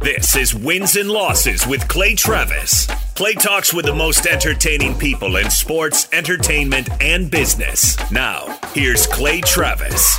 This 0.00 0.36
is 0.36 0.54
Wins 0.54 0.96
and 0.96 1.10
Losses 1.10 1.66
with 1.66 1.88
Clay 1.88 2.14
Travis. 2.14 2.86
Clay 3.16 3.34
talks 3.34 3.74
with 3.74 3.86
the 3.86 3.94
most 3.94 4.26
entertaining 4.26 4.96
people 4.96 5.36
in 5.36 5.50
sports, 5.50 6.08
entertainment, 6.12 6.88
and 7.00 7.30
business. 7.30 7.96
Now, 8.12 8.58
here's 8.72 9.06
Clay 9.06 9.40
Travis. 9.40 10.16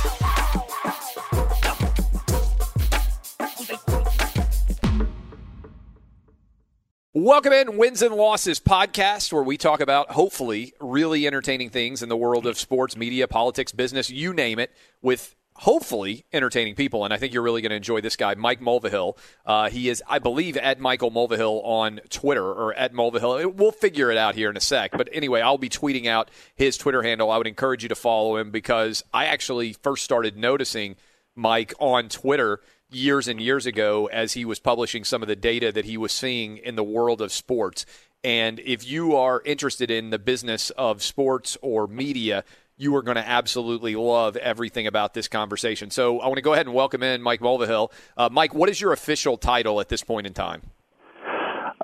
Welcome 7.14 7.52
in 7.52 7.76
Wins 7.78 8.02
and 8.02 8.14
Losses 8.14 8.60
podcast, 8.60 9.32
where 9.32 9.42
we 9.42 9.56
talk 9.56 9.80
about 9.80 10.10
hopefully 10.10 10.72
really 10.80 11.26
entertaining 11.26 11.70
things 11.70 12.02
in 12.02 12.08
the 12.08 12.16
world 12.16 12.46
of 12.46 12.58
sports, 12.58 12.96
media, 12.96 13.26
politics, 13.26 13.72
business, 13.72 14.08
you 14.10 14.32
name 14.32 14.58
it, 14.58 14.70
with 15.02 15.34
hopefully 15.58 16.24
entertaining 16.32 16.76
people. 16.76 17.04
And 17.04 17.12
I 17.12 17.16
think 17.16 17.34
you're 17.34 17.42
really 17.42 17.62
going 17.62 17.70
to 17.70 17.76
enjoy 17.76 18.00
this 18.00 18.14
guy, 18.14 18.34
Mike 18.36 18.60
Mulvihill. 18.60 19.18
Uh, 19.44 19.68
he 19.68 19.88
is, 19.88 20.02
I 20.08 20.20
believe, 20.20 20.56
at 20.56 20.78
Michael 20.78 21.10
Mulvihill 21.10 21.60
on 21.64 22.00
Twitter 22.10 22.44
or 22.44 22.72
at 22.74 22.92
Mulvihill. 22.92 23.54
We'll 23.54 23.72
figure 23.72 24.10
it 24.10 24.16
out 24.16 24.36
here 24.36 24.50
in 24.50 24.56
a 24.56 24.60
sec. 24.60 24.92
But 24.92 25.08
anyway, 25.12 25.40
I'll 25.40 25.58
be 25.58 25.68
tweeting 25.68 26.06
out 26.06 26.30
his 26.54 26.76
Twitter 26.76 27.02
handle. 27.02 27.30
I 27.30 27.38
would 27.38 27.48
encourage 27.48 27.82
you 27.82 27.88
to 27.88 27.96
follow 27.96 28.36
him 28.36 28.52
because 28.52 29.02
I 29.12 29.26
actually 29.26 29.72
first 29.72 30.04
started 30.04 30.36
noticing 30.36 30.94
Mike 31.34 31.74
on 31.80 32.08
Twitter 32.08 32.60
years 32.90 33.26
and 33.26 33.40
years 33.40 33.66
ago 33.66 34.06
as 34.06 34.34
he 34.34 34.44
was 34.44 34.60
publishing 34.60 35.04
some 35.04 35.22
of 35.22 35.28
the 35.28 35.36
data 35.36 35.72
that 35.72 35.84
he 35.84 35.96
was 35.96 36.12
seeing 36.12 36.58
in 36.58 36.76
the 36.76 36.84
world 36.84 37.20
of 37.20 37.32
sports. 37.32 37.84
And 38.22 38.60
if 38.60 38.86
you 38.86 39.16
are 39.16 39.42
interested 39.44 39.90
in 39.90 40.10
the 40.10 40.18
business 40.18 40.70
of 40.70 41.02
sports 41.02 41.56
or 41.62 41.86
media, 41.86 42.44
you 42.78 42.94
are 42.94 43.02
going 43.02 43.16
to 43.16 43.28
absolutely 43.28 43.96
love 43.96 44.36
everything 44.36 44.86
about 44.86 45.12
this 45.12 45.28
conversation. 45.28 45.90
So 45.90 46.20
I 46.20 46.28
want 46.28 46.36
to 46.36 46.42
go 46.42 46.54
ahead 46.54 46.66
and 46.66 46.74
welcome 46.74 47.02
in 47.02 47.20
Mike 47.20 47.40
Mulvihill. 47.40 47.90
Uh, 48.16 48.28
Mike, 48.30 48.54
what 48.54 48.70
is 48.70 48.80
your 48.80 48.92
official 48.92 49.36
title 49.36 49.80
at 49.80 49.88
this 49.88 50.02
point 50.02 50.26
in 50.26 50.32
time? 50.32 50.62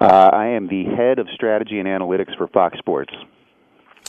Uh, 0.00 0.30
I 0.32 0.46
am 0.46 0.68
the 0.68 0.84
head 0.96 1.18
of 1.18 1.28
strategy 1.34 1.78
and 1.78 1.88
analytics 1.88 2.36
for 2.36 2.48
Fox 2.48 2.78
Sports. 2.78 3.12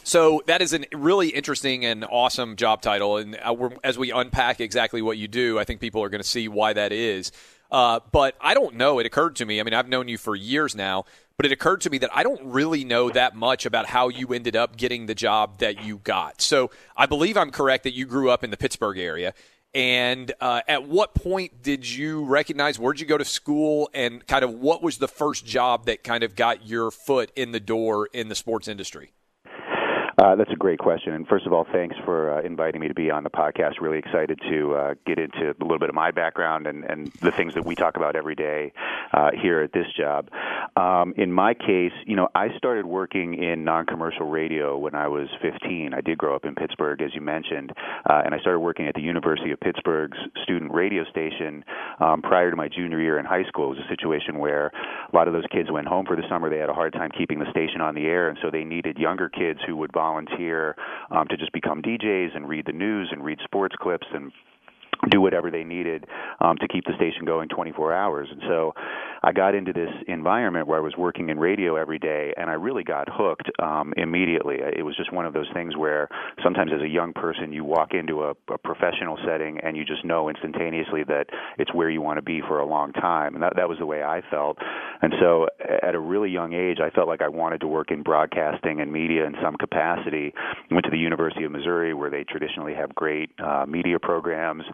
So 0.03 0.43
that 0.45 0.61
is 0.61 0.73
a 0.73 0.81
really 0.93 1.29
interesting 1.29 1.83
and 1.83 2.05
awesome 2.05 2.55
job 2.57 2.83
title. 2.83 3.17
And 3.17 3.39
uh, 3.43 3.69
as 3.83 3.97
we 3.97 4.11
unpack 4.11 4.61
exactly 4.61 5.01
what 5.01 5.17
you 5.17 5.27
do, 5.27 5.57
I 5.57 5.63
think 5.63 5.79
people 5.79 6.03
are 6.03 6.09
going 6.09 6.21
to 6.21 6.27
see 6.27 6.47
why 6.47 6.73
that 6.73 6.91
is. 6.91 7.31
Uh, 7.71 7.99
but 8.11 8.35
I 8.39 8.53
don't 8.53 8.75
know. 8.75 8.99
It 8.99 9.05
occurred 9.05 9.35
to 9.37 9.45
me. 9.45 9.59
I 9.59 9.63
mean, 9.63 9.73
I've 9.73 9.89
known 9.89 10.07
you 10.07 10.17
for 10.17 10.35
years 10.35 10.75
now, 10.75 11.05
but 11.37 11.45
it 11.45 11.51
occurred 11.51 11.81
to 11.81 11.89
me 11.89 11.97
that 11.99 12.09
I 12.13 12.23
don't 12.23 12.41
really 12.45 12.83
know 12.83 13.09
that 13.09 13.35
much 13.35 13.65
about 13.65 13.87
how 13.87 14.07
you 14.07 14.33
ended 14.33 14.55
up 14.55 14.77
getting 14.77 15.05
the 15.05 15.15
job 15.15 15.59
that 15.59 15.83
you 15.83 15.97
got. 15.97 16.41
So 16.41 16.71
I 16.95 17.05
believe 17.05 17.37
I'm 17.37 17.51
correct 17.51 17.83
that 17.83 17.93
you 17.93 18.05
grew 18.05 18.29
up 18.29 18.43
in 18.43 18.51
the 18.51 18.57
Pittsburgh 18.57 18.97
area. 18.97 19.33
And 19.73 20.31
uh, 20.39 20.61
at 20.69 20.87
what 20.87 21.13
point 21.13 21.61
did 21.61 21.87
you 21.87 22.23
recognize 22.23 22.79
where'd 22.79 23.01
you 23.01 23.05
go 23.05 23.17
to 23.17 23.25
school 23.25 23.89
and 23.93 24.25
kind 24.25 24.45
of 24.45 24.51
what 24.53 24.81
was 24.81 24.99
the 24.99 25.07
first 25.09 25.45
job 25.45 25.87
that 25.87 26.01
kind 26.01 26.23
of 26.23 26.33
got 26.33 26.65
your 26.65 26.91
foot 26.91 27.29
in 27.35 27.51
the 27.51 27.59
door 27.59 28.07
in 28.13 28.29
the 28.29 28.35
sports 28.35 28.69
industry? 28.69 29.11
Uh, 30.17 30.33
that's 30.35 30.51
a 30.51 30.55
great 30.55 30.79
question. 30.79 31.13
And 31.13 31.27
first 31.27 31.45
of 31.45 31.51
all, 31.51 31.65
thanks 31.73 31.95
for 32.05 32.37
uh, 32.37 32.41
inviting 32.41 32.79
me 32.79 32.87
to 32.87 32.93
be 32.93 33.11
on 33.11 33.23
the 33.23 33.29
podcast. 33.29 33.81
Really 33.81 33.97
excited 33.97 34.39
to 34.49 34.73
uh, 34.73 34.93
get 35.05 35.19
into 35.19 35.49
a 35.49 35.63
little 35.63 35.79
bit 35.79 35.89
of 35.89 35.95
my 35.95 36.11
background 36.11 36.67
and, 36.67 36.85
and 36.85 37.07
the 37.21 37.31
things 37.31 37.53
that 37.55 37.65
we 37.65 37.75
talk 37.75 37.97
about 37.97 38.15
every 38.15 38.35
day 38.35 38.71
uh, 39.11 39.31
here 39.31 39.59
at 39.61 39.73
this 39.73 39.87
job. 39.97 40.29
Um, 40.77 41.13
in 41.17 41.33
my 41.33 41.53
case, 41.53 41.91
you 42.05 42.15
know, 42.15 42.29
I 42.33 42.55
started 42.57 42.85
working 42.85 43.43
in 43.43 43.65
non-commercial 43.65 44.25
radio 44.27 44.77
when 44.77 44.95
I 44.95 45.09
was 45.09 45.27
15. 45.41 45.93
I 45.93 45.99
did 45.99 46.17
grow 46.17 46.33
up 46.33 46.45
in 46.45 46.55
Pittsburgh, 46.55 47.01
as 47.01 47.13
you 47.13 47.19
mentioned, 47.19 47.73
uh, 48.09 48.21
and 48.23 48.33
I 48.33 48.39
started 48.39 48.59
working 48.59 48.87
at 48.87 48.95
the 48.95 49.01
University 49.01 49.51
of 49.51 49.59
Pittsburgh's 49.59 50.17
student 50.43 50.73
radio 50.73 51.03
station 51.05 51.65
um, 51.99 52.21
prior 52.21 52.51
to 52.51 52.55
my 52.55 52.69
junior 52.69 53.01
year 53.01 53.19
in 53.19 53.25
high 53.25 53.43
school. 53.49 53.73
It 53.73 53.77
was 53.77 53.85
a 53.85 53.89
situation 53.89 54.37
where 54.37 54.67
a 55.11 55.15
lot 55.15 55.27
of 55.27 55.33
those 55.33 55.45
kids 55.51 55.69
went 55.69 55.87
home 55.87 56.05
for 56.05 56.15
the 56.15 56.23
summer. 56.29 56.49
They 56.49 56.57
had 56.59 56.69
a 56.69 56.73
hard 56.73 56.93
time 56.93 57.11
keeping 57.17 57.39
the 57.39 57.51
station 57.51 57.81
on 57.81 57.95
the 57.95 58.05
air, 58.05 58.29
and 58.29 58.37
so 58.41 58.49
they 58.49 58.63
needed 58.63 58.97
younger 58.97 59.27
kids 59.27 59.59
who 59.67 59.75
would 59.75 59.91
volunteer 59.91 60.04
um, 61.11 61.27
to 61.27 61.37
just 61.37 61.51
become 61.51 61.81
DJs 61.81 62.35
and 62.35 62.47
read 62.47 62.65
the 62.65 62.73
news 62.73 63.09
and 63.11 63.23
read 63.23 63.39
sports 63.43 63.75
clips 63.79 64.07
and 64.13 64.31
do 65.09 65.21
whatever 65.21 65.51
they 65.51 65.63
needed 65.63 66.05
um, 66.39 66.57
to 66.57 66.67
keep 66.67 66.85
the 66.85 66.93
station 66.95 67.25
going 67.25 67.49
24 67.49 67.93
hours. 67.93 68.27
And 68.31 68.41
so 68.47 68.73
I 69.25 69.31
got 69.31 69.55
into 69.55 69.73
this 69.73 69.89
environment 70.07 70.67
where 70.67 70.77
I 70.77 70.81
was 70.81 70.93
working 70.95 71.29
in 71.29 71.39
radio 71.39 71.77
every 71.77 71.97
day, 71.97 72.31
and 72.37 72.47
I 72.47 72.53
really 72.53 72.83
got 72.83 73.07
hooked 73.11 73.49
um, 73.59 73.91
immediately. 73.97 74.57
It 74.61 74.85
was 74.85 74.95
just 74.95 75.11
one 75.11 75.25
of 75.25 75.33
those 75.33 75.47
things 75.51 75.75
where 75.75 76.07
sometimes 76.43 76.69
as 76.71 76.83
a 76.83 76.87
young 76.87 77.11
person, 77.11 77.51
you 77.51 77.63
walk 77.63 77.95
into 77.95 78.21
a, 78.21 78.33
a 78.53 78.57
professional 78.59 79.17
setting 79.25 79.57
and 79.63 79.75
you 79.75 79.83
just 79.83 80.05
know 80.05 80.29
instantaneously 80.29 81.05
that 81.07 81.25
it's 81.57 81.73
where 81.73 81.89
you 81.89 82.01
want 82.01 82.19
to 82.19 82.21
be 82.21 82.39
for 82.47 82.59
a 82.59 82.65
long 82.67 82.93
time. 82.93 83.33
And 83.33 83.41
that, 83.41 83.53
that 83.55 83.67
was 83.67 83.79
the 83.79 83.87
way 83.87 84.03
I 84.03 84.21
felt. 84.29 84.59
And 85.01 85.11
so 85.19 85.47
at 85.81 85.95
a 85.95 85.99
really 85.99 86.29
young 86.29 86.53
age, 86.53 86.77
I 86.79 86.91
felt 86.91 87.07
like 87.07 87.23
I 87.23 87.27
wanted 87.27 87.61
to 87.61 87.67
work 87.67 87.89
in 87.89 88.03
broadcasting 88.03 88.79
and 88.79 88.91
media 88.91 89.25
in 89.25 89.33
some 89.41 89.55
capacity. 89.55 90.35
Went 90.69 90.85
to 90.85 90.91
the 90.91 90.99
University 90.99 91.45
of 91.45 91.51
Missouri, 91.51 91.95
where 91.95 92.11
they 92.11 92.25
traditionally 92.25 92.75
have 92.75 92.93
great 92.93 93.31
uh, 93.43 93.65
media 93.67 93.97
programs. 93.99 94.65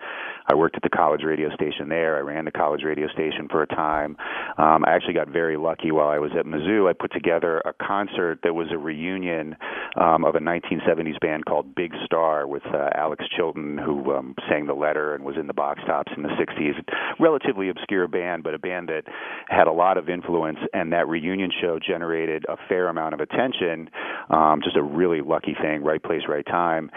I 0.47 0.55
worked 0.55 0.75
at 0.75 0.83
the 0.83 0.89
college 0.89 1.21
radio 1.23 1.49
station 1.55 1.87
there. 1.87 2.17
I 2.17 2.19
ran 2.19 2.43
the 2.43 2.51
college 2.51 2.83
radio 2.83 3.07
station 3.07 3.47
for 3.49 3.61
a 3.61 3.67
time. 3.67 4.17
Um, 4.57 4.83
I 4.85 4.91
actually 4.95 5.13
got 5.13 5.29
very 5.29 5.57
lucky 5.57 5.91
while 5.91 6.09
I 6.09 6.19
was 6.19 6.31
at 6.37 6.45
Mizzou. 6.45 6.89
I 6.89 6.93
put 6.93 7.11
together 7.11 7.61
a 7.65 7.73
concert 7.73 8.39
that 8.43 8.53
was 8.53 8.67
a 8.71 8.77
reunion 8.77 9.55
um, 9.99 10.25
of 10.25 10.35
a 10.35 10.39
1970s 10.39 11.19
band 11.19 11.45
called 11.45 11.73
Big 11.75 11.93
Star 12.05 12.47
with 12.47 12.63
uh, 12.73 12.89
Alex 12.95 13.25
Chilton, 13.35 13.77
who 13.77 14.13
um, 14.13 14.35
sang 14.49 14.67
the 14.67 14.73
letter 14.73 15.15
and 15.15 15.23
was 15.23 15.35
in 15.37 15.47
the 15.47 15.53
box 15.53 15.81
tops 15.85 16.11
in 16.15 16.23
the 16.23 16.29
60s. 16.29 16.73
Relatively 17.19 17.69
obscure 17.69 18.07
band, 18.07 18.43
but 18.43 18.53
a 18.53 18.59
band 18.59 18.89
that 18.89 19.03
had 19.49 19.67
a 19.67 19.71
lot 19.71 19.97
of 19.97 20.09
influence, 20.09 20.59
and 20.73 20.91
that 20.93 21.07
reunion 21.07 21.51
show 21.61 21.79
generated 21.79 22.45
a 22.49 22.57
fair 22.67 22.87
amount 22.87 23.13
of 23.13 23.19
attention. 23.19 23.89
Um, 24.29 24.61
just 24.63 24.75
a 24.75 24.83
really 24.83 25.21
lucky 25.21 25.55
thing, 25.61 25.83
right 25.83 26.01
place, 26.01 26.21
right 26.27 26.45
time. 26.45 26.91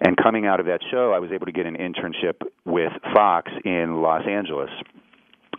And 0.00 0.16
coming 0.16 0.46
out 0.46 0.60
of 0.60 0.66
that 0.66 0.80
show, 0.90 1.12
I 1.12 1.18
was 1.18 1.30
able 1.32 1.46
to 1.46 1.52
get 1.52 1.66
an 1.66 1.76
internship 1.76 2.42
with 2.64 2.92
Fox 3.14 3.50
in 3.64 4.02
Los 4.02 4.26
Angeles. 4.28 4.70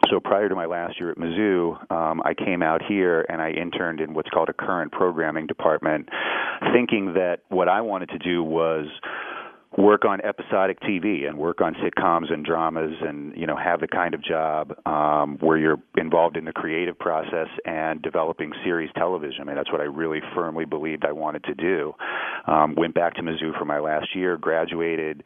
So 0.10 0.20
prior 0.20 0.48
to 0.50 0.56
my 0.56 0.66
last 0.66 1.00
year 1.00 1.12
at 1.12 1.18
Mizzou, 1.18 1.92
um, 1.92 2.22
I 2.24 2.34
came 2.34 2.62
out 2.62 2.82
here 2.88 3.26
and 3.30 3.42
I 3.42 3.52
interned 3.52 4.00
in 4.00 4.14
what's 4.14 4.30
called 4.30 4.50
a 4.50 4.54
current 4.54 4.92
programming 4.92 5.48
department. 5.48 6.10
thinking 6.74 7.14
that 7.14 7.40
what 7.50 7.68
I 7.68 7.82
wanted 7.82 8.10
to 8.10 8.18
do 8.18 8.44
was 8.44 8.88
work 9.78 10.06
on 10.06 10.20
episodic 10.22 10.80
TV 10.82 11.28
and 11.28 11.38
work 11.38 11.62
on 11.62 11.76
sitcoms 11.76 12.34
and 12.34 12.44
dramas 12.44 12.96
and 13.02 13.38
you 13.38 13.46
know 13.46 13.56
have 13.56 13.80
the 13.80 13.88
kind 13.88 14.16
of 14.16 14.24
job 14.24 14.74
um, 14.88 15.38
where 15.40 15.58
you're 15.58 15.78
involved 15.98 16.36
in 16.36 16.46
the 16.46 16.52
creative 16.52 16.98
process 16.98 17.48
and 17.66 18.02
developing 18.02 18.52
series 18.64 18.90
television. 18.96 19.42
I 19.42 19.44
mean 19.46 19.56
that's 19.56 19.72
what 19.72 19.82
I 19.82 19.86
really 19.86 20.20
firmly 20.34 20.66
believed 20.66 21.06
I 21.06 21.12
wanted 21.12 21.44
to 21.44 21.54
do. 21.54 21.94
Um, 22.48 22.74
went 22.76 22.96
back 22.96 23.16
to 23.16 23.22
Mizzou 23.22 23.58
for 23.58 23.66
my 23.66 23.80
last 23.80 24.16
year, 24.16 24.38
graduated, 24.38 25.24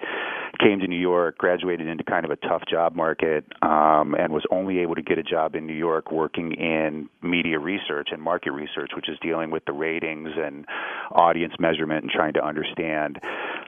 came 0.60 0.80
to 0.80 0.88
New 0.88 1.00
York, 1.00 1.38
graduated 1.38 1.88
into 1.88 2.04
kind 2.04 2.26
of 2.26 2.32
a 2.32 2.36
tough 2.36 2.64
job 2.70 2.96
market, 2.96 3.46
um, 3.62 4.16
and 4.16 4.34
was 4.34 4.44
only 4.52 4.80
able 4.80 4.96
to 4.96 5.02
get 5.02 5.18
a 5.18 5.24
job 5.24 5.56
in 5.56 5.66
New 5.66 5.76
York 5.76 6.12
working 6.12 6.54
in 6.54 7.10
media 7.22 7.60
research 7.60 8.10
and 8.12 8.22
market 8.22 8.52
research, 8.52 8.92
which 8.96 9.08
is 9.08 9.18
dealing 9.22 9.50
with 9.52 9.64
the 9.66 9.72
ratings 9.72 10.30
and 10.36 10.66
audience 11.12 11.54
measurement 11.60 12.04
and 12.04 12.12
trying 12.12 12.34
to 12.34 12.46
understand 12.46 13.20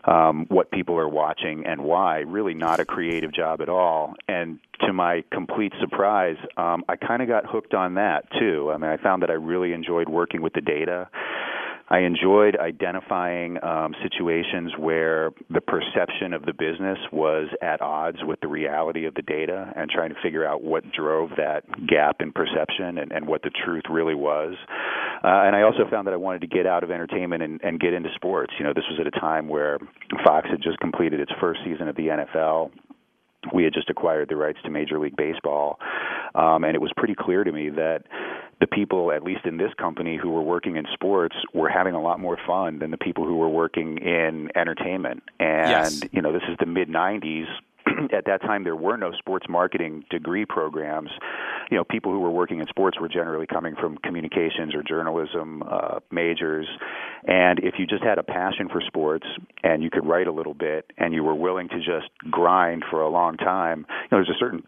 um, 0.05 0.45
what 0.49 0.69
people 0.73 0.97
are 0.97 1.07
watching 1.07 1.65
and 1.65 1.83
why. 1.83 2.19
Really, 2.19 2.53
not 2.53 2.79
a 2.79 2.85
creative 2.85 3.31
job 3.31 3.61
at 3.61 3.69
all. 3.69 4.15
And 4.27 4.59
to 4.81 4.93
my 4.93 5.23
complete 5.31 5.73
surprise, 5.79 6.37
um, 6.57 6.83
I 6.89 6.95
kind 6.95 7.21
of 7.21 7.27
got 7.27 7.45
hooked 7.45 7.73
on 7.73 7.95
that 7.95 8.25
too. 8.39 8.71
I 8.73 8.77
mean, 8.77 8.89
I 8.89 8.97
found 8.97 9.21
that 9.23 9.29
I 9.29 9.33
really 9.33 9.73
enjoyed 9.73 10.09
working 10.09 10.41
with 10.41 10.53
the 10.53 10.61
data. 10.61 11.09
I 11.89 11.99
enjoyed 11.99 12.57
identifying 12.57 13.61
um, 13.63 13.93
situations 14.01 14.71
where 14.79 15.31
the 15.49 15.61
perception 15.61 16.33
of 16.33 16.45
the 16.45 16.53
business 16.53 16.97
was 17.11 17.49
at 17.61 17.81
odds 17.81 18.19
with 18.23 18.39
the 18.39 18.47
reality 18.47 19.05
of 19.05 19.13
the 19.15 19.21
data 19.21 19.71
and 19.75 19.91
trying 19.91 20.09
to 20.09 20.15
figure 20.23 20.45
out 20.45 20.63
what 20.63 20.83
drove 20.91 21.31
that 21.37 21.63
gap 21.87 22.17
in 22.21 22.31
perception 22.31 22.97
and, 22.97 23.11
and 23.11 23.27
what 23.27 23.41
the 23.43 23.51
truth 23.65 23.83
really 23.89 24.15
was. 24.15 24.55
Uh, 25.23 25.43
and 25.45 25.55
I 25.55 25.61
also 25.63 25.89
found 25.89 26.07
that 26.07 26.13
I 26.13 26.17
wanted 26.17 26.41
to 26.41 26.47
get 26.47 26.65
out 26.65 26.83
of 26.83 26.91
entertainment 26.91 27.43
and, 27.43 27.61
and 27.63 27.79
get 27.79 27.93
into 27.93 28.09
sports. 28.15 28.53
You 28.57 28.65
know, 28.65 28.73
this 28.73 28.85
was 28.89 28.99
at 28.99 29.07
a 29.07 29.19
time 29.19 29.47
where 29.47 29.77
Fox 30.25 30.47
had 30.49 30.61
just 30.61 30.79
completed 30.79 31.19
its 31.19 31.31
first 31.39 31.59
season 31.65 31.87
of 31.89 31.95
the 31.95 32.07
NFL 32.07 32.71
we 33.53 33.63
had 33.63 33.73
just 33.73 33.89
acquired 33.89 34.29
the 34.29 34.35
rights 34.35 34.59
to 34.63 34.69
Major 34.69 34.99
League 34.99 35.15
Baseball, 35.17 35.77
um, 36.35 36.63
and 36.63 36.75
it 36.75 36.81
was 36.81 36.91
pretty 36.95 37.15
clear 37.17 37.43
to 37.43 37.51
me 37.51 37.69
that 37.69 38.03
the 38.63 38.67
people, 38.67 39.11
at 39.11 39.23
least 39.23 39.45
in 39.45 39.57
this 39.57 39.73
company, 39.77 40.17
who 40.21 40.29
were 40.29 40.41
working 40.41 40.77
in 40.77 40.85
sports 40.93 41.35
were 41.53 41.67
having 41.67 41.95
a 41.95 42.01
lot 42.01 42.17
more 42.17 42.37
fun 42.47 42.79
than 42.79 42.91
the 42.91 42.97
people 42.97 43.25
who 43.25 43.35
were 43.35 43.49
working 43.49 43.97
in 43.97 44.49
entertainment. 44.55 45.21
And 45.37 45.69
Yes. 45.69 46.01
you 46.13 46.21
know, 46.21 46.31
this 46.31 46.43
is 46.49 46.55
the 46.61 46.65
mid 46.65 46.87
'90s. 46.87 47.47
At 48.13 48.23
that 48.27 48.41
time, 48.41 48.63
there 48.63 48.77
were 48.77 48.95
no 48.95 49.11
sports 49.11 49.47
marketing 49.49 50.05
degree 50.09 50.45
programs. 50.45 51.09
You 51.69 51.75
know, 51.75 51.83
people 51.83 52.13
who 52.13 52.21
were 52.21 52.31
working 52.31 52.59
in 52.61 52.67
sports 52.67 52.97
were 52.97 53.09
generally 53.09 53.47
coming 53.47 53.75
from 53.75 53.97
communications 53.97 54.73
or 54.73 54.81
journalism 54.81 55.61
uh, 55.69 55.99
majors. 56.09 56.65
And 57.27 57.59
if 57.59 57.73
you 57.77 57.85
just 57.85 58.03
had 58.03 58.17
a 58.17 58.23
passion 58.23 58.69
for 58.69 58.79
sports 58.87 59.27
and 59.61 59.83
you 59.83 59.89
could 59.89 60.05
write 60.05 60.27
a 60.27 60.31
little 60.31 60.53
bit 60.53 60.89
and 60.97 61.13
you 61.13 61.23
were 61.25 61.35
willing 61.35 61.67
to 61.67 61.77
just 61.79 62.07
grind 62.31 62.85
for 62.89 63.01
a 63.01 63.09
long 63.09 63.35
time, 63.35 63.79
you 63.79 64.07
know, 64.11 64.23
there's 64.23 64.29
a 64.29 64.39
certain 64.39 64.63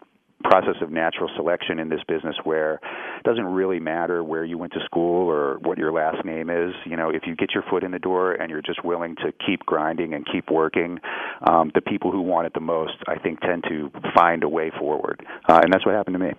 process 0.50 0.76
of 0.82 0.92
natural 0.92 1.30
selection 1.36 1.80
in 1.80 1.90
this 1.90 2.02
business 2.08 2.36
where 2.44 2.76
it 2.76 3.24
doesn't 3.24 3.46
really 3.46 3.80
matter 3.80 4.24
where 4.24 4.44
you 4.44 4.58
went 4.58 4.74
to 4.74 4.80
school 4.86 5.30
or 5.30 5.58
what 5.60 5.78
your 5.78 5.92
last 5.92 6.24
name 6.26 6.50
is. 6.50 6.74
You 6.86 6.96
know, 6.96 7.10
if 7.10 7.24
you 7.26 7.36
get 7.36 7.54
your 7.54 7.64
foot 7.70 7.84
in 7.84 7.92
the 7.92 8.00
door 8.00 8.34
and 8.34 8.50
you're 8.50 8.62
just 8.62 8.84
willing 8.84 9.16
to 9.18 9.32
keep 9.46 9.62
grinding 9.66 10.14
and 10.14 10.26
keep 10.32 10.50
working, 10.50 11.00
um, 11.48 11.72
the 11.74 11.82
people 11.82 12.12
who 12.12 12.22
want 12.22 12.48
it 12.48 12.54
the 12.54 12.60
most, 12.60 12.96
I 13.08 13.18
think, 13.18 13.42
tend 13.42 13.64
to 13.70 13.92
find 14.16 14.44
a 14.44 14.50
way 14.50 14.72
forward. 14.78 15.26
Uh, 15.48 15.60
and 15.64 15.74
that's 15.74 15.86
what 15.86 15.96
happened 15.96 16.16
to 16.16 16.20
me. 16.20 16.34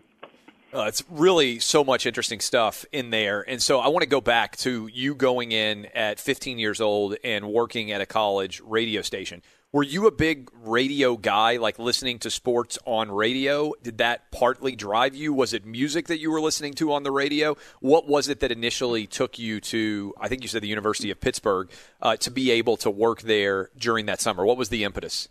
Uh, 0.75 0.85
it's 0.85 1.03
really 1.08 1.58
so 1.58 1.82
much 1.82 2.05
interesting 2.05 2.41
stuff 2.41 2.85
in 2.93 3.11
there. 3.11 3.41
And 3.49 3.62
so 3.62 3.81
I 3.81 3.88
want 3.88 4.03
to 4.03 4.08
go 4.08 4.20
back 4.20 4.56
to 4.58 4.88
you 4.88 5.14
going 5.14 5.53
in 5.53 5.87
at 5.94 6.20
15 6.20 6.58
years 6.58 6.81
old 6.81 7.17
and 7.25 7.49
working 7.50 7.93
at 7.93 8.00
a 8.00 8.06
college 8.06 8.61
radio 8.64 9.00
station. 9.00 9.43
Were 9.76 9.82
you 9.82 10.06
a 10.06 10.11
big 10.11 10.49
radio 10.64 11.19
guy, 11.19 11.58
like 11.58 11.78
listening 11.78 12.19
to 12.20 12.31
sports 12.31 12.78
on 12.87 13.11
radio? 13.12 13.75
Did 13.82 13.99
that 13.99 14.31
partly 14.32 14.75
drive 14.75 15.14
you? 15.14 15.34
Was 15.34 15.52
it 15.52 15.67
music 15.67 16.06
that 16.06 16.19
you 16.19 16.31
were 16.31 16.40
listening 16.40 16.73
to 16.76 16.94
on 16.94 17.02
the 17.02 17.11
radio? 17.11 17.58
What 17.81 18.08
was 18.08 18.31
it 18.31 18.40
that 18.40 18.50
initially 18.50 19.06
took 19.06 19.38
you 19.38 19.61
to, 19.61 20.14
I 20.19 20.28
think 20.28 20.40
you 20.40 20.49
said 20.49 20.62
the 20.62 20.69
University 20.69 21.11
of 21.11 21.20
Pittsburgh, 21.20 21.69
uh, 22.00 22.17
to 22.17 22.31
be 22.31 22.52
able 22.52 22.78
to 22.78 22.90
work 22.90 23.20
there 23.20 23.69
during 23.76 24.06
that 24.06 24.23
summer? 24.23 24.46
What 24.46 24.56
was 24.56 24.70
the 24.70 24.82
impetus? 24.82 25.28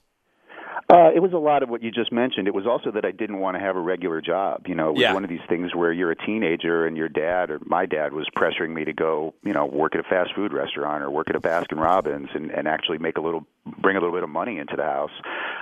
Uh, 0.94 1.10
it 1.16 1.24
was 1.24 1.34
a 1.34 1.40
lot 1.40 1.64
of 1.64 1.70
what 1.70 1.82
you 1.82 1.90
just 1.90 2.12
mentioned. 2.12 2.48
It 2.48 2.54
was 2.54 2.68
also 2.68 2.92
that 2.92 3.04
I 3.04 3.10
didn't 3.10 3.40
want 3.40 3.58
to 3.58 3.60
have 3.60 3.76
a 3.76 3.80
regular 3.82 4.22
job. 4.22 4.68
You 4.68 4.76
know, 4.76 4.90
it 4.90 4.94
was 4.94 5.02
Yeah. 5.02 5.16
one 5.16 5.24
of 5.24 5.30
these 5.32 5.42
things 5.50 5.74
where 5.74 5.92
you're 5.92 6.12
a 6.12 6.16
teenager 6.16 6.86
and 6.86 6.96
your 6.96 7.10
dad 7.10 7.50
or 7.50 7.60
my 7.66 7.88
dad 7.88 8.14
was 8.14 8.28
pressuring 8.38 8.76
me 8.76 8.86
to 8.86 8.94
go, 8.94 9.34
you 9.44 9.54
know, 9.54 9.66
work 9.66 9.96
at 9.96 10.02
a 10.02 10.08
fast 10.08 10.36
food 10.36 10.54
restaurant 10.54 11.04
or 11.04 11.10
work 11.10 11.32
at 11.32 11.36
a 11.36 11.42
Baskin 11.42 11.82
Robbins 11.82 12.30
and, 12.36 12.52
and 12.52 12.68
actually 12.68 13.00
make 13.00 13.18
a 13.18 13.22
little, 13.22 13.48
bring 13.82 13.98
a 13.98 14.00
little 14.00 14.16
bit 14.16 14.24
of 14.24 14.30
money 14.30 14.58
into 14.60 14.76
the 14.76 14.84
house. 14.84 15.12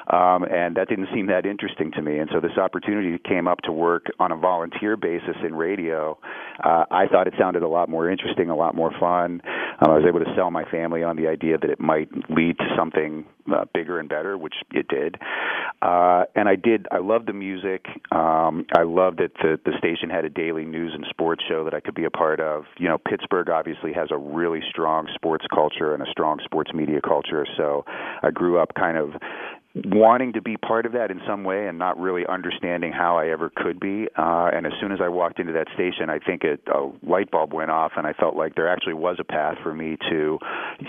Um, 0.07 0.43
and 0.43 0.75
that 0.75 0.89
didn't 0.89 1.07
seem 1.13 1.27
that 1.27 1.45
interesting 1.45 1.91
to 1.93 2.01
me. 2.01 2.19
And 2.19 2.29
so 2.33 2.39
this 2.39 2.57
opportunity 2.57 3.17
came 3.17 3.47
up 3.47 3.61
to 3.61 3.71
work 3.71 4.07
on 4.19 4.31
a 4.31 4.35
volunteer 4.35 4.97
basis 4.97 5.35
in 5.45 5.55
radio. 5.55 6.17
Uh, 6.63 6.85
I 6.91 7.07
thought 7.07 7.27
it 7.27 7.33
sounded 7.39 7.63
a 7.63 7.67
lot 7.67 7.89
more 7.89 8.09
interesting, 8.09 8.49
a 8.49 8.55
lot 8.55 8.75
more 8.75 8.91
fun. 8.99 9.41
Um, 9.81 9.91
I 9.91 9.95
was 9.95 10.05
able 10.07 10.19
to 10.19 10.33
sell 10.35 10.51
my 10.51 10.65
family 10.69 11.03
on 11.03 11.15
the 11.15 11.27
idea 11.27 11.57
that 11.57 11.69
it 11.69 11.79
might 11.79 12.09
lead 12.29 12.57
to 12.59 12.65
something 12.77 13.25
uh, 13.51 13.65
bigger 13.73 13.99
and 13.99 14.07
better, 14.07 14.37
which 14.37 14.53
it 14.71 14.87
did. 14.87 15.17
Uh, 15.81 16.23
and 16.35 16.47
I 16.47 16.55
did. 16.55 16.87
I 16.91 16.99
loved 16.99 17.27
the 17.27 17.33
music. 17.33 17.85
Um, 18.11 18.65
I 18.73 18.83
loved 18.83 19.19
that 19.19 19.31
the 19.41 19.59
the 19.65 19.77
station 19.77 20.09
had 20.09 20.23
a 20.23 20.29
daily 20.29 20.63
news 20.63 20.93
and 20.95 21.05
sports 21.09 21.43
show 21.47 21.65
that 21.65 21.73
I 21.73 21.81
could 21.81 21.95
be 21.95 22.05
a 22.05 22.09
part 22.09 22.39
of. 22.39 22.63
You 22.77 22.87
know, 22.87 22.97
Pittsburgh 22.97 23.49
obviously 23.49 23.91
has 23.93 24.09
a 24.11 24.17
really 24.17 24.61
strong 24.69 25.09
sports 25.13 25.45
culture 25.53 25.93
and 25.93 26.01
a 26.01 26.09
strong 26.09 26.39
sports 26.45 26.71
media 26.73 27.01
culture. 27.01 27.45
So 27.57 27.83
I 28.21 28.31
grew 28.31 28.59
up 28.59 28.73
kind 28.75 28.97
of 28.97 29.13
wanting 29.75 30.33
to 30.33 30.41
be 30.41 30.55
part 30.55 30.85
of 30.85 30.91
that 30.91 31.09
in 31.09 31.19
some 31.25 31.43
way 31.43 31.67
and 31.67 31.79
not 31.79 31.99
really 31.99 32.23
understanding 32.27 32.91
how 32.91 33.17
I 33.17 33.29
ever 33.29 33.51
could 33.55 33.79
be. 33.79 34.07
Uh, 34.15 34.51
and 34.53 34.67
as 34.67 34.73
soon 34.79 34.91
as 34.91 34.99
I 35.01 35.07
walked 35.07 35.39
into 35.39 35.53
that 35.53 35.67
station, 35.73 36.11
I 36.11 36.19
think 36.19 36.43
it, 36.43 36.61
a 36.67 36.91
light 37.01 37.31
bulb 37.31 37.53
went 37.53 37.71
off, 37.71 37.93
and 37.97 38.05
I 38.05 38.13
felt 38.13 38.35
like 38.35 38.53
there 38.53 38.69
actually 38.69 38.93
was 38.93 39.17
a 39.19 39.23
path 39.23 39.57
for 39.63 39.73
me 39.73 39.97
to 40.11 40.37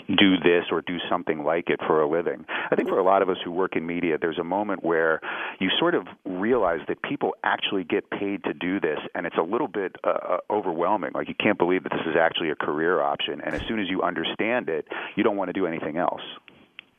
do 0.08 0.36
this 0.36 0.64
or 0.70 0.82
do 0.82 0.98
something 1.08 1.44
like 1.44 1.70
it 1.70 1.80
for 1.86 2.02
a 2.02 2.08
living. 2.08 2.44
I 2.70 2.76
think 2.76 2.88
for 2.88 2.98
a 2.98 3.04
lot 3.04 3.22
of 3.22 3.30
us 3.30 3.38
who 3.42 3.50
work 3.50 3.74
in 3.74 3.86
media, 3.86 4.18
there's 4.20 4.38
a 4.38 4.44
moment 4.44 4.84
where 4.84 5.20
you 5.60 5.70
sort 5.78 5.94
of 5.94 6.06
realize 6.26 6.80
that 6.88 7.02
people 7.02 7.34
actually 7.42 7.84
get 7.84 8.10
paid 8.10 8.44
to 8.44 8.52
do 8.52 8.80
this, 8.80 8.98
and 9.14 9.26
it's 9.26 9.38
a 9.38 9.42
little 9.42 9.68
bit 9.68 9.96
uh, 10.04 10.10
uh, 10.10 10.38
overwhelming. 10.50 11.12
Like 11.14 11.28
you 11.28 11.34
can't 11.34 11.58
believe 11.58 11.84
that 11.84 11.92
this 11.92 12.06
is 12.06 12.16
actually 12.20 12.50
a 12.50 12.56
career 12.56 13.00
option, 13.00 13.40
and 13.40 13.54
as 13.54 13.62
soon 13.66 13.80
as 13.80 13.88
you 13.88 14.02
understand 14.02 14.68
it, 14.68 14.86
you 15.16 15.22
don't 15.22 15.36
want 15.38 15.48
to 15.48 15.54
do 15.54 15.66
anything 15.66 15.96
else. 15.96 16.20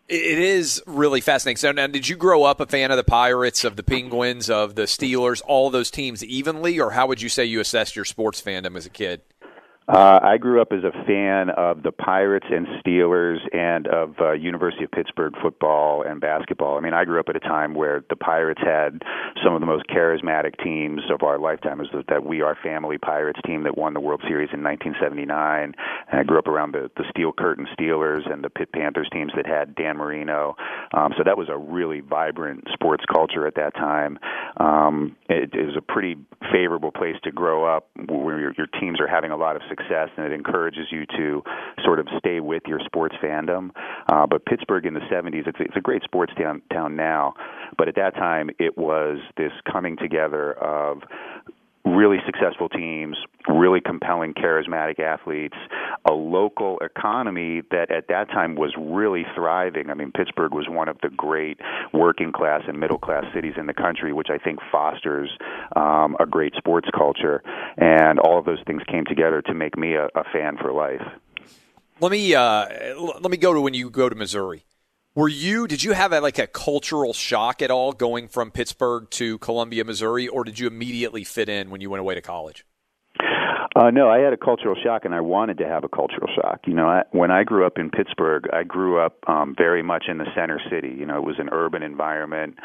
It 0.08 0.38
is 0.38 0.84
really 0.86 1.20
fascinating. 1.20 1.58
So 1.58 1.72
now, 1.72 1.88
did 1.88 2.08
you 2.08 2.16
grow 2.16 2.44
up 2.44 2.60
a 2.60 2.68
fan 2.68 2.92
of 2.92 2.98
the 2.98 3.04
Pirates, 3.04 3.64
of 3.64 3.76
the 3.76 3.82
Penguins, 3.82 4.52
of 4.52 4.76
the 4.76 4.84
Steelers, 4.84 5.42
all 5.48 5.72
those 5.72 5.90
teams 5.90 6.24
evenly, 6.24 6.80
or 6.80 6.92
how 6.92 7.08
would 7.08 7.24
you 7.24 7.30
say 7.30 7.44
you 7.44 7.60
assessed 7.60 7.96
your 7.96 8.06
sports 8.06 8.40
fandom 8.40 8.78
as 8.78 8.86
a 8.86 8.92
kid? 8.92 9.22
Uh, 9.88 10.20
I 10.22 10.38
grew 10.38 10.62
up 10.62 10.72
as 10.72 10.84
a 10.84 10.92
fan 11.06 11.52
of 11.52 11.84
the 11.84 11.92
Pirates 11.92 12.48
and 12.50 12.66
Steelers 12.84 13.38
and 13.54 13.86
of 13.88 14.16
uh, 14.20 14.32
University 14.32 14.84
of 14.84 14.90
Pittsburgh 14.90 15.34
football 15.44 16.02
and 16.02 16.20
basketball. 16.20 16.78
I 16.78 16.82
mean, 16.82 16.94
I 16.94 17.06
grew 17.06 17.20
up 17.20 17.30
at 17.30 17.36
a 17.36 17.40
time 17.40 17.76
where 17.76 18.04
the 18.10 18.16
Pirates 18.16 18.62
had 18.64 19.04
some 19.44 19.54
of 19.54 19.60
the 19.60 19.68
most 19.68 19.86
charismatic 19.88 20.62
teams 20.64 21.02
of 21.12 21.22
our 21.22 21.38
lifetime. 21.38 21.82
Is 21.82 21.88
that 22.10 22.26
We 22.26 22.42
Are 22.42 22.58
Family 22.64 22.98
Pirates 22.98 23.40
team 23.46 23.62
that 23.64 23.78
won 23.78 23.94
the 23.94 24.00
World 24.00 24.22
Series 24.28 24.50
in 24.54 24.64
1979. 24.64 25.74
And 26.12 26.20
I 26.20 26.24
grew 26.24 26.40
up 26.40 26.48
around 26.48 26.74
the, 26.74 26.90
the 26.98 27.04
Steel 27.12 27.32
Curtain 27.32 27.68
Steelers 27.80 28.32
and 28.32 28.44
the 28.44 28.50
Pitt 28.50 28.72
Panthers 28.74 29.10
teams 29.14 29.34
that 29.36 29.46
had 29.46 29.76
Dan 29.76 29.98
Marino. 29.98 30.56
Um, 30.94 31.14
so 31.16 31.24
that 31.24 31.38
was 31.38 31.48
a 31.48 31.58
really 31.58 32.00
vibrant 32.00 32.64
sports 32.74 33.04
culture 33.12 33.46
at 33.46 33.54
that 33.56 33.76
time. 33.76 34.18
Um, 34.58 35.16
it, 35.30 35.54
it 35.54 35.66
was 35.68 35.76
a 35.78 35.82
pretty 35.82 36.16
favorable 36.52 36.92
place 36.92 37.18
to 37.24 37.32
grow 37.32 37.66
up 37.66 37.88
where 38.08 38.40
your, 38.40 38.54
your 38.58 38.68
teams 38.80 39.00
are 39.00 39.08
having 39.08 39.30
a 39.30 39.38
lot 39.38 39.56
of 39.56 39.62
success 39.62 39.75
and 40.18 40.26
it 40.26 40.32
encourages 40.32 40.88
you 40.92 41.06
to 41.18 41.44
sort 41.84 42.00
of 42.00 42.08
stay 42.18 42.40
with 42.40 42.64
your 42.68 42.80
sports 42.86 43.16
fandom. 43.24 43.72
Uh, 44.08 44.26
but 44.26 44.46
Pittsburgh 44.46 44.86
in 44.86 44.94
the 44.94 45.02
70s, 45.12 45.48
it's, 45.48 45.58
it's 45.60 45.76
a 45.76 45.82
great 45.82 46.04
sports 46.04 46.34
town, 46.38 46.62
town 46.72 46.96
now, 46.96 47.34
but 47.78 47.88
at 47.88 47.96
that 47.96 48.16
time 48.16 48.50
it 48.60 48.78
was 48.78 49.20
this 49.38 49.52
coming 49.72 49.98
together 49.98 50.54
of 50.54 51.02
really 51.86 52.18
successful 52.26 52.68
teams, 52.68 53.18
really 53.48 53.80
compelling, 53.80 54.34
charismatic 54.34 55.00
athletes, 55.00 55.56
a 56.10 56.14
local 56.14 56.80
economy 56.80 57.62
that 57.72 57.92
at 57.92 58.08
that 58.08 58.28
time 58.30 58.56
was 58.56 58.74
really 58.78 59.24
thriving. 59.36 59.90
I 59.90 59.94
mean, 59.94 60.12
Pittsburgh 60.12 60.54
was 60.54 60.68
one 60.68 60.90
of 60.90 60.98
the 61.02 61.10
great 61.10 61.60
working 61.94 62.32
class 62.32 62.64
and 62.68 62.80
middle 62.80 62.98
class 62.98 63.24
cities 63.34 63.54
in 63.58 63.68
the 63.68 63.74
country, 63.74 64.14
which 64.14 64.30
I 64.30 64.38
think 64.38 64.60
fosters 64.72 65.30
um, 65.76 66.18
a 66.20 66.26
great 66.26 66.54
sports 66.56 66.90
culture. 66.96 67.44
And 67.78 68.20
all 68.20 68.40
of 68.40 68.46
those 68.46 68.60
things 68.66 68.82
came 68.90 69.06
together 69.06 69.42
to 69.44 69.54
make 69.54 69.78
me 69.78 69.94
a, 69.94 70.06
a 70.16 70.24
fan 70.34 70.58
for 70.58 70.72
life. 70.72 71.02
Let 72.02 72.12
me 72.12 72.36
uh, 72.36 72.66
let 73.22 73.32
me 73.32 73.38
go 73.38 73.54
to 73.54 73.62
when 73.62 73.74
you 73.74 73.90
go 73.90 74.10
to 74.10 74.16
Missouri. 74.16 74.66
Were 75.16 75.30
you 75.30 75.66
did 75.66 75.82
you 75.82 75.94
have 75.94 76.12
a, 76.12 76.20
like 76.20 76.40
a 76.40 76.48
cultural 76.48 77.14
shock 77.14 77.62
at 77.62 77.72
all 77.72 77.94
going 77.94 78.28
from 78.28 78.52
Pittsburgh 78.52 79.10
to 79.12 79.38
Columbia, 79.38 79.86
Missouri, 79.86 80.28
or 80.28 80.44
did 80.44 80.60
you 80.60 80.68
immediately 80.68 81.24
fit 81.24 81.48
in 81.48 81.70
when 81.70 81.80
you 81.80 81.90
went 81.90 82.02
away 82.02 82.16
to 82.16 82.22
college? 82.22 82.66
Uh, 83.78 83.92
no, 83.92 84.10
I 84.10 84.20
had 84.20 84.32
a 84.32 84.38
cultural 84.38 84.76
shock, 84.82 85.04
and 85.04 85.14
I 85.14 85.22
wanted 85.22 85.58
to 85.58 85.68
have 85.68 85.84
a 85.84 85.90
cultural 85.90 86.30
shock. 86.34 86.62
You 86.66 86.74
know, 86.74 86.88
I, 86.88 87.04
when 87.12 87.30
I 87.30 87.44
grew 87.44 87.66
up 87.66 87.78
in 87.78 87.90
Pittsburgh, 87.90 88.46
I 88.54 88.64
grew 88.64 89.00
up 89.00 89.18
um, 89.28 89.54
very 89.58 89.84
much 89.84 90.06
in 90.10 90.18
the 90.18 90.26
center 90.34 90.62
city. 90.70 90.96
You 90.98 91.06
know, 91.06 91.18
it 91.18 91.24
was 91.24 91.36
an 91.40 91.50
urban 91.52 91.84
environment, 91.84 92.56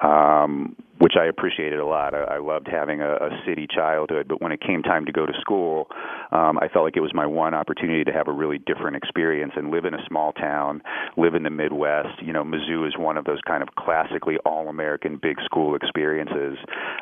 um, 0.00 0.76
which 0.98 1.14
I 1.18 1.26
appreciated 1.26 1.80
a 1.80 1.86
lot. 1.86 2.14
I, 2.14 2.36
I 2.36 2.38
loved 2.38 2.68
having 2.70 3.00
a, 3.00 3.14
a 3.14 3.30
city 3.46 3.66
childhood, 3.72 4.26
but 4.28 4.42
when 4.42 4.52
it 4.52 4.60
came 4.60 4.82
time 4.82 5.06
to 5.06 5.12
go 5.12 5.26
to 5.26 5.32
school, 5.40 5.88
um, 6.32 6.58
I 6.58 6.68
felt 6.68 6.84
like 6.84 6.96
it 6.96 7.00
was 7.00 7.14
my 7.14 7.26
one 7.26 7.54
opportunity 7.54 8.04
to 8.04 8.12
have 8.12 8.28
a 8.28 8.32
really 8.32 8.58
different 8.58 8.96
experience 8.96 9.52
and 9.56 9.70
live 9.70 9.84
in 9.84 9.94
a 9.94 10.04
small 10.08 10.32
town, 10.32 10.82
live 11.16 11.34
in 11.34 11.42
the 11.42 11.50
Midwest. 11.50 12.20
You 12.22 12.32
know, 12.32 12.44
Mizzou 12.44 12.86
is 12.86 12.94
one 12.98 13.16
of 13.16 13.24
those 13.24 13.40
kind 13.46 13.62
of 13.62 13.70
classically 13.76 14.36
all-American 14.44 15.18
big 15.20 15.36
school 15.44 15.74
experiences, 15.74 16.58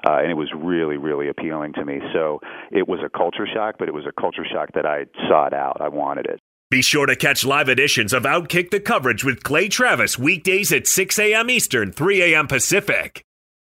uh, 0.07 0.19
and 0.19 0.31
it 0.31 0.37
was 0.37 0.49
really, 0.57 0.97
really 0.97 1.29
appealing 1.29 1.73
to 1.75 1.85
me. 1.85 2.01
So 2.13 2.41
it 2.71 2.89
was 2.89 3.01
a 3.05 3.09
culture 3.09 3.47
shock, 3.53 3.77
but 3.79 3.89
it 3.89 3.95
was 3.95 4.05
a 4.07 4.21
culture 4.21 4.47
shock 4.51 4.71
that 4.75 4.87
I 4.87 5.07
sought 5.29 5.53
out. 5.53 5.81
I 5.81 5.89
wanted 5.89 6.27
it. 6.27 6.41
Be 6.69 6.83
sure 6.83 7.07
to 7.07 7.15
catch 7.15 7.45
live 7.45 7.69
editions 7.69 8.13
of 8.13 8.25
Outkick 8.25 8.71
the 8.71 8.81
coverage 8.81 9.23
with 9.23 9.45
Clay 9.45 9.69
Travis 9.69 10.19
weekdays 10.19 10.73
at 10.73 10.89
6 10.89 11.17
a.m. 11.21 11.49
Eastern, 11.49 11.93
3 11.93 12.35
a.m. 12.35 12.49
Pacific. 12.49 13.23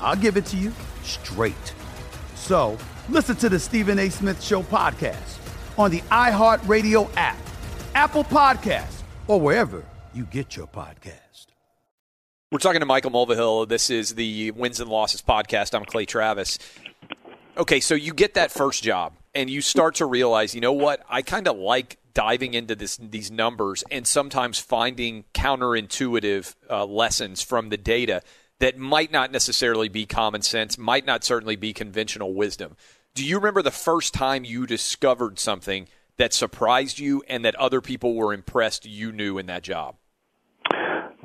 I'll 0.00 0.16
give 0.16 0.36
it 0.36 0.46
to 0.46 0.56
you 0.56 0.72
straight. 1.02 1.74
So 2.34 2.78
listen 3.08 3.36
to 3.36 3.48
the 3.48 3.58
Stephen 3.58 3.98
A. 3.98 4.08
Smith 4.10 4.42
Show 4.42 4.62
podcast 4.62 5.38
on 5.78 5.90
the 5.90 6.00
iHeartRadio 6.02 7.10
app, 7.16 7.38
Apple 7.94 8.24
Podcasts, 8.24 9.02
or 9.26 9.40
wherever 9.40 9.84
you 10.14 10.24
get 10.24 10.56
your 10.56 10.66
podcast. 10.66 11.46
We're 12.52 12.58
talking 12.58 12.80
to 12.80 12.86
Michael 12.86 13.10
Mulvihill. 13.10 13.68
This 13.68 13.90
is 13.90 14.14
the 14.14 14.52
Wins 14.52 14.80
and 14.80 14.88
Losses 14.88 15.20
podcast. 15.20 15.74
I'm 15.74 15.84
Clay 15.84 16.06
Travis. 16.06 16.58
Okay, 17.56 17.80
so 17.80 17.94
you 17.94 18.14
get 18.14 18.34
that 18.34 18.52
first 18.52 18.82
job 18.82 19.14
and 19.34 19.50
you 19.50 19.60
start 19.60 19.96
to 19.96 20.06
realize, 20.06 20.54
you 20.54 20.60
know 20.60 20.72
what? 20.72 21.02
I 21.08 21.22
kind 21.22 21.48
of 21.48 21.56
like 21.56 21.98
diving 22.14 22.54
into 22.54 22.74
this 22.74 22.96
these 22.96 23.30
numbers 23.30 23.84
and 23.90 24.06
sometimes 24.06 24.58
finding 24.58 25.24
counterintuitive 25.34 26.54
uh, 26.70 26.86
lessons 26.86 27.42
from 27.42 27.68
the 27.68 27.76
data 27.76 28.22
that 28.58 28.78
might 28.78 29.12
not 29.12 29.32
necessarily 29.32 29.88
be 29.88 30.06
common 30.06 30.42
sense, 30.42 30.78
might 30.78 31.06
not 31.06 31.24
certainly 31.24 31.56
be 31.56 31.72
conventional 31.72 32.34
wisdom. 32.34 32.76
Do 33.14 33.24
you 33.24 33.36
remember 33.36 33.62
the 33.62 33.70
first 33.70 34.14
time 34.14 34.44
you 34.44 34.66
discovered 34.66 35.38
something 35.38 35.88
that 36.16 36.32
surprised 36.32 36.98
you 36.98 37.22
and 37.28 37.44
that 37.44 37.54
other 37.56 37.80
people 37.80 38.14
were 38.14 38.32
impressed 38.32 38.86
you 38.86 39.12
knew 39.12 39.38
in 39.38 39.46
that 39.46 39.62
job? 39.62 39.96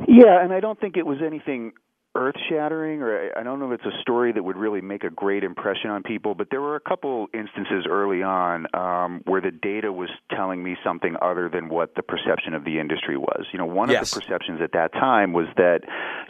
Yeah, 0.07 0.43
and 0.43 0.51
I 0.51 0.59
don't 0.59 0.79
think 0.79 0.97
it 0.97 1.05
was 1.05 1.19
anything 1.25 1.73
earth 2.13 2.35
shattering 2.49 3.01
or 3.01 3.31
I 3.37 3.43
don't 3.43 3.59
know 3.59 3.71
if 3.71 3.79
it's 3.79 3.95
a 3.95 4.01
story 4.01 4.33
that 4.33 4.43
would 4.43 4.57
really 4.57 4.81
make 4.81 5.03
a 5.05 5.09
great 5.09 5.43
impression 5.45 5.89
on 5.89 6.03
people, 6.03 6.35
but 6.35 6.47
there 6.51 6.59
were 6.59 6.75
a 6.75 6.79
couple 6.81 7.27
instances 7.33 7.85
early 7.89 8.21
on 8.21 8.67
um, 8.73 9.21
where 9.25 9.39
the 9.39 9.51
data 9.51 9.93
was 9.93 10.09
telling 10.29 10.61
me 10.61 10.75
something 10.83 11.15
other 11.21 11.47
than 11.47 11.69
what 11.69 11.95
the 11.95 12.03
perception 12.03 12.53
of 12.53 12.65
the 12.65 12.79
industry 12.79 13.15
was. 13.17 13.45
You 13.53 13.59
know, 13.59 13.65
one 13.65 13.89
Yes. 13.89 14.11
of 14.15 14.21
the 14.21 14.25
perceptions 14.25 14.59
at 14.61 14.73
that 14.73 14.91
time 14.93 15.31
was 15.31 15.47
that 15.55 15.81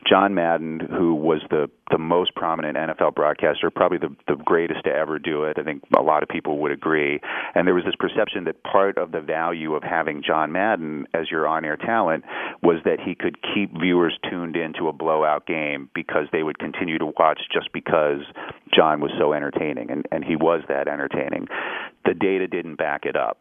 John 0.07 0.33
Madden, 0.35 0.79
who 0.79 1.15
was 1.15 1.41
the 1.49 1.69
the 1.89 1.97
most 1.97 2.33
prominent 2.35 2.77
NFL 2.77 3.15
broadcaster, 3.15 3.69
probably 3.69 3.97
the 3.97 4.15
the 4.27 4.35
greatest 4.35 4.83
to 4.85 4.91
ever 4.91 5.17
do 5.19 5.43
it. 5.45 5.57
I 5.59 5.63
think 5.63 5.83
a 5.97 6.01
lot 6.01 6.21
of 6.23 6.29
people 6.29 6.59
would 6.59 6.71
agree. 6.71 7.19
And 7.55 7.67
there 7.67 7.73
was 7.73 7.83
this 7.85 7.95
perception 7.99 8.43
that 8.45 8.63
part 8.63 8.97
of 8.97 9.11
the 9.11 9.19
value 9.19 9.73
of 9.75 9.83
having 9.83 10.21
John 10.25 10.51
Madden 10.51 11.07
as 11.13 11.29
your 11.31 11.47
on-air 11.47 11.75
talent 11.77 12.23
was 12.61 12.77
that 12.85 12.99
he 13.03 13.15
could 13.15 13.37
keep 13.53 13.71
viewers 13.79 14.17
tuned 14.29 14.55
into 14.55 14.87
a 14.87 14.93
blowout 14.93 15.45
game 15.47 15.70
because 15.93 16.27
they 16.31 16.43
would 16.43 16.59
continue 16.59 16.97
to 16.97 17.05
watch 17.17 17.41
just 17.51 17.71
because 17.73 18.21
John 18.73 19.01
was 19.01 19.11
so 19.19 19.33
entertaining, 19.33 19.91
and 19.91 20.05
and 20.11 20.23
he 20.23 20.35
was 20.35 20.61
that 20.69 20.87
entertaining. 20.87 21.47
The 22.05 22.13
data 22.13 22.47
didn't 22.47 22.77
back 22.77 23.05
it 23.05 23.15
up, 23.15 23.37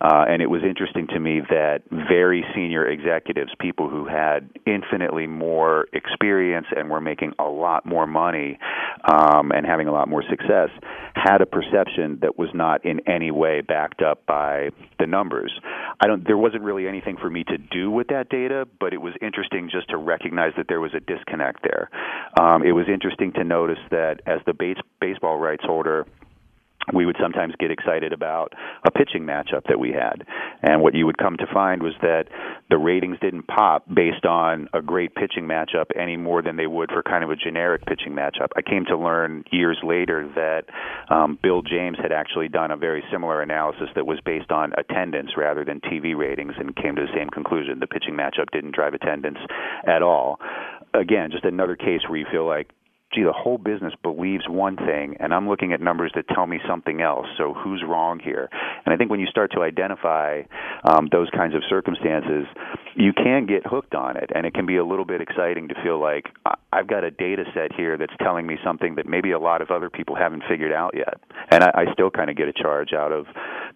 uh, 0.00 0.24
and 0.28 0.42
it 0.42 0.46
was 0.46 0.62
interesting 0.64 1.06
to 1.08 1.20
me 1.20 1.40
that 1.48 1.82
very 1.90 2.44
senior 2.54 2.86
executives, 2.86 3.52
people 3.60 3.88
who 3.88 4.06
had 4.06 4.50
infinitely 4.66 5.26
more 5.26 5.86
experience 5.92 6.66
and 6.76 6.90
were 6.90 7.00
making 7.00 7.34
a 7.38 7.44
lot 7.44 7.86
more 7.86 8.06
money 8.06 8.58
um, 9.04 9.52
and 9.52 9.66
having 9.66 9.86
a 9.86 9.92
lot 9.92 10.08
more 10.08 10.24
success, 10.28 10.70
had 11.14 11.40
a 11.40 11.46
perception 11.46 12.18
that 12.22 12.38
was 12.38 12.48
not 12.54 12.84
in 12.84 13.00
any 13.08 13.30
way 13.30 13.60
backed 13.60 14.02
up 14.02 14.24
by 14.26 14.70
the 14.98 15.06
numbers. 15.06 15.52
I 16.00 16.06
don't. 16.06 16.26
There 16.26 16.38
wasn't 16.38 16.62
really 16.62 16.88
anything 16.88 17.16
for 17.20 17.28
me 17.30 17.44
to 17.44 17.58
do 17.58 17.90
with 17.90 18.08
that 18.08 18.28
data, 18.30 18.66
but 18.80 18.92
it 18.92 19.00
was 19.00 19.14
interesting 19.20 19.68
just 19.70 19.90
to 19.90 19.98
recognize 19.98 20.52
that 20.56 20.66
there 20.68 20.80
was 20.80 20.94
a 20.94 21.00
disconnect 21.00 21.62
there. 21.62 21.90
Um, 22.40 22.62
it 22.62 22.72
was 22.72 22.86
interesting 22.88 23.32
to 23.34 23.44
notice 23.44 23.78
that 23.90 24.20
as 24.26 24.40
the 24.46 24.54
base, 24.54 24.69
baseball 25.00 25.38
rights 25.38 25.64
holder 25.64 26.06
we 26.92 27.06
would 27.06 27.16
sometimes 27.20 27.54
get 27.58 27.70
excited 27.70 28.12
about 28.12 28.52
a 28.84 28.90
pitching 28.90 29.22
matchup 29.22 29.64
that 29.68 29.78
we 29.78 29.90
had. 29.92 30.26
And 30.62 30.82
what 30.82 30.94
you 30.94 31.06
would 31.06 31.18
come 31.18 31.36
to 31.36 31.46
find 31.52 31.82
was 31.82 31.92
that 32.02 32.24
the 32.68 32.78
ratings 32.78 33.18
didn't 33.20 33.46
pop 33.46 33.84
based 33.92 34.24
on 34.24 34.68
a 34.72 34.82
great 34.82 35.14
pitching 35.14 35.44
matchup 35.44 35.86
any 35.94 36.16
more 36.16 36.42
than 36.42 36.56
they 36.56 36.66
would 36.66 36.90
for 36.90 37.02
kind 37.02 37.22
of 37.22 37.30
a 37.30 37.36
generic 37.36 37.84
pitching 37.86 38.12
matchup. 38.12 38.48
I 38.56 38.62
came 38.62 38.84
to 38.86 38.96
learn 38.96 39.44
years 39.52 39.78
later 39.82 40.28
that 40.34 40.64
um, 41.14 41.38
Bill 41.42 41.62
James 41.62 41.98
had 42.00 42.12
actually 42.12 42.48
done 42.48 42.70
a 42.70 42.76
very 42.76 43.04
similar 43.12 43.42
analysis 43.42 43.88
that 43.94 44.06
was 44.06 44.18
based 44.24 44.50
on 44.50 44.72
attendance 44.78 45.30
rather 45.36 45.64
than 45.64 45.80
TV 45.80 46.16
ratings 46.16 46.54
and 46.58 46.74
came 46.76 46.96
to 46.96 47.02
the 47.02 47.12
same 47.14 47.28
conclusion. 47.28 47.78
The 47.80 47.86
pitching 47.86 48.14
matchup 48.14 48.50
didn't 48.52 48.74
drive 48.74 48.94
attendance 48.94 49.38
at 49.86 50.02
all. 50.02 50.40
Again, 50.94 51.30
just 51.30 51.44
another 51.44 51.76
case 51.76 52.00
where 52.08 52.18
you 52.18 52.26
feel 52.30 52.46
like 52.46 52.70
gee, 53.12 53.24
the 53.24 53.32
whole 53.32 53.58
business 53.58 53.92
believes 54.02 54.44
one 54.48 54.76
thing, 54.76 55.16
and 55.18 55.34
I'm 55.34 55.48
looking 55.48 55.72
at 55.72 55.80
numbers 55.80 56.12
that 56.14 56.28
tell 56.28 56.46
me 56.46 56.60
something 56.68 57.00
else. 57.00 57.26
So 57.36 57.54
who's 57.54 57.82
wrong 57.86 58.20
here? 58.22 58.48
And 58.84 58.94
I 58.94 58.96
think 58.96 59.10
when 59.10 59.20
you 59.20 59.26
start 59.26 59.50
to 59.52 59.62
identify 59.62 60.42
um, 60.84 61.08
those 61.10 61.28
kinds 61.30 61.54
of 61.54 61.62
circumstances, 61.68 62.46
you 62.94 63.12
can 63.12 63.46
get 63.46 63.66
hooked 63.66 63.94
on 63.94 64.16
it, 64.16 64.30
and 64.34 64.46
it 64.46 64.54
can 64.54 64.66
be 64.66 64.76
a 64.76 64.84
little 64.84 65.04
bit 65.04 65.20
exciting 65.20 65.68
to 65.68 65.74
feel 65.82 66.00
like 66.00 66.26
I've 66.72 66.86
got 66.86 67.02
a 67.02 67.10
data 67.10 67.44
set 67.52 67.74
here 67.74 67.96
that's 67.96 68.14
telling 68.20 68.46
me 68.46 68.56
something 68.64 68.94
that 68.94 69.06
maybe 69.08 69.32
a 69.32 69.38
lot 69.38 69.60
of 69.60 69.70
other 69.70 69.90
people 69.90 70.14
haven't 70.14 70.44
figured 70.48 70.72
out 70.72 70.94
yet. 70.96 71.20
And 71.50 71.64
I, 71.64 71.70
I 71.74 71.92
still 71.92 72.10
kind 72.10 72.30
of 72.30 72.36
get 72.36 72.48
a 72.48 72.52
charge 72.52 72.92
out 72.92 73.12
of 73.12 73.26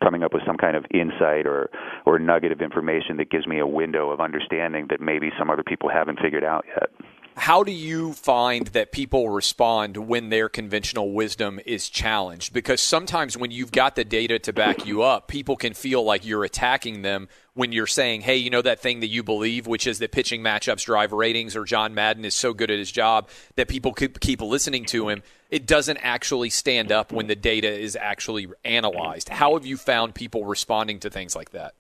coming 0.03 0.23
up 0.23 0.33
with 0.33 0.43
some 0.47 0.57
kind 0.57 0.77
of 0.77 0.85
insight 0.93 1.47
or 1.47 1.71
or 2.07 2.19
nugget 2.19 2.53
of 2.53 2.61
information 2.61 3.17
that 3.17 3.31
gives 3.31 3.47
me 3.47 3.59
a 3.59 3.67
window 3.67 4.11
of 4.11 4.21
understanding 4.21 4.87
that 4.91 5.01
maybe 5.01 5.31
some 5.39 5.51
other 5.51 5.63
people 5.63 5.89
haven't 5.89 6.21
figured 6.21 6.45
out 6.45 6.65
yet. 6.69 6.91
How 7.37 7.65
do 7.65 7.73
you 7.73 8.13
find 8.13 8.69
that 8.69 8.93
people 8.93 9.29
respond 9.29 9.97
when 9.97 10.31
their 10.31 10.49
conventional 10.49 11.13
wisdom 11.13 11.61
is 11.67 11.91
challenged? 11.91 12.53
Because 12.53 12.81
sometimes 12.81 13.37
when 13.37 13.51
you've 13.51 13.73
got 13.73 13.97
the 13.97 14.05
data 14.05 14.39
to 14.39 14.53
back 14.53 14.87
you 14.87 15.03
up, 15.03 15.27
people 15.27 15.57
can 15.57 15.75
feel 15.75 16.05
like 16.05 16.25
you're 16.25 16.45
attacking 16.45 17.03
them 17.03 17.29
when 17.53 17.73
you're 17.73 17.89
saying, 17.89 18.21
hey, 18.21 18.37
you 18.37 18.51
know 18.51 18.63
that 18.63 18.81
thing 18.81 19.01
that 19.01 19.09
you 19.09 19.23
believe, 19.23 19.67
which 19.67 19.87
is 19.87 19.99
that 19.99 20.13
pitching 20.13 20.43
matchups 20.43 20.85
drive 20.85 21.13
ratings 21.13 21.57
or 21.57 21.65
John 21.65 21.93
Madden 21.93 22.25
is 22.25 22.35
so 22.35 22.55
good 22.55 22.71
at 22.71 22.79
his 22.79 22.93
job 22.93 23.29
that 23.57 23.69
people 23.69 23.93
keep 23.93 24.41
listening 24.41 24.85
to 24.87 25.09
him. 25.09 25.23
It 25.51 25.67
doesn't 25.67 25.99
actually 25.99 26.51
stand 26.51 26.93
up 26.93 27.13
when 27.13 27.27
the 27.27 27.37
data 27.37 27.69
is 27.69 27.97
actually 27.97 28.49
analyzed. 28.65 29.29
How 29.29 29.55
have 29.55 29.67
you 29.67 29.77
found 29.77 30.15
people 30.15 30.45
responding 30.45 31.01
to 31.01 31.11
things 31.11 31.35
like 31.35 31.51
that? 31.51 31.75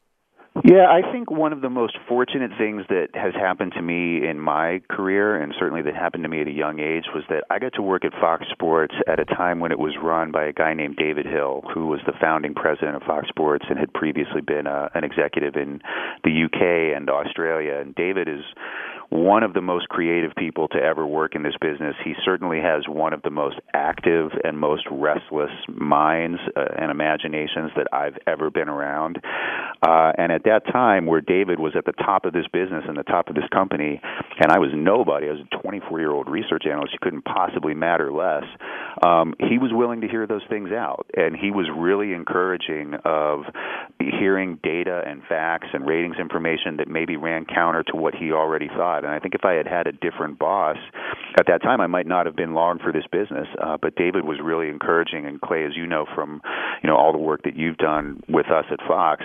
Yeah, 0.63 0.87
I 0.87 1.11
think 1.11 1.33
one 1.33 1.53
of 1.53 1.63
the 1.63 1.69
most 1.69 1.99
fortunate 2.09 2.53
things 2.57 2.83
that 2.89 3.09
has 3.15 3.35
happened 3.35 3.73
to 3.73 3.83
me 3.83 4.25
in 4.25 4.39
my 4.39 4.81
career, 4.89 5.43
and 5.43 5.53
certainly 5.59 5.83
that 5.83 5.97
happened 5.97 6.23
to 6.23 6.29
me 6.29 6.43
at 6.43 6.47
a 6.47 6.53
young 6.53 6.79
age, 6.79 7.07
was 7.13 7.25
that 7.29 7.43
I 7.51 7.59
got 7.59 7.73
to 7.75 7.83
work 7.83 8.05
at 8.05 8.13
Fox 8.21 8.45
Sports 8.53 8.95
at 9.09 9.19
a 9.19 9.25
time 9.25 9.59
when 9.59 9.73
it 9.73 9.81
was 9.81 9.95
run 10.01 10.31
by 10.31 10.45
a 10.45 10.53
guy 10.53 10.73
named 10.73 10.95
David 10.97 11.27
Hill, 11.27 11.65
who 11.75 11.89
was 11.89 11.99
the 12.07 12.13
founding 12.21 12.55
president 12.55 12.95
of 12.95 13.03
Fox 13.03 13.27
Sports 13.29 13.65
and 13.69 13.81
had 13.81 13.93
previously 13.93 14.43
been 14.43 14.69
a, 14.69 14.71
uh, 14.71 14.89
an 14.95 15.03
executive 15.03 15.57
in 15.57 15.81
the 16.23 16.45
UK 16.45 16.97
and 16.97 17.11
Australia. 17.11 17.75
And 17.81 17.93
David 17.97 18.29
is 18.29 18.45
one 19.11 19.43
of 19.43 19.55
the 19.55 19.61
most 19.61 19.89
creative 19.89 20.33
people 20.37 20.69
to 20.69 20.79
ever 20.79 21.07
work 21.07 21.35
in 21.35 21.43
this 21.43 21.55
business. 21.61 21.95
He 22.05 22.15
certainly 22.25 22.61
has 22.61 22.85
one 22.89 23.13
of 23.13 23.23
the 23.23 23.31
most 23.31 23.57
active 23.73 24.31
and 24.43 24.59
most 24.59 24.85
restless 24.91 25.51
minds 25.69 26.41
uh, 26.57 26.65
and 26.79 26.91
imaginations 26.91 27.71
that 27.77 27.87
I've 27.93 28.19
ever 28.27 28.51
been 28.51 28.69
around. 28.69 29.21
Uh, 29.83 30.13
and 30.17 30.33
at 30.33 30.45
that 30.45 30.63
time, 30.73 31.07
where 31.07 31.21
David 31.21 31.59
was 31.59 31.75
at 31.77 31.85
the 31.85 31.93
top 31.93 32.25
of 32.25 32.33
this 32.33 32.47
business 32.53 32.85
and 32.89 32.97
the 32.97 33.03
top 33.03 33.29
of 33.29 33.35
this 33.35 33.45
company, 33.53 34.01
and 34.41 34.51
I 34.51 34.59
was 34.59 34.71
nobody, 34.75 35.29
I 35.29 35.33
was 35.33 35.41
a 35.53 35.63
24 35.63 36.01
year 36.01 36.11
old 36.11 36.29
research 36.29 36.65
analyst 36.67 36.93
who 36.93 36.99
couldn't 37.03 37.25
possibly 37.25 37.75
matter 37.75 38.13
less, 38.13 38.45
um, 39.05 39.35
he 39.39 39.59
was 39.59 39.71
willing 39.73 40.01
to 40.01 40.09
hear 40.09 40.27
those 40.27 40.43
things 40.49 40.71
out. 40.73 41.07
And 41.17 41.37
he 41.37 41.51
was 41.51 41.67
really 41.77 42.13
encouraging 42.13 42.95
of 43.05 43.43
hearing 44.01 44.59
data 44.63 45.03
and 45.07 45.23
facts 45.29 45.69
and 45.73 45.87
ratings 45.87 46.17
information 46.19 46.77
that 46.79 46.89
maybe 46.89 47.17
ran 47.17 47.45
counter 47.45 47.83
to 47.85 47.97
what 47.97 48.15
he 48.15 48.33
already 48.33 48.69
thought. 48.69 48.94
And 49.03 49.13
I 49.13 49.19
think 49.19 49.35
if 49.35 49.45
I 49.45 49.55
had 49.55 49.67
had 49.67 49.87
a 49.87 49.93
different 49.93 50.39
boss 50.39 50.77
at 51.39 51.47
that 51.49 51.63
time, 51.63 51.81
I 51.81 51.87
might 51.87 52.07
not 52.07 52.27
have 52.27 52.37
been 52.37 52.55
long 52.55 52.79
for 52.79 52.93
this 52.93 53.05
business. 53.11 53.49
Uh, 53.61 53.77
but 53.81 53.97
David 53.97 54.25
was 54.25 54.39
really 54.43 54.69
encouraging, 54.69 55.27
and 55.27 55.41
Clay, 55.41 55.65
as 55.65 55.75
you 55.75 55.87
know 55.87 56.07
from 56.15 56.41
you 56.83 56.89
know 56.89 56.97
all 56.97 57.13
the 57.13 57.19
work 57.19 57.43
that 57.45 57.57
you've 57.57 57.79
done 57.79 58.23
with 58.29 58.47
us 58.47 58.67
at 58.71 58.79
Fox, 58.87 59.25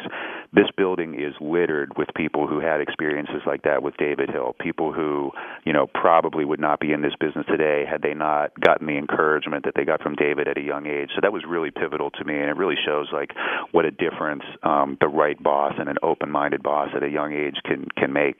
this 0.53 0.67
building 0.75 1.13
is 1.13 1.33
littered 1.39 1.97
with 1.97 2.07
people 2.15 2.47
who 2.47 2.59
had 2.59 2.81
experiences 2.81 3.41
like 3.45 3.63
that 3.63 3.83
with 3.83 3.95
David 3.97 4.29
Hill. 4.29 4.55
People 4.59 4.91
who 4.93 5.31
you 5.65 5.73
know 5.73 5.87
probably 5.93 6.45
would 6.45 6.59
not 6.59 6.79
be 6.79 6.91
in 6.91 7.01
this 7.01 7.13
business 7.19 7.45
today 7.47 7.85
had 7.89 8.01
they 8.01 8.13
not 8.13 8.59
gotten 8.59 8.87
the 8.87 8.97
encouragement 8.97 9.65
that 9.65 9.73
they 9.75 9.85
got 9.85 10.01
from 10.01 10.15
David 10.15 10.47
at 10.47 10.57
a 10.57 10.61
young 10.61 10.87
age. 10.87 11.09
So 11.13 11.21
that 11.21 11.33
was 11.33 11.43
really 11.47 11.71
pivotal 11.71 12.09
to 12.11 12.23
me, 12.23 12.35
and 12.35 12.49
it 12.49 12.57
really 12.57 12.77
shows 12.83 13.07
like 13.11 13.31
what 13.71 13.85
a 13.85 13.91
difference 13.91 14.43
um, 14.63 14.97
the 14.99 15.07
right 15.07 15.41
boss 15.41 15.73
and 15.77 15.89
an 15.89 15.97
open-minded 16.01 16.63
boss 16.63 16.89
at 16.95 17.03
a 17.03 17.09
young 17.09 17.33
age 17.33 17.57
can 17.65 17.87
can 17.95 18.13
make 18.13 18.39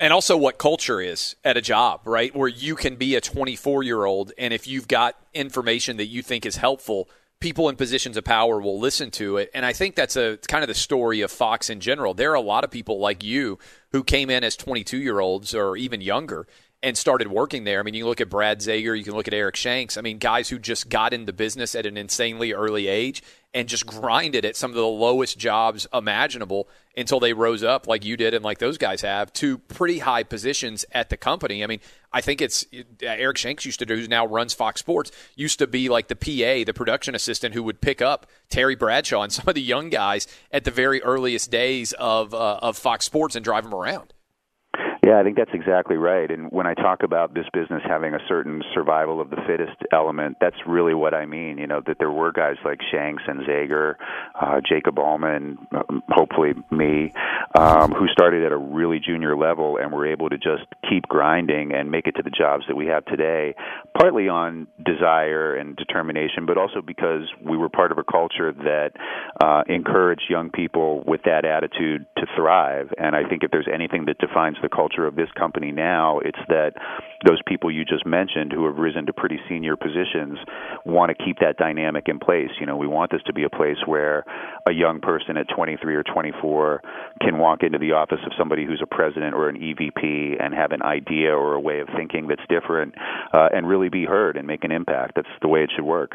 and 0.00 0.12
also 0.12 0.36
what 0.36 0.58
culture 0.58 1.00
is 1.00 1.36
at 1.44 1.56
a 1.56 1.60
job, 1.60 2.00
right? 2.06 2.34
Where 2.34 2.48
you 2.48 2.74
can 2.74 2.96
be 2.96 3.14
a 3.14 3.20
24 3.20 3.82
year 3.82 4.04
old, 4.04 4.32
and 4.38 4.52
if 4.52 4.66
you've 4.66 4.88
got 4.88 5.14
information 5.34 5.98
that 5.98 6.06
you 6.06 6.22
think 6.22 6.46
is 6.46 6.56
helpful, 6.56 7.08
people 7.38 7.68
in 7.68 7.76
positions 7.76 8.16
of 8.16 8.24
power 8.24 8.60
will 8.60 8.80
listen 8.80 9.10
to 9.10 9.36
it. 9.36 9.50
And 9.54 9.64
I 9.64 9.72
think 9.72 9.94
that's 9.94 10.16
a 10.16 10.38
kind 10.48 10.64
of 10.64 10.68
the 10.68 10.74
story 10.74 11.20
of 11.20 11.30
Fox 11.30 11.70
in 11.70 11.80
general. 11.80 12.14
There 12.14 12.32
are 12.32 12.34
a 12.34 12.40
lot 12.40 12.64
of 12.64 12.70
people 12.70 12.98
like 12.98 13.22
you 13.22 13.58
who 13.92 14.04
came 14.04 14.30
in 14.30 14.44
as 14.44 14.56
22 14.56 14.98
year 14.98 15.20
olds 15.20 15.54
or 15.54 15.76
even 15.76 16.00
younger 16.00 16.46
and 16.82 16.96
started 16.96 17.28
working 17.28 17.64
there. 17.64 17.80
I 17.80 17.82
mean, 17.82 17.94
you 17.94 18.06
look 18.06 18.20
at 18.20 18.30
Brad 18.30 18.60
Zager, 18.60 18.96
you 18.96 19.04
can 19.04 19.14
look 19.14 19.28
at 19.28 19.34
Eric 19.34 19.56
Shanks. 19.56 19.96
I 19.96 20.00
mean, 20.00 20.18
guys 20.18 20.48
who 20.48 20.58
just 20.58 20.88
got 20.88 21.12
into 21.12 21.32
business 21.32 21.74
at 21.74 21.84
an 21.84 21.96
insanely 21.96 22.52
early 22.52 22.86
age 22.86 23.22
and 23.52 23.68
just 23.68 23.84
grinded 23.84 24.44
at 24.44 24.56
some 24.56 24.70
of 24.70 24.76
the 24.76 24.86
lowest 24.86 25.36
jobs 25.36 25.86
imaginable 25.92 26.68
until 26.96 27.20
they 27.20 27.32
rose 27.32 27.62
up, 27.62 27.86
like 27.86 28.04
you 28.04 28.16
did 28.16 28.32
and 28.32 28.44
like 28.44 28.58
those 28.58 28.78
guys 28.78 29.00
have, 29.02 29.32
to 29.32 29.58
pretty 29.58 29.98
high 29.98 30.22
positions 30.22 30.84
at 30.92 31.10
the 31.10 31.16
company. 31.16 31.62
I 31.62 31.66
mean, 31.66 31.80
I 32.12 32.20
think 32.20 32.40
it's 32.40 32.64
Eric 33.02 33.36
Shanks 33.36 33.64
used 33.64 33.78
to 33.80 33.86
do, 33.86 33.96
who 33.96 34.06
now 34.06 34.26
runs 34.26 34.54
Fox 34.54 34.80
Sports, 34.80 35.10
used 35.36 35.58
to 35.58 35.66
be 35.66 35.88
like 35.88 36.08
the 36.08 36.16
PA, 36.16 36.64
the 36.64 36.72
production 36.74 37.14
assistant 37.14 37.54
who 37.54 37.62
would 37.64 37.80
pick 37.80 38.00
up 38.00 38.26
Terry 38.48 38.74
Bradshaw 38.74 39.22
and 39.22 39.32
some 39.32 39.48
of 39.48 39.54
the 39.54 39.62
young 39.62 39.90
guys 39.90 40.26
at 40.50 40.64
the 40.64 40.70
very 40.70 41.02
earliest 41.02 41.50
days 41.50 41.92
of, 41.94 42.32
uh, 42.32 42.58
of 42.62 42.78
Fox 42.78 43.04
Sports 43.04 43.36
and 43.36 43.44
drive 43.44 43.64
them 43.64 43.74
around 43.74 43.79
around. 43.80 44.12
Yeah, 45.10 45.18
I 45.18 45.24
think 45.24 45.36
that's 45.36 45.50
exactly 45.52 45.96
right. 45.96 46.30
And 46.30 46.52
when 46.52 46.68
I 46.68 46.74
talk 46.74 47.02
about 47.02 47.34
this 47.34 47.46
business 47.52 47.82
having 47.84 48.14
a 48.14 48.20
certain 48.28 48.62
survival 48.72 49.20
of 49.20 49.28
the 49.28 49.38
fittest 49.44 49.76
element, 49.92 50.36
that's 50.40 50.54
really 50.68 50.94
what 50.94 51.14
I 51.14 51.26
mean. 51.26 51.58
You 51.58 51.66
know, 51.66 51.82
that 51.84 51.98
there 51.98 52.12
were 52.12 52.30
guys 52.30 52.54
like 52.64 52.78
Shanks 52.92 53.24
and 53.26 53.40
Zager, 53.40 53.94
uh, 54.40 54.60
Jacob 54.60 55.00
Ullman, 55.00 55.58
um, 55.72 56.04
hopefully 56.08 56.52
me, 56.70 57.12
um, 57.58 57.90
who 57.90 58.06
started 58.06 58.44
at 58.44 58.52
a 58.52 58.56
really 58.56 59.00
junior 59.00 59.36
level 59.36 59.78
and 59.78 59.90
were 59.90 60.06
able 60.06 60.28
to 60.28 60.38
just 60.38 60.62
keep 60.88 61.08
grinding 61.08 61.74
and 61.74 61.90
make 61.90 62.06
it 62.06 62.12
to 62.12 62.22
the 62.22 62.30
jobs 62.30 62.62
that 62.68 62.76
we 62.76 62.86
have 62.86 63.04
today, 63.06 63.56
partly 64.00 64.28
on 64.28 64.68
desire 64.86 65.56
and 65.56 65.74
determination, 65.74 66.46
but 66.46 66.56
also 66.56 66.80
because 66.86 67.22
we 67.44 67.56
were 67.56 67.68
part 67.68 67.90
of 67.90 67.98
a 67.98 68.04
culture 68.04 68.52
that 68.52 68.90
uh, 69.42 69.64
encouraged 69.66 70.30
young 70.30 70.50
people 70.50 71.02
with 71.04 71.22
that 71.24 71.44
attitude 71.44 72.06
to 72.16 72.26
thrive. 72.36 72.90
And 72.96 73.16
I 73.16 73.28
think 73.28 73.42
if 73.42 73.50
there's 73.50 73.68
anything 73.72 74.04
that 74.04 74.18
defines 74.18 74.56
the 74.62 74.68
culture, 74.68 74.99
culture 75.00 75.06
of 75.06 75.16
this 75.16 75.30
company 75.38 75.72
now, 75.72 76.20
it's 76.20 76.38
that 76.48 76.72
those 77.26 77.40
people 77.46 77.70
you 77.70 77.84
just 77.84 78.06
mentioned 78.06 78.52
who 78.52 78.66
have 78.66 78.76
risen 78.76 79.06
to 79.06 79.12
pretty 79.12 79.38
senior 79.48 79.76
positions 79.76 80.38
want 80.84 81.10
to 81.10 81.24
keep 81.24 81.38
that 81.40 81.56
dynamic 81.58 82.04
in 82.08 82.18
place. 82.18 82.50
You 82.58 82.66
know, 82.66 82.76
we 82.76 82.86
want 82.86 83.10
this 83.10 83.22
to 83.26 83.32
be 83.32 83.44
a 83.44 83.50
place 83.50 83.76
where 83.86 84.24
a 84.68 84.72
young 84.72 85.00
person 85.00 85.36
at 85.36 85.46
23 85.54 85.94
or 85.94 86.02
24 86.02 86.80
can 87.20 87.38
walk 87.38 87.62
into 87.62 87.78
the 87.78 87.92
office 87.92 88.20
of 88.24 88.32
somebody 88.38 88.64
who's 88.64 88.82
a 88.82 88.94
president 88.94 89.34
or 89.34 89.48
an 89.48 89.56
EVP 89.56 90.42
and 90.42 90.54
have 90.54 90.72
an 90.72 90.82
idea 90.82 91.30
or 91.30 91.54
a 91.54 91.60
way 91.60 91.80
of 91.80 91.88
thinking 91.96 92.26
that's 92.26 92.42
different 92.48 92.94
uh, 93.32 93.48
and 93.52 93.68
really 93.68 93.88
be 93.88 94.04
heard 94.04 94.36
and 94.36 94.46
make 94.46 94.64
an 94.64 94.72
impact. 94.72 95.12
That's 95.16 95.28
the 95.42 95.48
way 95.48 95.62
it 95.62 95.70
should 95.74 95.84
work 95.84 96.12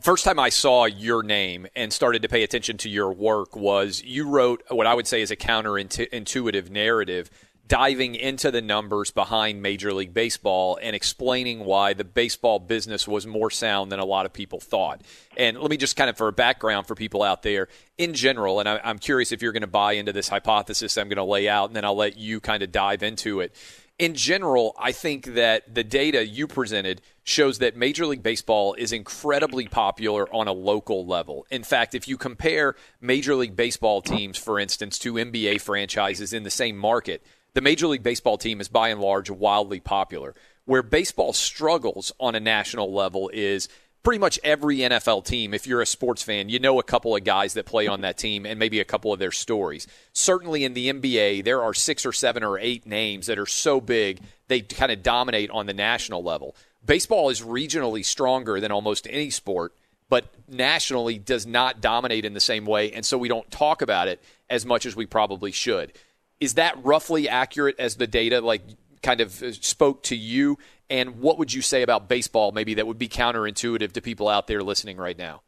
first 0.00 0.24
time 0.24 0.38
I 0.38 0.48
saw 0.48 0.84
your 0.84 1.22
name 1.22 1.66
and 1.74 1.92
started 1.92 2.22
to 2.22 2.28
pay 2.28 2.42
attention 2.42 2.76
to 2.78 2.88
your 2.88 3.12
work 3.12 3.56
was 3.56 4.02
you 4.02 4.28
wrote 4.28 4.62
what 4.68 4.86
I 4.86 4.94
would 4.94 5.06
say 5.06 5.22
is 5.22 5.30
a 5.30 5.36
counterintuitive 5.36 6.70
narrative 6.70 7.30
diving 7.68 8.14
into 8.14 8.50
the 8.50 8.62
numbers 8.62 9.10
behind 9.10 9.62
Major 9.62 9.92
League 9.92 10.14
Baseball 10.14 10.78
and 10.82 10.96
explaining 10.96 11.64
why 11.64 11.92
the 11.92 12.02
baseball 12.02 12.58
business 12.58 13.06
was 13.06 13.26
more 13.26 13.50
sound 13.50 13.92
than 13.92 14.00
a 14.00 14.04
lot 14.04 14.26
of 14.26 14.32
people 14.32 14.58
thought. 14.58 15.02
And 15.36 15.58
let 15.60 15.70
me 15.70 15.76
just 15.76 15.94
kind 15.94 16.08
of, 16.08 16.16
for 16.16 16.28
a 16.28 16.32
background 16.32 16.86
for 16.86 16.94
people 16.94 17.22
out 17.22 17.42
there 17.42 17.68
in 17.98 18.14
general, 18.14 18.58
and 18.58 18.68
I, 18.68 18.80
am 18.82 18.98
curious 18.98 19.30
if 19.32 19.42
you're 19.42 19.52
going 19.52 19.60
to 19.60 19.66
buy 19.66 19.92
into 19.92 20.12
this 20.12 20.28
hypothesis 20.28 20.96
I'm 20.96 21.08
going 21.08 21.16
to 21.16 21.24
lay 21.24 21.48
out, 21.48 21.68
and 21.68 21.76
then 21.76 21.84
I'll 21.84 21.94
let 21.94 22.16
you 22.16 22.40
kind 22.40 22.62
of 22.62 22.72
dive 22.72 23.02
into 23.02 23.40
it. 23.40 23.54
In 23.98 24.14
general, 24.14 24.76
I 24.78 24.92
think 24.92 25.34
that 25.34 25.74
the 25.74 25.82
data 25.82 26.24
you 26.24 26.46
presented 26.46 27.02
shows 27.24 27.58
that 27.58 27.76
Major 27.76 28.06
League 28.06 28.22
Baseball 28.22 28.74
is 28.74 28.92
incredibly 28.92 29.66
popular 29.66 30.32
on 30.32 30.46
a 30.46 30.52
local 30.52 31.04
level. 31.04 31.46
In 31.50 31.64
fact, 31.64 31.96
if 31.96 32.06
you 32.06 32.16
compare 32.16 32.76
Major 33.00 33.34
League 33.34 33.56
Baseball 33.56 34.00
teams, 34.00 34.38
for 34.38 34.60
instance, 34.60 34.98
to 35.00 35.14
NBA 35.14 35.60
franchises 35.60 36.32
in 36.32 36.44
the 36.44 36.50
same 36.50 36.76
market, 36.76 37.26
the 37.54 37.60
Major 37.60 37.86
League 37.86 38.02
Baseball 38.02 38.38
team 38.38 38.60
is 38.60 38.68
by 38.68 38.88
and 38.88 39.00
large 39.00 39.30
wildly 39.30 39.80
popular. 39.80 40.34
Where 40.64 40.82
baseball 40.82 41.32
struggles 41.32 42.12
on 42.20 42.34
a 42.34 42.40
national 42.40 42.92
level 42.92 43.30
is 43.32 43.68
pretty 44.02 44.18
much 44.18 44.38
every 44.44 44.78
NFL 44.78 45.24
team, 45.24 45.52
if 45.52 45.66
you're 45.66 45.82
a 45.82 45.86
sports 45.86 46.22
fan, 46.22 46.48
you 46.48 46.58
know 46.58 46.78
a 46.78 46.82
couple 46.84 47.16
of 47.16 47.24
guys 47.24 47.54
that 47.54 47.66
play 47.66 47.86
on 47.86 48.02
that 48.02 48.18
team 48.18 48.46
and 48.46 48.58
maybe 48.58 48.80
a 48.80 48.84
couple 48.84 49.12
of 49.12 49.18
their 49.18 49.32
stories. 49.32 49.86
Certainly 50.12 50.64
in 50.64 50.74
the 50.74 50.90
NBA, 50.92 51.44
there 51.44 51.62
are 51.62 51.74
six 51.74 52.06
or 52.06 52.12
seven 52.12 52.42
or 52.42 52.58
eight 52.58 52.86
names 52.86 53.26
that 53.26 53.38
are 53.38 53.46
so 53.46 53.80
big 53.80 54.20
they 54.48 54.60
kind 54.60 54.92
of 54.92 55.02
dominate 55.02 55.50
on 55.50 55.66
the 55.66 55.74
national 55.74 56.22
level. 56.22 56.54
Baseball 56.84 57.28
is 57.28 57.42
regionally 57.42 58.04
stronger 58.04 58.60
than 58.60 58.72
almost 58.72 59.06
any 59.10 59.30
sport, 59.30 59.74
but 60.08 60.26
nationally 60.48 61.18
does 61.18 61.46
not 61.46 61.80
dominate 61.80 62.24
in 62.24 62.32
the 62.32 62.40
same 62.40 62.64
way, 62.64 62.92
and 62.92 63.04
so 63.04 63.18
we 63.18 63.28
don't 63.28 63.50
talk 63.50 63.82
about 63.82 64.08
it 64.08 64.22
as 64.48 64.64
much 64.64 64.86
as 64.86 64.96
we 64.96 65.04
probably 65.04 65.52
should. 65.52 65.92
Is 66.40 66.54
that 66.54 66.82
roughly 66.84 67.28
accurate 67.28 67.76
as 67.78 67.96
the 67.96 68.06
data 68.06 68.40
like 68.40 68.62
kind 69.02 69.20
of 69.20 69.32
spoke 69.32 70.02
to 70.04 70.16
you? 70.16 70.58
And 70.90 71.20
what 71.20 71.38
would 71.38 71.52
you 71.52 71.62
say 71.62 71.82
about 71.82 72.08
baseball, 72.08 72.52
maybe 72.52 72.74
that 72.74 72.86
would 72.86 72.98
be 72.98 73.08
counterintuitive 73.08 73.92
to 73.92 74.00
people 74.00 74.28
out 74.28 74.46
there 74.46 74.62
listening 74.62 74.96
right 74.96 75.18
now? 75.18 75.42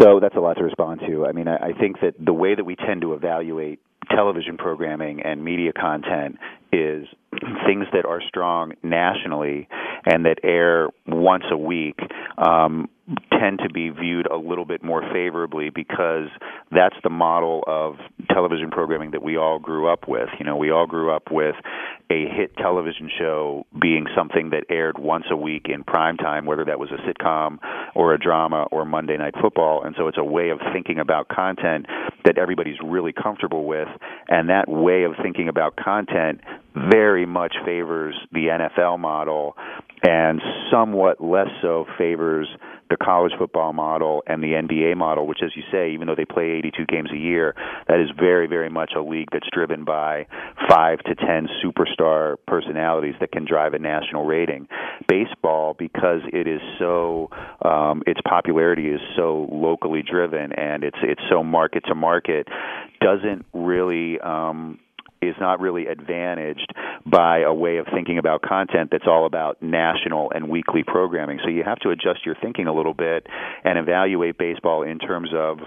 So 0.00 0.20
that's 0.20 0.36
a 0.36 0.40
lot 0.40 0.54
to 0.58 0.64
respond 0.64 1.00
to. 1.08 1.26
I 1.26 1.32
mean, 1.32 1.48
I, 1.48 1.56
I 1.56 1.72
think 1.72 2.00
that 2.02 2.14
the 2.18 2.32
way 2.32 2.54
that 2.54 2.64
we 2.64 2.76
tend 2.76 3.00
to 3.02 3.14
evaluate 3.14 3.80
television 4.10 4.56
programming 4.56 5.22
and 5.22 5.44
media 5.44 5.72
content 5.72 6.38
is 6.72 7.06
things 7.66 7.86
that 7.92 8.04
are 8.06 8.20
strong 8.26 8.72
nationally 8.82 9.68
and 10.06 10.24
that 10.24 10.38
air 10.42 10.88
once 11.06 11.44
a 11.50 11.56
week 11.56 11.98
um, 12.38 12.88
tend 13.38 13.60
to 13.60 13.70
be 13.70 13.90
viewed 13.90 14.26
a 14.26 14.36
little 14.36 14.64
bit 14.64 14.82
more 14.82 15.02
favorably 15.12 15.70
because 15.70 16.28
that's 16.70 16.96
the 17.02 17.10
model 17.10 17.64
of 17.66 17.96
television 18.30 18.70
programming 18.70 19.12
that 19.12 19.22
we 19.22 19.36
all 19.36 19.58
grew 19.58 19.88
up 19.90 20.08
with. 20.08 20.28
You 20.38 20.44
know, 20.44 20.56
we 20.56 20.70
all 20.70 20.86
grew 20.86 21.10
up 21.10 21.30
with 21.30 21.54
a 22.10 22.26
hit 22.26 22.56
television 22.56 23.10
show 23.18 23.66
being 23.80 24.06
something 24.16 24.50
that 24.50 24.64
aired 24.70 24.98
once 24.98 25.24
a 25.30 25.36
week 25.36 25.66
in 25.68 25.84
prime 25.84 26.16
time, 26.16 26.46
whether 26.46 26.64
that 26.64 26.78
was 26.78 26.90
a 26.90 26.96
sitcom 27.08 27.58
or 27.94 28.14
a 28.14 28.18
drama 28.18 28.66
or 28.70 28.84
Monday 28.84 29.16
Night 29.16 29.34
Football. 29.40 29.84
And 29.84 29.94
so 29.96 30.08
it's 30.08 30.18
a 30.18 30.24
way 30.24 30.50
of 30.50 30.58
thinking 30.72 30.98
about 30.98 31.28
content 31.28 31.86
that 32.24 32.38
everybody's 32.38 32.78
really 32.84 33.12
comfortable 33.12 33.66
with. 33.66 33.88
And 34.28 34.48
that 34.48 34.68
way 34.68 35.04
of 35.04 35.12
thinking 35.22 35.48
about 35.48 35.76
content 35.76 36.40
very 36.74 37.26
much 37.26 37.54
favors 37.64 38.14
the 38.32 38.46
NFL 38.46 38.98
model 38.98 39.56
and 40.02 40.40
somewhat 40.70 41.20
less 41.20 41.48
so 41.60 41.86
favors 41.98 42.48
the 42.90 42.96
college 42.96 43.32
football 43.38 43.72
model 43.72 44.22
and 44.26 44.42
the 44.42 44.52
NBA 44.52 44.96
model, 44.96 45.26
which, 45.26 45.40
as 45.44 45.50
you 45.54 45.62
say, 45.70 45.90
even 45.92 46.06
though 46.06 46.14
they 46.14 46.24
play 46.24 46.50
82 46.58 46.86
games 46.86 47.10
a 47.12 47.16
year, 47.16 47.54
that 47.86 48.00
is 48.00 48.08
very, 48.18 48.46
very 48.46 48.68
much 48.68 48.92
a 48.96 49.00
league 49.00 49.28
that's 49.32 49.48
driven 49.52 49.84
by 49.84 50.26
five 50.68 50.98
to 51.00 51.14
ten 51.14 51.48
superstar 51.64 52.36
personalities 52.46 53.14
that 53.20 53.32
can 53.32 53.44
drive 53.44 53.74
a 53.74 53.78
national 53.78 54.24
rating. 54.24 54.68
Baseball, 55.08 55.74
because 55.78 56.20
it 56.32 56.46
is 56.46 56.60
so, 56.78 57.30
um, 57.64 58.02
its 58.06 58.20
popularity 58.26 58.88
is 58.88 59.00
so 59.16 59.48
locally 59.50 60.02
driven 60.02 60.52
and 60.52 60.84
it's 60.84 60.98
it's 61.02 61.22
so 61.30 61.42
market 61.42 61.84
to 61.86 61.94
market, 61.94 62.48
doesn't 63.00 63.44
really. 63.52 64.20
Um, 64.20 64.78
is 65.22 65.34
not 65.40 65.60
really 65.60 65.86
advantaged 65.86 66.72
by 67.06 67.40
a 67.40 67.52
way 67.52 67.78
of 67.78 67.86
thinking 67.92 68.18
about 68.18 68.42
content 68.42 68.90
that's 68.90 69.06
all 69.06 69.26
about 69.26 69.62
national 69.62 70.30
and 70.34 70.48
weekly 70.48 70.82
programming. 70.86 71.38
So 71.42 71.50
you 71.50 71.64
have 71.64 71.78
to 71.80 71.90
adjust 71.90 72.24
your 72.24 72.36
thinking 72.40 72.66
a 72.66 72.74
little 72.74 72.94
bit 72.94 73.26
and 73.64 73.78
evaluate 73.78 74.38
baseball 74.38 74.82
in 74.82 74.98
terms 74.98 75.30
of 75.34 75.58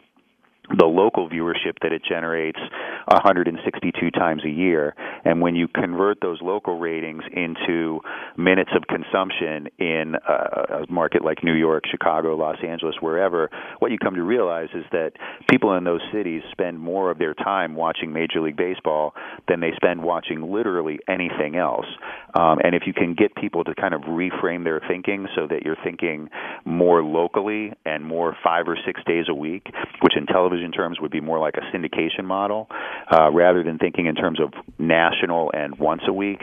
the 0.77 0.86
local 0.86 1.29
viewership 1.29 1.77
that 1.81 1.91
it 1.91 2.01
generates 2.07 2.60
162 3.07 4.12
times 4.12 4.43
a 4.45 4.49
year. 4.49 4.95
And 5.25 5.41
when 5.41 5.55
you 5.55 5.67
convert 5.67 6.19
those 6.21 6.39
local 6.41 6.79
ratings 6.79 7.23
into 7.31 8.01
minutes 8.38 8.71
of 8.75 8.84
consumption 8.88 9.67
in 9.77 10.15
a, 10.27 10.86
market 10.89 11.23
like 11.23 11.43
New 11.43 11.53
York, 11.53 11.84
Chicago, 11.89 12.36
Los 12.36 12.57
Angeles, 12.65 12.95
wherever, 12.99 13.49
what 13.79 13.91
you 13.91 13.97
come 13.97 14.15
to 14.15 14.23
realize 14.23 14.69
is 14.73 14.86
that 14.91 15.12
people 15.49 15.75
in 15.75 15.84
those 15.84 16.01
cities 16.12 16.41
spend 16.51 16.79
more 16.79 17.12
of 17.12 17.17
their 17.17 17.34
time 17.34 17.75
watching 17.75 18.13
Major 18.13 18.41
League 18.41 18.57
Baseball 18.57 19.13
than 19.47 19.60
they 19.60 19.71
spend 19.75 20.03
watching 20.03 20.51
literally 20.51 20.99
anything 21.07 21.55
else. 21.55 21.86
Um, 22.34 22.60
and 22.63 22.75
if 22.75 22.84
you 22.86 22.93
can 22.93 23.13
get 23.13 23.36
people 23.36 23.63
to 23.63 23.75
kind 23.75 23.93
of 23.93 24.01
reframe 24.01 24.63
their 24.63 24.81
thinking 24.88 25.27
so 25.36 25.47
that 25.47 25.63
you're 25.63 25.77
thinking 25.84 26.29
more 26.65 27.03
locally 27.03 27.73
and 27.86 28.05
more 28.05 28.36
five 28.43 28.67
or 28.67 28.77
six 28.86 29.01
days 29.05 29.25
a 29.29 29.34
week, 29.34 29.65
which 30.01 30.15
in 30.15 30.25
television 30.25 30.61
television 30.62 30.71
terms 30.71 31.00
would 31.02 31.12
be 31.12 31.21
more 31.21 31.39
like 31.39 31.56
a 31.56 31.76
syndication 31.76 32.26
model 32.26 32.67
uh, 33.12 33.32
rather 33.32 33.63
than 33.63 33.78
thinking 33.78 34.06
in 34.06 34.15
terms 34.15 34.39
of 34.39 34.54
national 34.78 35.52
and 35.54 35.78
once 35.78 36.02
a 36.08 36.13
week. 36.13 36.39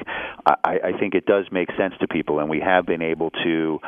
I, 0.47 0.79
I 0.85 0.99
think 0.99 1.15
it 1.15 1.27
does 1.27 1.45
make 1.51 1.69
sense 1.77 1.95
to 2.01 2.09
people, 2.09 2.41
and 2.41 2.49
we 2.49 2.61
have 2.61 2.87
been 2.87 3.03
able 3.03 3.31
to 3.45 3.79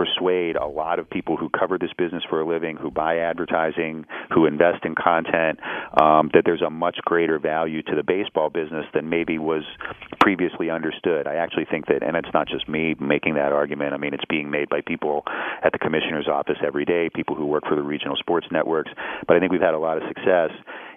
persuade 0.00 0.56
a 0.56 0.66
lot 0.66 0.98
of 0.98 1.08
people 1.10 1.36
who 1.36 1.50
cover 1.50 1.76
this 1.76 1.90
business 1.98 2.22
for 2.30 2.40
a 2.40 2.46
living, 2.46 2.76
who 2.76 2.90
buy 2.90 3.18
advertising, 3.18 4.06
who 4.32 4.46
invest 4.46 4.84
in 4.84 4.94
content, 4.94 5.60
um, 6.00 6.30
that 6.32 6.42
there's 6.46 6.62
a 6.62 6.70
much 6.70 6.96
greater 7.04 7.38
value 7.38 7.82
to 7.82 7.94
the 7.94 8.02
baseball 8.02 8.48
business 8.48 8.86
than 8.94 9.10
maybe 9.10 9.36
was 9.38 9.64
previously 10.20 10.70
understood. 10.70 11.26
I 11.26 11.34
actually 11.34 11.66
think 11.70 11.86
that, 11.86 12.02
and 12.02 12.16
it's 12.16 12.32
not 12.32 12.48
just 12.48 12.66
me 12.66 12.94
making 12.98 13.34
that 13.34 13.52
argument. 13.52 13.92
I 13.92 13.98
mean, 13.98 14.14
it's 14.14 14.24
being 14.28 14.50
made 14.50 14.70
by 14.70 14.80
people 14.80 15.24
at 15.62 15.72
the 15.72 15.78
commissioner's 15.78 16.28
office 16.28 16.56
every 16.66 16.86
day, 16.86 17.10
people 17.14 17.36
who 17.36 17.44
work 17.44 17.64
for 17.68 17.76
the 17.76 17.82
regional 17.82 18.16
sports 18.16 18.46
networks. 18.50 18.90
But 19.26 19.36
I 19.36 19.40
think 19.40 19.52
we've 19.52 19.60
had 19.60 19.74
a 19.74 19.78
lot 19.78 19.98
of 19.98 20.04
success 20.08 20.50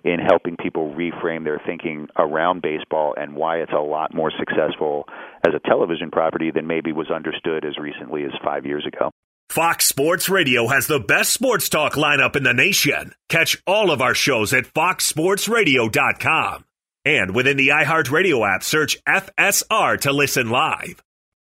in 0.04 0.20
helping 0.20 0.58
people 0.58 0.94
reframe 0.94 1.44
their 1.44 1.62
thinking 1.66 2.08
around 2.18 2.62
baseball 2.62 3.13
and 3.18 3.36
why 3.36 3.58
it's 3.58 3.72
a 3.72 3.82
lot 3.82 4.13
more 4.13 4.32
successful 4.38 5.06
as 5.46 5.54
a 5.54 5.68
television 5.68 6.12
property 6.12 6.52
than 6.52 6.68
maybe 6.68 6.92
was 6.92 7.10
understood 7.10 7.66
as 7.66 7.78
recently 7.78 8.24
as 8.24 8.32
five 8.44 8.66
years 8.66 8.86
ago. 8.86 9.10
Fox 9.50 9.86
Sports 9.86 10.30
Radio 10.30 10.68
has 10.68 10.88
the 10.88 11.00
best 11.00 11.32
sports 11.32 11.70
talk 11.70 11.94
lineup 11.94 12.36
in 12.36 12.44
the 12.44 12.54
nation. 12.54 13.13
Catch 13.30 13.62
all 13.68 13.92
of 13.92 14.02
our 14.02 14.16
shows 14.16 14.54
at 14.54 14.66
foxsportsradio.com. 14.66 16.66
And 17.06 17.36
within 17.36 17.58
the 17.58 17.70
iHeartRadio 17.70 18.56
app, 18.56 18.63
search 18.63 18.98
FSR 19.08 20.00
to 20.02 20.13
listen 20.13 20.50
live. 20.50 21.04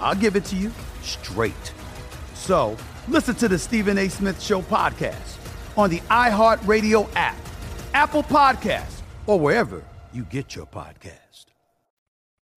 I'll 0.00 0.14
give 0.14 0.36
it 0.36 0.44
to 0.46 0.56
you 0.56 0.72
straight. 1.02 1.72
So 2.34 2.76
listen 3.08 3.34
to 3.36 3.48
the 3.48 3.58
Stephen 3.58 3.98
A. 3.98 4.08
Smith 4.08 4.42
Show 4.42 4.62
podcast 4.62 5.36
on 5.76 5.90
the 5.90 6.00
iHeartRadio 6.00 7.08
app, 7.14 7.36
Apple 7.94 8.22
Podcasts, 8.22 9.00
or 9.26 9.38
wherever 9.38 9.84
you 10.12 10.24
get 10.24 10.56
your 10.56 10.66
podcast. 10.66 11.46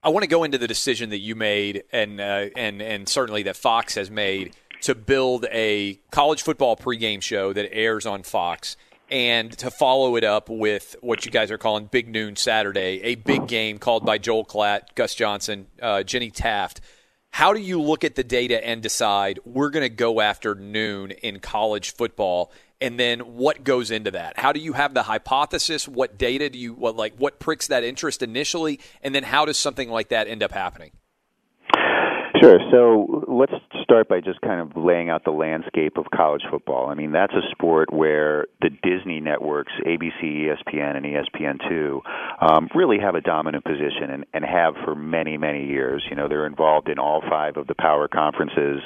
I 0.02 0.10
want 0.10 0.24
to 0.24 0.28
go 0.28 0.44
into 0.44 0.58
the 0.58 0.68
decision 0.68 1.12
that 1.12 1.20
you 1.20 1.36
made, 1.36 1.84
and 1.94 2.20
uh, 2.20 2.48
and 2.58 2.82
and 2.82 3.08
certainly 3.08 3.44
that 3.44 3.56
Fox 3.56 3.96
has 3.96 4.12
made 4.12 4.54
to 4.82 4.96
build 4.96 5.46
a 5.50 6.00
college 6.12 6.42
football 6.42 6.76
pregame 6.76 7.22
show 7.22 7.54
that 7.54 7.74
airs 7.74 8.06
on 8.06 8.22
Fox 8.24 8.76
and 9.10 9.56
to 9.60 9.72
follow 9.72 10.16
it 10.18 10.24
up 10.24 10.50
with 10.50 10.96
what 11.02 11.26
you 11.26 11.32
guys 11.32 11.52
are 11.52 11.58
calling 11.58 11.86
Big 11.86 12.10
Noon 12.10 12.36
Saturday, 12.36 13.00
a 13.04 13.16
big 13.16 13.48
game 13.48 13.78
called 13.78 14.06
by 14.06 14.18
Joel 14.18 14.44
Klatt, 14.44 14.96
Gus 14.96 15.16
Johnson, 15.16 15.68
uh, 15.82 16.04
Jenny 16.04 16.32
Taft. 16.32 16.82
How 17.34 17.52
do 17.52 17.60
you 17.60 17.82
look 17.82 18.04
at 18.04 18.14
the 18.14 18.24
data 18.24 18.64
and 18.64 18.84
decide 18.84 19.40
we're 19.44 19.72
going 19.72 19.82
to 19.82 19.90
go 19.90 20.22
after 20.22 20.54
noon 20.54 21.10
in 21.10 21.40
college 21.40 21.96
football? 21.96 22.52
And 22.80 23.00
then 23.00 23.22
what 23.22 23.64
goes 23.64 23.90
into 23.90 24.12
that? 24.12 24.38
How 24.38 24.52
do 24.52 24.60
you 24.60 24.74
have 24.74 24.94
the 24.94 25.02
hypothesis? 25.02 25.88
What 25.88 26.20
data 26.20 26.52
do 26.52 26.60
you 26.60 26.74
what 26.76 26.96
like 26.96 27.16
what 27.16 27.40
pricks 27.40 27.70
that 27.70 27.84
interest 27.84 28.22
initially? 28.22 28.80
And 29.02 29.16
then 29.16 29.24
how 29.24 29.46
does 29.46 29.58
something 29.58 29.90
like 29.90 30.10
that 30.10 30.28
end 30.28 30.44
up 30.44 30.52
happening? 30.52 30.92
Sure. 32.44 32.60
So 32.72 33.24
let's 33.30 33.54
start 33.84 34.10
by 34.10 34.20
just 34.20 34.42
kind 34.42 34.60
of 34.60 34.76
laying 34.76 35.10
out 35.10 35.24
the 35.24 35.32
landscape 35.32 35.98
of 35.98 36.08
college 36.14 36.42
football. 36.52 36.90
I 36.90 36.94
mean, 36.94 37.14
that's 37.14 37.32
a 37.32 37.42
sport 37.52 37.94
where 37.94 38.48
the 38.62 38.70
Disney 38.70 39.22
networks, 39.22 39.72
ABC, 39.86 40.50
ESPN, 40.50 40.98
and 40.98 41.06
ESPN2, 41.06 42.02
um, 42.42 42.68
really 42.76 42.98
have 43.00 43.16
a 43.16 43.22
dominant 43.22 43.64
position 43.64 44.10
and, 44.10 44.26
and 44.34 44.44
have 44.44 44.74
for 44.84 44.94
many, 44.94 45.38
many 45.38 45.68
years. 45.68 46.04
You 46.10 46.18
know, 46.18 46.28
they're 46.28 46.46
involved 46.46 46.90
in 46.90 47.00
all 47.00 47.22
five 47.30 47.56
of 47.56 47.68
the 47.68 47.76
power 47.76 48.10
conferences. 48.10 48.82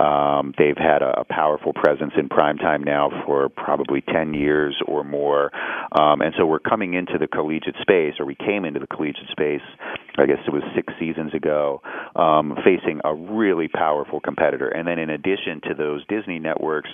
Um, 0.00 0.54
they've 0.56 0.78
had 0.78 1.02
a, 1.02 1.24
powerful 1.34 1.72
presence 1.72 2.12
in 2.16 2.28
primetime 2.28 2.84
now 2.84 3.10
for 3.26 3.48
probably 3.48 4.00
10 4.02 4.34
years 4.34 4.76
or 4.86 5.02
more. 5.02 5.50
Um, 5.98 6.20
and 6.20 6.32
so 6.38 6.46
we're 6.46 6.60
coming 6.60 6.94
into 6.94 7.18
the 7.18 7.26
collegiate 7.26 7.74
space, 7.80 8.14
or 8.20 8.24
we 8.26 8.36
came 8.36 8.64
into 8.64 8.78
the 8.78 8.86
collegiate 8.86 9.28
space, 9.32 9.62
I 10.16 10.26
guess 10.26 10.38
it 10.46 10.52
was 10.52 10.62
six 10.76 10.92
seasons 10.98 11.34
ago, 11.34 11.82
um, 12.14 12.56
facing 12.64 13.00
a 13.04 13.12
really 13.14 13.66
powerful 13.66 14.20
competitor. 14.20 14.68
And 14.68 14.86
then 14.86 14.98
in 14.98 15.10
addition 15.10 15.60
to 15.68 15.74
those 15.74 16.06
Disney 16.06 16.38
networks, 16.38 16.90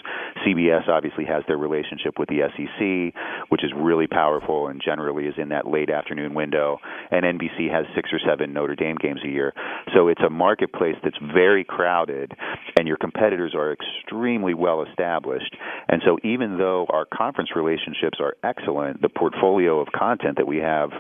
CBS 0.47 0.89
obviously 0.89 1.27
has 1.27 1.45
their 1.47 1.59
relationship 1.59 2.19
with 2.19 2.31
the 2.31 2.41
SEC, 2.57 3.15
which 3.51 3.63
is 3.63 3.73
really 3.77 4.07
powerful 4.07 4.69
and 4.69 4.81
generally 4.83 5.27
is 5.27 5.35
in 5.37 5.51
that 5.51 5.67
late 5.67 5.91
afternoon 5.91 6.33
window. 6.33 6.79
And 7.11 7.25
NBC 7.25 7.71
has 7.71 7.85
six 7.95 8.09
or 8.13 8.21
seven 8.27 8.55
Notre 8.55 8.75
Dame 8.75 8.97
games 8.97 9.21
a 9.25 9.29
year. 9.29 9.53
So 9.95 10.09
it's 10.09 10.23
a 10.27 10.31
marketplace 10.31 10.97
that's 11.05 11.19
very 11.35 11.65
crowded, 11.65 12.33
and 12.79 12.89
your 12.89 12.97
competitors 12.97 13.55
are 13.55 13.73
extremely 13.73 14.55
well 14.55 14.83
established. 14.83 15.57
And 15.89 16.01
so 16.07 16.17
even 16.25 16.57
though 16.57 16.87
our 16.89 17.05
conference 17.05 17.51
relationships 17.55 18.19
are 18.19 18.35
excellent, 18.43 19.03
the 19.03 19.11
portfolio 19.11 19.79
of 19.81 19.89
content 19.93 20.39
that 20.39 20.47
we 20.47 20.59
have 20.59 20.91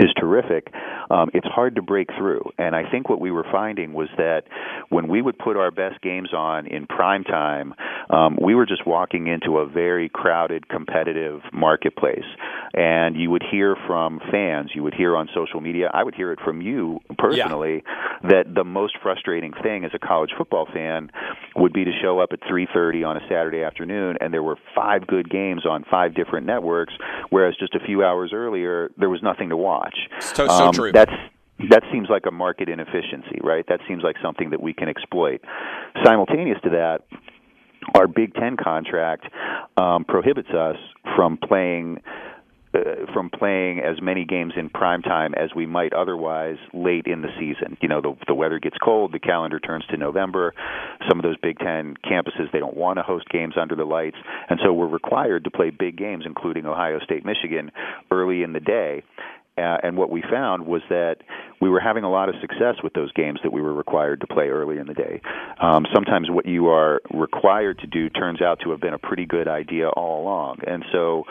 is 0.00 0.10
terrific, 0.18 0.72
um, 1.10 1.30
it's 1.34 1.46
hard 1.46 1.76
to 1.76 1.82
break 1.82 2.08
through. 2.18 2.42
And 2.58 2.74
I 2.74 2.90
think 2.90 3.08
what 3.08 3.20
we 3.20 3.30
were 3.30 3.46
finding 3.50 3.92
was 3.92 4.08
that 4.16 4.42
when 4.88 5.08
we 5.08 5.22
would 5.22 5.38
put 5.38 5.56
our 5.56 5.70
best 5.70 6.00
games 6.02 6.32
on 6.34 6.66
in 6.66 6.86
prime 6.86 7.24
time, 7.24 7.74
um, 8.10 8.36
we 8.40 8.54
were 8.54 8.66
just 8.66 8.86
walking 8.86 9.28
into 9.28 9.58
a 9.58 9.66
very 9.66 10.08
crowded, 10.08 10.68
competitive 10.68 11.40
marketplace. 11.52 12.24
And 12.74 13.16
you 13.16 13.30
would 13.30 13.44
hear 13.48 13.76
from 13.86 14.20
fans, 14.32 14.70
you 14.74 14.82
would 14.82 14.94
hear 14.94 15.16
on 15.16 15.28
social 15.32 15.60
media, 15.60 15.90
I 15.94 16.02
would 16.02 16.14
hear 16.14 16.32
it 16.32 16.40
from 16.44 16.60
you 16.60 17.00
personally, 17.18 17.84
yeah. 17.86 18.30
that 18.30 18.54
the 18.54 18.64
most 18.64 18.96
frustrating 19.02 19.52
thing 19.62 19.84
as 19.84 19.92
a 19.94 19.98
college 19.98 20.30
football 20.36 20.66
fan 20.72 21.10
would 21.54 21.72
be 21.72 21.84
to 21.84 21.92
show 22.02 22.18
up 22.18 22.30
at 22.32 22.40
3:30 22.40 23.04
on 23.04 23.16
a 23.16 23.20
Saturday 23.28 23.62
afternoon 23.62 24.16
and 24.20 24.34
there 24.34 24.42
were 24.42 24.56
five 24.74 25.06
good 25.06 25.30
games 25.30 25.64
on 25.64 25.84
five 25.88 26.14
different 26.14 26.46
networks, 26.46 26.94
whereas 27.30 27.54
just 27.56 27.74
a 27.74 27.80
few 27.80 28.02
hours 28.02 28.32
earlier 28.32 28.90
there 28.98 29.10
was 29.10 29.22
nothing 29.22 29.50
to 29.50 29.56
watch 29.56 29.73
watch. 29.74 29.98
So, 30.20 30.46
so 30.46 30.50
um, 30.50 30.72
true. 30.72 30.92
That's 30.92 31.12
that 31.70 31.82
seems 31.92 32.08
like 32.10 32.24
a 32.26 32.32
market 32.32 32.68
inefficiency, 32.68 33.38
right? 33.42 33.64
That 33.68 33.80
seems 33.86 34.02
like 34.02 34.16
something 34.22 34.50
that 34.50 34.60
we 34.60 34.72
can 34.74 34.88
exploit. 34.88 35.40
Simultaneous 36.04 36.58
to 36.64 36.70
that, 36.70 36.98
our 37.94 38.08
Big 38.08 38.34
Ten 38.34 38.56
contract 38.56 39.26
um, 39.76 40.04
prohibits 40.04 40.50
us 40.50 40.76
from 41.16 41.36
playing 41.36 42.00
uh, 42.74 43.06
from 43.12 43.30
playing 43.30 43.78
as 43.78 44.02
many 44.02 44.24
games 44.24 44.54
in 44.56 44.68
prime 44.68 45.00
time 45.00 45.32
as 45.34 45.50
we 45.54 45.64
might 45.64 45.92
otherwise 45.92 46.56
late 46.72 47.06
in 47.06 47.22
the 47.22 47.28
season. 47.38 47.76
You 47.80 47.88
know, 47.88 48.00
the 48.00 48.14
the 48.26 48.34
weather 48.34 48.58
gets 48.58 48.76
cold, 48.82 49.12
the 49.12 49.20
calendar 49.20 49.60
turns 49.60 49.84
to 49.90 49.96
November. 49.96 50.52
Some 51.08 51.20
of 51.20 51.22
those 51.22 51.36
Big 51.36 51.58
10 51.58 51.94
campuses 52.04 52.50
they 52.52 52.58
don't 52.58 52.76
want 52.76 52.98
to 52.98 53.02
host 53.02 53.28
games 53.28 53.54
under 53.60 53.76
the 53.76 53.84
lights, 53.84 54.16
and 54.48 54.58
so 54.64 54.72
we're 54.72 54.88
required 54.88 55.44
to 55.44 55.50
play 55.50 55.70
big 55.70 55.96
games 55.96 56.24
including 56.26 56.66
Ohio 56.66 56.98
State, 56.98 57.24
Michigan 57.24 57.70
early 58.10 58.42
in 58.42 58.52
the 58.52 58.60
day. 58.60 59.04
Uh, 59.56 59.78
and 59.84 59.96
what 59.96 60.10
we 60.10 60.22
found 60.22 60.66
was 60.66 60.82
that 60.88 61.18
we 61.60 61.70
were 61.70 61.78
having 61.78 62.02
a 62.02 62.10
lot 62.10 62.28
of 62.28 62.34
success 62.40 62.74
with 62.82 62.92
those 62.94 63.12
games 63.12 63.38
that 63.44 63.52
we 63.52 63.60
were 63.60 63.72
required 63.72 64.20
to 64.20 64.26
play 64.26 64.48
early 64.48 64.78
in 64.78 64.86
the 64.86 64.94
day. 64.94 65.20
Um, 65.60 65.86
sometimes 65.94 66.28
what 66.28 66.44
you 66.44 66.68
are 66.68 67.00
required 67.12 67.78
to 67.78 67.86
do 67.86 68.10
turns 68.10 68.42
out 68.42 68.58
to 68.64 68.70
have 68.70 68.80
been 68.80 68.94
a 68.94 68.98
pretty 68.98 69.26
good 69.26 69.46
idea 69.46 69.88
all 69.90 70.22
along. 70.22 70.58
And 70.66 70.84
so 70.92 71.24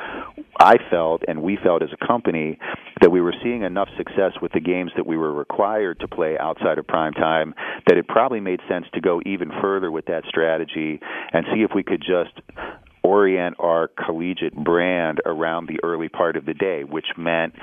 I 0.57 0.75
felt, 0.89 1.23
and 1.27 1.43
we 1.43 1.57
felt 1.61 1.83
as 1.83 1.89
a 1.91 2.07
company, 2.07 2.57
that 3.01 3.11
we 3.11 3.19
were 3.19 3.33
seeing 3.43 3.63
enough 3.63 3.89
success 3.97 4.31
with 4.41 4.53
the 4.53 4.61
games 4.61 4.91
that 4.95 5.05
we 5.05 5.17
were 5.17 5.33
required 5.33 5.99
to 5.99 6.07
play 6.07 6.37
outside 6.39 6.77
of 6.77 6.87
prime 6.87 7.13
time 7.13 7.53
that 7.87 7.97
it 7.97 8.07
probably 8.07 8.39
made 8.39 8.61
sense 8.69 8.85
to 8.93 9.01
go 9.01 9.21
even 9.25 9.51
further 9.61 9.91
with 9.91 10.05
that 10.05 10.23
strategy 10.29 11.01
and 11.33 11.45
see 11.53 11.61
if 11.61 11.71
we 11.75 11.83
could 11.83 12.01
just 12.01 12.39
orient 13.03 13.57
our 13.59 13.89
collegiate 13.89 14.55
brand 14.55 15.19
around 15.25 15.67
the 15.67 15.79
early 15.83 16.09
part 16.09 16.37
of 16.37 16.45
the 16.45 16.53
day, 16.53 16.83
which 16.83 17.07
meant 17.17 17.53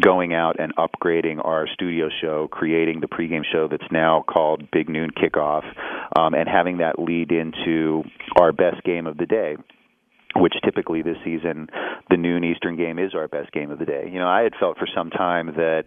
going 0.00 0.34
out 0.34 0.56
and 0.58 0.74
upgrading 0.76 1.44
our 1.44 1.66
studio 1.72 2.08
show, 2.20 2.48
creating 2.48 3.00
the 3.00 3.08
pregame 3.08 3.44
show 3.50 3.68
that's 3.68 3.90
now 3.90 4.24
called 4.28 4.70
Big 4.70 4.88
Noon 4.88 5.10
Kickoff, 5.10 5.64
um, 6.16 6.34
and 6.34 6.48
having 6.48 6.78
that 6.78 6.98
lead 6.98 7.32
into 7.32 8.02
our 8.38 8.52
best 8.52 8.82
game 8.84 9.06
of 9.06 9.16
the 9.16 9.26
day 9.26 9.56
which 10.36 10.54
typically 10.64 11.02
this 11.02 11.16
season 11.24 11.68
the 12.10 12.16
noon 12.16 12.44
Eastern 12.44 12.76
game 12.76 12.98
is 12.98 13.14
our 13.14 13.28
best 13.28 13.52
game 13.52 13.70
of 13.70 13.78
the 13.78 13.84
day. 13.84 14.08
You 14.10 14.18
know, 14.18 14.28
I 14.28 14.42
had 14.42 14.52
felt 14.58 14.78
for 14.78 14.88
some 14.94 15.10
time 15.10 15.46
that 15.56 15.84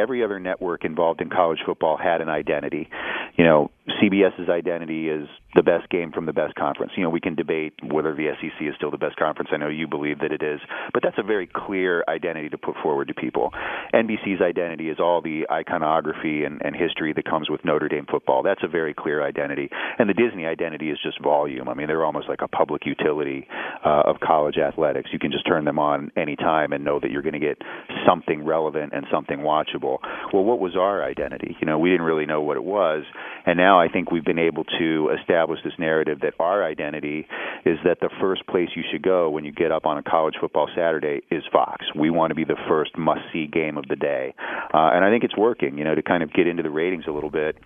every 0.00 0.22
other 0.22 0.38
network 0.38 0.84
involved 0.84 1.20
in 1.20 1.30
college 1.30 1.58
football 1.64 1.96
had 1.96 2.20
an 2.20 2.28
identity. 2.28 2.88
You 3.36 3.44
know, 3.44 3.70
CBS's 4.02 4.48
identity 4.48 5.08
is 5.08 5.28
the 5.56 5.62
best 5.62 5.88
game 5.88 6.12
from 6.12 6.26
the 6.26 6.32
best 6.32 6.54
conference. 6.54 6.92
You 6.96 7.02
know, 7.02 7.10
we 7.10 7.20
can 7.20 7.34
debate 7.34 7.72
whether 7.82 8.14
the 8.14 8.28
SEC 8.40 8.60
is 8.60 8.74
still 8.76 8.90
the 8.90 8.98
best 8.98 9.16
conference. 9.16 9.50
I 9.52 9.56
know 9.56 9.68
you 9.68 9.88
believe 9.88 10.20
that 10.20 10.30
it 10.30 10.42
is, 10.42 10.60
but 10.92 11.02
that's 11.02 11.16
a 11.18 11.22
very 11.22 11.48
clear 11.52 12.04
identity 12.08 12.50
to 12.50 12.58
put 12.58 12.76
forward 12.82 13.08
to 13.08 13.14
people. 13.14 13.50
NBC's 13.94 14.42
identity 14.42 14.90
is 14.90 14.98
all 15.00 15.22
the 15.22 15.46
iconography 15.50 16.44
and, 16.44 16.60
and 16.62 16.76
history 16.76 17.12
that 17.14 17.24
comes 17.24 17.48
with 17.48 17.64
Notre 17.64 17.88
Dame 17.88 18.06
football. 18.10 18.42
That's 18.42 18.62
a 18.62 18.68
very 18.68 18.94
clear 18.94 19.22
identity. 19.26 19.70
And 19.98 20.08
the 20.08 20.14
Disney 20.14 20.46
identity 20.46 20.90
is 20.90 20.98
just 21.02 21.20
volume. 21.22 21.68
I 21.68 21.74
mean, 21.74 21.86
they're 21.86 22.04
almost 22.04 22.28
like 22.28 22.42
a 22.42 22.48
public 22.48 22.82
utility 22.84 23.48
uh, 23.84 24.02
of 24.04 24.20
college 24.20 24.58
athletics. 24.58 25.10
You 25.12 25.18
can 25.18 25.32
just 25.32 25.46
turn 25.46 25.64
them 25.64 25.78
on 25.78 26.12
anytime 26.16 26.72
and 26.72 26.84
know 26.84 27.00
that 27.00 27.10
you're 27.10 27.22
going 27.22 27.32
to 27.32 27.40
get 27.40 27.58
something 28.06 28.44
relevant 28.44 28.92
and 28.94 29.06
something 29.10 29.38
watchable. 29.38 29.98
Well, 30.32 30.44
what 30.44 30.60
was 30.60 30.76
our 30.76 31.02
identity? 31.02 31.56
You 31.60 31.66
know, 31.66 31.78
we 31.78 31.90
didn't 31.90 32.06
really 32.06 32.26
know 32.26 32.42
what 32.42 32.56
it 32.56 32.64
was. 32.64 33.04
And 33.46 33.56
now 33.56 33.80
I 33.80 33.88
think 33.88 34.10
we've 34.10 34.24
been 34.24 34.38
able 34.38 34.64
to 34.78 35.10
establish 35.18 35.45
this 35.64 35.72
narrative 35.78 36.20
that 36.20 36.34
our 36.40 36.64
identity 36.64 37.26
is 37.64 37.78
that 37.84 38.00
the 38.00 38.10
first 38.20 38.46
place 38.46 38.68
you 38.74 38.82
should 38.90 39.02
go 39.02 39.30
when 39.30 39.44
you 39.44 39.52
get 39.52 39.72
up 39.72 39.86
on 39.86 39.98
a 39.98 40.02
college 40.02 40.34
football 40.40 40.68
Saturday 40.74 41.22
is 41.30 41.42
Fox. 41.52 41.84
We 41.94 42.10
want 42.10 42.30
to 42.30 42.34
be 42.34 42.44
the 42.44 42.56
first 42.68 42.96
must 42.96 43.20
see 43.32 43.46
game 43.46 43.76
of 43.76 43.86
the 43.88 43.96
day. 43.96 44.34
Uh, 44.74 44.90
and 44.92 45.04
I 45.04 45.10
think 45.10 45.24
it's 45.24 45.36
working, 45.36 45.78
you 45.78 45.84
know, 45.84 45.94
to 45.94 46.02
kind 46.02 46.22
of 46.22 46.32
get 46.32 46.46
into 46.46 46.62
the 46.62 46.70
ratings 46.70 47.04
a 47.08 47.12
little 47.12 47.30
bit. 47.30 47.56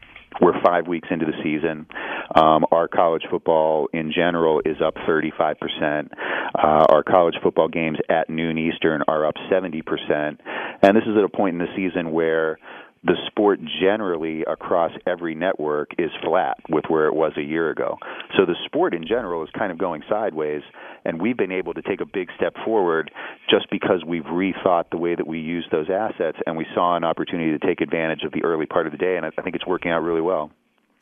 We're 0.40 0.60
five 0.64 0.86
weeks 0.86 1.08
into 1.10 1.26
the 1.26 1.32
season. 1.42 1.86
Um, 2.34 2.64
our 2.70 2.86
college 2.86 3.22
football 3.28 3.88
in 3.92 4.12
general 4.14 4.60
is 4.64 4.76
up 4.84 4.94
35%. 4.94 5.56
Uh, 6.54 6.86
our 6.88 7.02
college 7.02 7.34
football 7.42 7.68
games 7.68 7.98
at 8.08 8.30
noon 8.30 8.56
Eastern 8.56 9.02
are 9.08 9.26
up 9.26 9.34
70%. 9.50 9.82
And 10.82 10.96
this 10.96 11.02
is 11.04 11.16
at 11.16 11.24
a 11.24 11.28
point 11.28 11.54
in 11.54 11.58
the 11.58 11.72
season 11.74 12.12
where 12.12 12.58
the 13.02 13.16
sport 13.26 13.60
generally 13.80 14.44
across 14.44 14.92
every 15.06 15.34
network 15.34 15.90
is 15.98 16.10
flat 16.22 16.58
with 16.68 16.84
where 16.88 17.06
it 17.06 17.14
was 17.14 17.32
a 17.36 17.42
year 17.42 17.70
ago. 17.70 17.96
So 18.36 18.44
the 18.44 18.56
sport 18.66 18.94
in 18.94 19.06
general 19.06 19.42
is 19.42 19.48
kind 19.56 19.72
of 19.72 19.78
going 19.78 20.02
sideways, 20.08 20.62
and 21.04 21.20
we've 21.20 21.36
been 21.36 21.52
able 21.52 21.72
to 21.74 21.82
take 21.82 22.02
a 22.02 22.06
big 22.06 22.28
step 22.36 22.54
forward 22.64 23.10
just 23.48 23.70
because 23.70 24.04
we've 24.06 24.24
rethought 24.24 24.90
the 24.90 24.98
way 24.98 25.14
that 25.14 25.26
we 25.26 25.40
use 25.40 25.66
those 25.72 25.88
assets, 25.88 26.38
and 26.46 26.56
we 26.56 26.66
saw 26.74 26.96
an 26.96 27.04
opportunity 27.04 27.56
to 27.56 27.66
take 27.66 27.80
advantage 27.80 28.22
of 28.22 28.32
the 28.32 28.44
early 28.44 28.66
part 28.66 28.86
of 28.86 28.92
the 28.92 28.98
day, 28.98 29.16
and 29.16 29.24
I 29.24 29.30
think 29.42 29.56
it's 29.56 29.66
working 29.66 29.90
out 29.90 30.02
really 30.02 30.20
well. 30.20 30.50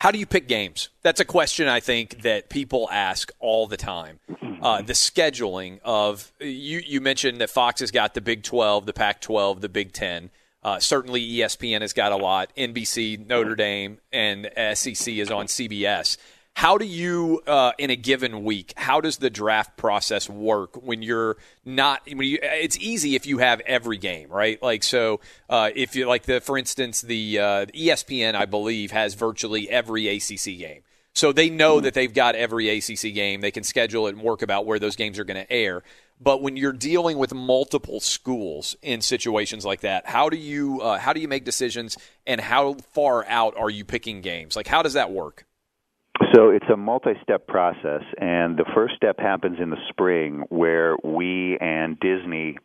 How 0.00 0.12
do 0.12 0.18
you 0.20 0.26
pick 0.26 0.46
games? 0.46 0.90
That's 1.02 1.18
a 1.18 1.24
question 1.24 1.66
I 1.66 1.80
think 1.80 2.22
that 2.22 2.48
people 2.48 2.88
ask 2.92 3.32
all 3.40 3.66
the 3.66 3.76
time. 3.76 4.20
Uh, 4.62 4.82
the 4.82 4.92
scheduling 4.92 5.80
of 5.84 6.32
you, 6.40 6.80
you 6.84 7.00
mentioned 7.00 7.40
that 7.40 7.50
Fox 7.50 7.80
has 7.80 7.90
got 7.90 8.14
the 8.14 8.20
Big 8.20 8.44
12, 8.44 8.87
the 8.87 8.92
Pac 8.92 9.20
12, 9.20 9.61
the 9.61 9.68
Big 9.68 9.92
10. 9.92 10.30
Uh, 10.62 10.79
certainly, 10.81 11.27
ESPN 11.27 11.83
has 11.83 11.92
got 11.92 12.12
a 12.12 12.16
lot. 12.16 12.53
NBC, 12.57 13.27
Notre 13.27 13.55
Dame, 13.55 13.99
and 14.12 14.51
SEC 14.75 15.14
is 15.14 15.31
on 15.31 15.47
CBS. 15.47 16.16
How 16.55 16.77
do 16.77 16.85
you, 16.85 17.40
uh, 17.47 17.71
in 17.79 17.90
a 17.90 17.94
given 17.94 18.42
week, 18.42 18.73
how 18.77 19.01
does 19.01 19.18
the 19.18 19.31
draft 19.31 19.77
process 19.77 20.29
work 20.29 20.75
when 20.75 21.03
you're 21.03 21.37
not? 21.64 22.03
When 22.05 22.27
you, 22.27 22.40
it's 22.42 22.77
easy 22.79 23.14
if 23.14 23.27
you 23.27 23.38
have 23.38 23.61
every 23.61 23.97
game, 23.97 24.29
right? 24.29 24.61
Like 24.61 24.83
so, 24.83 25.21
uh, 25.49 25.71
if 25.73 25.94
you 25.94 26.09
like 26.09 26.25
the, 26.25 26.40
for 26.40 26.59
instance, 26.59 27.01
the 27.01 27.38
uh, 27.38 27.66
ESPN, 27.66 28.35
I 28.35 28.47
believe, 28.47 28.90
has 28.90 29.14
virtually 29.14 29.71
every 29.71 30.09
ACC 30.09 30.59
game. 30.59 30.83
So 31.14 31.33
they 31.33 31.49
know 31.49 31.81
that 31.81 31.94
they've 31.94 32.12
got 32.12 32.35
every 32.35 32.68
ACC 32.68 33.14
game. 33.14 33.40
They 33.40 33.51
can 33.51 33.64
schedule 33.64 34.09
it 34.09 34.16
and 34.16 34.23
work 34.23 34.42
about 34.42 34.66
where 34.66 34.79
those 34.79 34.97
games 34.97 35.18
are 35.18 35.25
going 35.25 35.44
to 35.44 35.53
air. 35.53 35.83
But 36.20 36.42
when 36.42 36.57
you're 36.57 36.72
dealing 36.72 37.18
with 37.18 37.33
multiple 37.33 38.00
schools 38.00 38.76
in 38.83 39.00
situations 39.00 39.64
like 39.64 39.81
that, 39.81 40.07
how 40.07 40.28
do 40.28 40.37
you 40.37 40.81
uh, 40.81 40.98
how 40.98 41.12
do 41.12 41.20
you 41.20 41.28
make 41.28 41.44
decisions, 41.44 41.96
and 42.26 42.40
how 42.40 42.74
far 42.92 43.24
out 43.26 43.57
are 43.57 43.70
you 43.70 43.85
picking 43.85 44.20
games? 44.20 44.57
Like, 44.57 44.66
how 44.66 44.83
does 44.83 44.94
that 44.94 45.11
work? 45.11 45.44
So 46.35 46.50
it's 46.50 46.68
a 46.72 46.76
multi-step 46.76 47.46
process, 47.46 48.02
and 48.20 48.57
the 48.57 48.64
first 48.74 48.96
step 48.96 49.20
happens 49.20 49.59
in 49.61 49.70
the 49.70 49.78
spring, 49.88 50.42
where 50.48 50.96
we 51.04 51.57
and 51.61 51.98
Disney 52.00 52.59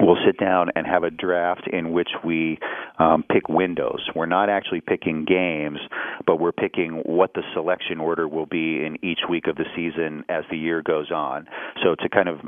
we'll 0.00 0.18
sit 0.24 0.38
down 0.38 0.70
and 0.74 0.86
have 0.86 1.04
a 1.04 1.10
draft 1.10 1.68
in 1.72 1.92
which 1.92 2.08
we 2.24 2.58
um, 2.98 3.24
pick 3.30 3.48
windows. 3.48 4.00
We're 4.14 4.26
not 4.26 4.48
actually 4.48 4.80
picking 4.80 5.24
games, 5.24 5.78
but 6.26 6.36
we're 6.36 6.52
picking 6.52 7.02
what 7.04 7.34
the 7.34 7.42
selection 7.54 8.00
order 8.00 8.28
will 8.28 8.46
be 8.46 8.84
in 8.84 8.96
each 9.02 9.20
week 9.28 9.46
of 9.46 9.56
the 9.56 9.64
season 9.74 10.24
as 10.28 10.44
the 10.50 10.56
year 10.56 10.82
goes 10.82 11.10
on. 11.10 11.46
So 11.82 11.94
to 11.96 12.08
kind 12.08 12.28
of 12.28 12.40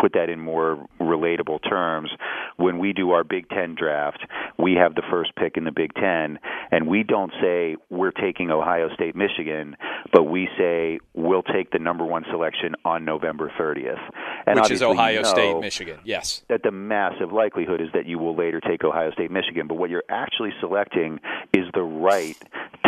put 0.00 0.12
that 0.14 0.28
in 0.28 0.40
more 0.40 0.86
relatable 1.00 1.60
terms, 1.68 2.10
when 2.56 2.78
we 2.78 2.92
do 2.92 3.12
our 3.12 3.24
Big 3.24 3.48
Ten 3.48 3.74
draft, 3.78 4.26
we 4.58 4.74
have 4.74 4.94
the 4.94 5.02
first 5.10 5.34
pick 5.36 5.56
in 5.56 5.64
the 5.64 5.72
Big 5.72 5.94
Ten, 5.94 6.38
and 6.70 6.88
we 6.88 7.02
don't 7.02 7.32
say 7.40 7.76
we're 7.90 8.10
taking 8.10 8.50
Ohio 8.50 8.88
State, 8.94 9.14
Michigan, 9.14 9.76
but 10.12 10.24
we 10.24 10.48
say 10.58 10.98
we'll 11.14 11.42
take 11.42 11.70
the 11.70 11.78
number 11.78 12.04
one 12.04 12.24
selection 12.30 12.74
on 12.84 13.04
November 13.04 13.52
30th. 13.58 14.00
And 14.46 14.60
Which 14.60 14.70
is 14.70 14.82
Ohio 14.82 15.22
State, 15.22 15.60
Michigan, 15.60 16.00
yes. 16.04 16.42
That 16.48 16.62
the 16.62 16.72
massive 16.88 17.32
likelihood 17.32 17.80
is 17.80 17.88
that 17.94 18.06
you 18.06 18.18
will 18.18 18.36
later 18.36 18.60
take 18.60 18.84
Ohio 18.84 19.10
State, 19.12 19.30
Michigan. 19.30 19.66
But 19.66 19.76
what 19.76 19.90
you're 19.90 20.04
actually 20.08 20.50
selecting 20.60 21.20
is 21.52 21.64
the 21.74 21.82
right 21.82 22.36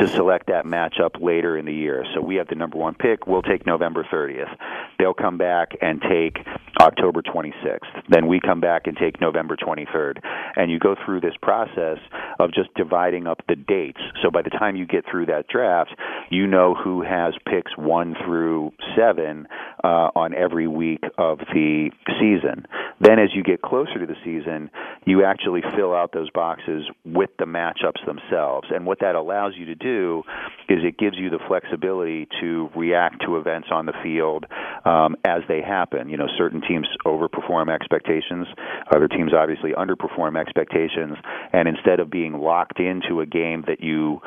to 0.05 0.15
select 0.15 0.47
that 0.49 0.65
matchup 0.65 1.21
later 1.21 1.57
in 1.57 1.65
the 1.65 1.73
year. 1.73 2.05
So 2.15 2.21
we 2.21 2.37
have 2.37 2.49
the 2.49 2.55
number 2.55 2.77
one 2.77 2.95
pick. 2.95 3.27
We'll 3.27 3.43
take 3.43 3.67
November 3.67 4.07
30th. 4.13 4.55
They'll 4.99 5.15
come 5.15 5.39
back 5.39 5.73
and 5.81 6.01
take 6.03 6.39
October 6.81 7.23
26th. 7.23 8.03
Then 8.09 8.27
we 8.27 8.41
come 8.41 8.61
back 8.61 8.87
and 8.87 8.97
take 8.97 9.21
November 9.21 9.57
23rd. 9.57 10.19
And 10.57 10.71
you 10.71 10.79
go 10.79 10.95
through 11.05 11.21
this 11.21 11.35
process 11.41 11.99
of 12.39 12.53
just 12.53 12.73
dividing 12.75 13.27
up 13.27 13.43
the 13.49 13.57
dates. 13.57 14.01
So 14.23 14.31
by 14.31 14.43
the 14.43 14.51
time 14.51 14.77
you 14.77 14.87
get 14.87 15.05
through 15.11 15.27
that 15.27 15.49
draft, 15.49 15.95
you 16.31 16.47
know 16.47 16.75
who 16.75 17.03
has 17.03 17.35
picks 17.49 17.77
one 17.77 18.15
through 18.25 18.73
seven 18.97 19.47
uh, 19.83 20.11
on 20.15 20.35
every 20.35 20.69
week 20.69 21.03
of 21.19 21.39
the 21.53 21.91
season. 22.21 22.67
Then 23.01 23.19
as 23.19 23.31
you 23.35 23.43
get 23.43 23.63
closer 23.63 23.99
to 23.99 24.07
the 24.07 24.17
season, 24.25 24.71
you 25.05 25.25
actually 25.25 25.63
fill 25.77 25.95
out 25.95 26.13
those 26.13 26.31
boxes 26.31 26.85
with 27.05 27.31
the 27.39 27.45
matchups 27.45 28.05
themselves. 28.07 28.69
And 28.71 28.87
what 28.87 29.01
that 29.01 29.15
allows 29.15 29.55
you 29.57 29.67
to 29.67 29.75
do 29.75 29.94
is 30.69 30.81
it 30.83 30.99
gives 30.99 31.17
you 31.17 31.31
the 31.31 31.39
flexibility 31.47 32.27
to 32.41 32.71
react 32.75 33.23
to 33.25 33.37
events 33.37 33.69
on 33.71 33.87
the 33.87 33.93
field 34.03 34.47
um, 34.85 35.17
as 35.25 35.43
they 35.49 35.61
happen. 35.61 36.09
You 36.09 36.17
know, 36.17 36.29
certain 36.39 36.63
teams 36.67 36.87
overperform 37.05 37.73
expectations, 37.73 38.47
other 38.95 39.09
teams 39.09 39.33
obviously 39.35 39.73
underperform 39.73 40.41
expectations, 40.41 41.17
and 41.53 41.69
instead 41.69 42.01
of 42.01 42.11
being 42.11 42.35
locked 42.35 42.81
into 42.81 43.21
a 43.21 43.27
game 43.27 43.65
that 43.67 43.81
you 43.81 44.21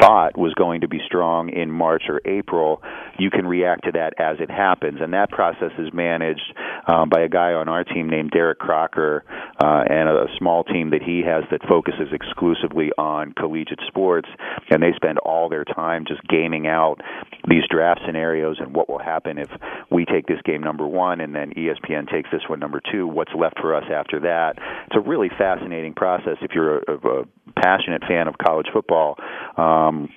thought 0.00 0.36
was 0.36 0.54
going 0.54 0.82
to 0.82 0.88
be 0.88 1.00
strong 1.06 1.48
in 1.48 1.70
March 1.70 2.04
or 2.08 2.20
April, 2.24 2.82
you 3.18 3.30
can 3.30 3.46
react 3.46 3.84
to 3.84 3.92
that 3.92 4.12
as 4.18 4.36
it 4.40 4.50
happens. 4.50 4.98
And 5.00 5.12
that 5.12 5.30
process 5.30 5.72
is 5.78 5.92
managed 5.92 6.54
um, 6.86 7.08
by 7.08 7.22
a 7.22 7.28
guy 7.28 7.52
on 7.52 7.68
our 7.68 7.84
team 7.84 8.08
named 8.08 8.30
Derek 8.30 8.58
Crocker 8.58 9.24
uh, 9.62 9.84
and 9.88 10.08
a 10.08 10.26
small 10.38 10.64
team 10.64 10.90
that 10.90 11.02
he 11.02 11.22
has 11.26 11.44
that 11.50 11.66
focuses 11.68 12.08
exclusively 12.12 12.90
on 12.98 13.32
collegiate 13.32 13.80
sports. 13.86 14.28
And 14.70 14.82
they 14.82 14.92
spend 14.98 15.18
all 15.18 15.48
their 15.48 15.64
time 15.64 16.04
just 16.06 16.20
gaming 16.28 16.66
out 16.66 16.96
these 17.48 17.62
draft 17.70 18.00
scenarios 18.04 18.56
and 18.58 18.74
what 18.74 18.88
will 18.88 18.98
happen 18.98 19.38
if 19.38 19.48
we 19.90 20.04
take 20.04 20.26
this 20.26 20.40
game 20.44 20.62
number 20.62 20.86
one 20.86 21.20
and 21.20 21.34
then 21.34 21.52
ESPN 21.54 22.10
takes 22.10 22.30
this 22.30 22.42
one 22.48 22.58
number 22.58 22.80
two. 22.90 23.06
What's 23.06 23.32
left 23.34 23.58
for 23.60 23.74
us 23.74 23.84
after 23.92 24.20
that? 24.20 24.58
It's 24.86 24.96
a 24.96 25.00
really 25.00 25.30
fascinating 25.38 25.94
process 25.94 26.36
if 26.42 26.52
you're 26.54 26.78
a, 26.78 27.22
a 27.22 27.24
passionate 27.56 28.02
fan 28.08 28.28
of 28.28 28.36
college 28.38 28.66
football. 28.72 29.16
Um, 29.56 30.08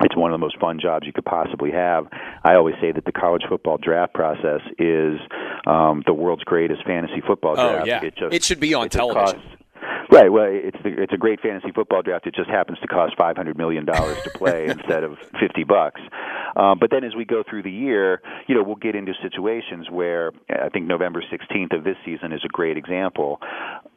it's 0.00 0.16
one 0.16 0.32
of 0.32 0.34
the 0.34 0.44
most 0.44 0.58
fun 0.58 0.80
jobs 0.80 1.06
you 1.06 1.12
could 1.12 1.24
possibly 1.24 1.70
have. 1.70 2.08
I 2.42 2.54
always 2.54 2.74
say 2.80 2.90
that 2.90 3.04
the 3.04 3.12
college 3.12 3.42
football 3.48 3.78
draft 3.78 4.12
process 4.12 4.60
is 4.78 5.20
um, 5.66 6.02
the 6.06 6.12
world's 6.12 6.42
greatest 6.42 6.84
fantasy 6.84 7.22
football 7.24 7.54
oh, 7.56 7.72
draft. 7.72 7.82
Oh 7.82 7.86
yeah, 7.86 8.02
it, 8.02 8.16
just, 8.16 8.34
it 8.34 8.42
should 8.42 8.60
be 8.60 8.74
on 8.74 8.88
television. 8.88 9.40
Right. 10.14 10.30
Well, 10.30 10.46
it's 10.48 10.76
the, 10.84 10.90
it's 11.02 11.12
a 11.12 11.16
great 11.16 11.40
fantasy 11.40 11.72
football 11.74 12.00
draft. 12.00 12.28
It 12.28 12.36
just 12.36 12.48
happens 12.48 12.78
to 12.78 12.86
cost 12.86 13.16
five 13.18 13.36
hundred 13.36 13.58
million 13.58 13.84
dollars 13.84 14.16
to 14.22 14.30
play 14.30 14.66
instead 14.68 15.02
of 15.02 15.18
fifty 15.40 15.64
bucks. 15.64 16.00
Um, 16.54 16.78
but 16.78 16.92
then 16.92 17.02
as 17.02 17.16
we 17.16 17.24
go 17.24 17.42
through 17.42 17.64
the 17.64 17.72
year, 17.72 18.22
you 18.46 18.54
know, 18.54 18.62
we'll 18.62 18.76
get 18.76 18.94
into 18.94 19.12
situations 19.20 19.90
where 19.90 20.30
I 20.48 20.68
think 20.68 20.86
November 20.86 21.20
sixteenth 21.28 21.72
of 21.72 21.82
this 21.82 21.96
season 22.04 22.32
is 22.32 22.42
a 22.44 22.48
great 22.48 22.76
example. 22.76 23.40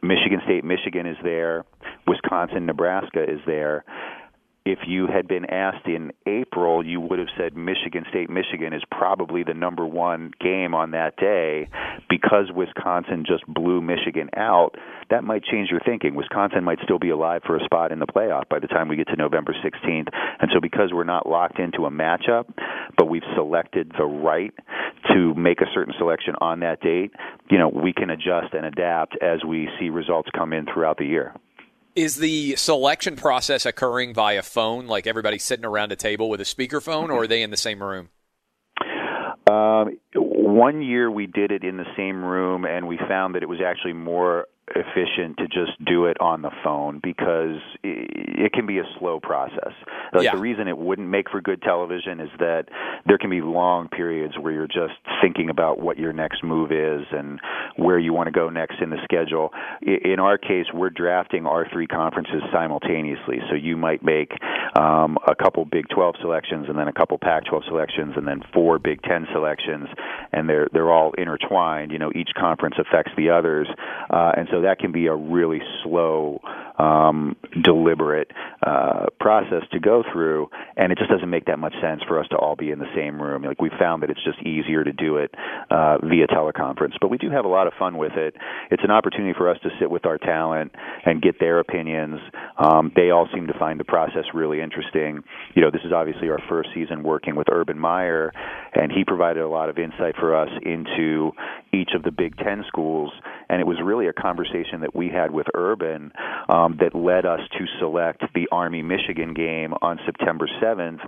Michigan 0.01 0.41
State, 0.43 0.63
Michigan 0.63 1.06
is 1.06 1.17
there. 1.21 1.65
Wisconsin, 2.08 2.65
Nebraska 2.65 3.21
is 3.21 3.39
there 3.45 3.86
if 4.67 4.80
you 4.86 5.08
had 5.08 5.30
been 5.30 5.45
asked 5.45 5.88
in 5.88 6.12
April, 6.25 6.86
you 6.86 6.99
would 6.99 7.19
have 7.19 7.30
said 7.38 7.56
Michigan 7.56 8.03
State, 8.10 8.30
Michigan 8.30 8.73
is 8.73 8.84
probably 8.91 9.41
the 9.41 9.53
number 9.53 9.86
one 9.86 10.34
game 10.41 10.75
on 10.75 10.91
that 10.91 11.15
day 11.15 11.69
because 12.10 12.51
Wisconsin 12.53 13.23
just 13.25 13.47
blew 13.47 13.80
Michigan 13.80 14.30
out. 14.36 14.71
That 15.10 15.23
might 15.23 15.45
change 15.45 15.69
your 15.69 15.80
thinking. 15.80 16.15
Wisconsin 16.15 16.65
might 16.65 16.80
still 16.84 16.99
be 16.99 17.12
alive 17.12 17.43
for 17.47 17.56
a 17.56 17.63
spot 17.63 17.93
in 17.93 17.99
the 17.99 18.06
playoff 18.06 18.49
by 18.49 18.60
the 18.60 18.67
time 18.67 18.89
we 18.89 18.97
get 18.97 19.08
to 19.08 19.15
November 19.15 19.53
16th. 19.53 20.10
And 20.41 20.51
so, 20.53 20.60
because 20.60 20.89
we're 20.91 21.06
not 21.06 21.30
locked 21.30 21.60
into 21.60 21.86
a 21.86 21.89
matchup, 21.89 22.49
but 22.97 23.06
we've 23.06 23.23
selected 23.36 23.93
the 23.97 24.03
right 24.03 24.53
to 25.13 25.34
make 25.36 25.62
a 25.62 25.65
certain 25.73 25.93
selection 25.97 26.36
on 26.41 26.60
that 26.60 26.82
date, 26.82 27.12
you 27.49 27.58
know, 27.58 27.69
we 27.69 27.93
can 27.93 28.10
adjust 28.10 28.53
and 28.53 28.65
adapt 28.65 29.15
as 29.21 29.45
we 29.47 29.69
see 29.80 29.89
results 29.89 30.27
come 30.36 30.51
in 30.51 30.65
throughout 30.65 30.97
the 30.97 31.06
year. 31.06 31.34
Is 31.98 32.18
the 32.18 32.56
selection 32.58 33.16
process 33.16 33.66
occurring 33.66 34.14
via 34.14 34.44
phone, 34.44 34.86
like 34.86 35.08
everybody 35.08 35.40
sitting 35.40 35.66
around 35.66 35.92
a 35.92 35.96
table 35.96 36.30
with 36.30 36.40
a 36.40 36.44
speakerphone, 36.44 37.10
or 37.10 37.24
are 37.24 37.28
they 37.28 37.42
in 37.42 37.50
the 37.50 37.58
same 37.58 37.82
room? 37.82 38.10
Um, 39.50 39.98
one 40.14 40.84
year 40.84 41.10
we 41.10 41.26
did 41.26 41.52
it 41.52 41.64
in 41.64 41.78
the 41.78 41.88
same 41.98 42.24
room, 42.24 42.66
and 42.66 42.88
we 42.88 43.00
found 43.10 43.34
that 43.34 43.42
it 43.42 43.50
was 43.50 43.62
actually 43.66 43.94
more 43.94 44.46
efficient 44.75 45.38
to 45.38 45.47
just 45.47 45.84
do 45.86 46.06
it 46.06 46.17
on 46.19 46.41
the 46.41 46.51
phone 46.63 46.99
because 47.01 47.60
it 47.84 48.51
can 48.53 48.65
be 48.65 48.80
a 48.80 48.84
slow 48.99 49.19
process. 49.19 49.73
Like 50.13 50.25
yeah. 50.25 50.36
the 50.36 50.41
reason 50.41 50.67
it 50.67 50.77
wouldn't 50.77 51.08
make 51.08 51.30
for 51.30 51.41
good 51.41 51.62
television 51.62 52.19
is 52.19 52.30
that 52.39 52.65
there 53.06 53.17
can 53.17 53.30
be 53.30 53.41
long 53.41 53.88
periods 53.88 54.36
where 54.39 54.51
you're 54.51 54.67
just 54.67 54.95
thinking 55.21 55.49
about 55.49 55.80
what 55.80 55.97
your 55.97 56.13
next 56.13 56.43
move 56.43 56.71
is 56.71 57.06
and 57.12 57.39
where 57.77 57.99
you 57.99 58.13
want 58.13 58.27
to 58.27 58.32
go 58.32 58.49
next 58.49 58.82
in 58.82 58.89
the 58.89 58.97
schedule. 59.03 59.51
In 59.82 60.19
our 60.19 60.38
case, 60.38 60.65
we're 60.73 60.89
drafting 60.89 61.45
our 61.45 61.67
three 61.71 61.88
conferences 61.88 62.41
simultaneously, 62.51 63.39
so 63.49 63.56
you 63.56 63.77
might 63.77 64.03
make 64.03 64.32
um, 64.75 65.17
a 65.27 65.36
couple 65.36 65.65
Big 65.65 65.86
12 65.89 66.15
selections 66.21 66.65
and 66.69 66.77
then 66.77 66.88
a 66.88 66.93
couple 66.93 67.17
Pac-12 67.17 67.67
selections 67.67 68.13
and 68.17 68.27
then 68.27 68.41
four 68.53 68.80
Big 68.80 69.01
10 69.03 69.27
selections, 69.32 69.88
and 70.32 70.49
they're 70.49 70.67
they're 70.73 70.91
all 70.91 71.13
intertwined. 71.17 71.91
You 71.91 71.99
know, 71.99 72.12
each 72.15 72.30
conference 72.38 72.75
affects 72.80 73.12
the 73.17 73.30
others, 73.30 73.67
uh, 74.10 74.32
and 74.36 74.47
so 74.51 74.57
so 74.58 74.62
that 74.62 74.80
can 74.80 74.91
be 74.91 75.06
a 75.06 75.15
really 75.15 75.62
slow, 75.84 76.41
um, 76.78 77.36
deliberate 77.63 78.32
uh, 78.66 79.08
process 79.20 79.63
to 79.72 79.80
go 79.80 80.04
through, 80.12 80.50
and 80.76 80.92
it 80.92 80.98
just 80.98 81.10
doesn't 81.10 81.30
make 81.30 81.46
that 81.46 81.60
much 81.60 81.74
sense 81.82 82.02
for 82.08 82.20
us 82.20 82.28
to 82.30 82.38
all 82.38 82.56
be 82.56 82.72
in 82.72 82.80
the 82.80 82.92
same 82.96 83.22
room. 83.22 83.44
Like 83.44 83.62
we 83.62 83.70
found 83.80 84.04
that 84.04 84.10
it's 84.10 84.24
just 84.24 84.40
easier 84.42 84.84
to 84.84 84.94
do 84.94 85.18
it 85.18 85.34
uh, 85.72 85.98
via 86.04 86.28
teleconference, 86.28 86.94
but 87.02 87.10
we 87.10 87.18
do 87.18 87.30
have 87.32 87.46
a 87.46 87.48
lot 87.48 87.68
of 87.68 87.74
fun 87.80 87.98
with 87.98 88.13
it. 88.13 88.36
It's 88.72 88.84
an 88.84 88.92
opportunity 88.92 89.34
for 89.38 89.50
us 89.50 89.58
to 89.63 89.70
sit 89.80 89.90
with 89.90 90.06
our 90.06 90.18
talent 90.18 90.72
and 91.06 91.22
get 91.22 91.40
their 91.40 91.60
opinions. 91.60 92.20
Um, 92.58 92.92
they 92.96 93.10
all 93.12 93.28
seem 93.34 93.48
to 93.48 93.58
find 93.58 93.80
the 93.80 93.86
process 93.86 94.26
really 94.34 94.62
interesting. 94.62 95.24
You 95.56 95.62
know, 95.62 95.72
this 95.72 95.82
is 95.84 95.92
obviously 95.92 96.30
our 96.30 96.42
first 96.50 96.70
season 96.74 97.04
working 97.04 97.36
with 97.36 97.48
Urban 97.52 97.80
Meyer, 97.80 98.32
and 98.74 98.92
he 98.92 99.04
provided 99.04 99.42
a 99.42 99.50
lot 99.50 99.70
of 99.70 99.78
insight 99.78 100.16
for 100.20 100.36
us 100.36 100.50
into 100.63 101.32
each 101.74 101.92
of 101.96 102.04
the 102.04 102.12
Big 102.12 102.38
Ten 102.38 102.63
schools, 102.68 103.12
and 103.50 103.62
it 103.62 103.68
was 103.68 103.78
really 103.84 104.08
a 104.08 104.13
conversation 104.13 104.82
that 104.82 104.96
we 104.96 105.10
had 105.10 105.32
with 105.32 105.48
Urban 105.54 106.12
um, 106.50 106.66
Um, 106.67 106.77
that 106.80 106.95
led 106.95 107.25
us 107.25 107.39
to 107.58 107.65
select 107.80 108.23
the 108.34 108.47
Army 108.51 108.82
Michigan 108.82 109.34
game 109.34 109.73
on 109.82 109.99
September 110.06 110.47
7th 110.61 110.99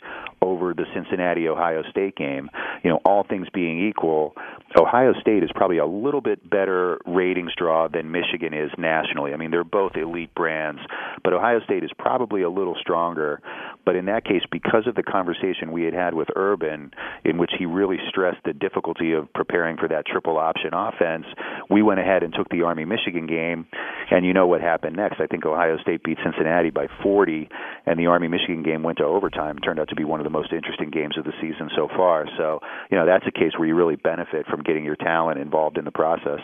over 0.41 0.73
the 0.73 0.85
Cincinnati 0.93 1.47
Ohio 1.47 1.83
State 1.89 2.15
game. 2.15 2.49
You 2.83 2.91
know, 2.91 2.99
all 3.05 3.25
things 3.27 3.47
being 3.53 3.87
equal, 3.87 4.35
Ohio 4.77 5.13
State 5.19 5.43
is 5.43 5.49
probably 5.53 5.77
a 5.77 5.85
little 5.85 6.21
bit 6.21 6.47
better 6.49 6.99
ratings 7.05 7.51
draw 7.57 7.87
than 7.87 8.11
Michigan 8.11 8.53
is 8.53 8.71
nationally. 8.77 9.33
I 9.33 9.37
mean, 9.37 9.51
they're 9.51 9.63
both 9.63 9.95
elite 9.95 10.33
brands, 10.33 10.81
but 11.23 11.33
Ohio 11.33 11.59
State 11.61 11.83
is 11.83 11.91
probably 11.97 12.41
a 12.41 12.49
little 12.49 12.75
stronger. 12.79 13.41
But 13.85 13.95
in 13.95 14.05
that 14.05 14.23
case, 14.25 14.43
because 14.51 14.87
of 14.87 14.95
the 14.95 15.03
conversation 15.03 15.71
we 15.71 15.83
had 15.83 15.93
had 15.93 16.13
with 16.13 16.29
Urban, 16.35 16.91
in 17.25 17.37
which 17.37 17.51
he 17.57 17.65
really 17.65 17.97
stressed 18.07 18.43
the 18.45 18.53
difficulty 18.53 19.13
of 19.13 19.31
preparing 19.33 19.77
for 19.77 19.87
that 19.87 20.05
triple 20.05 20.37
option 20.37 20.73
offense, 20.73 21.25
we 21.69 21.81
went 21.81 21.99
ahead 21.99 22.23
and 22.23 22.33
took 22.33 22.49
the 22.49 22.63
Army 22.63 22.85
Michigan 22.85 23.27
game, 23.27 23.67
and 24.09 24.25
you 24.25 24.33
know 24.33 24.47
what 24.47 24.61
happened 24.61 24.95
next. 24.95 25.19
I 25.19 25.27
think 25.27 25.45
Ohio 25.45 25.77
State 25.77 26.03
beat 26.03 26.17
Cincinnati 26.23 26.71
by 26.71 26.87
40, 27.03 27.47
and 27.85 27.99
the 27.99 28.07
Army 28.07 28.27
Michigan 28.27 28.63
game 28.63 28.83
went 28.83 28.97
to 28.97 29.03
overtime. 29.03 29.59
Turned 29.59 29.79
out 29.79 29.89
to 29.89 29.95
be 29.95 30.03
one 30.03 30.19
of 30.19 30.23
the 30.23 30.31
most 30.31 30.51
interesting 30.51 30.89
games 30.89 31.17
of 31.17 31.25
the 31.25 31.33
season 31.39 31.69
so 31.75 31.87
far. 31.87 32.25
So, 32.37 32.59
you 32.89 32.97
know, 32.97 33.05
that's 33.05 33.25
a 33.27 33.31
case 33.31 33.51
where 33.57 33.67
you 33.67 33.75
really 33.75 33.95
benefit 33.95 34.47
from 34.47 34.63
getting 34.63 34.83
your 34.83 34.95
talent 34.95 35.39
involved 35.39 35.77
in 35.77 35.85
the 35.85 35.91
process. 35.91 36.41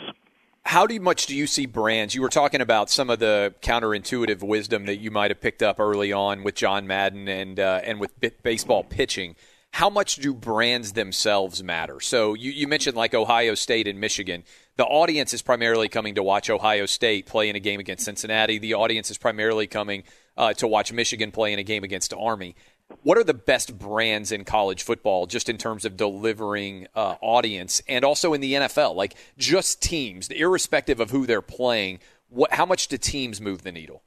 How 0.66 0.88
do 0.88 1.00
much 1.00 1.28
do 1.28 1.36
you 1.36 1.46
see 1.46 1.68
brands? 1.68 2.16
You 2.16 2.24
were 2.24 2.30
talking 2.30 2.60
about 2.60 2.90
some 2.90 3.12
of 3.12 3.20
the 3.20 3.54
counterintuitive 3.62 4.42
wisdom 4.42 4.86
that 4.88 4.98
you 4.98 5.12
might 5.12 5.30
have 5.30 5.40
picked 5.40 5.62
up 5.62 5.80
early 5.80 6.12
on 6.12 6.44
with 6.44 6.56
John 6.56 6.88
Madden 6.88 7.28
and 7.28 7.60
uh, 7.60 7.82
and 7.84 8.00
with 8.00 8.20
b- 8.20 8.32
baseball 8.42 8.84
pitching. 8.84 9.36
How 9.76 9.90
much 9.90 10.16
do 10.16 10.34
brands 10.34 10.94
themselves 10.94 11.62
matter? 11.62 12.00
So 12.00 12.34
you, 12.34 12.50
you 12.52 12.68
mentioned 12.68 12.96
like 12.96 13.14
Ohio 13.14 13.56
State 13.56 13.88
and 13.88 14.00
Michigan. 14.00 14.44
The 14.78 14.86
audience 14.86 15.34
is 15.34 15.42
primarily 15.42 15.88
coming 15.88 16.16
to 16.16 16.24
watch 16.24 16.50
Ohio 16.50 16.86
State 16.86 17.28
play 17.28 17.50
in 17.50 17.56
a 17.56 17.62
game 17.62 17.80
against 17.80 18.04
Cincinnati. 18.04 18.60
The 18.60 18.74
audience 18.74 19.10
is 19.10 19.18
primarily 19.18 19.68
coming 19.68 20.04
uh, 20.36 20.54
to 20.54 20.68
watch 20.68 20.92
Michigan 20.92 21.32
play 21.32 21.54
in 21.54 21.60
a 21.60 21.64
game 21.64 21.84
against 21.84 22.14
Army 22.14 22.56
what 23.04 23.18
are 23.18 23.24
the 23.24 23.34
best 23.34 23.78
brands 23.78 24.32
in 24.32 24.44
college 24.44 24.84
football 24.84 25.26
just 25.26 25.50
in 25.50 25.58
terms 25.58 25.86
of 25.86 25.98
delivering 25.98 26.88
uh, 26.96 27.16
audience 27.22 27.82
and 27.88 28.06
also 28.06 28.34
in 28.34 28.42
the 28.42 28.54
NFL? 28.54 28.96
Like 28.96 29.16
just 29.38 29.82
teams, 29.82 30.30
irrespective 30.30 31.00
of 31.00 31.12
who 31.12 31.26
they're 31.26 31.42
playing, 31.42 32.00
what, 32.30 32.54
how 32.54 32.66
much 32.66 32.88
do 32.88 32.98
teams 32.98 33.42
move 33.42 33.64
the 33.64 33.72
needle? 33.72 34.04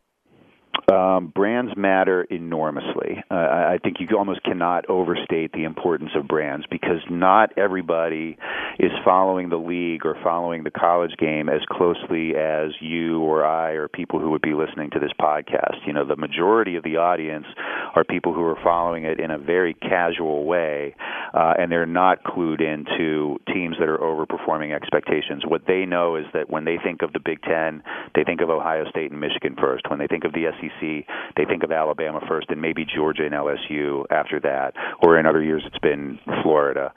Um, 0.90 1.26
brands 1.34 1.72
matter 1.76 2.22
enormously. 2.22 3.22
Uh, 3.30 3.34
I 3.34 3.78
think 3.82 3.96
you 4.00 4.16
almost 4.16 4.42
cannot 4.42 4.88
overstate 4.88 5.52
the 5.52 5.64
importance 5.64 6.12
of 6.16 6.26
brands 6.26 6.64
because 6.70 7.02
not 7.10 7.58
everybody 7.58 8.38
is 8.78 8.90
following 9.04 9.50
the 9.50 9.58
league 9.58 10.06
or 10.06 10.16
following 10.24 10.64
the 10.64 10.70
college 10.70 11.10
game 11.18 11.50
as 11.50 11.60
closely 11.70 12.34
as 12.36 12.70
you 12.80 13.20
or 13.20 13.44
I 13.44 13.72
or 13.72 13.88
people 13.88 14.18
who 14.18 14.30
would 14.30 14.40
be 14.40 14.54
listening 14.54 14.88
to 14.92 14.98
this 14.98 15.10
podcast. 15.20 15.76
You 15.86 15.92
know, 15.92 16.06
the 16.06 16.16
majority 16.16 16.76
of 16.76 16.84
the 16.84 16.96
audience 16.96 17.46
are 17.94 18.04
people 18.04 18.32
who 18.32 18.44
are 18.44 18.58
following 18.64 19.04
it 19.04 19.20
in 19.20 19.30
a 19.30 19.38
very 19.38 19.74
casual 19.74 20.46
way, 20.46 20.94
uh, 21.34 21.52
and 21.58 21.70
they're 21.70 21.84
not 21.84 22.24
clued 22.24 22.62
into 22.62 23.36
teams 23.52 23.76
that 23.78 23.88
are 23.88 23.98
overperforming 23.98 24.74
expectations. 24.74 25.44
What 25.46 25.66
they 25.66 25.84
know 25.84 26.16
is 26.16 26.24
that 26.32 26.48
when 26.48 26.64
they 26.64 26.78
think 26.82 27.02
of 27.02 27.12
the 27.12 27.20
Big 27.20 27.42
Ten, 27.42 27.82
they 28.14 28.24
think 28.24 28.40
of 28.40 28.48
Ohio 28.48 28.88
State 28.88 29.10
and 29.10 29.20
Michigan 29.20 29.54
first. 29.60 29.90
When 29.90 29.98
they 29.98 30.06
think 30.06 30.24
of 30.24 30.32
the 30.32 30.46
SEC, 30.58 30.77
they 30.80 31.44
think 31.44 31.62
of 31.62 31.72
Alabama 31.72 32.20
first, 32.28 32.50
and 32.50 32.60
maybe 32.60 32.84
Georgia 32.84 33.24
and 33.24 33.34
LSU 33.34 34.04
after 34.10 34.40
that. 34.40 34.72
Or 35.02 35.18
in 35.18 35.26
other 35.26 35.42
years, 35.42 35.62
it's 35.66 35.78
been 35.78 36.18
Florida. 36.42 36.92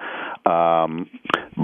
Um, 0.45 1.09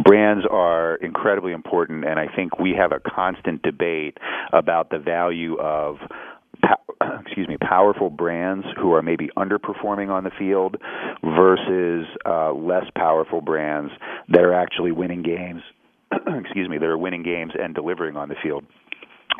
brands 0.03 0.45
are 0.49 0.95
incredibly 0.95 1.53
important, 1.53 2.05
and 2.05 2.19
I 2.19 2.27
think 2.33 2.59
we 2.59 2.73
have 2.77 2.91
a 2.91 2.99
constant 2.99 3.61
debate 3.61 4.17
about 4.53 4.89
the 4.89 4.99
value 4.99 5.57
of 5.59 5.97
excuse 7.21 7.47
me, 7.47 7.57
powerful 7.57 8.09
brands 8.09 8.65
who 8.77 8.93
are 8.93 9.01
maybe 9.01 9.29
underperforming 9.37 10.09
on 10.09 10.23
the 10.23 10.31
field 10.37 10.77
versus 11.23 12.05
uh, 12.25 12.51
less 12.53 12.85
powerful 12.95 13.41
brands 13.41 13.91
that 14.29 14.41
are 14.41 14.53
actually 14.53 14.91
winning 14.91 15.21
games. 15.21 15.61
excuse 16.11 16.69
me, 16.69 16.77
that 16.77 16.85
are 16.85 16.97
winning 16.97 17.23
games 17.23 17.51
and 17.59 17.75
delivering 17.75 18.15
on 18.15 18.29
the 18.29 18.35
field 18.41 18.63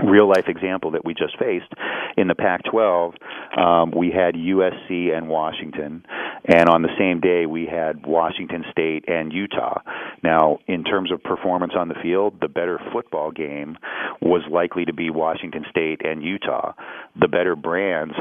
real 0.06 0.28
life 0.28 0.46
example 0.48 0.92
that 0.92 1.06
we 1.06 1.14
just 1.14 1.38
faced 1.38 1.72
in 2.18 2.28
the 2.28 2.36
Pac 2.36 2.64
12, 2.70 3.14
um, 3.58 3.92
we 3.96 4.12
had 4.12 4.36
USC 4.36 5.16
and 5.16 5.30
Washington, 5.30 6.06
and 6.46 6.70
on 6.70 6.82
the 6.82 6.90
same 6.98 7.20
day 7.20 7.46
we 7.46 7.66
had 7.66 8.06
Washington 8.06 8.64
State 8.72 9.06
and 9.08 9.32
Utah. 9.32 9.82
Now, 10.24 10.60
in 10.68 10.84
terms 10.84 11.12
of 11.12 11.22
performance 11.24 11.74
on 11.78 11.88
the 11.88 11.96
field, 12.02 12.40
the 12.42 12.48
better 12.48 12.80
football 12.92 13.32
game 13.32 13.78
was 14.22 14.42
likely 14.52 14.86
to 14.86 14.94
be 14.94 15.10
Washington 15.10 15.66
State 15.70 16.02
and 16.04 16.24
Utah. 16.24 16.74
The 17.20 17.28
better 17.28 17.56
brands 17.56 18.14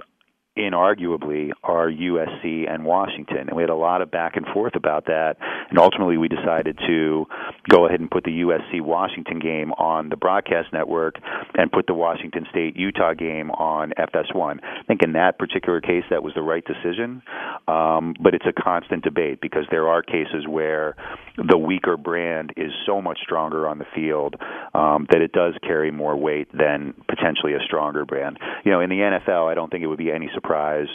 inarguably 0.56 1.50
are 1.62 1.90
USC 1.90 2.70
and 2.70 2.84
Washington. 2.84 3.48
And 3.48 3.56
we 3.56 3.62
had 3.62 3.70
a 3.70 3.76
lot 3.76 4.00
of 4.00 4.10
back 4.10 4.36
and 4.36 4.46
forth 4.46 4.74
about 4.74 5.06
that. 5.06 5.36
And 5.70 5.78
ultimately, 5.78 6.16
we 6.16 6.28
decided 6.28 6.78
to 6.86 7.26
go 7.68 7.86
ahead 7.86 8.00
and 8.00 8.10
put 8.10 8.24
the 8.24 8.40
USC 8.40 8.80
Washington 8.80 9.38
game 9.38 9.72
on 9.72 10.08
the 10.08 10.16
broadcast 10.16 10.72
network 10.72 11.16
and 11.54 11.70
put 11.70 11.86
the 11.86 11.94
Washington 11.94 12.46
State 12.50 12.76
Utah 12.76 13.12
game 13.12 13.50
on 13.50 13.92
FS1. 13.98 14.60
I 14.62 14.82
think 14.86 15.02
in 15.02 15.12
that 15.12 15.38
particular 15.38 15.80
case, 15.80 16.04
that 16.10 16.22
was 16.22 16.32
the 16.34 16.42
right 16.42 16.64
decision. 16.64 17.22
Um, 17.68 18.14
but 18.20 18.34
it's 18.34 18.46
a 18.46 18.52
constant 18.52 19.04
debate 19.04 19.40
because 19.42 19.66
there 19.70 19.88
are 19.88 20.02
cases 20.02 20.46
where 20.48 20.96
the 21.36 21.58
weaker 21.58 21.96
brand 21.96 22.52
is 22.56 22.72
so 22.86 23.02
much 23.02 23.18
stronger 23.22 23.68
on 23.68 23.78
the 23.78 23.86
field 23.94 24.36
um, 24.74 25.06
that 25.10 25.20
it 25.20 25.32
does 25.32 25.54
carry 25.62 25.90
more 25.90 26.16
weight 26.16 26.48
than 26.56 26.94
potentially 27.08 27.52
a 27.52 27.60
stronger 27.64 28.04
brand. 28.04 28.38
You 28.64 28.72
know, 28.72 28.80
in 28.80 28.88
the 28.88 28.96
NFL, 28.96 29.50
I 29.50 29.54
don't 29.54 29.70
think 29.70 29.82
it 29.82 29.88
would 29.88 29.98
be 29.98 30.10
any 30.10 30.30
surprise 30.32 30.45
surprise 30.46 30.88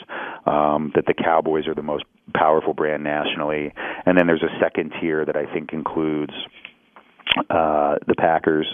um, 0.45 0.91
that 0.95 1.05
the 1.05 1.13
Cowboys 1.13 1.67
are 1.67 1.75
the 1.75 1.81
most 1.81 2.05
powerful 2.33 2.73
brand 2.73 3.03
nationally, 3.03 3.73
and 4.05 4.17
then 4.17 4.27
there's 4.27 4.43
a 4.43 4.59
second 4.59 4.93
tier 4.99 5.25
that 5.25 5.35
I 5.35 5.51
think 5.53 5.73
includes 5.73 6.33
uh, 7.49 7.95
the 8.07 8.15
Packers, 8.17 8.67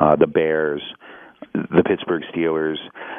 uh, 0.00 0.16
the 0.16 0.26
Bears, 0.26 0.82
the 1.52 1.82
Pittsburgh 1.86 2.22
Steelers, 2.34 2.76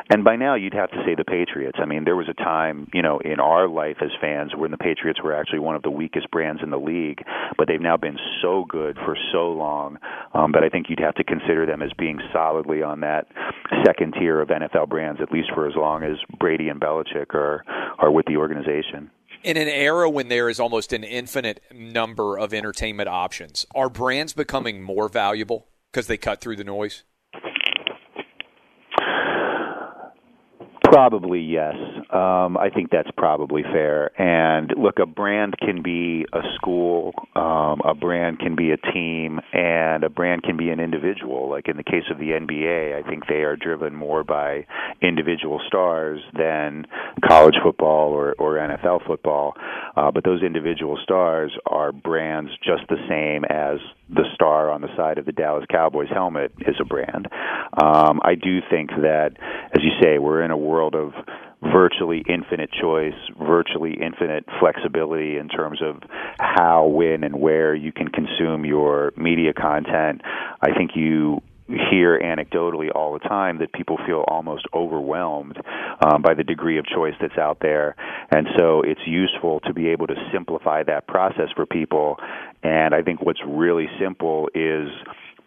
and 0.09 0.23
by 0.23 0.35
now 0.35 0.55
you'd 0.55 0.73
have 0.73 0.91
to 0.91 1.03
say 1.05 1.15
the 1.15 1.25
Patriots. 1.25 1.77
I 1.81 1.85
mean, 1.85 2.03
there 2.05 2.15
was 2.15 2.29
a 2.29 2.33
time, 2.33 2.89
you 2.93 3.01
know, 3.01 3.19
in 3.19 3.39
our 3.39 3.67
life 3.67 3.97
as 4.01 4.09
fans 4.21 4.53
when 4.55 4.71
the 4.71 4.77
Patriots 4.77 5.21
were 5.23 5.33
actually 5.33 5.59
one 5.59 5.75
of 5.75 5.83
the 5.83 5.91
weakest 5.91 6.31
brands 6.31 6.61
in 6.63 6.69
the 6.69 6.79
league, 6.79 7.19
but 7.57 7.67
they've 7.67 7.81
now 7.81 7.97
been 7.97 8.17
so 8.41 8.65
good 8.67 8.97
for 9.05 9.17
so 9.31 9.49
long 9.51 9.97
um, 10.33 10.51
that 10.53 10.63
I 10.63 10.69
think 10.69 10.87
you'd 10.89 10.99
have 10.99 11.15
to 11.15 11.23
consider 11.23 11.65
them 11.65 11.81
as 11.81 11.91
being 11.97 12.19
solidly 12.31 12.81
on 12.81 13.01
that 13.01 13.27
second 13.85 14.15
tier 14.19 14.41
of 14.41 14.49
NFL 14.49 14.89
brands, 14.89 15.21
at 15.21 15.31
least 15.31 15.49
for 15.53 15.67
as 15.67 15.75
long 15.75 16.03
as 16.03 16.17
Brady 16.39 16.69
and 16.69 16.79
Belichick 16.79 17.33
are 17.33 17.63
are 17.99 18.11
with 18.11 18.25
the 18.25 18.37
organization. 18.37 19.09
In 19.43 19.57
an 19.57 19.67
era 19.67 20.09
when 20.09 20.29
there 20.29 20.49
is 20.49 20.59
almost 20.59 20.93
an 20.93 21.03
infinite 21.03 21.61
number 21.73 22.37
of 22.37 22.53
entertainment 22.53 23.09
options, 23.09 23.65
are 23.75 23.89
brands 23.89 24.33
becoming 24.33 24.81
more 24.81 25.09
valuable 25.09 25.67
because 25.91 26.07
they 26.07 26.17
cut 26.17 26.41
through 26.41 26.55
the 26.55 26.63
noise? 26.63 27.03
Probably 30.89 31.41
yes. 31.41 31.75
Um, 32.13 32.55
I 32.55 32.69
think 32.73 32.91
that's 32.91 33.09
probably 33.17 33.61
fair. 33.61 34.09
And 34.19 34.71
look, 34.77 34.99
a 34.99 35.05
brand 35.05 35.55
can 35.59 35.81
be 35.83 36.25
a 36.31 36.39
school, 36.55 37.13
um, 37.35 37.81
a 37.83 37.93
brand 37.93 38.39
can 38.39 38.55
be 38.55 38.71
a 38.71 38.77
team, 38.77 39.41
and 39.51 40.05
a 40.05 40.09
brand 40.09 40.43
can 40.43 40.55
be 40.55 40.69
an 40.69 40.79
individual. 40.79 41.49
Like 41.49 41.67
in 41.67 41.75
the 41.75 41.83
case 41.83 42.05
of 42.09 42.19
the 42.19 42.29
NBA, 42.29 42.97
I 42.97 43.07
think 43.07 43.27
they 43.27 43.43
are 43.43 43.57
driven 43.57 43.95
more 43.95 44.23
by 44.23 44.65
individual 45.01 45.59
stars 45.67 46.21
than 46.37 46.85
college 47.27 47.55
football 47.61 48.13
or, 48.13 48.33
or 48.39 48.53
NFL 48.53 49.05
football. 49.05 49.55
Uh, 49.97 50.11
but 50.11 50.23
those 50.23 50.41
individual 50.41 50.97
stars 51.03 51.51
are 51.65 51.91
brands 51.91 52.51
just 52.63 52.83
the 52.87 52.97
same 53.09 53.43
as 53.49 53.79
the 54.09 54.23
star 54.33 54.71
on 54.71 54.81
the 54.81 54.95
side 54.95 55.17
of 55.17 55.25
the 55.25 55.31
Dallas 55.31 55.65
Cowboys 55.69 56.09
helmet 56.09 56.51
is 56.59 56.75
a 56.79 56.85
brand. 56.85 57.27
Um, 57.81 58.21
I 58.23 58.35
do 58.35 58.59
think 58.69 58.89
that, 58.89 59.31
as 59.75 59.83
you 59.83 59.91
say, 60.01 60.17
we're 60.17 60.41
in 60.41 60.51
a 60.51 60.57
world 60.57 60.95
of 60.95 61.13
virtually 61.61 62.23
infinite 62.29 62.69
choice, 62.71 63.17
virtually 63.39 63.93
infinite 63.99 64.45
flexibility 64.59 65.37
in 65.37 65.49
terms 65.49 65.81
of 65.81 66.01
how, 66.39 66.87
when, 66.87 67.23
and 67.23 67.39
where 67.39 67.73
you 67.73 67.91
can 67.91 68.07
consume 68.07 68.63
your 68.63 69.11
media 69.17 69.53
content. 69.53 70.21
I 70.61 70.73
think 70.77 70.91
you 70.95 71.41
hear 71.67 72.19
anecdotally 72.19 72.89
all 72.93 73.13
the 73.13 73.19
time 73.19 73.59
that 73.59 73.73
people 73.73 73.97
feel 74.05 74.23
almost 74.27 74.65
overwhelmed 74.73 75.57
um, 76.05 76.21
by 76.21 76.33
the 76.33 76.43
degree 76.43 76.77
of 76.77 76.85
choice 76.85 77.15
that's 77.19 77.37
out 77.37 77.57
there. 77.61 77.95
And 78.31 78.47
so 78.57 78.81
it's 78.81 79.01
useful 79.05 79.59
to 79.61 79.73
be 79.73 79.89
able 79.89 80.07
to 80.07 80.15
simplify 80.31 80.83
that 80.83 81.07
process 81.07 81.49
for 81.55 81.65
people. 81.65 82.17
And 82.63 82.95
I 82.95 83.01
think 83.01 83.21
what's 83.21 83.41
really 83.45 83.87
simple 83.99 84.49
is 84.55 84.89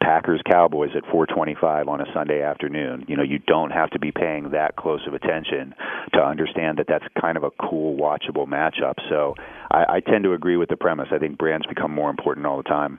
Packers 0.02 0.40
Cowboys 0.50 0.90
at 0.96 1.04
425 1.10 1.88
on 1.88 2.00
a 2.00 2.04
Sunday 2.14 2.42
afternoon. 2.42 3.04
You 3.06 3.16
know, 3.16 3.22
you 3.22 3.38
don't 3.38 3.70
have 3.70 3.90
to 3.90 3.98
be 3.98 4.10
paying 4.10 4.50
that 4.50 4.76
close 4.76 5.06
of 5.06 5.12
attention 5.14 5.74
to 6.14 6.20
understand 6.20 6.78
that 6.78 6.86
that's 6.88 7.04
kind 7.20 7.36
of 7.36 7.44
a 7.44 7.50
cool, 7.50 7.96
watchable 7.96 8.46
matchup. 8.46 8.94
So 9.10 9.34
I, 9.70 9.96
I 9.96 10.00
tend 10.00 10.24
to 10.24 10.32
agree 10.32 10.56
with 10.56 10.70
the 10.70 10.76
premise. 10.76 11.08
I 11.12 11.18
think 11.18 11.36
brands 11.36 11.66
become 11.66 11.94
more 11.94 12.08
important 12.08 12.46
all 12.46 12.56
the 12.56 12.68
time. 12.68 12.98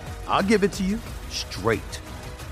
I'll 0.31 0.41
give 0.41 0.63
it 0.63 0.71
to 0.73 0.83
you 0.83 0.97
straight. 1.29 2.01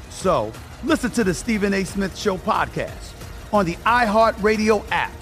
So 0.09 0.51
listen 0.83 1.11
to 1.11 1.23
the 1.23 1.33
Stephen 1.33 1.73
A. 1.73 1.85
Smith 1.85 2.17
Show 2.17 2.37
podcast 2.37 3.13
on 3.53 3.65
the 3.65 3.75
iHeartRadio 3.77 4.85
app, 4.91 5.13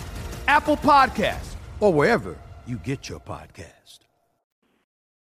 Apple 0.48 0.76
Podcasts, 0.76 1.54
or 1.80 1.94
wherever 1.94 2.36
you 2.66 2.78
get 2.78 3.08
your 3.08 3.20
podcast. 3.20 4.00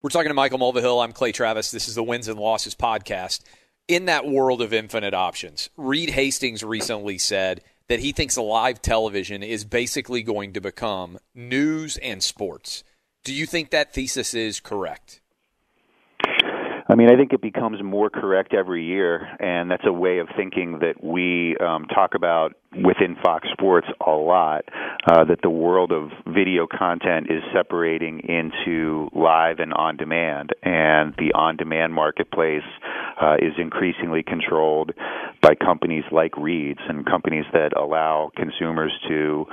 We're 0.03 0.11
talking 0.11 0.31
to 0.31 0.35
Michael 0.35 0.59
Mulvihill. 0.59 1.05
I'm 1.05 1.13
Clay 1.13 1.33
Travis. 1.33 1.71
This 1.71 1.89
is 1.89 1.95
the 1.95 2.03
Wins 2.03 2.27
and 2.27 2.39
Losses 2.41 2.75
podcast. 2.75 3.43
In 3.87 4.07
that 4.07 4.27
world 4.27 4.63
of 4.63 4.73
infinite 4.73 5.15
options, 5.15 5.69
Reed 5.77 6.11
Hastings 6.11 6.63
recently 6.63 7.19
said 7.19 7.63
that 7.89 8.01
he 8.01 8.13
thinks 8.13 8.37
live 8.37 8.81
television 8.81 9.43
is 9.43 9.65
basically 9.65 10.23
going 10.23 10.55
to 10.55 10.61
become 10.61 11.19
news 11.35 11.97
and 11.99 12.23
sports. 12.23 12.83
Do 13.25 13.35
you 13.35 13.47
think 13.47 13.71
that 13.71 13.93
thesis 13.93 14.33
is 14.33 14.59
correct? 14.59 15.21
I 16.89 16.95
mean, 16.95 17.11
I 17.11 17.17
think 17.17 17.33
it 17.33 17.43
becomes 17.43 17.83
more 17.83 18.11
correct 18.11 18.55
every 18.55 18.85
year, 18.85 19.27
and 19.41 19.71
that's 19.71 19.85
a 19.85 19.93
way 19.93 20.19
of 20.19 20.29
thinking 20.37 20.79
that 20.81 21.03
we 21.03 21.57
um, 21.59 21.87
talk 21.87 22.15
about 22.15 22.55
within 22.85 23.17
Fox 23.23 23.49
Sports 23.53 23.87
a 24.05 24.11
lot. 24.11 24.65
Uh, 25.09 25.25
that 25.25 25.39
the 25.43 25.51
world 25.51 25.93
of 25.93 26.11
video 26.27 26.67
content 26.67 27.29
is 27.31 27.43
separating 27.55 28.21
into 28.29 29.09
live 29.15 29.61
and 29.61 29.73
on 29.73 29.97
demand, 29.97 30.51
and 30.63 31.15
the 31.17 31.33
on 31.33 31.57
demand 31.57 31.95
marketplace 31.95 32.67
uh, 33.21 33.37
is 33.39 33.53
increasingly 33.59 34.23
controlled 34.23 34.93
by 35.41 35.55
companies 35.55 36.05
like 36.11 36.37
Reed's 36.37 36.81
and 36.89 37.07
companies 37.07 37.45
that 37.53 37.77
allow 37.77 38.31
consumers 38.37 38.93
to 39.09 39.47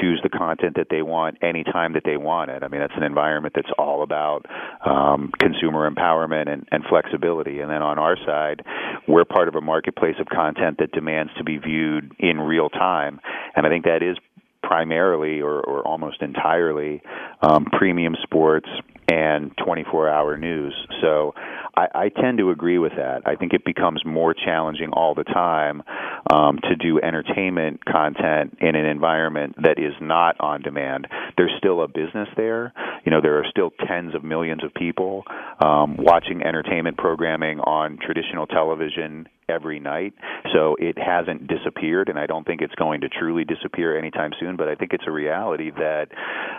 choose 0.00 0.20
the 0.22 0.28
content 0.28 0.76
that 0.76 0.86
they 0.90 1.02
want 1.02 1.38
anytime 1.42 1.94
that 1.94 2.04
they 2.04 2.16
want 2.16 2.50
it. 2.50 2.62
I 2.62 2.68
mean, 2.68 2.80
that's 2.80 2.96
an 2.96 3.02
environment 3.02 3.54
that's 3.54 3.70
all 3.78 4.02
about 4.02 4.46
um, 4.86 5.32
consumer 5.38 5.90
empowerment 5.90 6.48
and, 6.48 6.66
and 6.70 6.84
flexibility. 6.88 7.60
And 7.60 7.70
then 7.70 7.82
on 7.82 7.98
our 7.98 8.16
side, 8.24 8.62
we're 9.08 9.24
part 9.24 9.48
of 9.48 9.54
a 9.54 9.60
marketplace 9.60 10.16
of 10.20 10.28
content 10.28 10.78
that 10.78 10.92
demands 10.92 11.32
to 11.36 11.44
be 11.44 11.58
viewed 11.58 12.14
in 12.18 12.38
real 12.38 12.69
time. 12.72 13.20
And 13.56 13.66
I 13.66 13.70
think 13.70 13.84
that 13.84 14.02
is 14.02 14.16
primarily 14.62 15.40
or, 15.40 15.60
or 15.60 15.86
almost 15.86 16.22
entirely 16.22 17.02
um, 17.42 17.66
premium 17.66 18.14
sports 18.22 18.68
and 19.10 19.50
24 19.64 20.08
hour 20.08 20.36
news. 20.36 20.74
So 21.00 21.34
I, 21.76 21.86
I 21.94 22.08
tend 22.08 22.38
to 22.38 22.50
agree 22.50 22.78
with 22.78 22.92
that. 22.96 23.22
I 23.26 23.36
think 23.36 23.52
it 23.52 23.64
becomes 23.64 24.02
more 24.04 24.34
challenging 24.34 24.90
all 24.92 25.14
the 25.14 25.24
time 25.24 25.82
um, 26.30 26.58
to 26.68 26.76
do 26.76 27.00
entertainment 27.00 27.84
content 27.84 28.58
in 28.60 28.74
an 28.74 28.86
environment 28.86 29.56
that 29.62 29.78
is 29.78 29.94
not 30.00 30.36
on 30.40 30.62
demand. 30.62 31.06
There's 31.36 31.52
still 31.58 31.82
a 31.82 31.88
business 31.88 32.28
there. 32.36 32.72
You 33.04 33.12
know, 33.12 33.20
there 33.20 33.38
are 33.38 33.46
still 33.50 33.70
tens 33.86 34.14
of 34.14 34.24
millions 34.24 34.64
of 34.64 34.74
people 34.74 35.24
um, 35.60 35.96
watching 35.98 36.42
entertainment 36.42 36.96
programming 36.96 37.60
on 37.60 37.98
traditional 38.04 38.46
television 38.46 39.28
every 39.48 39.80
night. 39.80 40.14
So 40.52 40.76
it 40.78 40.96
hasn't 40.96 41.48
disappeared, 41.48 42.08
and 42.08 42.18
I 42.18 42.26
don't 42.26 42.46
think 42.46 42.60
it's 42.62 42.74
going 42.76 43.00
to 43.00 43.08
truly 43.08 43.44
disappear 43.44 43.98
anytime 43.98 44.30
soon. 44.38 44.56
But 44.56 44.68
I 44.68 44.74
think 44.76 44.92
it's 44.92 45.04
a 45.06 45.10
reality 45.10 45.70
that 45.70 46.06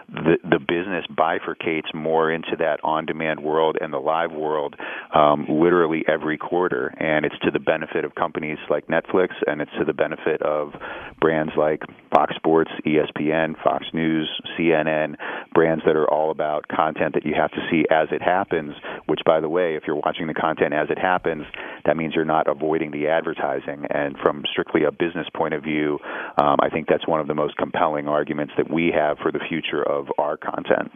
the 0.10 0.38
the 0.44 0.60
business 0.60 1.06
bifurcates 1.10 1.94
more 1.94 2.32
into 2.32 2.56
that 2.60 2.80
on-demand 2.84 3.40
world 3.42 3.78
and 3.80 3.94
the 3.94 4.00
live 4.00 4.32
world, 4.32 4.76
um, 5.14 5.46
literally 5.50 6.04
every 6.08 6.38
quarter, 6.38 6.94
and 7.00 7.26
it's 7.26 7.38
to 7.44 7.52
the 7.52 7.60
benefit 7.60 8.06
of 8.06 8.16
companies 8.16 8.58
like 8.70 8.88
Netflix, 8.88 9.30
and 9.48 9.62
it's 9.62 9.72
to 9.78 9.86
the 9.86 9.94
benefit 9.94 10.42
of 10.42 10.74
brands 11.20 11.54
like 11.58 11.82
Fox 12.14 12.36
Sports, 12.36 12.72
ESPN, 12.86 13.62
Fox 13.64 13.86
News, 13.94 14.30
CNN, 14.58 15.16
brands 15.54 15.84
that 15.86 15.96
are 15.96 16.10
all 16.10 16.32
about 16.32 16.68
content 16.68 17.14
that 17.14 17.26
you 17.26 17.34
have 17.36 17.52
to 17.52 17.68
see 17.70 17.86
as 17.92 18.08
it 18.12 18.22
happens. 18.22 18.74
Which, 19.08 19.22
by 19.26 19.40
the 19.40 19.50
way, 19.50 19.76
if 19.76 19.84
you're 19.86 19.98
watching 19.98 20.28
the 20.28 20.34
content 20.34 20.74
as 20.74 20.90
it 20.90 20.98
happens, 20.98 21.46
that 21.86 21.98
means 21.98 22.14
you're 22.16 22.26
not 22.26 22.48
avoiding 22.48 22.92
the 22.92 23.08
advertising. 23.08 23.86
And 23.90 24.18
from 24.18 24.44
strictly 24.50 24.84
a 24.84 24.92
business 24.92 25.28
point 25.36 25.54
of 25.54 25.64
view, 25.64 26.00
um, 26.38 26.58
I 26.62 26.70
think 26.70 26.88
that's 26.88 27.08
one 27.08 27.20
of 27.20 27.28
the 27.28 27.36
most 27.36 27.58
compelling 27.58 28.08
arguments 28.08 28.54
that 28.58 28.72
we 28.72 28.92
have 28.96 29.18
for 29.18 29.32
the 29.32 29.40
future 29.48 29.84
of 29.84 30.08
our 30.18 30.38
content. 30.38 30.92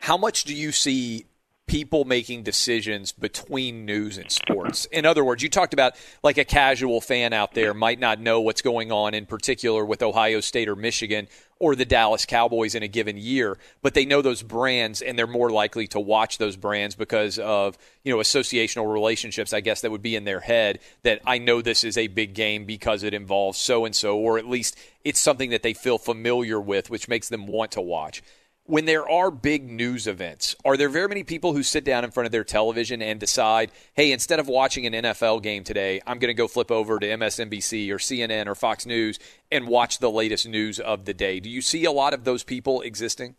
How 0.00 0.16
much 0.16 0.44
do 0.44 0.54
you 0.54 0.72
see 0.72 1.26
people 1.66 2.04
making 2.04 2.44
decisions 2.44 3.10
between 3.10 3.84
news 3.84 4.18
and 4.18 4.30
sports. 4.30 4.84
In 4.86 5.04
other 5.04 5.24
words, 5.24 5.42
you 5.42 5.48
talked 5.48 5.74
about 5.74 5.94
like 6.22 6.38
a 6.38 6.44
casual 6.44 7.00
fan 7.00 7.32
out 7.32 7.54
there 7.54 7.74
might 7.74 7.98
not 7.98 8.20
know 8.20 8.40
what's 8.40 8.62
going 8.62 8.92
on 8.92 9.14
in 9.14 9.26
particular 9.26 9.84
with 9.84 10.00
Ohio 10.00 10.40
State 10.40 10.68
or 10.68 10.76
Michigan 10.76 11.26
or 11.58 11.74
the 11.74 11.84
Dallas 11.84 12.24
Cowboys 12.24 12.74
in 12.74 12.84
a 12.84 12.88
given 12.88 13.16
year, 13.16 13.58
but 13.82 13.94
they 13.94 14.04
know 14.04 14.22
those 14.22 14.42
brands 14.42 15.02
and 15.02 15.18
they're 15.18 15.26
more 15.26 15.50
likely 15.50 15.88
to 15.88 15.98
watch 15.98 16.38
those 16.38 16.54
brands 16.54 16.94
because 16.94 17.38
of, 17.38 17.76
you 18.04 18.12
know, 18.12 18.18
associational 18.20 18.92
relationships, 18.92 19.52
I 19.52 19.60
guess 19.60 19.80
that 19.80 19.90
would 19.90 20.02
be 20.02 20.14
in 20.14 20.24
their 20.24 20.40
head 20.40 20.78
that 21.02 21.20
I 21.26 21.38
know 21.38 21.62
this 21.62 21.82
is 21.82 21.98
a 21.98 22.06
big 22.06 22.34
game 22.34 22.64
because 22.64 23.02
it 23.02 23.14
involves 23.14 23.58
so 23.58 23.86
and 23.86 23.96
so 23.96 24.18
or 24.18 24.38
at 24.38 24.46
least 24.46 24.78
it's 25.04 25.18
something 25.18 25.50
that 25.50 25.62
they 25.62 25.74
feel 25.74 25.98
familiar 25.98 26.60
with 26.60 26.90
which 26.90 27.08
makes 27.08 27.28
them 27.28 27.46
want 27.46 27.72
to 27.72 27.80
watch 27.80 28.22
when 28.66 28.84
there 28.84 29.08
are 29.08 29.30
big 29.30 29.70
news 29.70 30.06
events, 30.06 30.56
are 30.64 30.76
there 30.76 30.88
very 30.88 31.08
many 31.08 31.22
people 31.22 31.52
who 31.52 31.62
sit 31.62 31.84
down 31.84 32.04
in 32.04 32.10
front 32.10 32.26
of 32.26 32.32
their 32.32 32.44
television 32.44 33.00
and 33.00 33.20
decide, 33.20 33.70
hey, 33.94 34.12
instead 34.12 34.40
of 34.40 34.48
watching 34.48 34.86
an 34.86 34.92
NFL 34.92 35.42
game 35.42 35.62
today, 35.62 36.00
I'm 36.06 36.18
going 36.18 36.30
to 36.30 36.34
go 36.34 36.48
flip 36.48 36.70
over 36.70 36.98
to 36.98 37.06
MSNBC 37.06 37.90
or 37.90 37.98
CNN 37.98 38.46
or 38.46 38.54
Fox 38.54 38.84
News 38.84 39.18
and 39.52 39.68
watch 39.68 39.98
the 39.98 40.10
latest 40.10 40.48
news 40.48 40.80
of 40.80 41.04
the 41.04 41.14
day? 41.14 41.38
Do 41.40 41.48
you 41.48 41.60
see 41.60 41.84
a 41.84 41.92
lot 41.92 42.12
of 42.12 42.24
those 42.24 42.42
people 42.42 42.80
existing? 42.80 43.36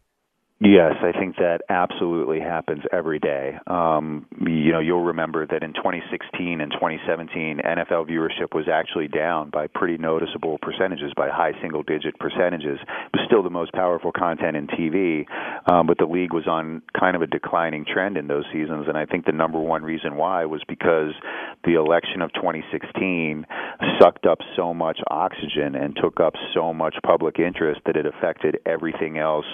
Yes, 0.60 0.94
I 1.04 1.12
think 1.12 1.36
that 1.36 1.62
absolutely 1.70 2.40
happens 2.40 2.82
every 2.92 3.20
day. 3.20 3.60
Um, 3.68 4.26
you 4.42 4.72
know, 4.72 4.80
you'll 4.80 5.04
remember 5.04 5.46
that 5.46 5.62
in 5.62 5.74
2016 5.74 6.62
and 6.62 6.72
2017, 6.72 7.62
NFL 7.64 8.10
viewership 8.10 8.56
was 8.56 8.66
actually 8.68 9.08
down 9.08 9.52
by 9.52 9.68
pretty 9.68 10.00
noticeable 10.00 10.58
percentages, 10.60 11.14
by 11.16 11.30
high 11.30 11.52
single 11.62 11.84
digit 11.84 12.18
percentages. 12.18 12.80
It 12.82 13.14
was 13.14 13.22
still 13.28 13.44
the 13.44 13.52
most 13.52 13.72
powerful 13.74 14.12
content 14.12 14.58
in 14.58 14.66
TV, 14.66 15.26
um, 15.72 15.86
but 15.86 16.00
the 16.00 16.08
league 16.10 16.34
was 16.34 16.48
on 16.48 16.82
kind 17.00 17.16
of 17.16 17.22
a 17.22 17.28
declining 17.28 17.86
trend 17.86 18.18
in 18.18 18.26
those 18.26 18.46
seasons. 18.52 18.88
And 18.88 18.98
I 18.98 19.06
think 19.06 19.28
the 19.28 19.34
number 19.34 19.60
one 19.60 19.84
reason 19.84 20.16
why 20.16 20.46
was 20.46 20.64
because 20.68 21.14
the 21.66 21.76
election 21.76 22.24
of 22.24 22.34
2016 22.34 23.46
sucked 24.02 24.26
up 24.26 24.40
so 24.56 24.74
much 24.74 24.98
oxygen 25.12 25.76
and 25.76 25.96
took 26.02 26.20
up 26.20 26.34
so 26.56 26.74
much 26.74 26.96
public 27.06 27.38
interest 27.38 27.82
that 27.86 27.96
it 27.96 28.08
affected 28.08 28.58
everything 28.66 29.20
else 29.20 29.46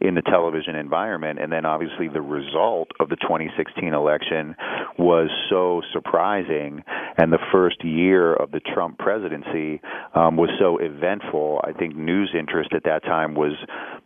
in 0.00 0.14
the 0.14 0.22
television 0.22 0.51
television 0.52 0.76
environment. 0.76 1.38
And 1.40 1.52
then 1.52 1.64
obviously 1.66 2.08
the 2.08 2.20
result 2.20 2.88
of 3.00 3.08
the 3.08 3.16
2016 3.16 3.92
election 3.92 4.54
was 4.98 5.30
so 5.50 5.82
surprising. 5.92 6.82
And 7.16 7.32
the 7.32 7.38
first 7.52 7.84
year 7.84 8.34
of 8.34 8.50
the 8.50 8.60
Trump 8.60 8.98
presidency 8.98 9.80
um, 10.14 10.36
was 10.36 10.50
so 10.58 10.78
eventful. 10.78 11.60
I 11.64 11.72
think 11.72 11.96
news 11.96 12.34
interest 12.38 12.70
at 12.74 12.84
that 12.84 13.02
time 13.04 13.34
was, 13.34 13.52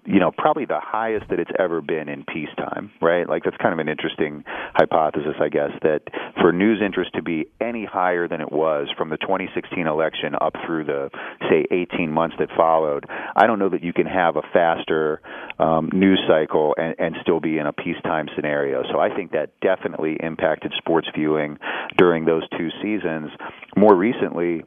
you 0.07 0.21
know, 0.21 0.31
probably 0.31 0.65
the 0.65 0.81
highest 0.81 1.29
that 1.31 1.41
it's 1.41 1.51
ever 1.59 1.81
been 1.81 2.09
in 2.09 2.25
peacetime, 2.25 2.91
right? 3.03 3.29
Like 3.29 3.45
that's 3.45 3.57
kind 3.57 3.73
of 3.73 3.81
an 3.81 3.89
interesting 3.89 4.45
hypothesis, 4.75 5.35
I 5.41 5.49
guess, 5.49 5.71
that 5.83 6.03
for 6.41 6.53
news 6.53 6.81
interest 6.85 7.13
to 7.15 7.23
be 7.23 7.47
any 7.61 7.85
higher 7.85 8.29
than 8.29 8.41
it 8.41 8.53
was 8.53 8.89
from 8.97 9.11
the 9.11 9.17
2016 9.17 9.87
election 9.87 10.35
up 10.41 10.55
through 10.65 10.85
the, 10.85 11.11
say, 11.51 11.67
18 11.71 12.11
months 12.11 12.37
that 12.39 12.49
followed, 12.57 13.05
I 13.35 13.47
don't 13.47 13.59
know 13.59 13.69
that 13.69 13.83
you 13.83 13.93
can 13.93 14.07
have 14.07 14.37
a 14.37 14.43
faster 14.53 15.21
um, 15.59 15.91
news 15.93 16.21
cycle 16.29 16.75
and, 16.79 16.95
and 16.99 17.17
still 17.23 17.41
be 17.41 17.59
in 17.59 17.67
a 17.67 17.73
peacetime 17.73 18.29
scenario. 18.37 18.85
So 18.93 19.01
I 19.01 19.15
think 19.15 19.33
that 19.33 19.59
definitely 19.61 20.17
impacted 20.21 20.73
sports 20.79 21.09
viewing 21.15 21.59
during 21.99 22.25
those 22.25 22.49
two 22.57 22.69
seasons. 22.81 23.31
More 23.77 23.95
recently, 23.95 24.65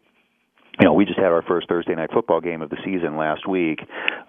you 0.80 0.86
know, 0.86 0.94
we 0.94 1.06
just 1.06 1.20
had 1.20 1.28
our 1.28 1.42
first 1.42 1.68
Thursday 1.68 1.94
night 1.94 2.10
football 2.14 2.40
game 2.40 2.62
of 2.62 2.70
the 2.70 2.78
season 2.86 3.18
last 3.18 3.48
week. 3.48 3.80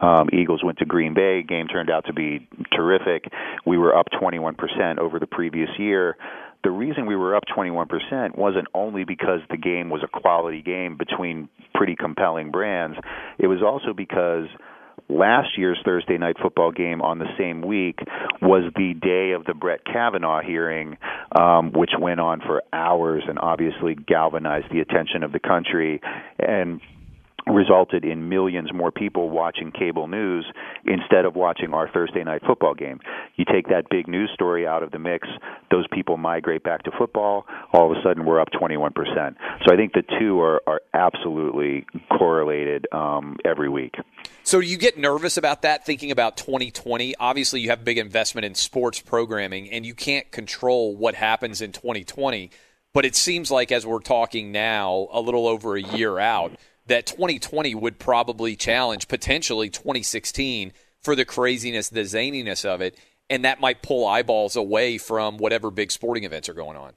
Um, 0.01 0.29
Eagles 0.33 0.65
went 0.65 0.79
to 0.79 0.85
Green 0.85 1.15
Bay. 1.15 1.43
Game 1.43 1.69
turned 1.69 1.91
out 1.91 2.07
to 2.07 2.13
be 2.13 2.49
terrific. 2.75 3.25
We 3.65 3.79
were 3.79 3.97
up 3.97 4.07
21% 4.21 4.99
over 4.99 5.21
the 5.21 5.27
previous 5.27 5.71
year. 5.79 6.17
The 6.65 6.71
reason 6.71 7.07
we 7.07 7.17
were 7.17 7.37
up 7.37 7.45
21% 7.57 8.37
wasn't 8.37 8.67
only 8.75 9.05
because 9.05 9.41
the 9.49 9.57
game 9.57 9.89
was 9.91 10.03
a 10.03 10.21
quality 10.21 10.61
game 10.61 10.97
between 10.99 11.49
pretty 11.75 11.97
compelling 11.97 12.51
brands. 12.51 12.99
It 13.39 13.47
was 13.47 13.63
also 13.63 13.95
because 13.95 14.47
last 15.09 15.59
year's 15.59 15.79
Thursday 15.85 16.19
night 16.19 16.37
football 16.41 16.71
game 16.73 17.03
on 17.03 17.19
the 17.19 17.29
same 17.39 17.63
week 17.63 17.99
was 18.41 18.73
the 18.77 18.95
day 18.95 19.33
of 19.33 19.45
the 19.45 19.55
Brett 19.55 19.85
Kavanaugh 19.85 20.41
hearing, 20.41 20.97
um, 21.39 21.73
which 21.73 21.91
went 21.99 22.21
on 22.21 22.41
for 22.41 22.63
hours 22.73 23.25
and 23.29 23.39
obviously 23.39 23.95
galvanized 23.95 24.67
the 24.71 24.81
attention 24.81 25.23
of 25.23 25.33
the 25.33 25.41
country. 25.41 26.01
And 26.39 26.81
resulted 27.55 28.05
in 28.05 28.29
millions 28.29 28.73
more 28.73 28.91
people 28.91 29.31
watching 29.31 29.73
cable 29.73 30.07
news 30.07 30.47
instead 30.85 31.25
of 31.25 31.35
watching 31.35 31.73
our 31.75 31.89
Thursday 31.89 32.25
night 32.25 32.43
football 32.47 32.75
game. 32.75 33.01
You 33.37 33.45
take 33.45 33.69
that 33.69 33.89
big 33.91 34.09
news 34.09 34.31
story 34.35 34.67
out 34.67 34.83
of 34.83 34.91
the 34.91 34.99
mix, 34.99 35.29
those 35.71 35.87
people 35.93 36.17
migrate 36.17 36.63
back 36.63 36.83
to 36.85 36.91
football, 36.97 37.47
all 37.73 37.91
of 37.91 37.97
a 37.97 38.03
sudden 38.03 38.25
we're 38.25 38.41
up 38.41 38.49
21%. 38.51 38.93
So 39.65 39.73
I 39.73 39.77
think 39.77 39.93
the 39.93 40.03
two 40.19 40.41
are, 40.41 40.63
are 40.67 40.81
absolutely 40.95 41.87
correlated 42.17 42.87
um, 42.93 43.37
every 43.45 43.69
week. 43.69 43.95
So 44.43 44.59
you 44.59 44.77
get 44.77 44.99
nervous 44.99 45.37
about 45.37 45.63
that 45.63 45.85
thinking 45.87 46.11
about 46.11 46.37
2020. 46.37 47.15
Obviously, 47.17 47.61
you 47.61 47.71
have 47.71 47.85
big 47.85 47.99
investment 47.99 48.45
in 48.45 48.55
sports 48.55 49.01
programming 49.01 49.71
and 49.71 49.85
you 49.85 49.95
can't 49.95 50.31
control 50.31 50.97
what 50.97 51.15
happens 51.15 51.61
in 51.61 51.73
2020. 51.73 52.51
But 52.93 53.05
it 53.05 53.15
seems 53.15 53.51
like 53.51 53.71
as 53.71 53.87
we're 53.87 54.01
talking 54.01 54.51
now, 54.51 55.09
a 55.13 55.21
little 55.21 55.47
over 55.47 55.77
a 55.77 55.83
year 55.83 56.19
out, 56.19 56.53
that 56.91 57.07
2020 57.07 57.75
would 57.77 58.01
probably 58.01 58.57
challenge 58.57 59.07
potentially 59.07 59.71
2016 59.71 60.73
for 61.03 61.15
the 61.15 61.25
craziness, 61.25 61.89
the 61.89 62.01
zaniness 62.01 62.65
of 62.65 62.81
it, 62.81 62.99
and 63.29 63.45
that 63.45 63.61
might 63.61 63.81
pull 63.81 64.07
eyeballs 64.07 64.57
away 64.57 64.99
from 64.99 65.39
whatever 65.39 65.71
big 65.71 65.93
sporting 65.93 66.25
events 66.25 66.49
are 66.49 66.55
going 66.55 66.77
on. 66.77 66.93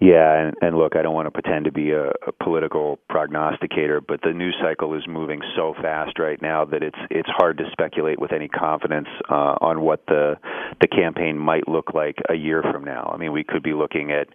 Yeah, 0.00 0.46
and, 0.46 0.54
and 0.62 0.78
look, 0.78 0.94
I 0.94 1.02
don't 1.02 1.14
want 1.14 1.26
to 1.26 1.32
pretend 1.32 1.64
to 1.64 1.72
be 1.72 1.90
a, 1.90 2.10
a 2.24 2.32
political 2.40 3.00
prognosticator, 3.08 4.00
but 4.00 4.20
the 4.22 4.32
news 4.32 4.54
cycle 4.62 4.94
is 4.94 5.02
moving 5.08 5.40
so 5.56 5.74
fast 5.82 6.20
right 6.20 6.40
now 6.40 6.64
that 6.66 6.84
it's 6.84 6.98
it's 7.10 7.28
hard 7.28 7.58
to 7.58 7.64
speculate 7.72 8.20
with 8.20 8.32
any 8.32 8.46
confidence 8.46 9.08
uh, 9.28 9.56
on 9.60 9.80
what 9.80 10.06
the 10.06 10.36
the 10.80 10.86
campaign 10.86 11.36
might 11.36 11.66
look 11.66 11.94
like 11.94 12.14
a 12.30 12.34
year 12.34 12.62
from 12.62 12.84
now. 12.84 13.10
I 13.12 13.16
mean, 13.16 13.32
we 13.32 13.42
could 13.42 13.64
be 13.64 13.72
looking 13.72 14.12
at 14.12 14.28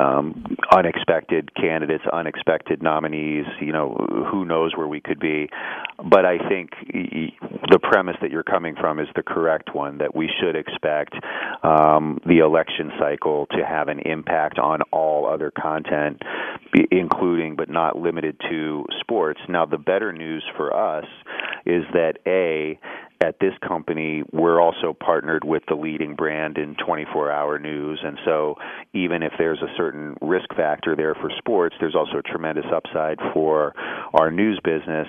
um, 0.00 0.56
unexpected 0.70 1.52
candidates, 1.56 2.04
unexpected 2.12 2.80
nominees. 2.80 3.46
You 3.60 3.72
know, 3.72 4.26
who 4.30 4.44
knows 4.44 4.76
where 4.76 4.86
we 4.86 5.00
could 5.00 5.18
be? 5.18 5.48
But 5.96 6.26
I 6.26 6.38
think 6.48 6.70
the 6.92 7.80
premise 7.82 8.16
that 8.22 8.30
you're 8.30 8.44
coming 8.44 8.76
from 8.76 9.00
is 9.00 9.08
the 9.16 9.24
correct 9.24 9.74
one. 9.74 9.98
That 9.98 10.14
we 10.14 10.30
should 10.40 10.54
expect 10.54 11.14
um, 11.64 12.20
the 12.24 12.38
election 12.38 12.92
cycle 13.00 13.46
to 13.50 13.66
have 13.66 13.88
an 13.88 13.98
impact 14.00 14.60
on 14.60 14.82
all 14.92 15.07
all 15.08 15.26
other 15.26 15.50
content, 15.50 16.22
including 16.90 17.56
but 17.56 17.70
not 17.70 17.96
limited 17.96 18.36
to 18.50 18.84
sports. 19.00 19.40
Now, 19.48 19.64
the 19.64 19.78
better 19.78 20.12
news 20.12 20.44
for 20.56 20.74
us 20.74 21.06
is 21.64 21.84
that 21.94 22.18
A, 22.26 22.78
at 23.20 23.40
this 23.40 23.54
company, 23.66 24.22
we're 24.32 24.60
also 24.60 24.92
partnered 24.92 25.44
with 25.44 25.64
the 25.68 25.74
leading 25.74 26.14
brand 26.14 26.56
in 26.56 26.76
24 26.76 27.32
hour 27.32 27.58
news. 27.58 28.00
And 28.04 28.18
so, 28.24 28.54
even 28.92 29.22
if 29.22 29.32
there's 29.38 29.60
a 29.60 29.74
certain 29.76 30.16
risk 30.20 30.54
factor 30.54 30.94
there 30.94 31.14
for 31.14 31.30
sports, 31.36 31.74
there's 31.80 31.96
also 31.96 32.18
a 32.18 32.22
tremendous 32.22 32.66
upside 32.72 33.18
for 33.34 33.74
our 34.14 34.30
news 34.30 34.60
business. 34.62 35.08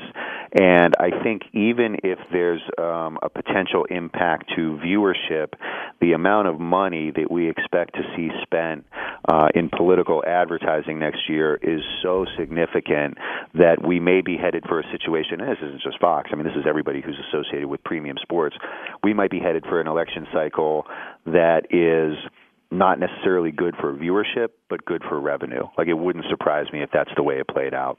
And 0.60 0.96
I 1.00 1.12
think 1.24 1.44
even 1.54 1.98
if 2.04 2.18
there's 2.32 2.62
um, 2.80 3.20
a 3.22 3.30
potential 3.30 3.86
impact 3.86 4.52
to 4.56 4.80
viewership, 4.84 5.54
the 6.02 6.14
amount 6.14 6.48
of 6.48 6.60
money 6.60 7.12
that 7.12 7.30
we 7.30 7.50
expect 7.50 7.94
to 7.96 8.02
see 8.16 8.30
spent 8.42 8.86
uh, 9.28 9.50
in 9.54 9.70
political 9.70 10.24
advertising 10.26 10.98
next 10.98 11.30
year 11.30 11.60
is 11.62 11.82
so 12.02 12.26
significant 12.38 13.18
that 13.54 13.86
we 13.86 14.00
may 14.00 14.22
be 14.22 14.38
headed 14.38 14.64
for 14.68 14.80
a 14.80 14.92
situation. 14.92 15.42
And 15.42 15.52
this 15.52 15.58
isn't 15.62 15.82
just 15.84 16.00
Fox. 16.00 16.30
I 16.32 16.36
mean, 16.36 16.46
this 16.46 16.56
is 16.56 16.66
everybody 16.68 17.02
who's 17.02 17.20
associated 17.30 17.68
with 17.68 17.84
premium 18.00 18.18
sports. 18.22 18.56
We 19.04 19.14
might 19.14 19.30
be 19.30 19.40
headed 19.40 19.66
for 19.66 19.82
an 19.82 19.88
election 19.88 20.26
cycle 20.32 20.86
that 21.26 21.64
is 21.70 22.18
not 22.72 22.98
necessarily 22.98 23.52
good 23.52 23.76
for 23.76 23.94
viewership, 23.94 24.50
but 24.70 24.86
good 24.86 25.04
for 25.04 25.20
revenue. 25.20 25.64
Like 25.78 25.88
it 25.88 25.96
wouldn't 25.96 26.26
surprise 26.30 26.68
me 26.72 26.82
if 26.82 26.90
that's 26.94 27.10
the 27.18 27.24
way 27.24 27.40
it 27.40 27.48
played 27.48 27.74
out. 27.74 27.98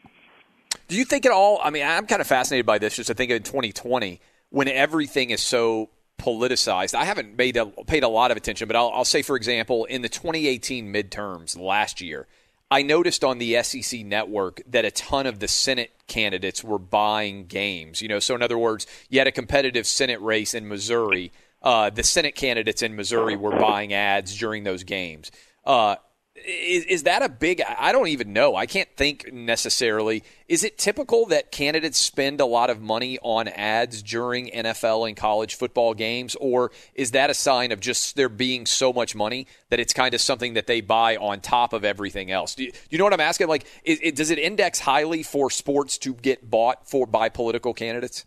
Do 0.89 0.97
you 0.97 1.05
think 1.05 1.27
at 1.27 1.33
all? 1.33 1.61
I 1.63 1.69
mean, 1.69 1.85
I'm 1.85 2.07
kind 2.07 2.23
of 2.23 2.27
fascinated 2.27 2.65
by 2.65 2.79
this. 2.79 2.97
Just 2.97 3.09
to 3.09 3.15
think 3.15 3.31
of 3.31 3.43
2020 3.43 4.21
when 4.49 4.69
everything 4.69 5.31
is 5.31 5.43
so 5.43 5.91
politicized. 6.19 6.95
I 6.95 7.05
haven't 7.05 7.37
made 7.37 7.57
a, 7.57 7.67
paid 7.67 8.03
a 8.03 8.09
lot 8.09 8.31
of 8.31 8.37
attention, 8.37 8.69
but 8.69 8.77
I'll, 8.77 8.91
I'll 8.95 9.05
say, 9.05 9.23
for 9.23 9.37
example, 9.37 9.85
in 9.85 10.03
the 10.03 10.09
2018 10.09 10.93
midterms 10.93 11.59
last 11.59 12.01
year, 12.01 12.27
I 12.71 12.83
noticed 12.83 13.25
on 13.25 13.39
the 13.39 13.61
SEC 13.63 14.05
network 14.05 14.63
that 14.67 14.85
a 14.85 14.93
ton 14.93 15.27
of 15.27 15.41
the 15.41 15.49
Senate 15.49 15.91
candidates 16.07 16.63
were 16.63 16.79
buying 16.79 17.47
games. 17.47 18.01
You 18.01 18.09
know, 18.09 18.21
so 18.21 18.35
in 18.35 18.43
other 18.43 18.59
words, 18.59 18.87
you 19.09 19.19
had 19.19 19.27
a 19.27 19.33
competitive 19.33 19.87
Senate 19.87 20.21
race 20.21 20.55
in 20.55 20.69
Missouri. 20.69 21.33
Uh, 21.63 21.91
the 21.91 22.05
Senate 22.05 22.37
candidates 22.37 22.83
in 22.83 22.95
Missouri 22.95 23.37
were 23.37 23.59
buying 23.59 23.93
ads 23.93 24.39
during 24.39 24.63
those 24.63 24.85
games. 24.85 25.33
Uh, 25.65 25.97
is, 26.45 26.85
is 26.85 27.03
that 27.05 27.23
a 27.23 27.29
big 27.29 27.63
i 27.79 27.93
don't 27.93 28.09
even 28.09 28.33
know. 28.33 28.57
I 28.57 28.67
can't 28.67 28.89
think 28.97 29.33
necessarily. 29.33 30.23
Is 30.49 30.65
it 30.65 30.79
typical 30.79 31.27
that 31.27 31.53
candidates 31.53 31.99
spend 31.99 32.41
a 32.41 32.47
lot 32.47 32.71
of 32.71 32.81
money 32.81 33.19
on 33.23 33.49
ads 33.49 34.03
during 34.03 34.49
nfl 34.51 35.07
and 35.07 35.17
college 35.17 35.55
football 35.55 35.95
games 35.95 36.35
or 36.37 36.73
is 36.95 37.13
that 37.13 37.31
a 37.31 37.35
sign 37.35 37.73
of 37.73 37.81
just 37.81 38.17
there 38.17 38.29
being 38.29 38.67
so 38.67 38.93
much 38.93 39.15
money 39.15 39.47
that 39.69 39.81
it's 39.81 39.93
kind 39.93 40.15
of 40.15 40.21
something 40.21 40.55
that 40.55 40.67
they 40.67 40.81
buy 40.81 41.17
on 41.17 41.41
top 41.41 41.73
of 41.73 41.85
everything 41.85 42.31
else? 42.31 42.55
Do 42.55 42.65
you, 42.65 42.73
you 42.91 42.99
know 42.99 43.05
what 43.05 43.13
i'm 43.13 43.21
asking? 43.21 43.49
Like 43.49 43.67
is, 43.85 43.99
it, 44.03 44.17
does 44.17 44.31
it 44.31 44.39
index 44.39 44.81
highly 44.81 45.23
for 45.23 45.51
sports 45.51 45.99
to 45.99 46.15
get 46.15 46.51
bought 46.51 46.89
for 46.89 47.07
by 47.07 47.29
political 47.29 47.75
candidates 47.75 48.25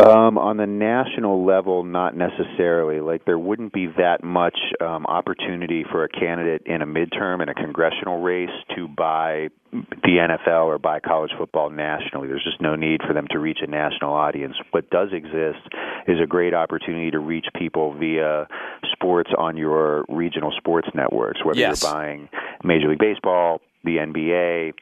um, 0.00 0.38
on 0.38 0.56
the 0.56 0.66
national 0.66 1.44
level, 1.44 1.84
not 1.84 2.16
necessarily. 2.16 3.00
Like 3.00 3.24
there 3.24 3.38
wouldn't 3.38 3.72
be 3.72 3.86
that 3.98 4.22
much 4.22 4.56
um, 4.80 5.06
opportunity 5.06 5.84
for 5.90 6.04
a 6.04 6.08
candidate 6.08 6.62
in 6.66 6.82
a 6.82 6.86
midterm 6.86 7.42
in 7.42 7.48
a 7.48 7.54
congressional 7.54 8.20
race 8.22 8.50
to 8.76 8.88
buy 8.88 9.48
the 9.72 10.16
NFL 10.48 10.66
or 10.66 10.78
buy 10.78 11.00
college 11.00 11.30
football 11.38 11.70
nationally. 11.70 12.28
There's 12.28 12.44
just 12.44 12.60
no 12.60 12.74
need 12.74 13.00
for 13.06 13.14
them 13.14 13.26
to 13.30 13.38
reach 13.38 13.58
a 13.62 13.66
national 13.66 14.12
audience. 14.12 14.56
What 14.72 14.90
does 14.90 15.08
exist 15.12 15.60
is 16.08 16.18
a 16.22 16.26
great 16.26 16.54
opportunity 16.54 17.10
to 17.12 17.18
reach 17.18 17.46
people 17.56 17.94
via 17.94 18.48
sports 18.92 19.30
on 19.38 19.56
your 19.56 20.04
regional 20.08 20.52
sports 20.56 20.88
networks, 20.94 21.44
whether 21.44 21.60
yes. 21.60 21.82
you're 21.82 21.92
buying 21.92 22.28
Major 22.64 22.88
League 22.88 22.98
Baseball, 22.98 23.60
the 23.84 23.96
NBA, 23.96 24.72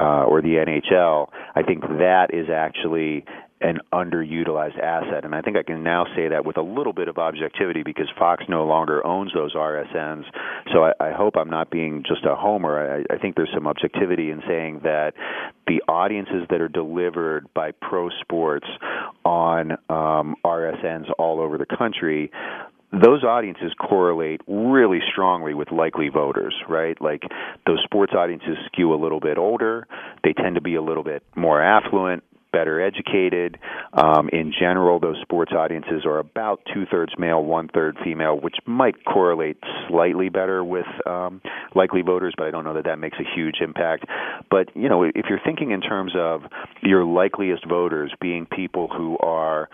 uh, 0.00 0.24
or 0.24 0.42
the 0.42 0.54
NHL. 0.54 1.28
I 1.54 1.62
think 1.62 1.82
that 1.82 2.28
is 2.32 2.48
actually 2.50 3.24
an 3.60 3.78
underutilized 3.92 4.78
asset. 4.78 5.24
And 5.24 5.34
I 5.34 5.40
think 5.40 5.56
I 5.56 5.62
can 5.62 5.82
now 5.82 6.04
say 6.16 6.28
that 6.28 6.44
with 6.44 6.56
a 6.56 6.62
little 6.62 6.92
bit 6.92 7.08
of 7.08 7.18
objectivity 7.18 7.82
because 7.82 8.08
Fox 8.18 8.44
no 8.48 8.64
longer 8.64 9.04
owns 9.06 9.32
those 9.34 9.54
RSNs. 9.54 10.24
So 10.72 10.84
I, 10.84 10.92
I 11.00 11.12
hope 11.12 11.34
I'm 11.36 11.50
not 11.50 11.70
being 11.70 12.04
just 12.06 12.24
a 12.24 12.34
homer. 12.34 13.04
I, 13.10 13.14
I 13.14 13.18
think 13.18 13.36
there's 13.36 13.50
some 13.52 13.66
objectivity 13.66 14.30
in 14.30 14.42
saying 14.46 14.80
that 14.84 15.12
the 15.66 15.82
audiences 15.88 16.46
that 16.50 16.60
are 16.60 16.68
delivered 16.68 17.46
by 17.54 17.72
pro 17.72 18.08
sports 18.20 18.66
on 19.24 19.72
um, 19.88 20.36
RSNs 20.44 21.06
all 21.18 21.40
over 21.40 21.58
the 21.58 21.66
country 21.66 22.30
those 22.92 23.22
audiences 23.22 23.72
correlate 23.78 24.40
really 24.46 25.00
strongly 25.12 25.52
with 25.52 25.70
likely 25.70 26.08
voters, 26.08 26.54
right? 26.68 26.98
Like 27.00 27.22
those 27.66 27.80
sports 27.84 28.14
audiences 28.16 28.56
skew 28.66 28.94
a 28.94 28.96
little 28.96 29.20
bit 29.20 29.36
older. 29.36 29.86
They 30.24 30.32
tend 30.32 30.54
to 30.54 30.62
be 30.62 30.74
a 30.74 30.82
little 30.82 31.04
bit 31.04 31.22
more 31.36 31.62
affluent, 31.62 32.24
better 32.52 32.80
educated. 32.80 33.58
Um, 33.92 34.28
in 34.32 34.52
general, 34.58 35.00
those 35.00 35.16
sports 35.22 35.52
audiences 35.52 36.04
are 36.04 36.18
about 36.18 36.60
two 36.72 36.84
thirds 36.90 37.12
male, 37.18 37.42
one 37.42 37.68
third 37.68 37.96
female, 38.02 38.38
which 38.38 38.56
might 38.66 39.04
correlate 39.04 39.58
slightly 39.88 40.28
better 40.28 40.64
with 40.64 40.86
um, 41.06 41.40
likely 41.74 42.02
voters, 42.02 42.34
but 42.36 42.46
I 42.46 42.50
don't 42.50 42.64
know 42.64 42.74
that 42.74 42.84
that 42.84 42.98
makes 42.98 43.18
a 43.18 43.36
huge 43.36 43.56
impact. 43.60 44.06
But 44.50 44.74
you 44.74 44.88
know, 44.88 45.02
if 45.04 45.26
you're 45.28 45.40
thinking 45.44 45.70
in 45.70 45.80
terms 45.80 46.12
of 46.16 46.42
your 46.82 47.04
likeliest 47.04 47.66
voters 47.66 48.12
being 48.20 48.46
people 48.46 48.88
who 48.88 49.18
are 49.18 49.68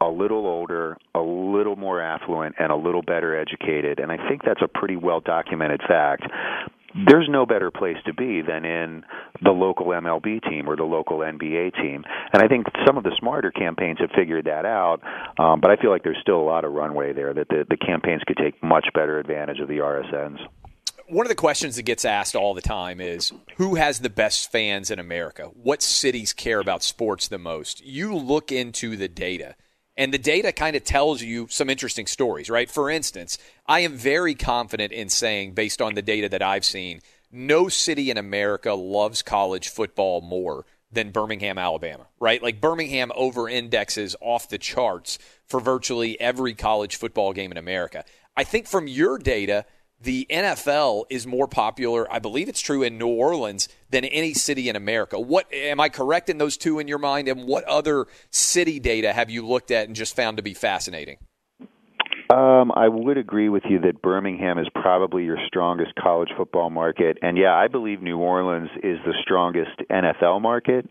a 0.00 0.08
little 0.08 0.46
older, 0.46 0.96
a 1.14 1.20
little 1.20 1.76
more 1.76 2.00
affluent, 2.00 2.54
and 2.58 2.72
a 2.72 2.76
little 2.76 3.02
better 3.02 3.38
educated. 3.38 4.00
And 4.00 4.10
I 4.10 4.16
think 4.28 4.42
that's 4.44 4.62
a 4.62 4.68
pretty 4.68 4.96
well 4.96 5.20
documented 5.20 5.82
fact. 5.86 6.22
There's 6.94 7.28
no 7.28 7.46
better 7.46 7.70
place 7.70 7.96
to 8.06 8.14
be 8.14 8.42
than 8.42 8.64
in 8.64 9.04
the 9.42 9.50
local 9.50 9.86
MLB 9.86 10.42
team 10.48 10.68
or 10.68 10.76
the 10.76 10.84
local 10.84 11.18
NBA 11.18 11.74
team. 11.80 12.04
And 12.32 12.42
I 12.42 12.48
think 12.48 12.66
some 12.86 12.98
of 12.98 13.04
the 13.04 13.14
smarter 13.18 13.50
campaigns 13.50 13.98
have 14.00 14.10
figured 14.14 14.46
that 14.46 14.64
out, 14.64 15.00
um, 15.38 15.60
but 15.60 15.70
I 15.70 15.76
feel 15.76 15.90
like 15.90 16.02
there's 16.02 16.18
still 16.20 16.40
a 16.40 16.42
lot 16.42 16.64
of 16.64 16.72
runway 16.72 17.12
there 17.12 17.32
that 17.32 17.48
the, 17.48 17.64
the 17.68 17.76
campaigns 17.76 18.22
could 18.26 18.36
take 18.36 18.62
much 18.62 18.88
better 18.94 19.18
advantage 19.18 19.60
of 19.60 19.68
the 19.68 19.78
RSNs 19.78 20.38
one 21.10 21.26
of 21.26 21.28
the 21.28 21.34
questions 21.34 21.74
that 21.74 21.82
gets 21.82 22.04
asked 22.04 22.36
all 22.36 22.54
the 22.54 22.60
time 22.60 23.00
is 23.00 23.32
who 23.56 23.74
has 23.74 23.98
the 23.98 24.08
best 24.08 24.50
fans 24.52 24.92
in 24.92 25.00
America? 25.00 25.50
What 25.54 25.82
cities 25.82 26.32
care 26.32 26.60
about 26.60 26.84
sports 26.84 27.26
the 27.26 27.38
most? 27.38 27.84
You 27.84 28.14
look 28.14 28.52
into 28.52 28.96
the 28.96 29.08
data. 29.08 29.56
And 30.00 30.14
the 30.14 30.18
data 30.18 30.50
kind 30.50 30.76
of 30.76 30.82
tells 30.82 31.20
you 31.20 31.46
some 31.50 31.68
interesting 31.68 32.06
stories, 32.06 32.48
right? 32.48 32.70
For 32.70 32.88
instance, 32.88 33.36
I 33.66 33.80
am 33.80 33.98
very 33.98 34.34
confident 34.34 34.94
in 34.94 35.10
saying, 35.10 35.52
based 35.52 35.82
on 35.82 35.92
the 35.92 36.00
data 36.00 36.26
that 36.30 36.40
I've 36.40 36.64
seen, 36.64 37.02
no 37.30 37.68
city 37.68 38.10
in 38.10 38.16
America 38.16 38.72
loves 38.72 39.20
college 39.20 39.68
football 39.68 40.22
more 40.22 40.64
than 40.90 41.10
Birmingham, 41.10 41.58
Alabama, 41.58 42.06
right? 42.18 42.42
Like 42.42 42.62
Birmingham 42.62 43.12
over 43.14 43.46
indexes 43.46 44.16
off 44.22 44.48
the 44.48 44.56
charts 44.56 45.18
for 45.44 45.60
virtually 45.60 46.18
every 46.18 46.54
college 46.54 46.96
football 46.96 47.34
game 47.34 47.50
in 47.50 47.58
America. 47.58 48.02
I 48.34 48.44
think 48.44 48.68
from 48.68 48.88
your 48.88 49.18
data, 49.18 49.66
the 50.00 50.26
NFL 50.30 51.04
is 51.10 51.26
more 51.26 51.46
popular, 51.46 52.10
I 52.10 52.18
believe 52.18 52.48
it's 52.48 52.60
true 52.60 52.82
in 52.82 52.98
New 52.98 53.08
Orleans 53.08 53.68
than 53.90 54.04
any 54.04 54.32
city 54.34 54.68
in 54.68 54.76
America. 54.76 55.20
What 55.20 55.52
am 55.52 55.80
I 55.80 55.88
correct 55.88 56.30
in 56.30 56.38
those 56.38 56.56
two 56.56 56.78
in 56.78 56.88
your 56.88 56.98
mind 56.98 57.28
and 57.28 57.44
what 57.44 57.64
other 57.64 58.06
city 58.30 58.80
data 58.80 59.12
have 59.12 59.30
you 59.30 59.46
looked 59.46 59.70
at 59.70 59.86
and 59.86 59.96
just 59.96 60.16
found 60.16 60.38
to 60.38 60.42
be 60.42 60.54
fascinating? 60.54 61.18
Um, 62.30 62.70
I 62.76 62.86
would 62.86 63.18
agree 63.18 63.48
with 63.48 63.64
you 63.68 63.80
that 63.80 64.02
Birmingham 64.02 64.58
is 64.58 64.68
probably 64.72 65.24
your 65.24 65.38
strongest 65.48 65.96
college 65.96 66.28
football 66.36 66.70
market. 66.70 67.18
And 67.22 67.36
yeah, 67.36 67.54
I 67.56 67.66
believe 67.66 68.02
New 68.02 68.18
Orleans 68.18 68.70
is 68.84 68.98
the 69.04 69.14
strongest 69.20 69.80
NFL 69.90 70.40
market 70.40 70.86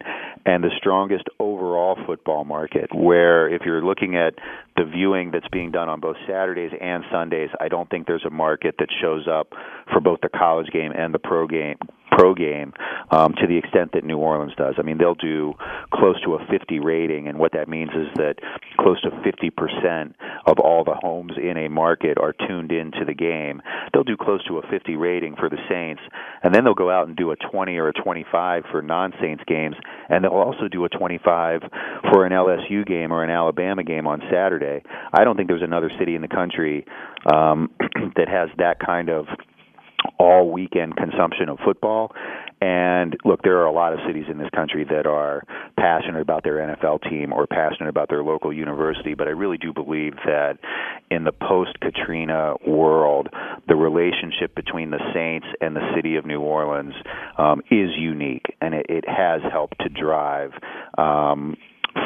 and 0.45 0.61
the 0.61 0.71
strongest 0.77 1.23
overall 1.39 1.97
football 2.05 2.43
market. 2.43 2.89
Where 2.93 3.47
if 3.47 3.61
you're 3.65 3.83
looking 3.83 4.17
at 4.17 4.33
the 4.75 4.83
viewing 4.83 5.31
that's 5.31 5.47
being 5.49 5.71
done 5.71 5.87
on 5.87 6.01
both 6.01 6.17
Saturdays 6.27 6.71
and 6.81 7.05
Sundays, 7.09 7.49
I 7.61 7.69
don't 7.69 7.89
think 7.89 8.05
there's 8.05 8.25
a 8.25 8.29
market 8.29 8.75
that 8.79 8.89
shows 9.01 9.25
up 9.31 9.53
for 9.93 10.01
both 10.01 10.19
the 10.21 10.29
college 10.29 10.67
game 10.73 10.91
and 10.91 11.13
the 11.13 11.19
pro 11.19 11.47
game 11.47 11.77
pro 12.12 12.34
game 12.34 12.74
um, 13.12 13.34
to 13.39 13.47
the 13.47 13.57
extent 13.57 13.91
that 13.93 14.03
New 14.03 14.18
Orleans 14.18 14.53
does. 14.57 14.76
I 14.78 14.82
mean, 14.82 14.97
they'll 14.97 15.16
do 15.16 15.53
close 15.93 16.22
to 16.24 16.36
a 16.36 16.45
50 16.49 16.80
rating, 16.80 17.28
and 17.28 17.39
what 17.39 17.53
that 17.53 17.68
means 17.68 17.91
is 17.91 18.07
that 18.16 18.36
close 18.80 19.01
to 19.01 19.10
50% 19.10 20.14
of 20.45 20.60
all 20.60 20.84
the 20.84 20.95
homes 20.95 21.34
in 21.38 21.57
a 21.57 21.70
market 21.70 22.18
are 22.18 22.34
tuned 22.47 22.72
into 22.72 23.05
the 23.05 23.14
game. 23.14 23.62
They'll 23.93 24.03
do 24.03 24.18
close 24.18 24.43
to 24.47 24.57
a 24.57 24.68
50 24.70 24.95
rating 24.95 25.36
for 25.36 25.49
the 25.49 25.57
Saints, 25.70 26.01
and 26.43 26.53
then 26.53 26.64
they'll 26.64 26.74
go 26.74 26.91
out 26.91 27.07
and 27.07 27.16
do 27.16 27.32
a 27.32 27.36
20 27.36 27.78
or 27.78 27.89
a 27.89 27.93
25 27.93 28.64
for 28.72 28.82
non-Saints 28.82 29.43
games, 29.47 29.76
and 30.10 30.24
they'll 30.24 30.32
also 30.32 30.68
do 30.68 30.86
a 30.86 30.89
25 30.89 31.62
for 32.12 32.26
an 32.26 32.32
LSU 32.32 32.86
game 32.86 33.12
or 33.12 33.24
an 33.24 33.30
Alabama 33.30 33.84
game 33.84 34.07
on 34.07 34.22
Saturday. 34.32 34.84
I 35.14 35.24
don't 35.24 35.36
think 35.36 35.47
there's 35.47 35.64
another 35.64 35.91
city 35.99 36.16
in 36.16 36.22
the 36.22 36.28
country 36.28 36.86
um, 37.32 37.72
that 38.16 38.28
has 38.30 38.49
that 38.57 38.80
kind 38.80 39.10
of 39.10 39.26
all 40.17 40.51
weekend 40.51 40.95
consumption 40.95 41.49
of 41.49 41.57
football. 41.63 42.11
And 42.61 43.15
look, 43.23 43.41
there 43.43 43.57
are 43.59 43.65
a 43.65 43.71
lot 43.71 43.93
of 43.93 43.99
cities 44.05 44.25
in 44.29 44.37
this 44.37 44.49
country 44.53 44.83
that 44.89 45.05
are 45.05 45.43
passionate 45.77 46.21
about 46.21 46.43
their 46.43 46.55
NFL 46.55 47.09
team 47.09 47.31
or 47.31 47.47
passionate 47.47 47.89
about 47.89 48.09
their 48.09 48.23
local 48.23 48.51
university, 48.51 49.13
but 49.13 49.27
I 49.27 49.31
really 49.31 49.57
do 49.57 49.71
believe 49.71 50.15
that 50.25 50.57
in 51.09 51.23
the 51.23 51.31
post 51.31 51.79
Katrina 51.79 52.55
world, 52.67 53.29
the 53.67 53.75
relationship 53.75 54.55
between 54.55 54.91
the 54.91 54.99
Saints 55.13 55.47
and 55.61 55.75
the 55.75 55.93
city 55.95 56.17
of 56.17 56.25
New 56.25 56.41
Orleans 56.41 56.93
um, 57.37 57.61
is 57.71 57.91
unique, 57.97 58.45
and 58.61 58.73
it, 58.73 58.87
it 58.89 59.05
has 59.07 59.41
helped 59.49 59.79
to 59.79 59.89
drive 59.89 60.51
um, 60.97 61.55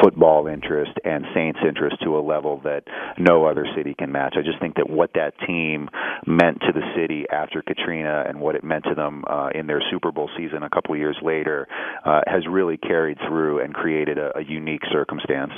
football 0.01 0.47
interest 0.47 0.91
and 1.03 1.25
Saints 1.33 1.59
interest 1.67 1.97
to 2.03 2.17
a 2.17 2.21
level 2.21 2.61
that 2.63 2.83
no 3.17 3.45
other 3.45 3.65
city 3.75 3.93
can 3.97 4.11
match. 4.11 4.35
I 4.37 4.41
just 4.41 4.59
think 4.59 4.75
that 4.75 4.89
what 4.89 5.11
that 5.15 5.33
team 5.45 5.89
meant 6.25 6.59
to 6.61 6.71
the 6.73 6.81
city 6.95 7.25
after 7.31 7.61
Katrina 7.61 8.23
and 8.27 8.39
what 8.39 8.55
it 8.55 8.63
meant 8.63 8.85
to 8.85 8.95
them 8.95 9.23
uh, 9.27 9.49
in 9.53 9.67
their 9.67 9.81
Super 9.91 10.11
Bowl 10.11 10.29
season 10.37 10.63
a 10.63 10.69
couple 10.69 10.93
of 10.93 10.99
years 10.99 11.17
later 11.21 11.67
uh, 12.05 12.21
has 12.27 12.43
really 12.47 12.77
carried 12.77 13.17
through 13.27 13.61
and 13.63 13.73
created 13.73 14.17
a, 14.17 14.37
a 14.37 14.43
unique 14.43 14.83
circumstance. 14.91 15.51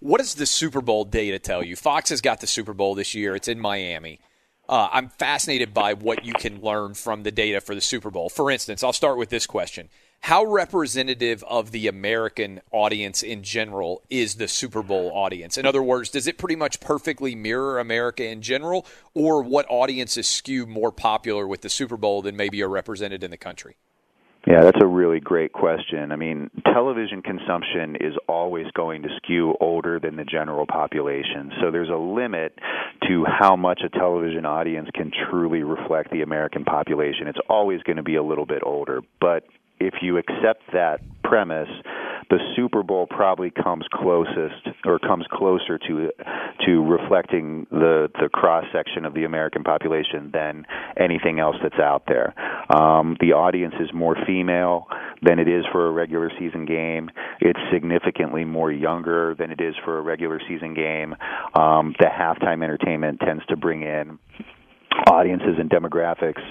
What 0.00 0.18
does 0.18 0.34
the 0.34 0.46
Super 0.46 0.80
Bowl 0.80 1.04
data 1.04 1.38
tell 1.38 1.62
you? 1.62 1.76
Fox 1.76 2.10
has 2.10 2.20
got 2.20 2.40
the 2.40 2.46
Super 2.46 2.74
Bowl 2.74 2.94
this 2.94 3.14
year. 3.14 3.36
It's 3.36 3.48
in 3.48 3.60
Miami. 3.60 4.18
Uh, 4.68 4.88
I'm 4.92 5.08
fascinated 5.08 5.74
by 5.74 5.94
what 5.94 6.24
you 6.24 6.32
can 6.32 6.60
learn 6.60 6.94
from 6.94 7.24
the 7.24 7.30
data 7.30 7.60
for 7.60 7.74
the 7.74 7.80
Super 7.80 8.10
Bowl. 8.10 8.28
For 8.28 8.50
instance, 8.50 8.82
I'll 8.82 8.92
start 8.92 9.18
with 9.18 9.28
this 9.28 9.46
question 9.46 9.88
how 10.22 10.44
representative 10.44 11.42
of 11.48 11.72
the 11.72 11.88
American 11.88 12.60
audience 12.70 13.24
in 13.24 13.42
general 13.42 14.02
is 14.08 14.36
the 14.36 14.46
Super 14.46 14.82
Bowl 14.82 15.10
audience? 15.12 15.58
In 15.58 15.66
other 15.66 15.82
words, 15.82 16.10
does 16.10 16.28
it 16.28 16.38
pretty 16.38 16.54
much 16.54 16.78
perfectly 16.78 17.34
mirror 17.34 17.80
America 17.80 18.24
in 18.24 18.40
general, 18.40 18.86
or 19.14 19.42
what 19.42 19.66
audiences 19.68 20.28
skew 20.28 20.64
more 20.64 20.92
popular 20.92 21.46
with 21.46 21.62
the 21.62 21.68
Super 21.68 21.96
Bowl 21.96 22.22
than 22.22 22.36
maybe 22.36 22.62
are 22.62 22.68
represented 22.68 23.24
in 23.24 23.32
the 23.32 23.36
country? 23.36 23.76
Yeah, 24.46 24.62
that's 24.62 24.78
a 24.80 24.86
really 24.86 25.20
great 25.20 25.52
question. 25.52 26.12
I 26.12 26.16
mean, 26.16 26.50
television 26.72 27.22
consumption 27.22 27.96
is 27.96 28.14
always 28.28 28.66
going 28.74 29.02
to 29.02 29.08
skew 29.16 29.54
older 29.60 30.00
than 30.00 30.16
the 30.16 30.24
general 30.24 30.66
population. 30.66 31.52
So 31.60 31.70
there's 31.70 31.90
a 31.90 31.96
limit 31.96 32.58
to 33.08 33.24
how 33.24 33.54
much 33.54 33.82
a 33.84 33.88
television 33.88 34.46
audience 34.46 34.88
can 34.94 35.10
truly 35.30 35.62
reflect 35.62 36.10
the 36.10 36.22
American 36.22 36.64
population. 36.64 37.26
It's 37.26 37.38
always 37.48 37.82
going 37.82 37.98
to 37.98 38.02
be 38.02 38.16
a 38.16 38.22
little 38.22 38.46
bit 38.46 38.62
older. 38.64 39.00
But 39.20 39.44
if 39.86 39.94
you 40.02 40.18
accept 40.18 40.62
that 40.72 41.00
premise, 41.22 41.68
the 42.30 42.38
Super 42.56 42.82
Bowl 42.82 43.06
probably 43.06 43.50
comes 43.50 43.84
closest 43.92 44.68
or 44.86 44.98
comes 44.98 45.26
closer 45.30 45.78
to 45.78 46.10
to 46.64 46.84
reflecting 46.84 47.66
the 47.70 48.08
the 48.20 48.28
cross 48.28 48.64
section 48.72 49.04
of 49.04 49.14
the 49.14 49.24
American 49.24 49.62
population 49.62 50.30
than 50.32 50.64
anything 50.96 51.40
else 51.40 51.56
that's 51.62 51.78
out 51.78 52.04
there. 52.06 52.34
Um, 52.74 53.16
the 53.20 53.32
audience 53.32 53.74
is 53.80 53.90
more 53.92 54.16
female 54.26 54.86
than 55.20 55.38
it 55.38 55.48
is 55.48 55.64
for 55.72 55.86
a 55.86 55.90
regular 55.90 56.30
season 56.38 56.64
game. 56.64 57.10
It's 57.40 57.60
significantly 57.72 58.44
more 58.44 58.72
younger 58.72 59.34
than 59.38 59.50
it 59.50 59.60
is 59.60 59.74
for 59.84 59.98
a 59.98 60.00
regular 60.02 60.40
season 60.48 60.74
game. 60.74 61.14
Um, 61.54 61.94
the 61.98 62.06
halftime 62.06 62.62
entertainment 62.62 63.20
tends 63.20 63.44
to 63.46 63.56
bring 63.56 63.82
in 63.82 64.18
audiences 65.10 65.56
and 65.58 65.70
demographics 65.70 66.42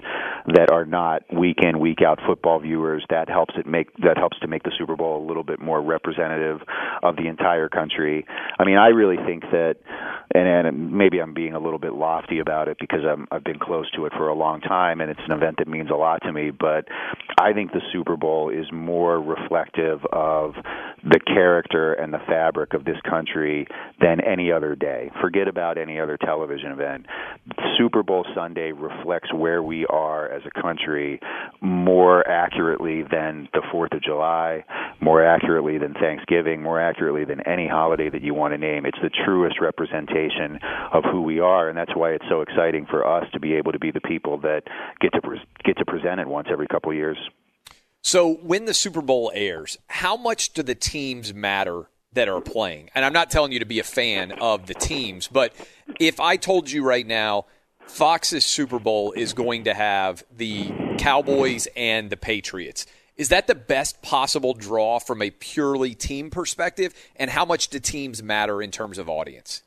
that 0.47 0.71
are 0.71 0.85
not 0.85 1.23
week 1.33 1.57
in 1.61 1.79
week 1.79 1.99
out 2.05 2.19
football 2.25 2.59
viewers 2.59 3.05
that 3.09 3.29
helps 3.29 3.53
it 3.57 3.65
make 3.65 3.93
that 3.97 4.17
helps 4.17 4.39
to 4.39 4.47
make 4.47 4.63
the 4.63 4.71
Super 4.77 4.95
Bowl 4.95 5.23
a 5.23 5.25
little 5.25 5.43
bit 5.43 5.59
more 5.59 5.81
representative 5.81 6.61
of 7.03 7.15
the 7.15 7.27
entire 7.27 7.69
country. 7.69 8.25
I 8.59 8.65
mean, 8.65 8.77
I 8.77 8.87
really 8.87 9.17
think 9.25 9.43
that 9.51 9.75
and, 10.33 10.67
and 10.67 10.91
maybe 10.91 11.19
I'm 11.19 11.33
being 11.33 11.53
a 11.53 11.59
little 11.59 11.79
bit 11.79 11.93
lofty 11.93 12.39
about 12.39 12.67
it 12.67 12.77
because 12.79 13.01
I'm 13.07 13.27
I've 13.31 13.43
been 13.43 13.59
close 13.59 13.89
to 13.91 14.05
it 14.05 14.13
for 14.13 14.29
a 14.29 14.35
long 14.35 14.61
time 14.61 15.01
and 15.01 15.11
it's 15.11 15.19
an 15.25 15.31
event 15.31 15.57
that 15.59 15.67
means 15.67 15.89
a 15.89 15.95
lot 15.95 16.21
to 16.23 16.31
me, 16.31 16.51
but 16.51 16.87
I 17.39 17.53
think 17.53 17.71
the 17.71 17.81
Super 17.91 18.17
Bowl 18.17 18.49
is 18.49 18.65
more 18.71 19.19
reflective 19.19 19.99
of 20.11 20.53
the 21.03 21.19
character 21.19 21.93
and 21.93 22.13
the 22.13 22.21
fabric 22.27 22.73
of 22.73 22.85
this 22.85 22.97
country 23.09 23.67
than 23.99 24.21
any 24.21 24.51
other 24.51 24.75
day. 24.75 25.11
Forget 25.21 25.47
about 25.47 25.77
any 25.77 25.99
other 25.99 26.17
television 26.17 26.71
event. 26.71 27.05
Super 27.77 28.03
Bowl 28.03 28.25
Sunday 28.35 28.71
reflects 28.71 29.33
where 29.33 29.61
we 29.63 29.85
are 29.87 30.29
as 30.29 30.41
a 30.45 30.61
country 30.61 31.19
more 31.61 32.27
accurately 32.27 33.03
than 33.03 33.47
the 33.53 33.61
4th 33.73 33.95
of 33.95 34.01
July, 34.03 34.63
more 34.99 35.23
accurately 35.25 35.77
than 35.77 35.93
Thanksgiving, 35.93 36.61
more 36.61 36.79
accurately 36.79 37.25
than 37.25 37.41
any 37.47 37.67
holiday 37.67 38.09
that 38.09 38.21
you 38.21 38.33
want 38.33 38.53
to 38.53 38.57
name. 38.57 38.85
It's 38.85 38.97
the 39.01 39.09
truest 39.25 39.59
representation 39.61 40.59
of 40.93 41.03
who 41.03 41.21
we 41.21 41.39
are, 41.39 41.69
and 41.69 41.77
that's 41.77 41.95
why 41.95 42.11
it's 42.11 42.25
so 42.29 42.41
exciting 42.41 42.85
for 42.89 43.05
us 43.05 43.25
to 43.33 43.39
be 43.39 43.53
able 43.53 43.71
to 43.71 43.79
be 43.79 43.91
the 43.91 44.01
people 44.01 44.37
that 44.39 44.63
get 44.99 45.13
to 45.13 45.21
pre- 45.21 45.41
get 45.63 45.77
to 45.77 45.85
present 45.85 46.19
it 46.19 46.27
once 46.27 46.47
every 46.51 46.67
couple 46.67 46.91
of 46.91 46.97
years. 46.97 47.17
So, 48.03 48.33
when 48.35 48.65
the 48.65 48.73
Super 48.73 49.01
Bowl 49.01 49.31
airs, 49.35 49.77
how 49.87 50.17
much 50.17 50.53
do 50.53 50.63
the 50.63 50.73
teams 50.73 51.33
matter 51.33 51.83
that 52.13 52.27
are 52.27 52.41
playing? 52.41 52.89
And 52.95 53.05
I'm 53.05 53.13
not 53.13 53.29
telling 53.29 53.51
you 53.51 53.59
to 53.59 53.65
be 53.65 53.79
a 53.79 53.83
fan 53.83 54.31
of 54.31 54.65
the 54.65 54.73
teams, 54.73 55.27
but 55.27 55.53
if 55.99 56.19
I 56.19 56.35
told 56.35 56.71
you 56.71 56.83
right 56.83 57.05
now, 57.05 57.45
Fox's 57.91 58.45
Super 58.45 58.79
Bowl 58.79 59.11
is 59.11 59.33
going 59.33 59.65
to 59.65 59.73
have 59.73 60.23
the 60.35 60.71
Cowboys 60.97 61.67
and 61.75 62.09
the 62.09 62.15
Patriots. 62.15 62.85
Is 63.17 63.29
that 63.29 63.47
the 63.47 63.53
best 63.53 64.01
possible 64.01 64.53
draw 64.53 64.97
from 64.97 65.21
a 65.21 65.29
purely 65.29 65.93
team 65.93 66.29
perspective? 66.29 66.93
And 67.17 67.29
how 67.29 67.43
much 67.43 67.67
do 67.67 67.79
teams 67.79 68.23
matter 68.23 68.61
in 68.61 68.71
terms 68.71 68.97
of 68.97 69.09
audience? 69.09 69.63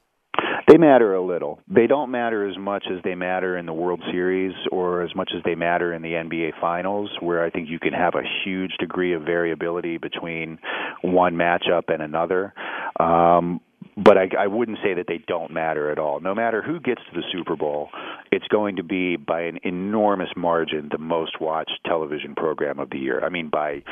They 0.66 0.78
matter 0.78 1.14
a 1.14 1.22
little. 1.22 1.60
They 1.68 1.86
don't 1.86 2.10
matter 2.10 2.48
as 2.48 2.56
much 2.56 2.86
as 2.90 3.02
they 3.04 3.14
matter 3.14 3.58
in 3.58 3.66
the 3.66 3.74
World 3.74 4.00
Series 4.10 4.54
or 4.72 5.02
as 5.02 5.14
much 5.14 5.30
as 5.36 5.42
they 5.44 5.54
matter 5.54 5.92
in 5.92 6.00
the 6.00 6.12
NBA 6.12 6.52
Finals, 6.60 7.10
where 7.20 7.44
I 7.44 7.50
think 7.50 7.68
you 7.68 7.78
can 7.78 7.92
have 7.92 8.14
a 8.14 8.22
huge 8.44 8.72
degree 8.80 9.12
of 9.12 9.22
variability 9.22 9.98
between 9.98 10.58
one 11.02 11.34
matchup 11.34 11.92
and 11.92 12.02
another. 12.02 12.54
Um, 12.98 13.60
but 13.96 14.18
I, 14.18 14.28
I 14.38 14.46
wouldn't 14.48 14.78
say 14.82 14.94
that 14.94 15.06
they 15.06 15.18
don't 15.26 15.52
matter 15.52 15.90
at 15.90 15.98
all. 15.98 16.20
No 16.20 16.34
matter 16.34 16.62
who 16.62 16.80
gets 16.80 17.00
to 17.10 17.20
the 17.20 17.22
Super 17.32 17.56
Bowl, 17.56 17.90
it's 18.32 18.46
going 18.48 18.76
to 18.76 18.82
be 18.82 19.16
by 19.16 19.42
an 19.42 19.60
enormous 19.62 20.30
margin 20.36 20.88
the 20.90 20.98
most 20.98 21.40
watched 21.40 21.78
television 21.86 22.34
program 22.34 22.78
of 22.80 22.90
the 22.90 22.98
year. 22.98 23.24
I 23.24 23.28
mean, 23.28 23.50
by 23.50 23.82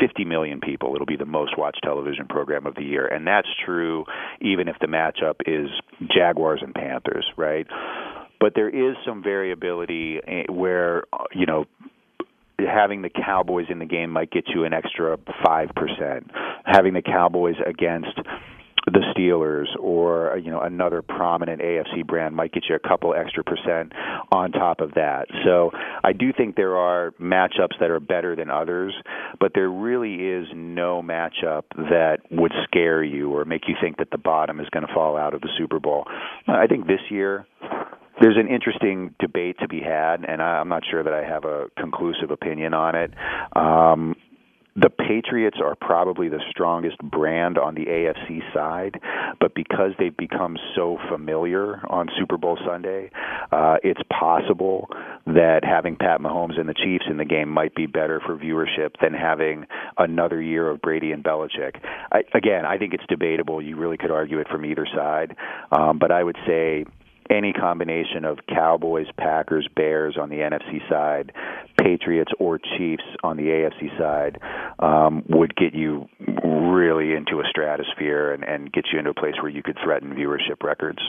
50 0.00 0.24
million 0.24 0.60
people, 0.60 0.94
it'll 0.94 1.06
be 1.06 1.16
the 1.16 1.26
most 1.26 1.58
watched 1.58 1.80
television 1.82 2.26
program 2.26 2.66
of 2.66 2.74
the 2.74 2.82
year, 2.82 3.06
and 3.06 3.26
that's 3.26 3.48
true 3.64 4.04
even 4.40 4.68
if 4.68 4.76
the 4.80 4.86
matchup 4.86 5.36
is 5.46 5.68
Jaguars 6.14 6.60
and 6.62 6.74
Panthers, 6.74 7.26
right? 7.36 7.66
But 8.40 8.54
there 8.54 8.68
is 8.68 8.96
some 9.06 9.22
variability 9.22 10.18
eh, 10.26 10.44
where 10.48 11.04
you 11.32 11.46
know 11.46 11.66
having 12.58 13.02
the 13.02 13.10
Cowboys 13.10 13.66
in 13.70 13.78
the 13.78 13.86
game 13.86 14.10
might 14.10 14.30
get 14.30 14.44
you 14.48 14.64
an 14.64 14.72
extra 14.72 15.16
5%. 15.16 16.30
Having 16.64 16.94
the 16.94 17.02
Cowboys 17.02 17.56
against 17.66 18.18
the 18.86 19.00
Steelers 19.14 19.66
or 19.78 20.38
you 20.42 20.50
know 20.50 20.60
another 20.60 21.02
prominent 21.02 21.60
AFC 21.60 22.06
brand 22.06 22.34
might 22.34 22.52
get 22.52 22.64
you 22.68 22.74
a 22.74 22.88
couple 22.88 23.14
extra 23.14 23.44
percent 23.44 23.92
on 24.32 24.52
top 24.52 24.80
of 24.80 24.94
that. 24.94 25.26
So 25.44 25.70
I 26.02 26.12
do 26.12 26.32
think 26.32 26.56
there 26.56 26.76
are 26.76 27.12
matchups 27.20 27.78
that 27.80 27.90
are 27.90 28.00
better 28.00 28.34
than 28.34 28.50
others, 28.50 28.94
but 29.38 29.52
there 29.54 29.70
really 29.70 30.14
is 30.14 30.46
no 30.54 31.02
matchup 31.02 31.64
that 31.76 32.18
would 32.30 32.52
scare 32.64 33.02
you 33.04 33.30
or 33.30 33.44
make 33.44 33.68
you 33.68 33.74
think 33.80 33.98
that 33.98 34.10
the 34.10 34.18
bottom 34.18 34.60
is 34.60 34.68
going 34.70 34.86
to 34.86 34.92
fall 34.92 35.16
out 35.16 35.34
of 35.34 35.40
the 35.40 35.50
Super 35.56 35.78
Bowl. 35.78 36.04
I 36.48 36.66
think 36.66 36.86
this 36.86 37.00
year 37.10 37.46
there's 38.20 38.36
an 38.36 38.48
interesting 38.48 39.14
debate 39.18 39.56
to 39.60 39.68
be 39.68 39.80
had, 39.80 40.24
and 40.26 40.42
I'm 40.42 40.68
not 40.68 40.82
sure 40.90 41.02
that 41.02 41.12
I 41.12 41.24
have 41.24 41.44
a 41.44 41.66
conclusive 41.78 42.30
opinion 42.30 42.74
on 42.74 42.94
it. 42.94 43.12
Um, 43.54 44.16
the 44.74 44.88
Patriots 44.88 45.58
are 45.62 45.74
probably 45.74 46.28
the 46.28 46.40
strongest 46.50 46.98
brand 46.98 47.58
on 47.58 47.74
the 47.74 47.84
AFC 47.84 48.40
side, 48.54 48.98
but 49.38 49.54
because 49.54 49.90
they've 49.98 50.16
become 50.16 50.56
so 50.74 50.98
familiar 51.10 51.80
on 51.90 52.08
Super 52.18 52.38
Bowl 52.38 52.58
Sunday, 52.66 53.10
uh, 53.50 53.76
it's 53.82 54.00
possible 54.08 54.88
that 55.26 55.60
having 55.62 55.96
Pat 55.96 56.20
Mahomes 56.20 56.58
and 56.58 56.68
the 56.68 56.74
Chiefs 56.74 57.04
in 57.10 57.18
the 57.18 57.24
game 57.24 57.50
might 57.50 57.74
be 57.74 57.86
better 57.86 58.20
for 58.24 58.36
viewership 58.36 58.92
than 59.02 59.12
having 59.12 59.66
another 59.98 60.40
year 60.40 60.70
of 60.70 60.80
Brady 60.80 61.12
and 61.12 61.22
Belichick. 61.22 61.76
I, 62.10 62.22
again, 62.34 62.64
I 62.64 62.78
think 62.78 62.94
it's 62.94 63.04
debatable. 63.08 63.60
You 63.60 63.76
really 63.76 63.98
could 63.98 64.10
argue 64.10 64.38
it 64.38 64.48
from 64.48 64.64
either 64.64 64.86
side, 64.94 65.36
um, 65.70 65.98
but 65.98 66.10
I 66.10 66.22
would 66.22 66.36
say 66.46 66.86
any 67.30 67.52
combination 67.52 68.24
of 68.24 68.38
Cowboys, 68.48 69.06
Packers, 69.16 69.68
Bears 69.74 70.16
on 70.20 70.28
the 70.28 70.36
NFC 70.36 70.86
side, 70.88 71.32
Patriots 71.80 72.32
or 72.38 72.58
Chiefs 72.58 73.04
on 73.22 73.36
the 73.36 73.44
AFC 73.44 73.96
side 73.98 74.38
um, 74.78 75.24
would 75.28 75.54
get 75.56 75.74
you 75.74 76.08
really 76.44 77.14
into 77.14 77.40
a 77.40 77.44
stratosphere 77.48 78.32
and, 78.32 78.44
and 78.44 78.72
get 78.72 78.86
you 78.92 78.98
into 78.98 79.10
a 79.10 79.14
place 79.14 79.34
where 79.40 79.50
you 79.50 79.62
could 79.62 79.78
threaten 79.82 80.14
viewership 80.14 80.62
records. 80.62 81.00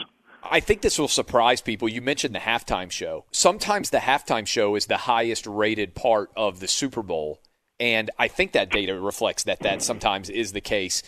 I 0.42 0.60
think 0.60 0.82
this 0.82 0.98
will 0.98 1.08
surprise 1.08 1.60
people. 1.60 1.88
You 1.88 2.02
mentioned 2.02 2.34
the 2.34 2.40
halftime 2.40 2.90
show. 2.90 3.24
Sometimes 3.30 3.90
the 3.90 3.98
halftime 3.98 4.46
show 4.46 4.74
is 4.74 4.86
the 4.86 4.98
highest 4.98 5.46
rated 5.46 5.94
part 5.94 6.30
of 6.36 6.60
the 6.60 6.68
Super 6.68 7.02
Bowl. 7.02 7.40
And 7.80 8.10
I 8.18 8.28
think 8.28 8.52
that 8.52 8.70
data 8.70 8.98
reflects 9.00 9.44
that 9.44 9.60
that 9.60 9.82
sometimes 9.82 10.30
is 10.30 10.52
the 10.52 10.60
case 10.60 11.02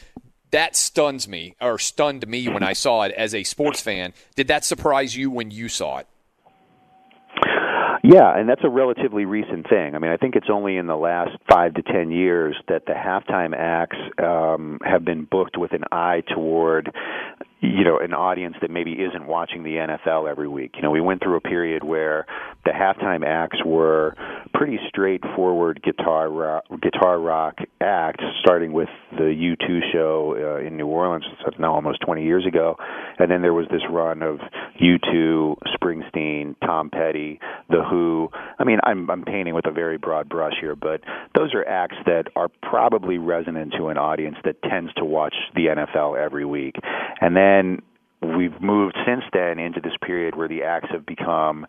that 0.57 0.75
stuns 0.75 1.29
me 1.29 1.55
or 1.61 1.79
stunned 1.79 2.27
me 2.27 2.49
when 2.49 2.63
I 2.63 2.73
saw 2.73 3.03
it 3.03 3.13
as 3.13 3.35
a 3.35 3.45
sports 3.45 3.81
fan. 3.81 4.13
Did 4.35 4.49
that 4.49 4.65
surprise 4.65 5.17
you 5.17 5.31
when 5.31 5.51
you 5.51 5.69
saw 5.69 5.99
it? 5.99 6.07
Yeah, 8.03 8.39
and 8.39 8.49
that's 8.49 8.63
a 8.63 8.69
relatively 8.69 9.25
recent 9.25 9.69
thing. 9.69 9.97
I 9.97 9.99
mean, 9.99 10.13
I 10.13 10.17
think 10.17 10.37
it's 10.37 10.47
only 10.49 10.77
in 10.77 10.87
the 10.87 10.97
last 10.97 11.33
five 11.51 11.75
to 11.75 11.83
ten 11.83 12.13
years 12.13 12.57
that 12.69 12.87
the 12.87 12.93
halftime 12.93 13.53
acts 13.53 13.97
um, 14.23 14.79
have 14.85 15.05
been 15.05 15.25
booked 15.25 15.59
with 15.59 15.73
an 15.73 15.83
eye 15.91 16.23
toward 16.33 16.95
you 17.61 17.85
know 17.85 17.99
an 17.99 18.13
audience 18.13 18.57
that 18.61 18.71
maybe 18.71 18.93
isn't 18.93 19.27
watching 19.27 19.63
the 19.63 19.77
NFL 19.77 20.31
every 20.31 20.49
week. 20.49 20.73
You 20.77 20.83
know, 20.83 20.91
we 20.91 21.01
went 21.01 21.23
through 21.23 21.37
a 21.37 21.41
period 21.41 21.83
where 21.83 22.27
the 22.65 22.71
halftime 22.71 23.25
acts 23.27 23.59
were 23.65 24.15
pretty 24.53 24.79
straightforward 24.89 25.83
guitar 25.83 26.29
rock, 26.29 26.65
guitar 26.83 27.19
rock 27.19 27.57
acts, 27.81 28.25
starting 28.41 28.73
with 28.73 28.89
the 29.13 29.57
U2 29.59 29.93
show 29.93 30.35
uh, 30.37 30.67
in 30.67 30.77
New 30.77 30.87
Orleans. 30.87 31.25
That's 31.45 31.59
now 31.59 31.75
almost 31.75 32.01
20 32.05 32.25
years 32.25 32.47
ago, 32.47 32.77
and 33.19 33.31
then 33.31 33.41
there 33.41 33.55
was 33.55 33.67
this 33.71 33.83
run 33.91 34.23
of 34.23 34.39
U2, 34.81 35.57
Springsteen, 35.75 36.57
Tom 36.61 36.91
Petty, 36.91 37.41
The 37.71 37.83
Who. 37.89 38.29
I 38.59 38.65
mean, 38.65 38.81
I'm 38.85 39.11
I'm 39.11 39.25
painting 39.25 39.55
with 39.55 39.67
a 39.67 39.73
very 39.73 39.97
broad 39.97 40.29
brush 40.29 40.55
here, 40.61 40.77
but 40.77 41.01
those 41.35 41.55
are 41.55 41.67
acts 41.67 41.97
that 42.05 42.25
are 42.37 42.49
probably 42.63 43.17
resonant 43.17 43.73
to 43.79 43.89
an 43.89 43.97
audience 43.97 44.37
that 44.45 44.63
tends 44.63 44.93
to 44.95 45.05
watch 45.05 45.35
the 45.55 45.67
NFL 45.67 46.23
every 46.23 46.45
week, 46.45 46.75
and 47.23 47.35
then 47.35 47.46
then 47.47 47.83
we've 48.37 48.61
moved 48.61 48.97
since 49.07 49.23
then 49.33 49.59
into 49.59 49.81
this 49.81 49.95
period 50.05 50.37
where 50.37 50.49
the 50.49 50.63
acts 50.63 50.89
have 50.91 51.07
become 51.07 51.67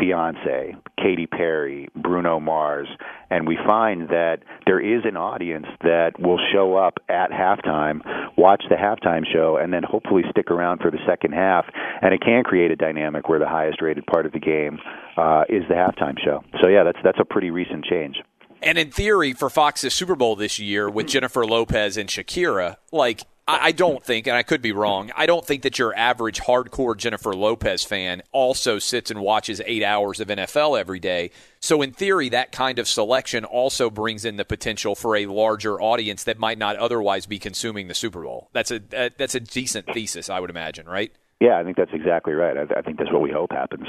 Beyonce, 0.00 0.76
Katy 0.96 1.26
Perry, 1.26 1.88
Bruno 1.96 2.38
Mars, 2.38 2.86
and 3.30 3.48
we 3.48 3.58
find 3.66 4.08
that 4.10 4.38
there 4.64 4.78
is 4.78 5.02
an 5.04 5.16
audience 5.16 5.66
that 5.82 6.12
will 6.20 6.38
show 6.52 6.76
up 6.76 6.98
at 7.08 7.30
halftime, 7.30 8.00
watch 8.36 8.62
the 8.70 8.76
halftime 8.76 9.24
show, 9.30 9.56
and 9.56 9.72
then 9.72 9.82
hopefully 9.82 10.22
stick 10.30 10.52
around 10.52 10.78
for 10.78 10.92
the 10.92 10.98
second 11.04 11.32
half. 11.32 11.66
And 12.00 12.14
it 12.14 12.20
can 12.20 12.44
create 12.44 12.70
a 12.70 12.76
dynamic 12.76 13.28
where 13.28 13.40
the 13.40 13.48
highest 13.48 13.82
rated 13.82 14.06
part 14.06 14.24
of 14.24 14.32
the 14.32 14.38
game 14.38 14.78
uh, 15.16 15.44
is 15.48 15.64
the 15.68 15.74
halftime 15.74 16.16
show. 16.24 16.44
So 16.62 16.68
yeah, 16.68 16.84
that's 16.84 16.98
that's 17.02 17.18
a 17.20 17.24
pretty 17.24 17.50
recent 17.50 17.84
change. 17.84 18.18
And 18.62 18.78
in 18.78 18.90
theory, 18.90 19.32
for 19.32 19.50
Fox's 19.50 19.94
Super 19.94 20.16
Bowl 20.16 20.36
this 20.36 20.58
year 20.58 20.88
with 20.88 21.06
Jennifer 21.06 21.46
Lopez 21.46 21.96
and 21.96 22.08
Shakira, 22.08 22.76
like 22.92 23.22
I 23.50 23.72
don't 23.72 24.04
think, 24.04 24.26
and 24.26 24.36
I 24.36 24.42
could 24.42 24.60
be 24.60 24.72
wrong, 24.72 25.10
I 25.16 25.24
don't 25.24 25.44
think 25.44 25.62
that 25.62 25.78
your 25.78 25.96
average 25.96 26.38
hardcore 26.38 26.94
Jennifer 26.94 27.34
Lopez 27.34 27.82
fan 27.82 28.22
also 28.30 28.78
sits 28.78 29.10
and 29.10 29.22
watches 29.22 29.62
eight 29.64 29.82
hours 29.82 30.20
of 30.20 30.28
NFL 30.28 30.78
every 30.78 31.00
day. 31.00 31.30
So, 31.58 31.80
in 31.80 31.92
theory, 31.92 32.28
that 32.28 32.52
kind 32.52 32.78
of 32.78 32.86
selection 32.86 33.46
also 33.46 33.88
brings 33.88 34.26
in 34.26 34.36
the 34.36 34.44
potential 34.44 34.94
for 34.94 35.16
a 35.16 35.24
larger 35.24 35.80
audience 35.80 36.24
that 36.24 36.38
might 36.38 36.58
not 36.58 36.76
otherwise 36.76 37.24
be 37.24 37.38
consuming 37.38 37.88
the 37.88 37.94
Super 37.94 38.22
Bowl. 38.22 38.50
That's 38.52 38.70
a 38.70 38.80
that's 39.16 39.34
a 39.34 39.40
decent 39.40 39.86
thesis, 39.94 40.28
I 40.28 40.40
would 40.40 40.50
imagine, 40.50 40.86
right? 40.86 41.10
Yeah, 41.40 41.58
I 41.58 41.64
think 41.64 41.78
that's 41.78 41.92
exactly 41.94 42.34
right. 42.34 42.56
I, 42.56 42.78
I 42.78 42.82
think 42.82 42.98
that's 42.98 43.10
what 43.10 43.22
we 43.22 43.30
hope 43.30 43.50
happens. 43.52 43.86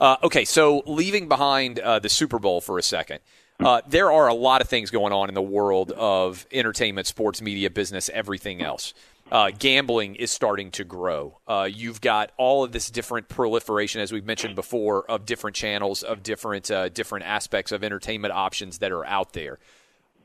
Uh, 0.00 0.16
okay, 0.24 0.44
so 0.44 0.82
leaving 0.86 1.28
behind 1.28 1.78
uh, 1.78 2.00
the 2.00 2.08
Super 2.08 2.40
Bowl 2.40 2.60
for 2.60 2.78
a 2.78 2.82
second. 2.82 3.20
Uh, 3.60 3.80
there 3.86 4.10
are 4.10 4.28
a 4.28 4.34
lot 4.34 4.60
of 4.60 4.68
things 4.68 4.90
going 4.90 5.12
on 5.12 5.28
in 5.28 5.34
the 5.34 5.42
world 5.42 5.92
of 5.92 6.46
entertainment, 6.50 7.06
sports, 7.06 7.40
media, 7.40 7.70
business, 7.70 8.10
everything 8.12 8.60
else. 8.60 8.94
Uh, 9.30 9.50
gambling 9.58 10.16
is 10.16 10.30
starting 10.30 10.70
to 10.70 10.84
grow. 10.84 11.38
Uh, 11.46 11.68
you've 11.70 12.00
got 12.00 12.30
all 12.36 12.62
of 12.62 12.72
this 12.72 12.90
different 12.90 13.28
proliferation, 13.28 14.00
as 14.00 14.12
we've 14.12 14.24
mentioned 14.24 14.54
before, 14.54 15.10
of 15.10 15.24
different 15.24 15.56
channels, 15.56 16.02
of 16.02 16.22
different 16.22 16.70
uh, 16.70 16.88
different 16.90 17.24
aspects 17.24 17.72
of 17.72 17.82
entertainment 17.82 18.34
options 18.34 18.78
that 18.78 18.92
are 18.92 19.04
out 19.06 19.32
there. 19.32 19.58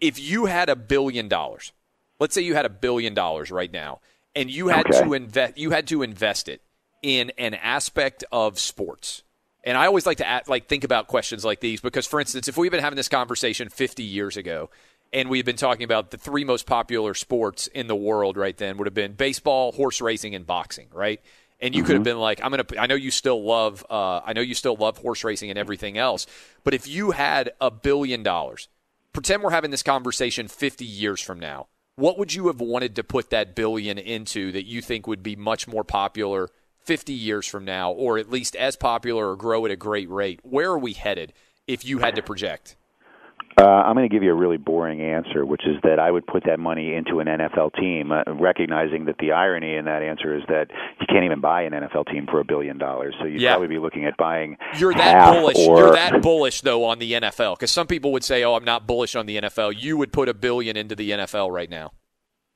If 0.01 0.19
you 0.19 0.45
had 0.45 0.69
a 0.69 0.75
billion 0.75 1.27
dollars, 1.27 1.71
let's 2.19 2.35
say 2.35 2.41
you 2.41 2.55
had 2.55 2.65
a 2.65 2.69
billion 2.69 3.13
dollars 3.13 3.51
right 3.51 3.71
now, 3.71 3.99
and 4.35 4.49
you 4.51 4.67
had 4.67 4.87
okay. 4.87 5.03
to 5.03 5.13
invest, 5.13 5.57
you 5.57 5.71
had 5.71 5.87
to 5.87 6.03
invest 6.03 6.49
it 6.49 6.61
in 7.01 7.31
an 7.37 7.53
aspect 7.53 8.25
of 8.31 8.59
sports 8.59 9.23
and 9.63 9.77
I 9.77 9.85
always 9.85 10.05
like 10.05 10.17
to 10.17 10.27
add, 10.27 10.47
like 10.47 10.67
think 10.67 10.83
about 10.83 11.07
questions 11.07 11.43
like 11.43 11.59
these 11.59 11.81
because, 11.81 12.07
for 12.07 12.19
instance, 12.19 12.47
if 12.47 12.57
we've 12.57 12.71
been 12.71 12.79
having 12.79 12.97
this 12.97 13.09
conversation 13.09 13.69
50 13.69 14.03
years 14.03 14.37
ago, 14.37 14.69
and 15.11 15.29
we've 15.29 15.45
been 15.45 15.55
talking 15.55 15.83
about 15.83 16.11
the 16.11 16.17
three 16.17 16.43
most 16.43 16.65
popular 16.65 17.13
sports 17.13 17.67
in 17.67 17.87
the 17.87 17.95
world 17.95 18.37
right 18.37 18.55
then 18.57 18.77
would 18.77 18.85
have 18.87 18.93
been 18.93 19.13
baseball, 19.13 19.71
horse 19.71 20.01
racing, 20.01 20.35
and 20.35 20.45
boxing, 20.45 20.87
right? 20.93 21.19
And 21.59 21.75
you 21.75 21.81
mm-hmm. 21.81 21.87
could 21.87 21.93
have 21.93 21.99
mm-hmm. 22.01 22.03
been 22.03 22.19
like, 22.19 22.43
I'm 22.43 22.51
gonna. 22.51 22.65
I 22.79 22.87
know 22.87 22.95
you 22.95 23.11
still 23.11 23.43
love. 23.43 23.85
Uh, 23.89 24.21
I 24.23 24.33
know 24.33 24.41
you 24.41 24.53
still 24.53 24.75
love 24.75 24.97
horse 24.97 25.23
racing 25.23 25.49
and 25.49 25.59
everything 25.59 25.97
else. 25.97 26.25
But 26.63 26.73
if 26.73 26.87
you 26.87 27.11
had 27.11 27.51
a 27.59 27.69
billion 27.71 28.23
dollars, 28.23 28.69
pretend 29.13 29.43
we're 29.43 29.49
having 29.51 29.71
this 29.71 29.83
conversation 29.83 30.47
50 30.47 30.85
years 30.85 31.21
from 31.21 31.39
now. 31.39 31.67
What 31.95 32.17
would 32.17 32.33
you 32.33 32.47
have 32.47 32.61
wanted 32.61 32.95
to 32.95 33.03
put 33.03 33.29
that 33.31 33.55
billion 33.55 33.97
into 33.97 34.53
that 34.53 34.65
you 34.65 34.81
think 34.81 35.05
would 35.05 35.21
be 35.21 35.35
much 35.35 35.67
more 35.67 35.83
popular 35.83 36.49
50 36.89 37.13
years 37.13 37.45
from 37.45 37.65
now, 37.65 37.91
or 37.91 38.17
at 38.17 38.31
least 38.31 38.55
as 38.55 38.75
popular 38.75 39.29
or 39.29 39.35
grow 39.35 39.63
at 39.63 39.71
a 39.71 39.75
great 39.75 40.09
rate? 40.09 40.39
Where 40.41 40.71
are 40.71 40.79
we 40.79 40.93
headed 40.93 41.33
if 41.67 41.85
you 41.85 41.99
had 41.99 42.15
to 42.15 42.23
project? 42.23 42.75
Uh, 43.61 43.63
I'm 43.63 43.93
going 43.95 44.09
to 44.09 44.11
give 44.11 44.23
you 44.23 44.31
a 44.31 44.35
really 44.35 44.57
boring 44.57 44.99
answer, 44.99 45.45
which 45.45 45.67
is 45.67 45.75
that 45.83 45.99
I 45.99 46.09
would 46.09 46.25
put 46.25 46.45
that 46.45 46.59
money 46.59 46.95
into 46.95 47.19
an 47.19 47.27
NFL 47.27 47.75
team, 47.79 48.11
uh, 48.11 48.23
recognizing 48.39 49.05
that 49.05 49.17
the 49.19 49.33
irony 49.33 49.75
in 49.75 49.85
that 49.85 50.01
answer 50.01 50.35
is 50.35 50.41
that 50.47 50.69
you 50.99 51.05
can't 51.07 51.25
even 51.25 51.41
buy 51.41 51.61
an 51.61 51.73
NFL 51.73 52.07
team 52.11 52.25
for 52.25 52.39
a 52.39 52.43
billion 52.43 52.79
dollars. 52.79 53.13
So 53.19 53.25
you'd 53.27 53.39
Yeah. 53.39 53.51
probably 53.51 53.67
be 53.67 53.77
looking 53.77 54.05
at 54.05 54.17
buying. 54.17 54.57
You're 54.79 54.95
that 54.95 55.31
bullish. 55.31 55.57
Or, 55.67 55.77
You're 55.77 55.91
that 55.91 56.23
bullish 56.23 56.61
though 56.61 56.85
on 56.85 56.97
the 56.97 57.13
NFL 57.13 57.55
because 57.57 57.69
some 57.69 57.85
people 57.85 58.11
would 58.13 58.23
say, 58.23 58.43
"Oh, 58.43 58.55
I'm 58.55 58.65
not 58.65 58.87
bullish 58.87 59.15
on 59.15 59.27
the 59.27 59.35
NFL." 59.37 59.73
You 59.77 59.95
would 59.97 60.11
put 60.11 60.27
a 60.27 60.33
billion 60.33 60.75
into 60.75 60.95
the 60.95 61.11
NFL 61.11 61.51
right 61.51 61.69
now. 61.69 61.91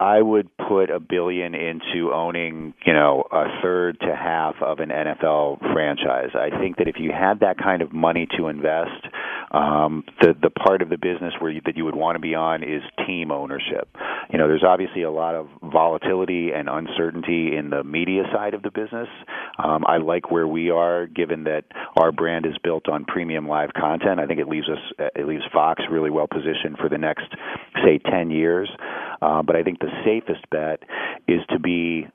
I 0.04 0.22
would 0.22 0.50
put 0.58 0.90
a 0.90 1.00
billion 1.00 1.56
into 1.56 2.12
owning, 2.14 2.74
you 2.86 2.92
know, 2.92 3.24
a 3.32 3.46
third 3.62 4.02
to 4.02 4.14
half 4.14 4.56
of 4.62 4.80
an 4.80 4.90
NFL 4.90 5.60
franchise. 5.72 6.32
I 6.36 6.50
think 6.60 6.76
that 6.78 6.90
if 6.90 6.96
you 7.00 7.12
had 7.12 7.40
that 7.40 7.58
kind 7.58 7.82
of 7.82 7.94
money 7.94 8.28
to 8.38 8.50
invest, 8.50 9.08
um, 9.52 10.04
the 10.20 10.34
the 10.42 10.50
part 10.50 10.82
of 10.82 10.90
the 10.90 10.98
business 10.98 11.34
where 11.40 11.52
you, 11.52 11.62
that 11.66 11.78
you 11.78 11.86
would 11.86 11.96
want 11.96 12.18
to 12.18 12.20
be 12.20 12.36
on 12.36 12.64
is 12.64 12.82
team 13.08 13.32
ownership. 13.32 13.88
You 14.30 14.40
know, 14.40 14.48
there's 14.50 14.64
obviously 14.68 15.04
a 15.04 15.12
lot 15.12 15.36
of 15.36 15.48
volatility 15.62 16.52
and 16.54 16.68
uncertainty 16.68 17.56
in 17.56 17.70
the 17.70 17.84
media 17.86 18.24
side 18.34 18.56
of 18.56 18.62
the 18.62 18.72
business. 18.72 19.08
Um, 19.64 19.86
I 19.88 19.98
like 19.98 20.32
where 20.32 20.48
we 20.48 20.70
are, 20.70 21.08
given 21.08 21.46
that 21.46 21.64
our 21.96 22.12
brand 22.12 22.46
is 22.46 22.58
built 22.62 22.90
on 22.90 23.06
premium 23.06 23.48
live 23.48 23.70
content. 23.74 24.20
I 24.20 24.26
think 24.26 24.42
it 24.42 24.50
leaves 24.50 24.68
us, 24.68 25.10
it 25.16 25.28
leaves 25.28 25.44
Fox 25.54 25.84
really 25.90 26.10
well 26.10 26.28
positioned 26.28 26.78
for 26.78 26.90
the 26.90 26.98
next, 26.98 27.28
say, 27.86 28.00
ten 28.00 28.32
years. 28.32 28.70
Uh, 29.22 29.42
but 29.42 29.56
I 29.56 29.64
think 29.64 29.80
the 29.80 29.93
safest 30.06 30.50
bet 30.50 30.84
is 31.28 31.42
to 31.50 31.60
be 31.60 32.08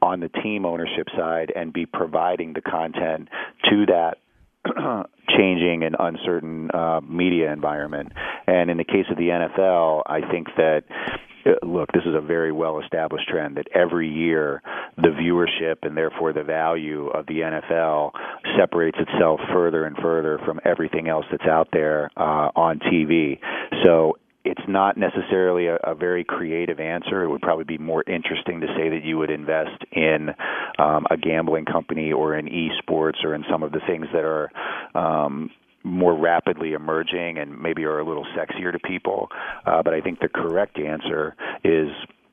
on 0.00 0.20
the 0.20 0.28
team 0.28 0.66
ownership 0.66 1.06
side 1.16 1.52
and 1.54 1.72
be 1.72 1.86
providing 1.86 2.52
the 2.52 2.60
content 2.60 3.28
to 3.70 3.86
that 3.86 4.18
changing 5.36 5.82
and 5.84 5.96
uncertain 5.98 6.70
uh, 6.72 7.00
media 7.00 7.52
environment. 7.52 8.12
And 8.46 8.70
in 8.70 8.76
the 8.76 8.84
case 8.84 9.06
of 9.10 9.16
the 9.16 9.28
NFL, 9.28 10.02
I 10.06 10.20
think 10.30 10.48
that 10.56 10.82
uh, 11.44 11.66
look, 11.66 11.90
this 11.92 12.02
is 12.04 12.14
a 12.14 12.20
very 12.20 12.52
well 12.52 12.80
established 12.80 13.28
trend 13.28 13.56
that 13.56 13.66
every 13.74 14.08
year 14.08 14.62
the 14.96 15.08
viewership 15.08 15.76
and 15.82 15.96
therefore 15.96 16.32
the 16.32 16.44
value 16.44 17.08
of 17.08 17.26
the 17.26 17.40
NFL 17.40 18.12
separates 18.58 18.98
itself 18.98 19.40
further 19.52 19.84
and 19.84 19.96
further 19.96 20.38
from 20.44 20.60
everything 20.64 21.08
else 21.08 21.24
that's 21.30 21.46
out 21.48 21.68
there 21.72 22.10
uh, 22.16 22.50
on 22.54 22.78
TV. 22.78 23.38
So 23.84 24.18
it's 24.44 24.62
not 24.68 24.96
necessarily 24.96 25.66
a, 25.66 25.76
a 25.84 25.94
very 25.94 26.24
creative 26.24 26.80
answer. 26.80 27.22
It 27.22 27.28
would 27.28 27.42
probably 27.42 27.64
be 27.64 27.78
more 27.78 28.02
interesting 28.06 28.60
to 28.60 28.66
say 28.76 28.88
that 28.88 29.04
you 29.04 29.18
would 29.18 29.30
invest 29.30 29.84
in 29.92 30.30
um, 30.78 31.06
a 31.10 31.16
gambling 31.16 31.64
company 31.64 32.12
or 32.12 32.36
in 32.36 32.46
esports 32.46 33.24
or 33.24 33.34
in 33.34 33.44
some 33.50 33.62
of 33.62 33.72
the 33.72 33.80
things 33.86 34.06
that 34.12 34.24
are 34.24 34.50
um, 34.94 35.50
more 35.84 36.18
rapidly 36.18 36.72
emerging 36.72 37.38
and 37.38 37.60
maybe 37.60 37.84
are 37.84 37.98
a 37.98 38.04
little 38.04 38.26
sexier 38.36 38.72
to 38.72 38.78
people. 38.78 39.28
Uh, 39.66 39.82
but 39.82 39.94
I 39.94 40.00
think 40.00 40.20
the 40.20 40.28
correct 40.28 40.78
answer 40.78 41.34
is 41.64 41.88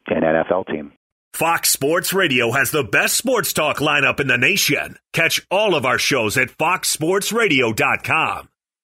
an 0.07 0.21
NFL 0.21 0.67
team. 0.67 0.91
Fox 1.33 1.69
Sports 1.69 2.11
Radio 2.11 2.51
has 2.51 2.71
the 2.71 2.83
best 2.83 3.15
sports 3.15 3.53
talk 3.53 3.77
lineup 3.77 4.19
in 4.19 4.27
the 4.27 4.37
nation. 4.37 4.97
Catch 5.13 5.45
all 5.49 5.75
of 5.75 5.85
our 5.85 5.99
shows 5.99 6.37
at 6.37 6.49
foxsportsradio.com. 6.49 8.49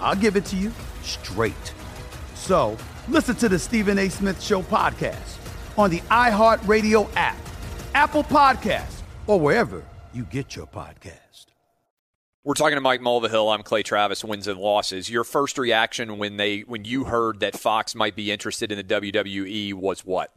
I'll 0.00 0.16
give 0.16 0.36
it 0.36 0.44
to 0.46 0.56
you 0.56 0.72
straight. 1.02 1.72
So 2.34 2.76
listen 3.08 3.36
to 3.36 3.48
the 3.48 3.58
Stephen 3.58 3.98
A. 3.98 4.08
Smith 4.08 4.42
Show 4.42 4.62
podcast 4.62 5.36
on 5.76 5.90
the 5.90 6.00
iHeartRadio 6.00 7.08
app, 7.16 7.36
Apple 7.94 8.24
Podcasts, 8.24 9.02
or 9.26 9.38
wherever 9.38 9.84
you 10.12 10.24
get 10.24 10.56
your 10.56 10.66
podcast. 10.66 11.46
We're 12.44 12.54
talking 12.54 12.76
to 12.76 12.80
Mike 12.80 13.02
Mulvihill. 13.02 13.52
I'm 13.52 13.62
Clay 13.62 13.82
Travis. 13.82 14.24
Wins 14.24 14.48
and 14.48 14.58
losses. 14.58 15.10
Your 15.10 15.22
first 15.22 15.58
reaction 15.58 16.16
when 16.16 16.38
they 16.38 16.60
when 16.60 16.84
you 16.84 17.04
heard 17.04 17.40
that 17.40 17.54
Fox 17.54 17.94
might 17.94 18.16
be 18.16 18.30
interested 18.30 18.72
in 18.72 18.78
the 18.78 18.84
WWE 18.84 19.74
was 19.74 20.00
what? 20.00 20.32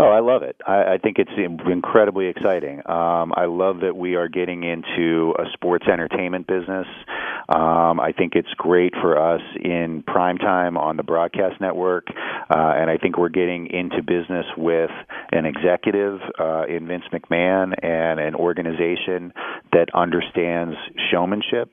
Oh, 0.00 0.08
I 0.10 0.20
love 0.20 0.42
it. 0.42 0.56
I, 0.66 0.94
I 0.94 0.98
think 0.98 1.18
it's 1.18 1.30
incredibly 1.66 2.26
exciting. 2.26 2.78
Um, 2.86 3.32
I 3.36 3.46
love 3.46 3.80
that 3.80 3.96
we 3.96 4.16
are 4.16 4.28
getting 4.28 4.62
into 4.62 5.34
a 5.38 5.44
sports 5.54 5.86
entertainment 5.90 6.46
business. 6.46 6.86
Um, 7.48 7.98
I 7.98 8.12
think 8.12 8.34
it's 8.34 8.52
great 8.58 8.92
for 9.00 9.16
us 9.16 9.40
in 9.56 10.02
prime 10.06 10.36
time 10.36 10.76
on 10.76 10.98
the 10.98 11.02
broadcast 11.02 11.60
network, 11.62 12.04
uh, 12.10 12.74
and 12.76 12.90
I 12.90 12.98
think 12.98 13.16
we're 13.16 13.30
getting 13.30 13.68
into 13.68 14.02
business 14.02 14.44
with 14.58 14.90
an 15.32 15.46
executive 15.46 16.20
uh, 16.38 16.66
in 16.66 16.86
Vince 16.86 17.04
McMahon 17.10 17.72
and 17.82 18.20
an 18.20 18.34
organization 18.34 19.32
that 19.72 19.86
understands 19.94 20.76
showmanship 21.10 21.70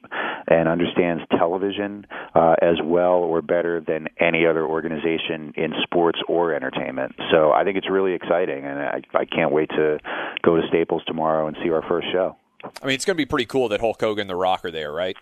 and 0.47 0.69
understands 0.69 1.23
television 1.37 2.07
uh, 2.35 2.55
as 2.61 2.77
well 2.81 3.15
or 3.15 3.41
better 3.41 3.81
than 3.85 4.07
any 4.17 4.45
other 4.45 4.65
organization 4.65 5.51
in 5.57 5.73
sports 5.83 6.19
or 6.29 6.53
entertainment. 6.53 7.15
So 7.31 7.51
I 7.51 7.65
think 7.65 7.75
it's 7.77 7.89
really 7.89 8.13
exciting, 8.13 8.63
and 8.63 8.79
I, 8.79 9.01
I 9.13 9.25
can't 9.25 9.51
wait 9.51 9.69
to 9.71 9.99
go 10.41 10.55
to 10.55 10.61
Staples 10.69 11.03
tomorrow 11.05 11.47
and 11.47 11.57
see 11.61 11.69
our 11.69 11.83
first 11.89 12.07
show. 12.13 12.37
I 12.63 12.85
mean, 12.85 12.95
it's 12.95 13.05
going 13.05 13.15
to 13.15 13.21
be 13.21 13.25
pretty 13.25 13.45
cool 13.45 13.67
that 13.69 13.81
Hulk 13.81 13.99
Hogan 13.99 14.21
and 14.21 14.29
The 14.29 14.35
Rock 14.35 14.63
are 14.63 14.71
there, 14.71 14.93
right? 14.93 15.17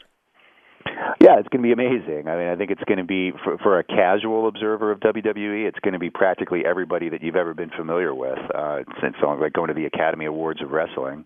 Yeah, 1.22 1.40
it's 1.40 1.48
going 1.50 1.64
to 1.64 1.68
be 1.68 1.72
amazing. 1.72 2.28
I 2.28 2.38
mean, 2.38 2.48
I 2.48 2.56
think 2.56 2.72
it's 2.72 2.84
going 2.84 2.98
to 2.98 3.04
be 3.04 3.32
for, 3.44 3.58
for 3.60 3.80
a 3.80 3.84
casual 3.84 4.48
observer 4.48 4.92
of 4.92 5.00
WWE, 5.00 5.68
it's 5.68 5.80
going 5.80 5.94
to 5.94 6.00
be 6.00 6.10
practically 6.10 6.66
everybody 6.66 7.10
that 7.10 7.24
you've 7.24 7.36
ever 7.36 7.54
been 7.54 7.70
familiar 7.70 8.14
with. 8.14 8.40
Uh, 8.54 8.82
it's, 8.82 8.92
it's 9.02 9.18
like 9.22 9.54
going 9.54 9.70
to 9.70 9.74
the 9.74 9.86
Academy 9.86 10.26
Awards 10.26 10.62
of 10.62 10.72
wrestling. 10.72 11.26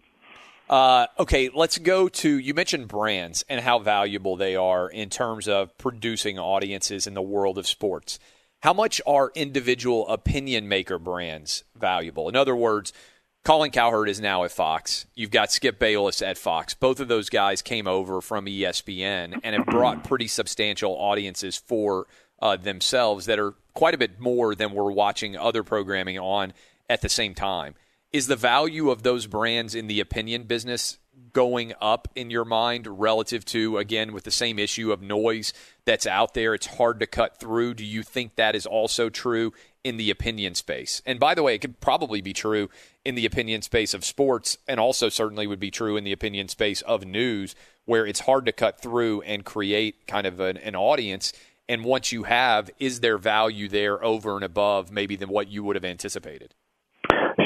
Uh, 0.69 1.07
okay, 1.17 1.49
let's 1.53 1.77
go 1.77 2.09
to 2.09 2.37
you 2.37 2.53
mentioned 2.53 2.89
brands 2.89 3.43
and 3.47 3.61
how 3.61 3.79
valuable 3.79 4.35
they 4.35 4.55
are 4.55 4.89
in 4.89 5.09
terms 5.09 5.47
of 5.47 5.77
producing 5.77 6.37
audiences 6.37 7.07
in 7.07 7.13
the 7.13 7.21
world 7.21 7.57
of 7.57 7.65
sports. 7.65 8.19
How 8.61 8.73
much 8.73 8.99
are 9.07 9.31
individual 9.35 10.07
opinion 10.09 10.67
maker 10.67 10.99
brands 10.99 11.63
valuable? 11.75 12.27
In 12.27 12.35
other 12.35 12.55
words, 12.55 12.91
Colin 13.47 13.71
Cowherd 13.71 14.09
is 14.09 14.19
now 14.19 14.43
at 14.43 14.51
Fox. 14.51 15.05
You've 15.15 15.31
got 15.31 15.53
Skip 15.53 15.79
Bayless 15.79 16.21
at 16.21 16.37
Fox. 16.37 16.73
Both 16.73 16.99
of 16.99 17.07
those 17.07 17.29
guys 17.29 17.61
came 17.61 17.87
over 17.87 18.19
from 18.19 18.45
ESPN 18.45 19.39
and 19.41 19.55
have 19.55 19.65
brought 19.65 20.03
pretty 20.03 20.27
substantial 20.27 20.91
audiences 20.91 21.55
for 21.55 22.07
uh, 22.41 22.57
themselves 22.57 23.25
that 23.27 23.39
are 23.39 23.53
quite 23.73 23.93
a 23.93 23.97
bit 23.97 24.19
more 24.19 24.53
than 24.53 24.73
we're 24.73 24.91
watching 24.91 25.37
other 25.37 25.63
programming 25.63 26.19
on 26.19 26.51
at 26.89 26.99
the 26.99 27.07
same 27.07 27.33
time. 27.33 27.75
Is 28.11 28.27
the 28.27 28.35
value 28.35 28.89
of 28.89 29.03
those 29.03 29.27
brands 29.27 29.75
in 29.75 29.87
the 29.87 30.01
opinion 30.01 30.43
business 30.43 30.97
going 31.31 31.73
up 31.79 32.09
in 32.15 32.29
your 32.29 32.43
mind 32.43 32.99
relative 32.99 33.45
to, 33.45 33.77
again, 33.77 34.11
with 34.11 34.25
the 34.25 34.29
same 34.31 34.59
issue 34.59 34.91
of 34.91 35.01
noise 35.01 35.53
that's 35.85 36.05
out 36.05 36.33
there? 36.33 36.53
It's 36.53 36.65
hard 36.65 36.99
to 36.99 37.07
cut 37.07 37.39
through. 37.39 37.75
Do 37.75 37.85
you 37.85 38.03
think 38.03 38.35
that 38.35 38.57
is 38.57 38.65
also 38.65 39.09
true 39.09 39.53
in 39.87 39.95
the 39.95 40.11
opinion 40.11 40.53
space? 40.53 41.01
And 41.05 41.19
by 41.19 41.33
the 41.33 41.43
way, 41.43 41.55
it 41.55 41.61
could 41.61 41.79
probably 41.79 42.19
be 42.19 42.33
true 42.33 42.69
in 43.05 43.15
the 43.15 43.25
opinion 43.25 43.61
space 43.61 43.93
of 43.93 44.03
sports, 44.03 44.57
and 44.67 44.79
also 44.79 45.07
certainly 45.07 45.47
would 45.47 45.61
be 45.61 45.71
true 45.71 45.95
in 45.95 46.03
the 46.03 46.11
opinion 46.11 46.49
space 46.49 46.81
of 46.81 47.05
news, 47.05 47.55
where 47.85 48.05
it's 48.05 48.19
hard 48.21 48.45
to 48.45 48.51
cut 48.51 48.81
through 48.81 49.21
and 49.21 49.45
create 49.45 50.05
kind 50.05 50.27
of 50.27 50.41
an, 50.41 50.57
an 50.57 50.75
audience. 50.75 51.31
And 51.69 51.85
once 51.85 52.11
you 52.11 52.23
have, 52.23 52.69
is 52.79 52.99
there 52.99 53.17
value 53.17 53.69
there 53.69 54.03
over 54.03 54.35
and 54.35 54.43
above 54.43 54.91
maybe 54.91 55.15
than 55.15 55.29
what 55.29 55.47
you 55.47 55.63
would 55.63 55.77
have 55.77 55.85
anticipated? 55.85 56.53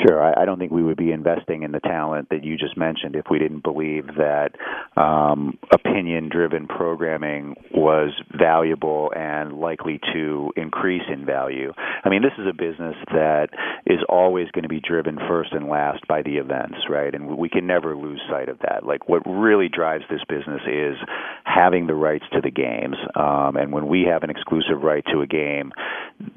Sure. 0.07 0.21
I, 0.21 0.41
I 0.41 0.45
don't 0.45 0.57
think 0.57 0.71
we 0.71 0.83
would 0.83 0.97
be 0.97 1.11
investing 1.11 1.63
in 1.63 1.71
the 1.71 1.79
talent 1.79 2.29
that 2.29 2.43
you 2.43 2.57
just 2.57 2.77
mentioned 2.77 3.15
if 3.15 3.25
we 3.29 3.39
didn't 3.39 3.63
believe 3.63 4.07
that 4.17 4.51
um, 4.99 5.57
opinion 5.71 6.29
driven 6.29 6.67
programming 6.67 7.55
was 7.73 8.11
valuable 8.37 9.11
and 9.15 9.53
likely 9.59 9.99
to 10.13 10.51
increase 10.55 11.03
in 11.11 11.25
value. 11.25 11.73
I 12.03 12.09
mean, 12.09 12.23
this 12.23 12.31
is 12.39 12.47
a 12.49 12.53
business 12.53 12.95
that 13.07 13.49
is 13.85 13.99
always 14.09 14.49
going 14.51 14.63
to 14.63 14.69
be 14.69 14.79
driven 14.79 15.17
first 15.27 15.53
and 15.53 15.67
last 15.69 16.07
by 16.07 16.21
the 16.23 16.37
events, 16.37 16.77
right? 16.89 17.13
And 17.13 17.37
we 17.37 17.49
can 17.49 17.67
never 17.67 17.95
lose 17.95 18.21
sight 18.29 18.49
of 18.49 18.59
that. 18.59 18.85
Like, 18.85 19.07
what 19.07 19.21
really 19.25 19.69
drives 19.69 20.05
this 20.09 20.21
business 20.27 20.61
is 20.67 20.95
having 21.43 21.87
the 21.87 21.95
rights 21.95 22.25
to 22.33 22.41
the 22.41 22.51
games. 22.51 22.95
Um, 23.15 23.55
and 23.55 23.71
when 23.71 23.87
we 23.87 24.07
have 24.09 24.23
an 24.23 24.29
exclusive 24.29 24.81
right 24.81 25.03
to 25.13 25.21
a 25.21 25.27
game, 25.27 25.73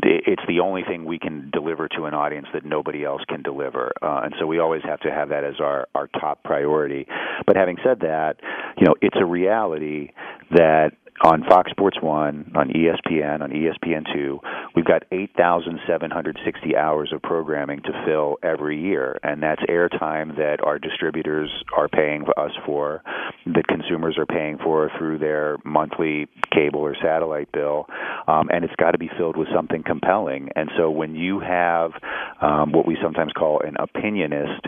it's 0.02 0.42
the 0.48 0.60
only 0.60 0.82
thing 0.82 1.04
we 1.04 1.18
can 1.18 1.50
deliver 1.52 1.88
to 1.88 2.04
an 2.04 2.14
audience 2.14 2.46
that 2.52 2.64
nobody 2.64 3.04
else 3.04 3.22
can 3.28 3.42
deliver. 3.42 3.53
Uh, 4.02 4.22
and 4.24 4.34
so 4.38 4.46
we 4.46 4.59
always 4.59 4.82
have 4.84 5.00
to 5.00 5.11
have 5.11 5.28
that 5.30 5.44
as 5.44 5.55
our, 5.61 5.88
our 5.94 6.09
top 6.09 6.42
priority. 6.44 7.07
But 7.46 7.57
having 7.57 7.76
said 7.84 8.00
that, 8.00 8.36
you 8.78 8.86
know, 8.86 8.94
it's 9.00 9.16
a 9.18 9.24
reality 9.24 10.11
that 10.50 10.92
on 11.22 11.44
Fox 11.48 11.70
Sports 11.70 11.98
1, 12.02 12.52
on 12.56 12.68
ESPN, 12.70 13.40
on 13.40 13.50
ESPN2, 13.50 14.38
we've 14.74 14.84
got 14.84 15.04
8,760 15.12 16.76
hours 16.76 17.12
of 17.12 17.22
programming 17.22 17.80
to 17.82 18.04
fill 18.04 18.36
every 18.42 18.80
year. 18.80 19.18
And 19.22 19.42
that's 19.42 19.62
airtime 19.68 20.36
that 20.36 20.58
our 20.64 20.78
distributors 20.78 21.50
are 21.76 21.88
paying 21.88 22.24
us 22.36 22.50
for, 22.66 23.02
that 23.46 23.66
consumers 23.68 24.18
are 24.18 24.26
paying 24.26 24.58
for 24.58 24.90
through 24.98 25.18
their 25.18 25.56
monthly 25.64 26.26
cable 26.52 26.80
or 26.80 26.96
satellite 27.00 27.52
bill. 27.52 27.86
Um, 28.26 28.48
and 28.52 28.64
it's 28.64 28.74
got 28.76 28.90
to 28.90 28.98
be 28.98 29.10
filled 29.16 29.36
with 29.36 29.48
something 29.54 29.84
compelling. 29.84 30.48
And 30.56 30.68
so 30.76 30.90
when 30.90 31.14
you 31.14 31.38
have 31.38 31.92
um, 32.40 32.72
what 32.72 32.86
we 32.86 32.96
sometimes 33.02 33.32
call 33.32 33.60
an 33.60 33.76
opinionist 33.78 34.60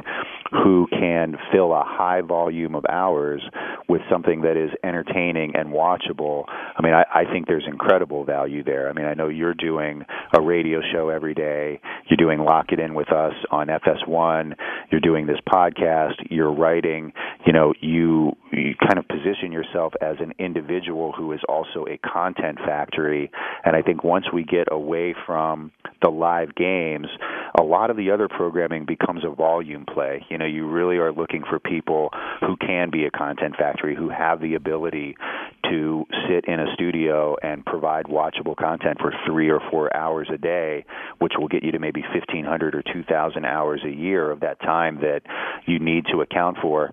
who 0.50 0.86
can 0.90 1.36
fill 1.52 1.72
a 1.72 1.84
high 1.84 2.20
volume 2.20 2.74
of 2.74 2.84
hours 2.88 3.42
with 3.88 4.00
something 4.10 4.42
that 4.42 4.56
is 4.56 4.70
entertaining 4.82 5.52
and 5.54 5.68
watchable, 5.68 6.44
I 6.48 6.82
mean, 6.82 6.94
I, 6.94 7.04
I 7.14 7.24
think 7.32 7.46
there's 7.46 7.66
incredible 7.66 8.24
value 8.24 8.64
there. 8.64 8.88
I 8.88 8.92
mean, 8.92 9.06
I 9.06 9.14
know 9.14 9.28
you're 9.28 9.54
doing 9.54 10.04
a 10.36 10.40
radio 10.40 10.80
show 10.92 11.08
every 11.08 11.34
day. 11.34 11.80
You're 12.08 12.16
doing 12.16 12.40
Lock 12.40 12.66
It 12.72 12.80
In 12.80 12.94
with 12.94 13.12
us 13.12 13.34
on 13.50 13.68
FS1. 13.68 14.54
You're 14.90 15.00
doing 15.00 15.26
this 15.26 15.38
podcast. 15.48 16.14
You're 16.30 16.52
writing. 16.52 17.12
You 17.46 17.52
know, 17.52 17.74
you 17.80 18.36
you 18.52 18.74
kind 18.80 18.98
of 18.98 19.06
position 19.08 19.52
yourself 19.52 19.92
as 20.00 20.16
an 20.20 20.32
individual 20.38 21.12
who 21.12 21.32
is 21.32 21.40
also 21.48 21.86
a 21.88 21.98
content 21.98 22.58
factory. 22.64 23.30
And 23.64 23.76
I 23.76 23.82
think 23.82 24.04
once 24.04 24.26
we 24.32 24.44
get 24.44 24.68
away 24.70 25.14
from 25.26 25.72
the 26.02 26.10
live 26.10 26.54
games, 26.54 27.08
a 27.58 27.62
lot 27.62 27.90
of 27.90 27.96
the 27.96 28.10
other 28.10 28.28
programming 28.28 28.84
becomes 28.84 29.24
a 29.24 29.30
volume 29.30 29.84
play. 29.86 30.24
You 30.28 30.38
know, 30.38 30.44
you 30.44 30.68
really 30.68 30.96
are 30.98 31.12
looking 31.12 31.42
for 31.48 31.58
people 31.58 32.10
who 32.40 32.56
can 32.56 32.90
be 32.90 33.04
a 33.04 33.10
content 33.10 33.56
factory, 33.56 33.96
who 33.96 34.08
have 34.08 34.40
the 34.40 34.54
ability 34.54 35.16
to 35.70 36.06
sit 36.28 36.44
in 36.46 36.60
a 36.60 36.72
studio 36.74 37.36
and 37.42 37.64
provide 37.64 38.06
watchable 38.06 38.56
content 38.56 38.98
for 39.00 39.12
three 39.26 39.50
or 39.50 39.60
four 39.70 39.94
hours 39.96 40.28
a 40.32 40.38
day, 40.38 40.84
which 41.18 41.32
will 41.38 41.48
get 41.48 41.62
you 41.62 41.72
to 41.72 41.78
maybe 41.78 42.00
1,500 42.02 42.74
or 42.74 42.82
2,000 42.82 43.44
hours 43.44 43.82
a 43.84 43.90
year 43.90 44.30
of 44.30 44.40
that 44.40 44.60
time 44.60 44.96
that 45.00 45.22
you 45.66 45.78
need 45.78 46.04
to 46.12 46.20
account 46.20 46.56
for. 46.60 46.90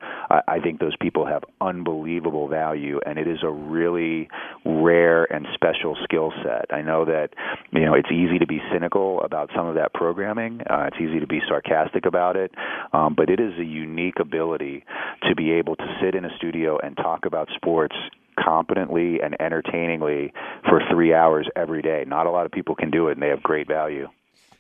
I 0.47 0.59
think 0.59 0.79
those 0.79 0.95
people 0.99 1.25
have 1.25 1.43
unbelievable 1.61 2.47
value, 2.47 2.99
and 3.05 3.19
it 3.19 3.27
is 3.27 3.39
a 3.43 3.49
really 3.49 4.29
rare 4.65 5.31
and 5.31 5.45
special 5.53 5.95
skill 6.03 6.31
set. 6.43 6.73
I 6.73 6.81
know 6.81 7.05
that 7.05 7.29
you 7.71 7.85
know 7.85 7.93
it's 7.93 8.11
easy 8.11 8.39
to 8.39 8.47
be 8.47 8.59
cynical 8.71 9.21
about 9.21 9.49
some 9.55 9.67
of 9.67 9.75
that 9.75 9.93
programming. 9.93 10.61
Uh, 10.61 10.87
it's 10.87 10.97
easy 10.97 11.19
to 11.19 11.27
be 11.27 11.39
sarcastic 11.47 12.05
about 12.05 12.35
it, 12.35 12.51
um, 12.93 13.13
but 13.15 13.29
it 13.29 13.39
is 13.39 13.53
a 13.59 13.63
unique 13.63 14.19
ability 14.19 14.85
to 15.27 15.35
be 15.35 15.51
able 15.51 15.75
to 15.75 15.97
sit 16.01 16.15
in 16.15 16.25
a 16.25 16.35
studio 16.37 16.77
and 16.81 16.95
talk 16.97 17.25
about 17.25 17.47
sports 17.55 17.95
competently 18.35 19.19
and 19.21 19.39
entertainingly 19.41 20.33
for 20.67 20.81
three 20.91 21.13
hours 21.13 21.47
every 21.55 21.81
day. 21.81 22.03
Not 22.07 22.27
a 22.27 22.31
lot 22.31 22.45
of 22.45 22.51
people 22.51 22.75
can 22.75 22.91
do 22.91 23.07
it, 23.07 23.13
and 23.13 23.21
they 23.21 23.29
have 23.29 23.43
great 23.43 23.67
value. 23.67 24.07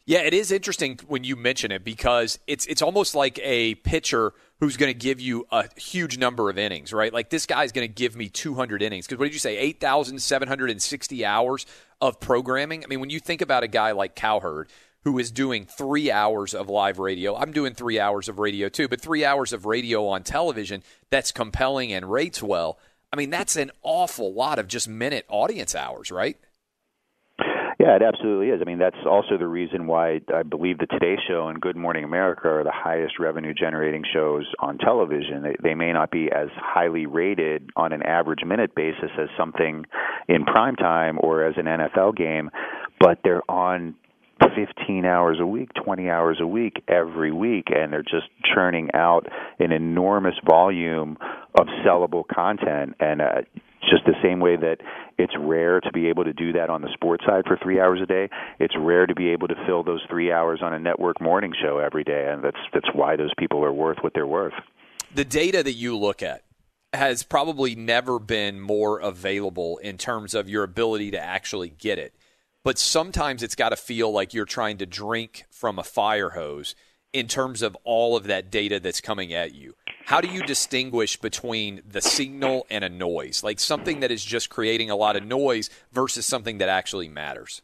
Yeah, 0.05 0.19
it 0.19 0.33
is 0.33 0.51
interesting 0.51 0.99
when 1.07 1.23
you 1.23 1.37
mention 1.37 1.71
it 1.71 1.85
because 1.85 2.37
it's 2.45 2.65
it's 2.65 2.81
almost 2.81 3.15
like 3.15 3.39
a 3.41 3.75
pitcher 3.75 4.33
who's 4.59 4.75
going 4.75 4.91
to 4.91 4.97
give 4.97 5.21
you 5.21 5.47
a 5.49 5.69
huge 5.79 6.17
number 6.17 6.49
of 6.49 6.57
innings, 6.57 6.91
right? 6.91 7.13
Like 7.13 7.29
this 7.29 7.45
guy's 7.45 7.71
going 7.71 7.87
to 7.87 7.93
give 7.93 8.15
me 8.15 8.27
200 8.27 8.81
innings 8.81 9.07
because 9.07 9.17
what 9.17 9.25
did 9.25 9.33
you 9.33 9.39
say? 9.39 9.57
8,760 9.57 11.25
hours 11.25 11.65
of 12.01 12.19
programming. 12.19 12.83
I 12.83 12.87
mean, 12.87 12.99
when 12.99 13.09
you 13.09 13.19
think 13.19 13.41
about 13.41 13.63
a 13.63 13.67
guy 13.67 13.93
like 13.93 14.13
Cowherd 14.13 14.69
who 15.03 15.19
is 15.19 15.31
doing 15.31 15.65
three 15.65 16.11
hours 16.11 16.53
of 16.53 16.69
live 16.69 16.97
radio. 16.99 17.35
I'm 17.35 17.51
doing 17.51 17.73
three 17.73 17.99
hours 17.99 18.29
of 18.29 18.39
radio 18.39 18.69
too, 18.69 18.87
but 18.87 19.01
three 19.01 19.25
hours 19.25 19.51
of 19.51 19.65
radio 19.65 20.07
on 20.07 20.23
television 20.23 20.81
that's 21.09 21.31
compelling 21.31 21.91
and 21.91 22.09
rates 22.09 22.41
well. 22.41 22.79
I 23.13 23.15
mean, 23.15 23.29
that's 23.29 23.55
an 23.57 23.69
awful 23.83 24.33
lot 24.33 24.57
of 24.57 24.67
just 24.67 24.89
minute 24.89 25.25
audience 25.29 25.75
hours, 25.75 26.09
right? 26.09 26.35
Yeah, 27.79 27.95
it 27.95 28.01
absolutely 28.01 28.47
is. 28.47 28.59
I 28.59 28.65
mean, 28.65 28.79
that's 28.79 28.97
also 29.05 29.37
the 29.37 29.47
reason 29.47 29.85
why 29.85 30.21
I 30.33 30.41
believe 30.41 30.79
the 30.79 30.87
Today 30.87 31.17
Show 31.27 31.47
and 31.47 31.61
Good 31.61 31.75
Morning 31.75 32.03
America 32.03 32.47
are 32.47 32.63
the 32.63 32.71
highest 32.73 33.19
revenue 33.19 33.53
generating 33.53 34.03
shows 34.11 34.45
on 34.57 34.79
television. 34.79 35.43
They, 35.43 35.55
they 35.61 35.75
may 35.75 35.93
not 35.93 36.09
be 36.09 36.31
as 36.31 36.47
highly 36.55 37.05
rated 37.05 37.69
on 37.75 37.93
an 37.93 38.01
average 38.01 38.43
minute 38.43 38.73
basis 38.73 39.11
as 39.19 39.27
something 39.37 39.85
in 40.27 40.45
prime 40.45 40.75
time 40.75 41.19
or 41.21 41.45
as 41.45 41.53
an 41.57 41.65
NFL 41.65 42.15
game, 42.15 42.49
but 42.99 43.19
they're 43.23 43.43
on 43.47 43.93
15 44.55 45.05
hours 45.05 45.39
a 45.39 45.45
week, 45.45 45.69
20 45.83 46.09
hours 46.09 46.37
a 46.41 46.47
week 46.47 46.83
every 46.87 47.31
week, 47.31 47.67
and 47.67 47.91
they're 47.91 48.03
just 48.03 48.27
churning 48.53 48.89
out 48.93 49.27
an 49.59 49.71
enormous 49.71 50.35
volume 50.47 51.17
of 51.59 51.67
sellable 51.85 52.23
content. 52.27 52.95
And 52.99 53.21
uh, 53.21 53.41
just 53.89 54.05
the 54.05 54.15
same 54.23 54.39
way 54.39 54.55
that 54.55 54.77
it's 55.17 55.33
rare 55.37 55.79
to 55.81 55.91
be 55.91 56.07
able 56.07 56.23
to 56.23 56.33
do 56.33 56.53
that 56.53 56.69
on 56.69 56.81
the 56.81 56.89
sports 56.93 57.25
side 57.25 57.43
for 57.45 57.57
three 57.61 57.79
hours 57.79 57.99
a 58.01 58.05
day, 58.05 58.29
it's 58.59 58.75
rare 58.77 59.05
to 59.05 59.15
be 59.15 59.29
able 59.29 59.47
to 59.47 59.55
fill 59.65 59.83
those 59.83 60.01
three 60.09 60.31
hours 60.31 60.61
on 60.61 60.73
a 60.73 60.79
network 60.79 61.21
morning 61.21 61.53
show 61.61 61.77
every 61.79 62.03
day, 62.03 62.29
and 62.31 62.43
that's 62.43 62.57
that's 62.73 62.89
why 62.93 63.15
those 63.15 63.31
people 63.37 63.63
are 63.63 63.73
worth 63.73 63.97
what 64.01 64.13
they're 64.13 64.27
worth. 64.27 64.53
The 65.13 65.25
data 65.25 65.63
that 65.63 65.73
you 65.73 65.97
look 65.97 66.23
at 66.23 66.43
has 66.93 67.23
probably 67.23 67.75
never 67.75 68.19
been 68.19 68.59
more 68.59 68.99
available 68.99 69.77
in 69.79 69.97
terms 69.97 70.33
of 70.33 70.47
your 70.47 70.63
ability 70.63 71.11
to 71.11 71.19
actually 71.19 71.69
get 71.69 71.97
it 71.97 72.13
but 72.63 72.79
sometimes 72.79 73.43
it's 73.43 73.55
got 73.55 73.69
to 73.69 73.75
feel 73.75 74.11
like 74.11 74.33
you're 74.33 74.45
trying 74.45 74.77
to 74.77 74.85
drink 74.85 75.45
from 75.51 75.77
a 75.77 75.83
fire 75.83 76.31
hose 76.31 76.75
in 77.11 77.27
terms 77.27 77.61
of 77.61 77.77
all 77.83 78.15
of 78.15 78.23
that 78.25 78.49
data 78.49 78.79
that's 78.79 79.01
coming 79.01 79.33
at 79.33 79.53
you. 79.53 79.75
How 80.05 80.19
do 80.19 80.27
you 80.27 80.41
distinguish 80.41 81.17
between 81.17 81.81
the 81.87 82.01
signal 82.01 82.65
and 82.69 82.83
a 82.83 82.89
noise? 82.89 83.43
Like 83.43 83.59
something 83.59 83.99
that 83.99 84.11
is 84.11 84.25
just 84.25 84.49
creating 84.49 84.89
a 84.89 84.95
lot 84.95 85.15
of 85.15 85.23
noise 85.23 85.69
versus 85.91 86.25
something 86.25 86.57
that 86.57 86.69
actually 86.69 87.07
matters? 87.07 87.61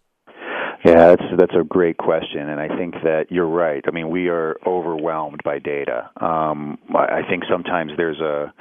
Yeah, 0.86 1.10
that's 1.10 1.24
that's 1.38 1.56
a 1.60 1.64
great 1.66 1.98
question, 1.98 2.48
and 2.48 2.62
I 2.62 2.70
think 2.78 2.94
that 3.04 3.26
you're 3.30 3.50
right. 3.50 3.84
I 3.86 3.92
mean, 3.92 4.10
we 4.10 4.30
are 4.30 4.56
overwhelmed 4.66 5.42
by 5.44 5.60
data. 5.60 6.10
Um, 6.22 6.78
I 6.96 7.22
think 7.30 7.44
sometimes 7.52 7.92
there's 7.98 8.22
a 8.22 8.54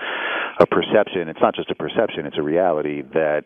a 0.60 0.66
perception. 0.66 1.28
It's 1.28 1.40
not 1.40 1.54
just 1.54 1.70
a 1.70 1.74
perception; 1.74 2.26
it's 2.26 2.38
a 2.38 2.42
reality 2.42 3.02
that 3.14 3.44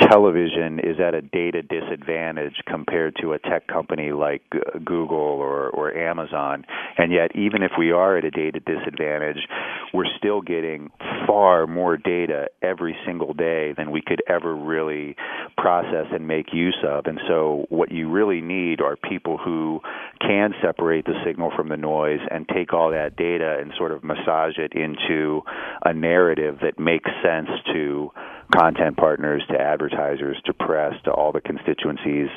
television 0.00 0.78
is 0.78 1.00
at 1.00 1.14
a 1.14 1.22
data 1.22 1.62
disadvantage 1.62 2.54
compared 2.66 3.16
to 3.20 3.32
a 3.32 3.38
tech 3.38 3.66
company 3.66 4.12
like 4.12 4.42
Google 4.84 5.16
or 5.16 5.70
or 5.70 5.94
Amazon. 5.96 6.64
And 6.98 7.12
yet, 7.12 7.34
even 7.34 7.62
if 7.62 7.72
we 7.78 7.92
are 7.92 8.16
at 8.16 8.24
a 8.24 8.30
data 8.30 8.60
disadvantage, 8.60 9.46
we're 9.92 10.10
still 10.18 10.40
getting 10.40 10.90
far 11.26 11.66
more 11.66 11.96
data 11.96 12.48
every 12.62 12.96
single 13.06 13.34
day 13.34 13.72
than 13.76 13.90
we 13.90 14.02
could 14.04 14.22
ever 14.28 14.54
really 14.54 15.16
process 15.56 16.06
and 16.12 16.28
make 16.28 16.52
use 16.52 16.78
of. 16.86 17.06
And 17.06 17.20
so, 17.28 17.66
what 17.68 17.90
you 17.90 18.10
really 18.10 18.40
need 18.40 18.80
are 18.80 18.96
people 18.96 19.38
who 19.38 19.80
can 20.20 20.52
separate 20.62 21.04
the 21.06 21.14
signal 21.24 21.50
from 21.56 21.68
the 21.68 21.76
noise 21.76 22.20
and 22.30 22.48
take 22.48 22.72
all 22.72 22.90
that 22.90 23.16
data 23.16 23.58
and 23.60 23.72
sort 23.76 23.92
of 23.92 24.04
massage 24.04 24.58
it 24.58 24.72
into 24.74 25.42
a 25.84 25.92
narrative 25.92 26.43
that 26.52 26.78
makes 26.78 27.10
sense 27.22 27.48
to 27.72 28.10
content 28.52 28.96
partners 28.96 29.42
to 29.50 29.60
advertisers 29.60 30.36
to 30.46 30.52
press 30.52 30.94
to 31.04 31.10
all 31.10 31.32
the 31.32 31.40
constituencies 31.40 32.28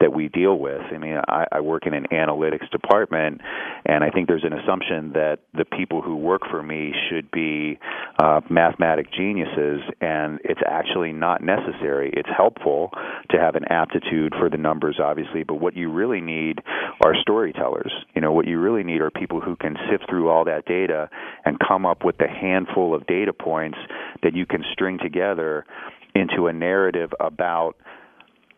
that 0.00 0.12
we 0.12 0.28
deal 0.28 0.58
with. 0.58 0.80
I 0.92 0.98
mean, 0.98 1.18
I, 1.28 1.46
I 1.52 1.60
work 1.60 1.86
in 1.86 1.94
an 1.94 2.06
analytics 2.12 2.68
department, 2.70 3.40
and 3.84 4.02
I 4.02 4.10
think 4.10 4.28
there's 4.28 4.44
an 4.44 4.52
assumption 4.52 5.12
that 5.12 5.38
the 5.54 5.64
people 5.64 6.02
who 6.02 6.16
work 6.16 6.42
for 6.50 6.62
me 6.62 6.92
should 7.08 7.30
be 7.30 7.78
uh, 8.22 8.40
mathematic 8.50 9.12
geniuses, 9.12 9.80
and 10.00 10.40
it's 10.44 10.60
actually 10.66 11.12
not 11.12 11.42
necessary. 11.42 12.12
It's 12.14 12.28
helpful 12.34 12.90
to 13.30 13.38
have 13.38 13.54
an 13.54 13.64
aptitude 13.70 14.34
for 14.38 14.50
the 14.50 14.56
numbers, 14.56 14.98
obviously, 15.02 15.44
but 15.44 15.54
what 15.54 15.76
you 15.76 15.92
really 15.92 16.20
need 16.20 16.58
are 17.04 17.14
storytellers. 17.20 17.92
You 18.14 18.20
know, 18.20 18.32
what 18.32 18.46
you 18.46 18.60
really 18.60 18.82
need 18.82 19.00
are 19.00 19.10
people 19.10 19.40
who 19.40 19.56
can 19.56 19.76
sift 19.90 20.08
through 20.08 20.28
all 20.28 20.44
that 20.44 20.66
data 20.66 21.08
and 21.44 21.58
come 21.58 21.86
up 21.86 22.04
with 22.04 22.16
a 22.20 22.28
handful 22.28 22.94
of 22.94 23.06
data 23.06 23.32
points 23.32 23.78
that 24.22 24.34
you 24.34 24.46
can 24.46 24.64
string 24.72 24.98
together 25.02 25.53
into 26.14 26.46
a 26.46 26.52
narrative 26.52 27.12
about 27.20 27.76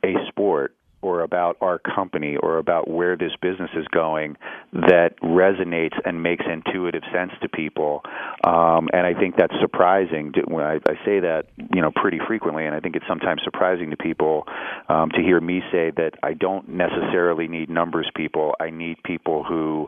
a 0.05 0.14
sport 0.28 0.77
or 1.02 1.20
about 1.20 1.56
our 1.60 1.78
company 1.78 2.36
or 2.36 2.59
about 2.59 2.89
where 2.89 3.16
this 3.16 3.32
business 3.40 3.70
is 3.77 3.86
going 3.93 4.36
that 4.73 5.10
resonates 5.23 5.97
and 6.05 6.20
makes 6.20 6.44
intuitive 6.51 7.02
sense 7.12 7.31
to 7.40 7.48
people. 7.48 8.02
Um, 8.43 8.89
and 8.93 9.06
I 9.06 9.14
think 9.14 9.36
that's 9.36 9.55
surprising 9.60 10.32
to, 10.32 10.40
when 10.43 10.64
I, 10.64 10.74
I 10.89 10.94
say 11.05 11.20
that, 11.20 11.44
you 11.74 11.81
know, 11.81 11.93
pretty 11.94 12.18
frequently. 12.27 12.66
And 12.66 12.74
I 12.74 12.81
think 12.81 12.97
it's 12.97 13.06
sometimes 13.06 13.43
surprising 13.44 13.90
to 13.90 13.97
people 13.97 14.48
um, 14.89 15.10
to 15.10 15.23
hear 15.23 15.40
me 15.40 15.62
say 15.70 15.93
that 15.97 16.12
I 16.23 16.32
don't 16.32 16.68
necessarily 16.70 17.47
need 17.47 17.70
numbers 17.70 18.10
people. 18.16 18.55
I 18.59 18.70
need 18.70 18.97
people 19.05 19.44
who 19.44 19.86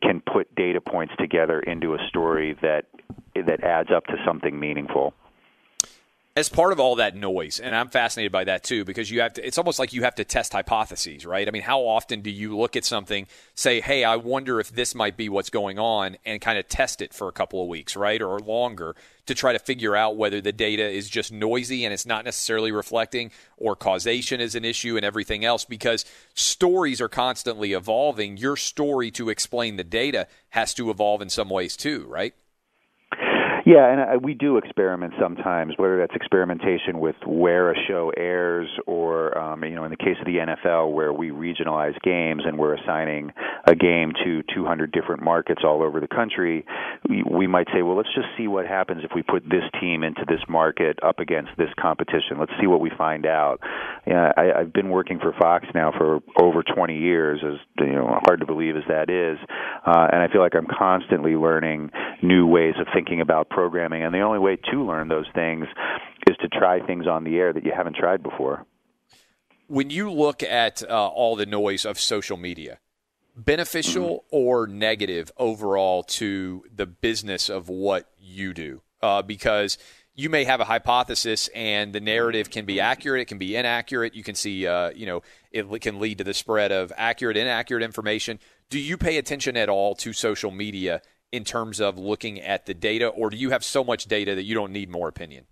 can 0.00 0.20
put 0.20 0.54
data 0.54 0.80
points 0.80 1.14
together 1.18 1.60
into 1.60 1.94
a 1.94 1.98
story 2.08 2.56
that 2.62 2.84
that 3.34 3.64
adds 3.64 3.88
up 3.94 4.04
to 4.06 4.14
something 4.26 4.58
meaningful 4.58 5.14
as 6.34 6.48
part 6.48 6.72
of 6.72 6.80
all 6.80 6.96
that 6.96 7.14
noise, 7.14 7.60
and 7.60 7.76
I'm 7.76 7.88
fascinated 7.88 8.32
by 8.32 8.44
that 8.44 8.64
too, 8.64 8.86
because 8.86 9.10
you 9.10 9.20
have 9.20 9.34
to, 9.34 9.46
it's 9.46 9.58
almost 9.58 9.78
like 9.78 9.92
you 9.92 10.04
have 10.04 10.14
to 10.14 10.24
test 10.24 10.54
hypotheses, 10.54 11.26
right? 11.26 11.46
I 11.46 11.50
mean, 11.50 11.60
how 11.60 11.80
often 11.80 12.22
do 12.22 12.30
you 12.30 12.56
look 12.56 12.74
at 12.74 12.86
something, 12.86 13.26
say, 13.54 13.82
hey, 13.82 14.02
I 14.02 14.16
wonder 14.16 14.58
if 14.58 14.70
this 14.70 14.94
might 14.94 15.18
be 15.18 15.28
what's 15.28 15.50
going 15.50 15.78
on, 15.78 16.16
and 16.24 16.40
kind 16.40 16.58
of 16.58 16.68
test 16.68 17.02
it 17.02 17.12
for 17.12 17.28
a 17.28 17.32
couple 17.32 17.60
of 17.60 17.68
weeks, 17.68 17.96
right? 17.96 18.22
Or 18.22 18.38
longer 18.38 18.96
to 19.26 19.34
try 19.34 19.52
to 19.52 19.58
figure 19.58 19.94
out 19.94 20.16
whether 20.16 20.40
the 20.40 20.52
data 20.52 20.88
is 20.88 21.10
just 21.10 21.30
noisy 21.30 21.84
and 21.84 21.92
it's 21.92 22.06
not 22.06 22.24
necessarily 22.24 22.72
reflecting, 22.72 23.30
or 23.58 23.76
causation 23.76 24.40
is 24.40 24.54
an 24.54 24.64
issue 24.64 24.96
and 24.96 25.04
everything 25.04 25.44
else, 25.44 25.66
because 25.66 26.06
stories 26.32 27.02
are 27.02 27.10
constantly 27.10 27.74
evolving. 27.74 28.38
Your 28.38 28.56
story 28.56 29.10
to 29.10 29.28
explain 29.28 29.76
the 29.76 29.84
data 29.84 30.26
has 30.48 30.72
to 30.74 30.88
evolve 30.88 31.20
in 31.20 31.28
some 31.28 31.50
ways 31.50 31.76
too, 31.76 32.06
right? 32.08 32.32
Yeah, 33.64 33.92
and 33.92 34.00
uh, 34.00 34.18
we 34.20 34.34
do 34.34 34.56
experiment 34.56 35.14
sometimes, 35.20 35.74
whether 35.76 35.98
that's 35.98 36.14
experimentation 36.16 36.98
with 36.98 37.14
where 37.24 37.70
a 37.70 37.76
show 37.86 38.12
airs, 38.16 38.68
or 38.86 39.38
um, 39.38 39.62
you 39.62 39.76
know, 39.76 39.84
in 39.84 39.90
the 39.90 39.96
case 39.96 40.16
of 40.18 40.26
the 40.26 40.38
NFL, 40.38 40.92
where 40.92 41.12
we 41.12 41.30
regionalize 41.30 42.00
games 42.02 42.42
and 42.44 42.58
we're 42.58 42.74
assigning 42.74 43.32
a 43.68 43.74
game 43.76 44.12
to 44.24 44.42
200 44.52 44.90
different 44.90 45.22
markets 45.22 45.62
all 45.64 45.82
over 45.82 46.00
the 46.00 46.08
country. 46.08 46.66
We, 47.08 47.22
we 47.22 47.46
might 47.46 47.68
say, 47.72 47.82
well, 47.82 47.96
let's 47.96 48.12
just 48.14 48.28
see 48.36 48.48
what 48.48 48.66
happens 48.66 49.04
if 49.04 49.12
we 49.14 49.22
put 49.22 49.44
this 49.44 49.62
team 49.80 50.02
into 50.02 50.24
this 50.26 50.40
market 50.48 50.98
up 51.02 51.20
against 51.20 51.50
this 51.56 51.70
competition. 51.80 52.38
Let's 52.40 52.52
see 52.60 52.66
what 52.66 52.80
we 52.80 52.90
find 52.98 53.26
out. 53.26 53.60
Yeah, 54.06 54.32
I, 54.36 54.60
I've 54.60 54.72
been 54.72 54.90
working 54.90 55.20
for 55.20 55.32
Fox 55.40 55.66
now 55.72 55.92
for 55.96 56.18
over 56.40 56.64
20 56.64 56.98
years, 56.98 57.40
as 57.46 57.60
you 57.78 57.92
know, 57.92 58.18
hard 58.24 58.40
to 58.40 58.46
believe 58.46 58.76
as 58.76 58.82
that 58.88 59.08
is, 59.08 59.38
uh, 59.86 60.08
and 60.12 60.20
I 60.20 60.26
feel 60.32 60.40
like 60.40 60.56
I'm 60.56 60.66
constantly 60.66 61.36
learning 61.36 61.90
new 62.22 62.46
ways 62.46 62.74
of 62.80 62.88
thinking 62.92 63.20
about 63.20 63.48
programming, 63.52 64.02
and 64.02 64.14
the 64.14 64.20
only 64.20 64.38
way 64.38 64.56
to 64.70 64.84
learn 64.84 65.08
those 65.08 65.26
things 65.34 65.66
is 66.28 66.36
to 66.38 66.48
try 66.48 66.84
things 66.84 67.06
on 67.06 67.24
the 67.24 67.36
air 67.36 67.52
that 67.52 67.64
you 67.64 67.72
haven't 67.74 67.96
tried 67.96 68.22
before. 68.22 68.64
When 69.68 69.90
you 69.90 70.10
look 70.10 70.42
at 70.42 70.82
uh, 70.82 71.08
all 71.08 71.36
the 71.36 71.46
noise 71.46 71.84
of 71.84 71.98
social 71.98 72.36
media, 72.36 72.78
beneficial 73.36 74.08
mm-hmm. 74.08 74.36
or 74.36 74.66
negative 74.66 75.30
overall 75.36 76.02
to 76.02 76.64
the 76.74 76.86
business 76.86 77.48
of 77.48 77.68
what 77.68 78.10
you 78.18 78.52
do? 78.52 78.82
Uh, 79.00 79.22
because 79.22 79.78
you 80.14 80.28
may 80.28 80.44
have 80.44 80.60
a 80.60 80.64
hypothesis 80.64 81.48
and 81.54 81.92
the 81.92 82.00
narrative 82.00 82.50
can 82.50 82.66
be 82.66 82.80
accurate, 82.80 83.22
it 83.22 83.28
can 83.28 83.38
be 83.38 83.56
inaccurate. 83.56 84.14
You 84.14 84.22
can 84.22 84.34
see, 84.34 84.66
uh, 84.66 84.90
you 84.90 85.06
know, 85.06 85.22
it 85.50 85.80
can 85.80 85.98
lead 85.98 86.18
to 86.18 86.24
the 86.24 86.34
spread 86.34 86.70
of 86.70 86.92
accurate, 86.96 87.36
inaccurate 87.36 87.82
information. 87.82 88.38
Do 88.68 88.78
you 88.78 88.96
pay 88.96 89.16
attention 89.16 89.56
at 89.56 89.68
all 89.68 89.94
to 89.96 90.12
social 90.12 90.50
media 90.50 91.02
in 91.32 91.44
terms 91.44 91.80
of 91.80 91.98
looking 91.98 92.40
at 92.40 92.66
the 92.66 92.74
data, 92.74 93.08
or 93.08 93.30
do 93.30 93.36
you 93.36 93.50
have 93.50 93.64
so 93.64 93.82
much 93.82 94.04
data 94.04 94.34
that 94.34 94.44
you 94.44 94.54
don't 94.54 94.72
need 94.72 94.90
more 94.90 95.08
opinion? 95.08 95.46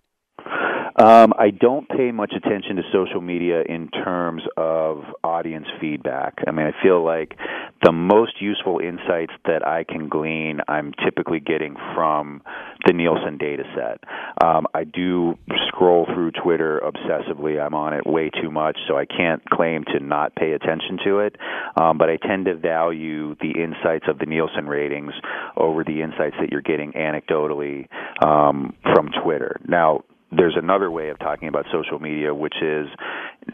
Um, 1.01 1.33
I 1.39 1.49
don't 1.49 1.89
pay 1.89 2.11
much 2.11 2.31
attention 2.35 2.75
to 2.75 2.83
social 2.93 3.21
media 3.21 3.63
in 3.67 3.89
terms 3.89 4.43
of 4.55 5.03
audience 5.23 5.65
feedback. 5.79 6.35
I 6.47 6.51
mean, 6.51 6.67
I 6.67 6.83
feel 6.83 7.03
like 7.03 7.35
the 7.83 7.91
most 7.91 8.39
useful 8.39 8.77
insights 8.77 9.33
that 9.45 9.67
I 9.67 9.83
can 9.83 10.09
glean, 10.09 10.59
I'm 10.67 10.93
typically 11.03 11.39
getting 11.39 11.75
from 11.95 12.43
the 12.85 12.93
Nielsen 12.93 13.39
data 13.39 13.63
set. 13.75 14.03
Um, 14.45 14.67
I 14.75 14.83
do 14.83 15.39
scroll 15.67 16.05
through 16.05 16.33
Twitter 16.43 16.79
obsessively. 16.85 17.59
I'm 17.59 17.73
on 17.73 17.93
it 17.93 18.05
way 18.05 18.29
too 18.29 18.51
much, 18.51 18.77
so 18.87 18.95
I 18.95 19.05
can't 19.05 19.43
claim 19.49 19.83
to 19.85 19.99
not 19.99 20.35
pay 20.35 20.51
attention 20.51 20.99
to 21.05 21.19
it. 21.21 21.35
Um, 21.81 21.97
but 21.97 22.11
I 22.11 22.17
tend 22.17 22.45
to 22.45 22.55
value 22.55 23.35
the 23.41 23.59
insights 23.59 24.05
of 24.07 24.19
the 24.19 24.27
Nielsen 24.27 24.67
ratings 24.67 25.13
over 25.57 25.83
the 25.83 26.03
insights 26.03 26.35
that 26.39 26.51
you're 26.51 26.61
getting 26.61 26.91
anecdotally 26.91 27.87
um, 28.23 28.75
from 28.93 29.09
Twitter. 29.23 29.59
Now, 29.67 30.03
there's 30.31 30.55
another 30.57 30.89
way 30.89 31.09
of 31.09 31.19
talking 31.19 31.47
about 31.47 31.65
social 31.71 31.99
media, 31.99 32.33
which 32.33 32.55
is 32.61 32.87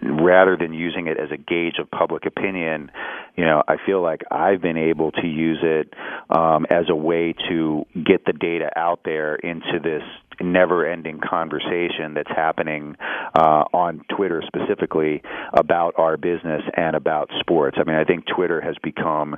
rather 0.02 0.56
than 0.56 0.74
using 0.74 1.08
it 1.08 1.18
as 1.20 1.30
a 1.32 1.38
gauge 1.38 1.76
of 1.80 1.90
public 1.90 2.26
opinion, 2.26 2.92
you 3.36 3.46
know, 3.46 3.64
I 3.68 3.78
feel 3.86 4.02
like 4.02 4.22
I've 4.30 4.62
been 4.62 4.78
able 4.78 5.12
to 5.14 5.28
use 5.28 5.60
it 5.62 5.94
um, 6.30 6.66
as 6.70 6.86
a 6.90 6.96
way 6.96 7.34
to 7.50 7.86
get 7.96 8.26
the 8.26 8.34
data 8.34 8.70
out 8.76 9.02
there 9.06 9.36
into 9.36 9.80
this 9.82 10.04
never-ending 10.40 11.20
conversation 11.28 12.14
that's 12.14 12.30
happening 12.30 12.96
uh, 13.36 13.64
on 13.74 14.02
Twitter 14.16 14.44
specifically 14.46 15.24
about 15.54 15.96
our 15.98 16.16
business 16.16 16.62
and 16.76 16.96
about 16.96 17.30
sports. 17.40 17.78
I 17.80 17.84
mean, 17.86 17.96
I 17.96 18.04
think 18.04 18.26
Twitter 18.28 18.62
has 18.62 18.76
become 18.84 19.36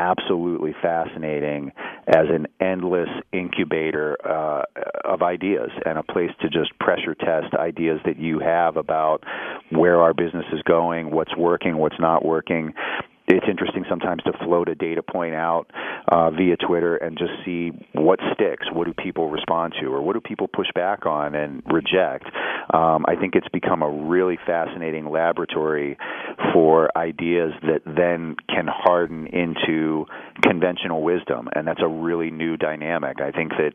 absolutely 0.00 0.74
fascinating 0.80 1.72
as 2.08 2.26
an 2.30 2.46
endless 2.60 3.08
incubator 3.32 4.16
uh, 4.26 4.64
of 5.04 5.20
ideas 5.20 5.70
and 5.84 5.98
a 5.98 6.02
place 6.02 6.30
to 6.40 6.48
just 6.48 6.76
pressure 6.78 7.14
test 7.14 7.54
ideas 7.54 8.00
that 8.06 8.18
you 8.18 8.38
have 8.38 8.76
about 8.76 9.22
where 9.70 10.00
our 10.00 10.14
business 10.14 10.46
is 10.52 10.62
going, 10.62 11.10
what's 11.10 11.36
working, 11.36 11.76
what's 11.76 12.00
not 12.00 12.24
working 12.24 12.72
it's 13.36 13.46
interesting 13.48 13.84
sometimes 13.88 14.22
to 14.24 14.32
float 14.44 14.68
a 14.68 14.74
data 14.74 15.02
point 15.02 15.34
out 15.34 15.66
uh, 16.08 16.30
via 16.30 16.56
Twitter 16.56 16.96
and 16.96 17.16
just 17.18 17.32
see 17.44 17.70
what 17.92 18.18
sticks. 18.34 18.66
What 18.72 18.86
do 18.86 18.94
people 18.94 19.30
respond 19.30 19.74
to, 19.80 19.86
or 19.86 20.02
what 20.02 20.14
do 20.14 20.20
people 20.20 20.48
push 20.48 20.68
back 20.74 21.06
on 21.06 21.34
and 21.34 21.62
reject? 21.66 22.26
Um, 22.72 23.04
I 23.08 23.16
think 23.16 23.34
it's 23.34 23.48
become 23.48 23.82
a 23.82 23.90
really 23.90 24.38
fascinating 24.46 25.10
laboratory 25.10 25.96
for 26.52 26.96
ideas 26.96 27.52
that 27.62 27.82
then 27.84 28.36
can 28.48 28.66
harden 28.68 29.26
into 29.26 30.06
conventional 30.42 31.02
wisdom, 31.02 31.48
and 31.54 31.66
that's 31.66 31.82
a 31.82 31.88
really 31.88 32.30
new 32.30 32.56
dynamic. 32.56 33.20
I 33.20 33.30
think 33.30 33.52
that 33.52 33.72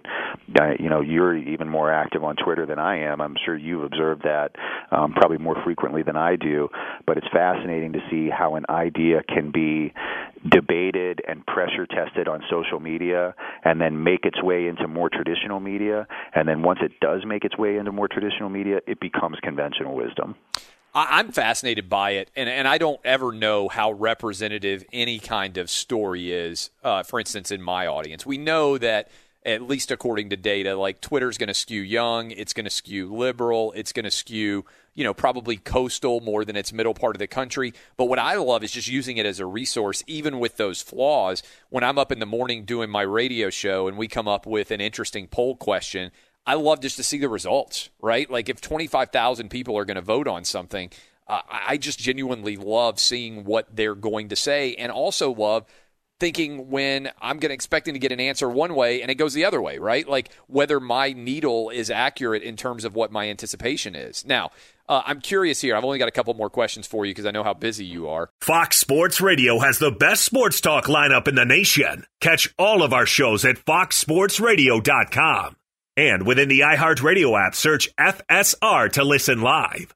uh, 0.62 0.74
you 0.80 0.90
know 0.90 1.02
you're 1.02 1.36
even 1.36 1.70
more 1.70 1.92
active 1.92 2.24
on 2.24 2.36
Twitter 2.36 2.66
than 2.66 2.80
I 2.80 3.00
am. 3.00 3.22
I'm 3.22 3.36
sure 3.46 3.58
you've 3.58 3.84
observed 3.84 4.24
that 4.24 4.52
um, 4.92 5.14
probably 5.14 5.38
more 5.38 5.56
frequently 5.64 6.04
than 6.04 6.16
I 6.16 6.36
do. 6.36 6.70
But 7.06 7.18
it's 7.18 7.28
fascinating 7.32 7.94
to 7.94 8.00
see 8.10 8.30
how 8.30 8.56
an 8.56 8.66
idea 8.70 9.22
can 9.24 9.45
be 9.52 9.94
debated 10.50 11.22
and 11.28 11.46
pressure 11.46 11.88
tested 11.88 12.28
on 12.28 12.44
social 12.50 12.80
media 12.80 13.34
and 13.64 13.82
then 13.82 14.04
make 14.04 14.26
its 14.26 14.42
way 14.44 14.68
into 14.68 14.88
more 14.88 15.10
traditional 15.10 15.60
media. 15.60 16.08
And 16.34 16.48
then 16.48 16.62
once 16.62 16.80
it 16.82 17.00
does 17.00 17.26
make 17.26 17.44
its 17.44 17.58
way 17.58 17.78
into 17.78 17.92
more 17.92 18.08
traditional 18.08 18.50
media 18.50 18.80
it 18.88 19.00
becomes 19.00 19.38
conventional 19.42 19.96
wisdom. 19.96 20.36
I'm 20.98 21.34
fascinated 21.34 21.90
by 21.90 22.12
it, 22.12 22.32
and, 22.38 22.48
and 22.48 22.70
I 22.70 22.78
don't 22.78 23.02
ever 23.04 23.34
know 23.34 23.68
how 23.68 23.92
representative 23.92 24.86
any 24.94 25.20
kind 25.20 25.58
of 25.58 25.70
story 25.70 26.32
is. 26.32 26.70
Uh, 26.86 27.04
for 27.04 27.20
instance, 27.20 27.52
in 27.52 27.62
my 27.62 27.86
audience, 27.86 28.26
we 28.26 28.38
know 28.38 28.78
that 28.78 29.10
at 29.46 29.62
least 29.62 29.92
according 29.92 30.30
to 30.32 30.38
data. 30.38 30.76
Like 30.76 31.00
Twitter's 31.00 31.38
going 31.38 31.48
to 31.48 31.54
skew 31.54 31.82
young, 31.82 32.32
it's 32.32 32.54
going 32.54 32.66
to 32.66 32.72
skew 32.72 33.14
liberal, 33.16 33.72
it's 33.74 33.94
going 33.94 34.06
to 34.06 34.12
skew, 34.12 34.66
you 34.96 35.04
know, 35.04 35.14
probably 35.14 35.58
coastal 35.58 36.20
more 36.20 36.44
than 36.44 36.56
its 36.56 36.74
middle 36.74 36.96
part 36.96 37.16
of 37.16 37.20
the 37.20 37.28
country. 37.28 37.74
But 37.96 38.06
what 38.06 38.18
I 38.18 38.36
love 38.36 38.64
is 38.64 38.72
just 38.72 38.88
using 38.88 39.18
it 39.18 39.26
as 39.26 39.40
a 39.40 39.46
resource, 39.46 40.04
even 40.08 40.40
with 40.40 40.58
those 40.58 40.82
flaws. 40.82 41.44
When 41.70 41.84
I'm 41.84 42.00
up 42.00 42.12
in 42.12 42.20
the 42.20 42.26
morning 42.26 42.66
doing 42.66 42.90
my 42.90 43.04
radio 43.04 43.52
show 43.52 43.88
and 43.88 43.98
we 43.98 44.08
come 44.08 44.28
up 44.28 44.48
with 44.48 44.72
an 44.72 44.82
interesting 44.82 45.28
poll 45.28 45.56
question, 45.56 46.12
I 46.48 46.56
love 46.56 46.80
just 46.80 46.98
to 46.98 47.04
see 47.04 47.20
the 47.20 47.30
results, 47.30 47.90
right? 48.02 48.30
Like 48.30 48.50
if 48.50 48.62
25,000 48.62 49.50
people 49.50 49.78
are 49.78 49.86
going 49.86 49.96
to 49.96 50.02
vote 50.02 50.28
on 50.28 50.44
something, 50.44 50.90
uh, 51.28 51.42
I 51.50 51.78
just 51.78 52.00
genuinely 52.00 52.56
love 52.56 53.00
seeing 53.00 53.46
what 53.46 53.76
they're 53.76 53.96
going 53.96 54.30
to 54.30 54.36
say 54.36 54.76
and 54.76 54.92
also 54.92 55.32
love 55.32 55.66
thinking 56.20 56.70
when 56.70 57.10
I'm 57.22 57.40
going 57.40 57.50
to 57.50 57.54
expecting 57.54 57.94
to 57.94 58.00
get 58.00 58.12
an 58.12 58.20
answer 58.20 58.50
one 58.50 58.76
way 58.76 59.02
and 59.02 59.12
it 59.12 59.16
goes 59.16 59.34
the 59.34 59.46
other 59.46 59.62
way, 59.62 59.78
right? 59.78 60.08
Like 60.08 60.30
whether 60.48 60.80
my 60.80 61.14
needle 61.14 61.70
is 61.70 61.90
accurate 61.90 62.44
in 62.44 62.56
terms 62.56 62.86
of 62.86 62.96
what 62.96 63.12
my 63.12 63.30
anticipation 63.30 63.96
is. 63.96 64.26
Now, 64.26 64.52
uh, 64.88 65.02
I'm 65.06 65.20
curious 65.20 65.62
here. 65.62 65.76
I've 65.76 65.84
only 65.84 66.00
got 66.00 66.08
a 66.08 66.12
couple 66.12 66.34
more 66.36 66.50
questions 66.50 66.88
for 66.88 67.06
you 67.06 67.12
because 67.12 67.26
I 67.26 67.32
know 67.32 67.44
how 67.44 67.54
busy 67.54 67.86
you 67.86 68.08
are. 68.08 68.30
Fox 68.40 68.78
Sports 68.78 69.20
Radio 69.20 69.60
has 69.60 69.80
the 69.80 69.92
best 69.92 70.24
sports 70.24 70.62
talk 70.62 70.86
lineup 70.86 71.28
in 71.28 71.36
the 71.36 71.46
nation. 71.46 72.06
Catch 72.22 72.54
all 72.58 72.84
of 72.84 72.94
our 72.94 73.06
shows 73.06 73.44
at 73.46 73.58
foxsportsradio.com. 73.58 75.56
And 75.98 76.28
within 76.28 76.50
the 76.50 76.60
iHeartRadio 76.60 77.48
app, 77.48 77.56
search 77.56 77.90
FSR 77.98 78.92
to 78.94 79.04
listen 79.04 79.42
live. 79.42 79.96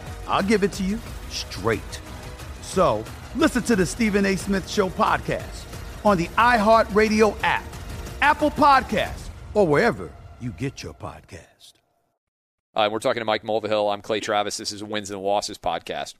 I'll 0.31 0.41
give 0.41 0.63
it 0.63 0.71
to 0.73 0.83
you 0.83 0.97
straight. 1.29 1.99
So 2.61 3.03
listen 3.35 3.63
to 3.63 3.75
the 3.75 3.85
Stephen 3.85 4.25
A. 4.25 4.37
Smith 4.37 4.69
Show 4.69 4.89
podcast 4.89 5.65
on 6.05 6.17
the 6.17 6.27
iHeartRadio 6.29 7.37
app, 7.43 7.65
Apple 8.21 8.49
Podcasts, 8.49 9.27
or 9.53 9.67
wherever 9.67 10.09
you 10.39 10.51
get 10.51 10.81
your 10.81 10.93
podcast. 10.93 11.73
Uh, 12.73 12.87
we're 12.89 12.99
talking 12.99 13.19
to 13.19 13.25
Mike 13.25 13.43
Mulvihill. 13.43 13.93
I'm 13.93 14.01
Clay 14.01 14.21
Travis. 14.21 14.55
This 14.55 14.71
is 14.71 14.81
Wins 14.81 15.11
and 15.11 15.21
Losses 15.21 15.57
podcast. 15.57 16.15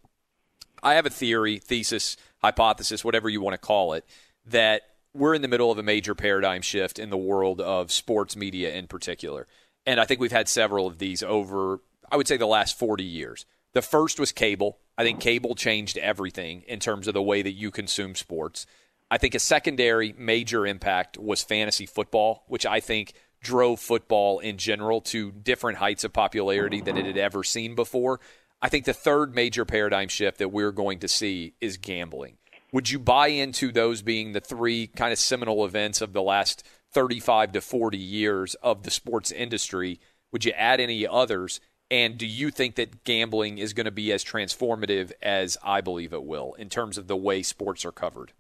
I 0.83 0.95
have 0.95 1.05
a 1.05 1.09
theory, 1.09 1.59
thesis, 1.59 2.17
hypothesis, 2.41 3.05
whatever 3.05 3.29
you 3.29 3.39
want 3.39 3.53
to 3.53 3.57
call 3.57 3.93
it, 3.93 4.05
that 4.45 4.81
we're 5.13 5.35
in 5.35 5.41
the 5.41 5.47
middle 5.47 5.71
of 5.71 5.77
a 5.77 5.83
major 5.83 6.15
paradigm 6.15 6.61
shift 6.61 6.99
in 6.99 7.11
the 7.11 7.17
world 7.17 7.61
of 7.61 7.93
sports 7.93 8.35
media 8.35 8.73
in 8.73 8.88
particular. 8.88 9.47
And 9.85 10.01
I 10.01 10.05
think 10.05 10.19
we've 10.19 10.31
had 10.33 10.49
several 10.49 10.85
of 10.85 10.97
these 10.97 11.23
over, 11.23 11.79
I 12.11 12.17
would 12.17 12.27
say, 12.27 12.35
the 12.35 12.45
last 12.45 12.77
40 12.77 13.05
years. 13.05 13.45
The 13.73 13.81
first 13.81 14.19
was 14.19 14.31
cable. 14.31 14.80
I 14.98 15.03
think 15.03 15.19
cable 15.19 15.56
changed 15.56 15.98
everything 15.98 16.64
in 16.68 16.80
terms 16.80 17.07
of 17.07 17.14
the 17.14 17.22
way 17.22 17.41
that 17.41 17.53
you 17.53 17.72
consume 17.72 18.15
sports. 18.15 18.65
I 19.10 19.18
think 19.18 19.35
a 19.35 19.39
secondary 19.39 20.14
major 20.18 20.65
impact 20.65 21.18
was 21.18 21.41
fantasy 21.41 21.85
football, 21.85 22.43
which 22.48 22.65
I 22.65 22.80
think 22.80 23.14
drove 23.41 23.80
football 23.80 24.39
in 24.39 24.57
general 24.57 25.02
to 25.02 25.31
different 25.31 25.80
heights 25.80 26.03
of 26.03 26.14
popularity 26.14 26.81
than 26.81 26.98
it 26.98 27.06
had 27.06 27.18
ever 27.18 27.43
seen 27.43 27.76
before. 27.76 28.19
I 28.61 28.69
think 28.69 28.85
the 28.85 28.93
third 28.93 29.34
major 29.34 29.65
paradigm 29.65 30.07
shift 30.07 30.38
that 30.38 30.49
we're 30.49 30.72
going 30.72 30.99
to 30.99 31.07
see 31.07 31.56
is 31.60 31.77
gambling. 31.77 32.38
Would 32.72 32.89
you 32.89 32.99
buy 32.99 33.27
into 33.27 33.72
those 33.72 34.02
being 34.02 34.31
the 34.31 34.39
three 34.39 34.88
kind 34.88 35.11
of 35.11 35.19
seminal 35.19 35.65
events 35.65 35.99
of 36.02 36.14
the 36.14 36.22
last 36.22 36.65
35 36.93 37.53
to 37.53 37.61
40 37.61 37.98
years 37.98 38.56
of 38.56 38.84
the 38.84 38.91
sports 38.91 39.31
industry? 39.31 39.99
Would 40.31 40.45
you 40.45 40.52
add 40.52 40.80
any 40.80 41.06
others? 41.07 41.60
And 41.91 42.18
do 42.18 42.26
you 42.26 42.49
think 42.51 42.76
that 42.76 43.03
gambling 43.03 43.57
is 43.57 43.73
going 43.73 43.85
to 43.85 43.91
be 43.91 44.11
as 44.13 44.23
transformative 44.23 45.11
as 45.22 45.57
I 45.61 45.81
believe 45.81 46.13
it 46.13 46.23
will 46.23 46.53
in 46.53 46.69
terms 46.69 46.97
of 46.97 47.07
the 47.07 47.18
way 47.18 47.43
sports 47.43 47.85
are 47.85 47.91
covered? 47.91 48.31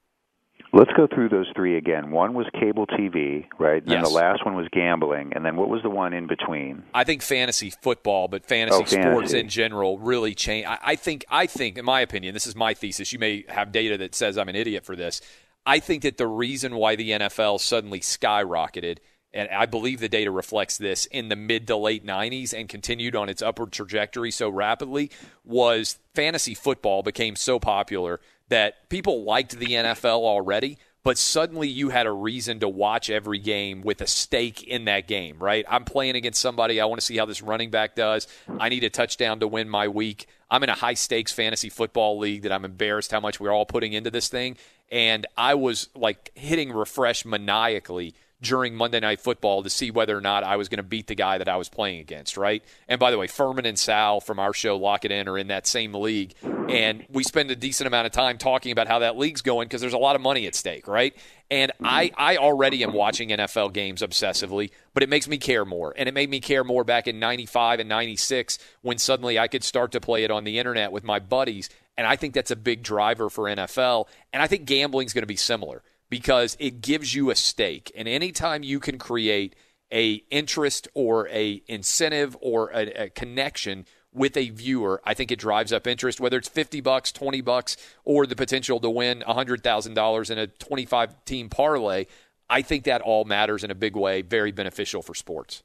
Let's 0.73 0.91
go 0.95 1.05
through 1.05 1.27
those 1.29 1.47
three 1.53 1.75
again. 1.75 2.11
One 2.11 2.33
was 2.33 2.45
cable 2.57 2.87
TV, 2.87 3.45
right? 3.59 3.81
And 3.81 3.91
Yes. 3.91 4.07
the 4.07 4.13
last 4.13 4.45
one 4.45 4.55
was 4.55 4.67
gambling. 4.71 5.33
And 5.35 5.45
then 5.45 5.57
what 5.57 5.67
was 5.67 5.81
the 5.83 5.89
one 5.89 6.13
in 6.13 6.27
between? 6.27 6.83
I 6.93 7.03
think 7.03 7.21
fantasy 7.21 7.71
football, 7.81 8.29
but 8.29 8.45
fantasy 8.45 8.81
Oh, 8.81 8.85
sports 8.85 9.33
in 9.33 9.49
general 9.49 9.99
really 9.99 10.33
change. 10.33 10.65
I, 10.65 10.77
I 10.81 10.95
think, 10.95 11.25
I 11.29 11.45
think, 11.45 11.77
in 11.77 11.83
my 11.83 11.99
opinion, 11.99 12.33
this 12.33 12.47
is 12.47 12.55
my 12.55 12.73
thesis. 12.73 13.11
You 13.11 13.19
may 13.19 13.43
have 13.49 13.73
data 13.73 13.97
that 13.97 14.15
says 14.15 14.37
I'm 14.37 14.47
an 14.47 14.55
idiot 14.55 14.85
for 14.85 14.95
this. 14.95 15.19
I 15.65 15.79
think 15.79 16.03
that 16.03 16.17
the 16.17 16.27
reason 16.27 16.75
why 16.75 16.95
the 16.95 17.09
NFL 17.11 17.59
suddenly 17.59 17.99
skyrocketed, 17.99 18.99
and 19.33 19.49
I 19.49 19.65
believe 19.65 19.99
the 19.99 20.09
data 20.09 20.31
reflects 20.31 20.77
this 20.77 21.05
in 21.05 21.29
the 21.29 21.35
mid 21.35 21.67
to 21.67 21.77
late 21.77 22.05
90s 22.05 22.53
and 22.53 22.67
continued 22.67 23.15
on 23.15 23.29
its 23.29 23.41
upward 23.41 23.71
trajectory 23.71 24.31
so 24.31 24.49
rapidly, 24.49 25.11
was 25.45 25.99
fantasy 26.13 26.53
football 26.53 27.03
became 27.03 27.35
so 27.35 27.59
popular 27.59 28.19
that 28.49 28.89
people 28.89 29.23
liked 29.23 29.57
the 29.57 29.67
NFL 29.67 30.19
already, 30.19 30.77
but 31.03 31.17
suddenly 31.17 31.67
you 31.67 31.89
had 31.89 32.05
a 32.05 32.11
reason 32.11 32.59
to 32.59 32.69
watch 32.69 33.09
every 33.09 33.39
game 33.39 33.81
with 33.81 34.01
a 34.01 34.07
stake 34.07 34.63
in 34.63 34.85
that 34.85 35.07
game, 35.07 35.39
right? 35.39 35.65
I'm 35.69 35.85
playing 35.85 36.15
against 36.15 36.41
somebody. 36.41 36.79
I 36.79 36.85
want 36.85 36.99
to 36.99 37.05
see 37.05 37.17
how 37.17 37.25
this 37.25 37.41
running 37.41 37.71
back 37.71 37.95
does. 37.95 38.27
I 38.59 38.69
need 38.69 38.83
a 38.83 38.89
touchdown 38.89 39.39
to 39.39 39.47
win 39.47 39.69
my 39.69 39.87
week. 39.87 40.27
I'm 40.51 40.63
in 40.63 40.69
a 40.69 40.75
high 40.75 40.93
stakes 40.93 41.31
fantasy 41.31 41.69
football 41.69 42.19
league 42.19 42.43
that 42.43 42.51
I'm 42.51 42.65
embarrassed 42.65 43.11
how 43.11 43.21
much 43.21 43.39
we're 43.39 43.51
all 43.51 43.65
putting 43.65 43.93
into 43.93 44.11
this 44.11 44.27
thing. 44.27 44.57
And 44.91 45.25
I 45.37 45.55
was 45.55 45.87
like 45.95 46.31
hitting 46.35 46.73
refresh 46.73 47.23
maniacally 47.23 48.13
during 48.41 48.75
Monday 48.75 48.99
Night 48.99 49.21
Football 49.21 49.63
to 49.63 49.69
see 49.69 49.91
whether 49.91 50.17
or 50.17 50.21
not 50.21 50.43
I 50.43 50.55
was 50.55 50.67
going 50.67 50.77
to 50.77 50.83
beat 50.83 51.07
the 51.07 51.15
guy 51.15 51.37
that 51.37 51.47
I 51.47 51.57
was 51.57 51.69
playing 51.69 51.99
against, 51.99 52.37
right? 52.37 52.63
And 52.87 52.99
by 52.99 53.11
the 53.11 53.17
way, 53.17 53.27
Fuhrman 53.27 53.65
and 53.65 53.77
Sal 53.77 54.19
from 54.19 54.39
our 54.39 54.53
show 54.53 54.77
Lock 54.77 55.05
It 55.05 55.11
In 55.11 55.27
are 55.27 55.37
in 55.37 55.47
that 55.47 55.67
same 55.67 55.93
league, 55.93 56.33
and 56.43 57.05
we 57.09 57.23
spend 57.23 57.51
a 57.51 57.55
decent 57.55 57.87
amount 57.87 58.07
of 58.07 58.11
time 58.11 58.37
talking 58.37 58.71
about 58.71 58.87
how 58.87 58.99
that 58.99 59.17
league's 59.17 59.41
going 59.41 59.67
because 59.67 59.81
there's 59.81 59.93
a 59.93 59.99
lot 59.99 60.15
of 60.15 60.21
money 60.21 60.47
at 60.47 60.55
stake, 60.55 60.87
right? 60.87 61.15
And 61.51 61.73
I, 61.83 62.11
I 62.17 62.37
already 62.37 62.81
am 62.81 62.93
watching 62.93 63.27
NFL 63.27 63.73
games 63.73 64.01
obsessively, 64.01 64.71
but 64.93 65.03
it 65.03 65.09
makes 65.09 65.27
me 65.27 65.37
care 65.37 65.65
more. 65.65 65.93
And 65.97 66.07
it 66.07 66.13
made 66.13 66.29
me 66.29 66.39
care 66.39 66.63
more 66.63 66.85
back 66.85 67.09
in 67.09 67.19
95 67.19 67.81
and 67.81 67.89
96 67.89 68.57
when 68.81 68.97
suddenly 68.97 69.37
I 69.37 69.49
could 69.49 69.63
start 69.63 69.91
to 69.91 69.99
play 69.99 70.23
it 70.23 70.31
on 70.31 70.45
the 70.45 70.59
internet 70.59 70.93
with 70.93 71.03
my 71.03 71.19
buddies. 71.19 71.69
And 71.97 72.07
I 72.07 72.15
think 72.15 72.33
that's 72.33 72.51
a 72.51 72.55
big 72.55 72.83
driver 72.83 73.29
for 73.29 73.43
NFL. 73.43 74.07
And 74.31 74.41
I 74.41 74.47
think 74.47 74.63
gambling 74.63 75.07
is 75.07 75.13
going 75.13 75.23
to 75.23 75.27
be 75.27 75.35
similar 75.35 75.83
because 76.11 76.57
it 76.59 76.81
gives 76.81 77.15
you 77.15 77.31
a 77.31 77.35
stake. 77.35 77.89
And 77.95 78.07
anytime 78.07 78.63
you 78.63 78.79
can 78.81 78.99
create 78.99 79.55
a 79.91 80.23
interest 80.29 80.89
or 80.93 81.27
a 81.29 81.63
incentive 81.67 82.37
or 82.41 82.69
a, 82.71 83.05
a 83.05 83.09
connection 83.09 83.85
with 84.13 84.35
a 84.35 84.49
viewer, 84.49 85.01
I 85.05 85.13
think 85.13 85.31
it 85.31 85.39
drives 85.39 85.71
up 85.71 85.87
interest, 85.87 86.19
whether 86.19 86.37
it's 86.37 86.49
50 86.49 86.81
bucks, 86.81 87.13
20 87.13 87.39
bucks, 87.39 87.77
or 88.03 88.27
the 88.27 88.35
potential 88.35 88.81
to 88.81 88.89
win 88.89 89.23
$100,000 89.25 90.31
in 90.31 90.37
a 90.37 90.47
25 90.47 91.25
team 91.25 91.49
parlay. 91.49 92.05
I 92.49 92.61
think 92.61 92.83
that 92.83 93.01
all 93.01 93.23
matters 93.23 93.63
in 93.63 93.71
a 93.71 93.75
big 93.75 93.95
way, 93.95 94.21
very 94.21 94.51
beneficial 94.51 95.01
for 95.01 95.15
sports. 95.15 95.63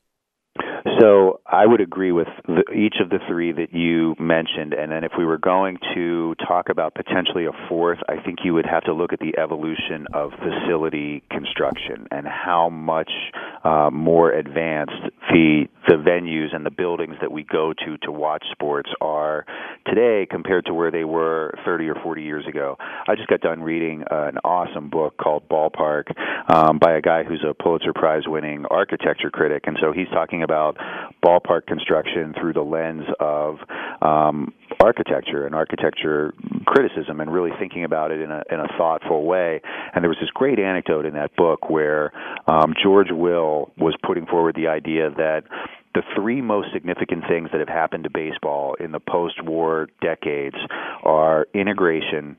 So 1.00 1.40
I 1.50 1.64
would 1.64 1.80
agree 1.80 2.10
with 2.10 2.26
the, 2.46 2.64
each 2.72 2.96
of 3.00 3.08
the 3.08 3.18
three 3.28 3.52
that 3.52 3.72
you 3.72 4.16
mentioned, 4.18 4.72
and 4.72 4.90
then 4.90 5.04
if 5.04 5.12
we 5.16 5.24
were 5.24 5.38
going 5.38 5.78
to 5.94 6.34
talk 6.46 6.68
about 6.68 6.94
potentially 6.94 7.46
a 7.46 7.52
fourth, 7.68 7.98
I 8.08 8.20
think 8.20 8.40
you 8.44 8.52
would 8.54 8.66
have 8.66 8.82
to 8.84 8.92
look 8.92 9.12
at 9.12 9.20
the 9.20 9.38
evolution 9.38 10.06
of 10.12 10.32
facility 10.32 11.22
construction 11.30 12.08
and 12.10 12.26
how 12.26 12.68
much 12.68 13.10
uh, 13.62 13.90
more 13.92 14.32
advanced 14.32 14.92
the 15.30 15.66
the 15.88 15.94
venues 15.94 16.54
and 16.54 16.66
the 16.66 16.70
buildings 16.70 17.14
that 17.20 17.30
we 17.30 17.44
go 17.44 17.72
to 17.72 17.96
to 17.98 18.10
watch 18.10 18.44
sports 18.50 18.90
are 19.00 19.46
today 19.86 20.26
compared 20.28 20.66
to 20.66 20.74
where 20.74 20.90
they 20.90 21.04
were 21.04 21.54
30 21.64 21.88
or 21.88 21.94
40 22.02 22.22
years 22.22 22.44
ago. 22.48 22.76
I 23.06 23.14
just 23.14 23.28
got 23.28 23.40
done 23.40 23.62
reading 23.62 24.02
an 24.10 24.38
awesome 24.42 24.90
book 24.90 25.16
called 25.16 25.48
Ballpark 25.48 26.10
um, 26.52 26.80
by 26.80 26.96
a 26.96 27.00
guy 27.00 27.22
who's 27.22 27.44
a 27.48 27.54
Pulitzer 27.54 27.92
Prize 27.92 28.24
winning 28.26 28.64
architecture 28.68 29.30
critic, 29.30 29.64
and 29.66 29.76
so 29.80 29.92
he's 29.92 30.08
talking 30.08 30.42
about 30.42 30.76
ballpark 31.36 31.66
construction 31.66 32.34
through 32.38 32.52
the 32.52 32.62
lens 32.62 33.04
of 33.20 33.56
um, 34.02 34.52
architecture 34.82 35.46
and 35.46 35.54
architecture 35.54 36.32
criticism 36.66 37.20
and 37.20 37.32
really 37.32 37.50
thinking 37.58 37.84
about 37.84 38.10
it 38.10 38.20
in 38.20 38.30
a 38.30 38.42
in 38.50 38.60
a 38.60 38.68
thoughtful 38.76 39.24
way. 39.24 39.60
And 39.94 40.02
there 40.02 40.08
was 40.08 40.18
this 40.20 40.30
great 40.30 40.58
anecdote 40.58 41.06
in 41.06 41.14
that 41.14 41.34
book 41.36 41.70
where 41.70 42.12
um, 42.46 42.74
George 42.82 43.08
Will 43.10 43.72
was 43.78 43.94
putting 44.06 44.26
forward 44.26 44.54
the 44.56 44.68
idea 44.68 45.10
that 45.10 45.42
the 45.96 46.02
three 46.14 46.42
most 46.42 46.68
significant 46.74 47.24
things 47.26 47.48
that 47.52 47.58
have 47.58 47.70
happened 47.70 48.04
to 48.04 48.10
baseball 48.10 48.74
in 48.74 48.92
the 48.92 49.00
post-war 49.00 49.88
decades 50.02 50.56
are 51.02 51.48
integration, 51.54 52.36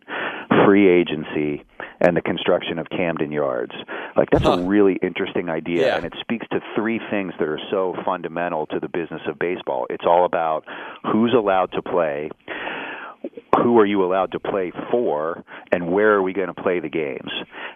free 0.63 0.87
agency, 0.87 1.63
and 1.99 2.15
the 2.15 2.21
construction 2.21 2.77
of 2.77 2.87
Camden 2.91 3.31
Yards. 3.31 3.71
Like 4.15 4.29
that's 4.29 4.45
huh. 4.45 4.59
a 4.59 4.63
really 4.63 4.99
interesting 5.01 5.49
idea, 5.49 5.87
yeah. 5.87 5.95
and 5.97 6.05
it 6.05 6.13
speaks 6.21 6.45
to 6.49 6.59
three 6.75 7.01
things 7.09 7.33
that 7.39 7.47
are 7.47 7.59
so 7.71 7.95
fundamental 8.05 8.67
to 8.67 8.79
the 8.79 8.87
business 8.87 9.21
of 9.27 9.39
baseball. 9.39 9.87
It's 9.89 10.05
all 10.05 10.23
about 10.23 10.63
who's 11.11 11.33
allowed 11.33 11.71
to 11.71 11.81
play 11.81 12.29
who 13.57 13.79
are 13.79 13.85
you 13.85 14.03
allowed 14.03 14.31
to 14.31 14.39
play 14.39 14.71
for 14.91 15.43
and 15.71 15.91
where 15.91 16.13
are 16.13 16.21
we 16.21 16.33
going 16.33 16.47
to 16.47 16.61
play 16.61 16.79
the 16.79 16.89
games 16.89 17.31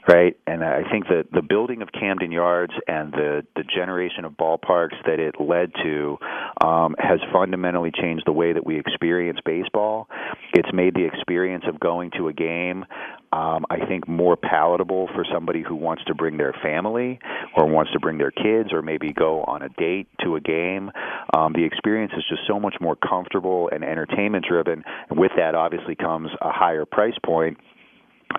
right? 0.07 0.37
And 0.47 0.63
i 0.63 0.83
think 0.89 1.07
that 1.07 1.25
the 1.31 1.41
building 1.41 1.81
of 1.81 1.89
camden 1.91 2.31
yards 2.31 2.73
and 2.87 3.11
the 3.11 3.45
the 3.55 3.63
generation 3.63 4.25
of 4.25 4.33
ballparks 4.33 4.95
that 5.05 5.19
it 5.19 5.35
led 5.39 5.71
to 5.83 6.17
um, 6.63 6.95
has 6.97 7.19
fundamentally 7.33 7.91
changed 7.91 8.23
the 8.25 8.31
way 8.31 8.53
that 8.53 8.65
we 8.65 8.79
experience 8.79 9.39
baseball. 9.45 10.07
It's 10.53 10.69
made 10.73 10.95
the 10.95 11.05
experience 11.05 11.65
of 11.67 11.79
going 11.79 12.11
to 12.17 12.27
a 12.27 12.33
game 12.33 12.85
um, 13.33 13.65
I 13.69 13.85
think 13.85 14.07
more 14.07 14.35
palatable 14.35 15.07
for 15.13 15.25
somebody 15.31 15.61
who 15.61 15.75
wants 15.75 16.03
to 16.05 16.15
bring 16.15 16.37
their 16.37 16.53
family 16.61 17.19
or 17.55 17.65
wants 17.65 17.91
to 17.93 17.99
bring 17.99 18.17
their 18.17 18.31
kids 18.31 18.73
or 18.73 18.81
maybe 18.81 19.13
go 19.13 19.43
on 19.43 19.61
a 19.61 19.69
date 19.69 20.07
to 20.23 20.35
a 20.35 20.41
game. 20.41 20.91
Um, 21.33 21.53
the 21.53 21.63
experience 21.63 22.11
is 22.17 22.25
just 22.29 22.41
so 22.47 22.59
much 22.59 22.75
more 22.81 22.95
comfortable 22.95 23.69
and 23.71 23.83
entertainment 23.83 24.45
driven. 24.47 24.83
And 25.09 25.17
with 25.17 25.31
that, 25.37 25.55
obviously, 25.55 25.95
comes 25.95 26.29
a 26.41 26.51
higher 26.51 26.85
price 26.85 27.17
point 27.25 27.57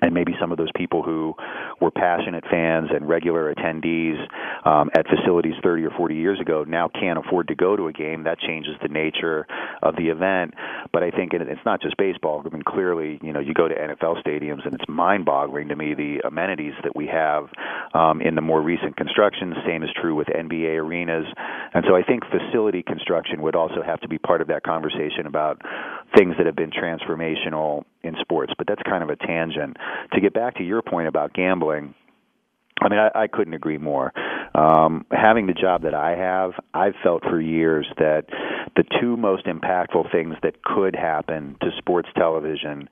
and 0.01 0.15
maybe 0.15 0.35
some 0.41 0.53
of 0.53 0.59
those 0.59 0.71
people 0.75 1.03
who 1.03 1.35
were 1.81 1.91
passionate 1.91 2.45
fans 2.51 2.89
and 2.95 3.09
regular 3.09 3.53
attendees 3.55 4.19
um, 4.65 4.91
at 4.95 5.07
facilities 5.07 5.55
30 5.63 5.85
or 5.85 5.91
40 5.91 6.15
years 6.15 6.41
ago 6.41 6.65
now 6.67 6.89
can't 6.89 7.19
afford 7.19 7.49
to 7.49 7.55
go 7.55 7.77
to 7.77 7.89
a 7.89 7.93
game. 7.93 8.25
That 8.25 8.39
changes 8.39 8.75
the 8.81 8.89
nature 8.89 9.47
of 9.83 9.97
the 9.97 10.09
event. 10.09 10.55
But 10.93 11.03
I 11.03 11.11
think 11.11 11.33
it's 11.35 11.65
not 11.65 11.83
just 11.83 11.97
baseball. 11.97 12.43
I 12.45 12.49
mean, 12.49 12.63
clearly, 12.63 13.19
you 13.23 13.33
know, 13.33 13.41
you 13.41 13.55
go 13.55 13.69
to 13.69 13.75
NFL 13.75 14.23
stadiums 14.25 14.65
and 14.65 14.75
it's 14.75 14.89
mind-boggling 14.89 15.69
to 15.69 15.77
me 15.77 15.95
the 15.95 16.21
amenities 16.27 16.75
that 16.85 16.95
we 16.95 17.07
have 17.07 17.49
um, 17.95 18.21
in 18.21 18.35
the 18.35 18.41
more 18.41 18.61
recent 18.61 18.97
construction. 18.97 19.55
Same 19.67 19.83
is 19.83 19.91
true 20.01 20.15
with 20.15 20.29
NBA 20.29 20.79
arenas. 20.79 21.27
And 21.75 21.85
so 21.89 21.97
I 21.97 22.03
think 22.03 22.23
facility 22.27 22.83
construction 22.83 23.43
would 23.43 23.57
also 23.57 23.83
have 23.85 24.01
to 24.01 24.09
be 24.09 24.19
part 24.19 24.41
of 24.41 24.49
that 24.49 24.63
conversation 24.63 25.27
about 25.27 25.61
things 26.17 26.35
that 26.37 26.47
have 26.47 26.57
been 26.57 26.71
transformational 26.71 27.85
in 28.03 28.17
sports. 28.21 28.53
But 28.57 28.67
that's 28.67 28.83
kind 28.83 29.03
of 29.03 29.11
a 29.11 29.17
tangent 29.17 29.77
to 30.13 30.21
get 30.21 30.35
back 30.35 30.57
to 30.57 30.65
your 30.65 30.83
point 30.83 31.09
about 31.09 31.33
gambling, 31.33 31.95
I 32.83 32.89
mean, 32.89 32.99
I, 32.99 33.11
I 33.15 33.27
couldn't 33.29 33.55
agree 33.55 33.79
more. 33.79 34.13
Um, 34.55 35.07
having 35.11 35.47
the 35.47 35.53
job 35.53 35.83
that 35.83 35.95
I 35.95 36.17
have, 36.17 36.53
I've 36.75 36.95
felt 37.03 37.23
for 37.23 37.41
years 37.41 37.87
that 37.99 38.25
the 38.77 38.85
two 39.01 39.17
most 39.17 39.47
impactful 39.47 40.11
things 40.11 40.35
that 40.43 40.63
could 40.63 40.97
happen 40.97 41.57
to 41.61 41.71
sports 41.79 42.09
television 42.17 42.89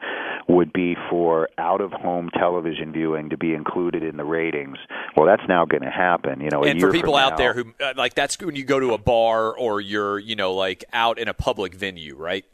would 0.48 0.72
be 0.72 0.96
for 1.08 1.48
out 1.58 1.80
of 1.80 1.92
home 1.92 2.30
television 2.38 2.92
viewing 2.92 3.30
to 3.30 3.36
be 3.36 3.52
included 3.54 4.02
in 4.02 4.16
the 4.16 4.24
ratings. 4.24 4.78
Well, 5.16 5.26
that's 5.26 5.46
now 5.48 5.64
going 5.64 5.82
to 5.82 5.90
happen. 5.90 6.40
You 6.40 6.50
know, 6.50 6.62
and 6.62 6.80
for 6.80 6.92
people 6.92 7.16
out 7.16 7.32
now, 7.32 7.36
there 7.36 7.54
who 7.54 7.74
uh, 7.80 7.94
like 7.96 8.14
that's 8.14 8.38
when 8.38 8.56
you 8.56 8.64
go 8.64 8.80
to 8.80 8.94
a 8.94 8.98
bar 8.98 9.56
or 9.56 9.80
you're 9.80 10.18
you 10.18 10.36
know 10.36 10.54
like 10.54 10.84
out 10.92 11.18
in 11.18 11.28
a 11.28 11.34
public 11.34 11.74
venue, 11.74 12.16
right? 12.16 12.44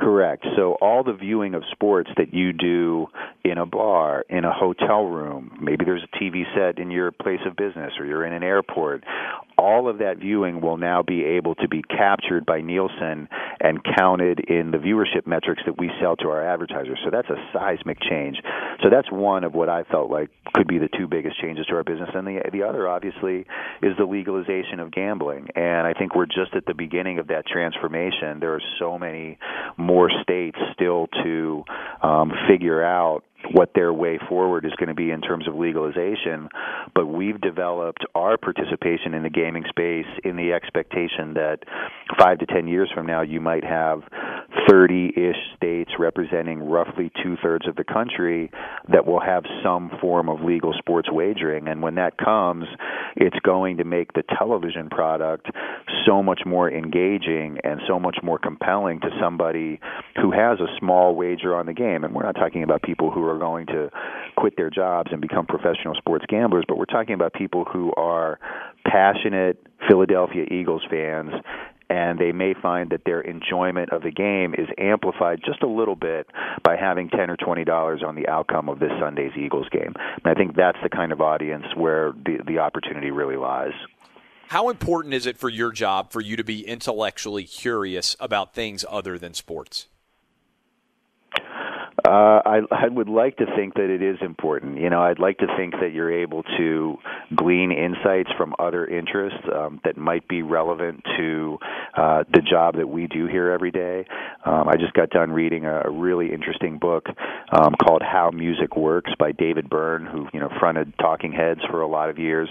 Correct. 0.00 0.46
So 0.56 0.76
all 0.80 1.02
the 1.02 1.12
viewing 1.12 1.54
of 1.54 1.64
sports 1.72 2.08
that 2.18 2.32
you 2.32 2.52
do 2.52 3.08
in 3.44 3.58
a 3.58 3.66
bar, 3.66 4.24
in 4.28 4.44
a 4.44 4.52
hotel 4.52 5.04
room, 5.04 5.58
maybe 5.60 5.84
there's 5.84 6.04
a 6.04 6.16
TV 6.22 6.44
set 6.54 6.78
in 6.78 6.92
your 6.92 7.10
place 7.10 7.40
of 7.44 7.56
business 7.56 7.92
or 7.98 8.06
you're 8.06 8.24
in 8.24 8.32
an 8.32 8.44
airport, 8.44 9.02
all 9.58 9.88
of 9.88 9.98
that 9.98 10.18
viewing 10.18 10.60
will 10.60 10.76
now 10.76 11.02
be 11.02 11.24
able 11.24 11.56
to 11.56 11.66
be 11.66 11.82
captured 11.82 12.46
by 12.46 12.60
Nielsen 12.60 13.28
and 13.60 13.80
counted 13.98 14.38
in 14.48 14.70
the 14.70 14.78
viewership 14.78 15.26
metrics 15.26 15.62
that 15.66 15.76
we 15.78 15.90
sell 16.00 16.14
to 16.16 16.28
our 16.28 16.46
advertisers. 16.48 16.98
So 17.04 17.10
that's 17.10 17.28
a 17.28 17.36
seismic 17.52 17.98
change. 18.00 18.36
So 18.82 18.88
that's 18.90 19.10
one 19.10 19.42
of 19.42 19.54
what 19.54 19.68
I 19.68 19.82
felt 19.82 20.10
like 20.10 20.30
could 20.54 20.68
be 20.68 20.78
the 20.78 20.88
two 20.96 21.08
biggest 21.08 21.40
changes 21.40 21.66
to 21.66 21.74
our 21.74 21.82
business. 21.82 22.10
And 22.14 22.24
the 22.24 22.40
the 22.52 22.62
other 22.62 22.88
obviously 22.88 23.46
is 23.82 23.96
the 23.98 24.04
legalization 24.04 24.78
of 24.78 24.92
gambling. 24.92 25.48
And 25.56 25.88
I 25.88 25.92
think 25.92 26.14
we're 26.14 26.26
just 26.26 26.54
at 26.54 26.64
the 26.66 26.74
beginning 26.74 27.18
of 27.18 27.26
that 27.26 27.44
transformation. 27.46 28.38
There 28.38 28.54
are 28.54 28.62
so 28.78 28.96
many 28.96 29.38
more 29.88 30.10
states 30.22 30.58
still 30.74 31.08
to 31.24 31.64
um, 32.02 32.30
figure 32.46 32.84
out 32.84 33.24
what 33.52 33.70
their 33.74 33.92
way 33.92 34.18
forward 34.28 34.64
is 34.64 34.72
going 34.78 34.88
to 34.88 34.94
be 34.94 35.10
in 35.10 35.20
terms 35.20 35.46
of 35.46 35.54
legalization, 35.54 36.48
but 36.94 37.06
we've 37.06 37.40
developed 37.40 38.04
our 38.14 38.36
participation 38.36 39.14
in 39.14 39.22
the 39.22 39.30
gaming 39.30 39.64
space 39.68 40.06
in 40.24 40.36
the 40.36 40.52
expectation 40.52 41.34
that 41.34 41.58
five 42.18 42.38
to 42.38 42.46
ten 42.46 42.66
years 42.66 42.90
from 42.94 43.06
now 43.06 43.22
you 43.22 43.40
might 43.40 43.64
have 43.64 44.02
30 44.68 45.12
ish 45.16 45.36
states 45.56 45.92
representing 45.98 46.68
roughly 46.68 47.10
two 47.22 47.36
thirds 47.42 47.66
of 47.68 47.76
the 47.76 47.84
country 47.84 48.50
that 48.90 49.06
will 49.06 49.20
have 49.20 49.44
some 49.62 49.90
form 50.00 50.28
of 50.28 50.40
legal 50.40 50.74
sports 50.78 51.08
wagering. 51.10 51.68
And 51.68 51.82
when 51.82 51.94
that 51.96 52.18
comes, 52.18 52.66
it's 53.16 53.38
going 53.40 53.76
to 53.78 53.84
make 53.84 54.12
the 54.14 54.22
television 54.38 54.90
product 54.90 55.46
so 56.06 56.22
much 56.22 56.40
more 56.44 56.70
engaging 56.70 57.58
and 57.64 57.80
so 57.86 57.98
much 57.98 58.18
more 58.22 58.38
compelling 58.38 59.00
to 59.00 59.08
somebody 59.20 59.80
who 60.16 60.32
has 60.32 60.60
a 60.60 60.66
small 60.78 61.14
wager 61.14 61.54
on 61.54 61.66
the 61.66 61.72
game. 61.72 62.04
And 62.04 62.14
we're 62.14 62.24
not 62.24 62.36
talking 62.36 62.62
about 62.62 62.82
people 62.82 63.10
who 63.10 63.24
are 63.24 63.27
going 63.36 63.66
to 63.66 63.90
quit 64.36 64.56
their 64.56 64.70
jobs 64.70 65.10
and 65.10 65.20
become 65.20 65.44
professional 65.44 65.96
sports 65.96 66.24
gamblers, 66.28 66.64
but 66.68 66.78
we're 66.78 66.84
talking 66.84 67.14
about 67.14 67.32
people 67.32 67.64
who 67.64 67.92
are 67.96 68.38
passionate 68.86 69.60
Philadelphia 69.88 70.44
Eagles 70.48 70.82
fans 70.88 71.32
and 71.90 72.18
they 72.18 72.32
may 72.32 72.54
find 72.54 72.90
that 72.90 73.04
their 73.04 73.20
enjoyment 73.20 73.90
of 73.92 74.02
the 74.02 74.10
game 74.10 74.54
is 74.54 74.68
amplified 74.76 75.40
just 75.44 75.62
a 75.62 75.66
little 75.66 75.96
bit 75.96 76.26
by 76.62 76.76
having 76.76 77.08
10 77.08 77.30
or 77.30 77.36
20 77.36 77.64
dollars 77.64 78.02
on 78.06 78.14
the 78.14 78.28
outcome 78.28 78.68
of 78.68 78.78
this 78.78 78.92
Sunday's 79.00 79.32
Eagles 79.36 79.68
game. 79.70 79.94
And 79.96 80.26
I 80.26 80.34
think 80.34 80.54
that's 80.56 80.78
the 80.82 80.90
kind 80.90 81.12
of 81.12 81.20
audience 81.20 81.64
where 81.76 82.12
the 82.24 82.38
the 82.46 82.58
opportunity 82.58 83.10
really 83.10 83.36
lies. 83.36 83.72
How 84.48 84.70
important 84.70 85.14
is 85.14 85.26
it 85.26 85.36
for 85.36 85.50
your 85.50 85.72
job 85.72 86.10
for 86.10 86.20
you 86.20 86.36
to 86.36 86.44
be 86.44 86.66
intellectually 86.66 87.44
curious 87.44 88.16
about 88.18 88.54
things 88.54 88.84
other 88.88 89.18
than 89.18 89.34
sports? 89.34 89.88
Uh, 92.08 92.40
I, 92.46 92.60
I 92.70 92.88
would 92.88 93.10
like 93.10 93.36
to 93.36 93.44
think 93.54 93.74
that 93.74 93.90
it 93.90 94.00
is 94.00 94.16
important. 94.22 94.80
You 94.80 94.88
know, 94.88 95.02
I'd 95.02 95.18
like 95.18 95.36
to 95.38 95.46
think 95.58 95.74
that 95.82 95.92
you're 95.92 96.22
able 96.22 96.42
to 96.56 96.96
glean 97.36 97.70
insights 97.70 98.30
from 98.38 98.54
other 98.58 98.86
interests 98.86 99.40
um, 99.54 99.78
that 99.84 99.98
might 99.98 100.26
be 100.26 100.40
relevant 100.40 101.02
to 101.18 101.58
uh, 101.94 102.24
the 102.32 102.40
job 102.40 102.76
that 102.76 102.88
we 102.88 103.08
do 103.08 103.26
here 103.26 103.50
every 103.50 103.70
day. 103.70 104.06
Um, 104.46 104.70
I 104.70 104.76
just 104.76 104.94
got 104.94 105.10
done 105.10 105.32
reading 105.32 105.66
a, 105.66 105.82
a 105.84 105.90
really 105.90 106.32
interesting 106.32 106.78
book 106.78 107.04
um, 107.52 107.74
called 107.74 108.00
How 108.00 108.30
Music 108.30 108.74
Works 108.74 109.10
by 109.18 109.32
David 109.32 109.68
Byrne, 109.68 110.06
who 110.06 110.28
you 110.32 110.40
know 110.40 110.48
fronted 110.58 110.94
Talking 110.98 111.32
Heads 111.32 111.60
for 111.70 111.82
a 111.82 111.88
lot 111.88 112.08
of 112.08 112.18
years, 112.18 112.48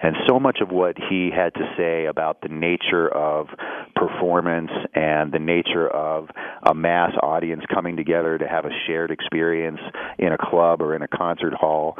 and 0.00 0.14
so 0.28 0.38
much 0.38 0.58
of 0.60 0.70
what 0.70 0.96
he 1.10 1.30
had 1.34 1.52
to 1.54 1.74
say 1.76 2.06
about 2.06 2.42
the 2.42 2.48
nature 2.48 3.08
of 3.08 3.48
performance 3.96 4.70
and 4.94 5.32
the 5.32 5.40
nature 5.40 5.88
of 5.88 6.28
a 6.62 6.74
mass 6.74 7.10
audience 7.22 7.64
coming 7.74 7.96
together 7.96 8.38
to 8.38 8.46
have 8.46 8.64
a 8.64 8.70
shared 8.86 8.99
experience 9.08 9.80
in 10.18 10.32
a 10.32 10.38
club 10.38 10.82
or 10.82 10.94
in 10.94 11.02
a 11.02 11.08
concert 11.08 11.54
hall 11.54 11.96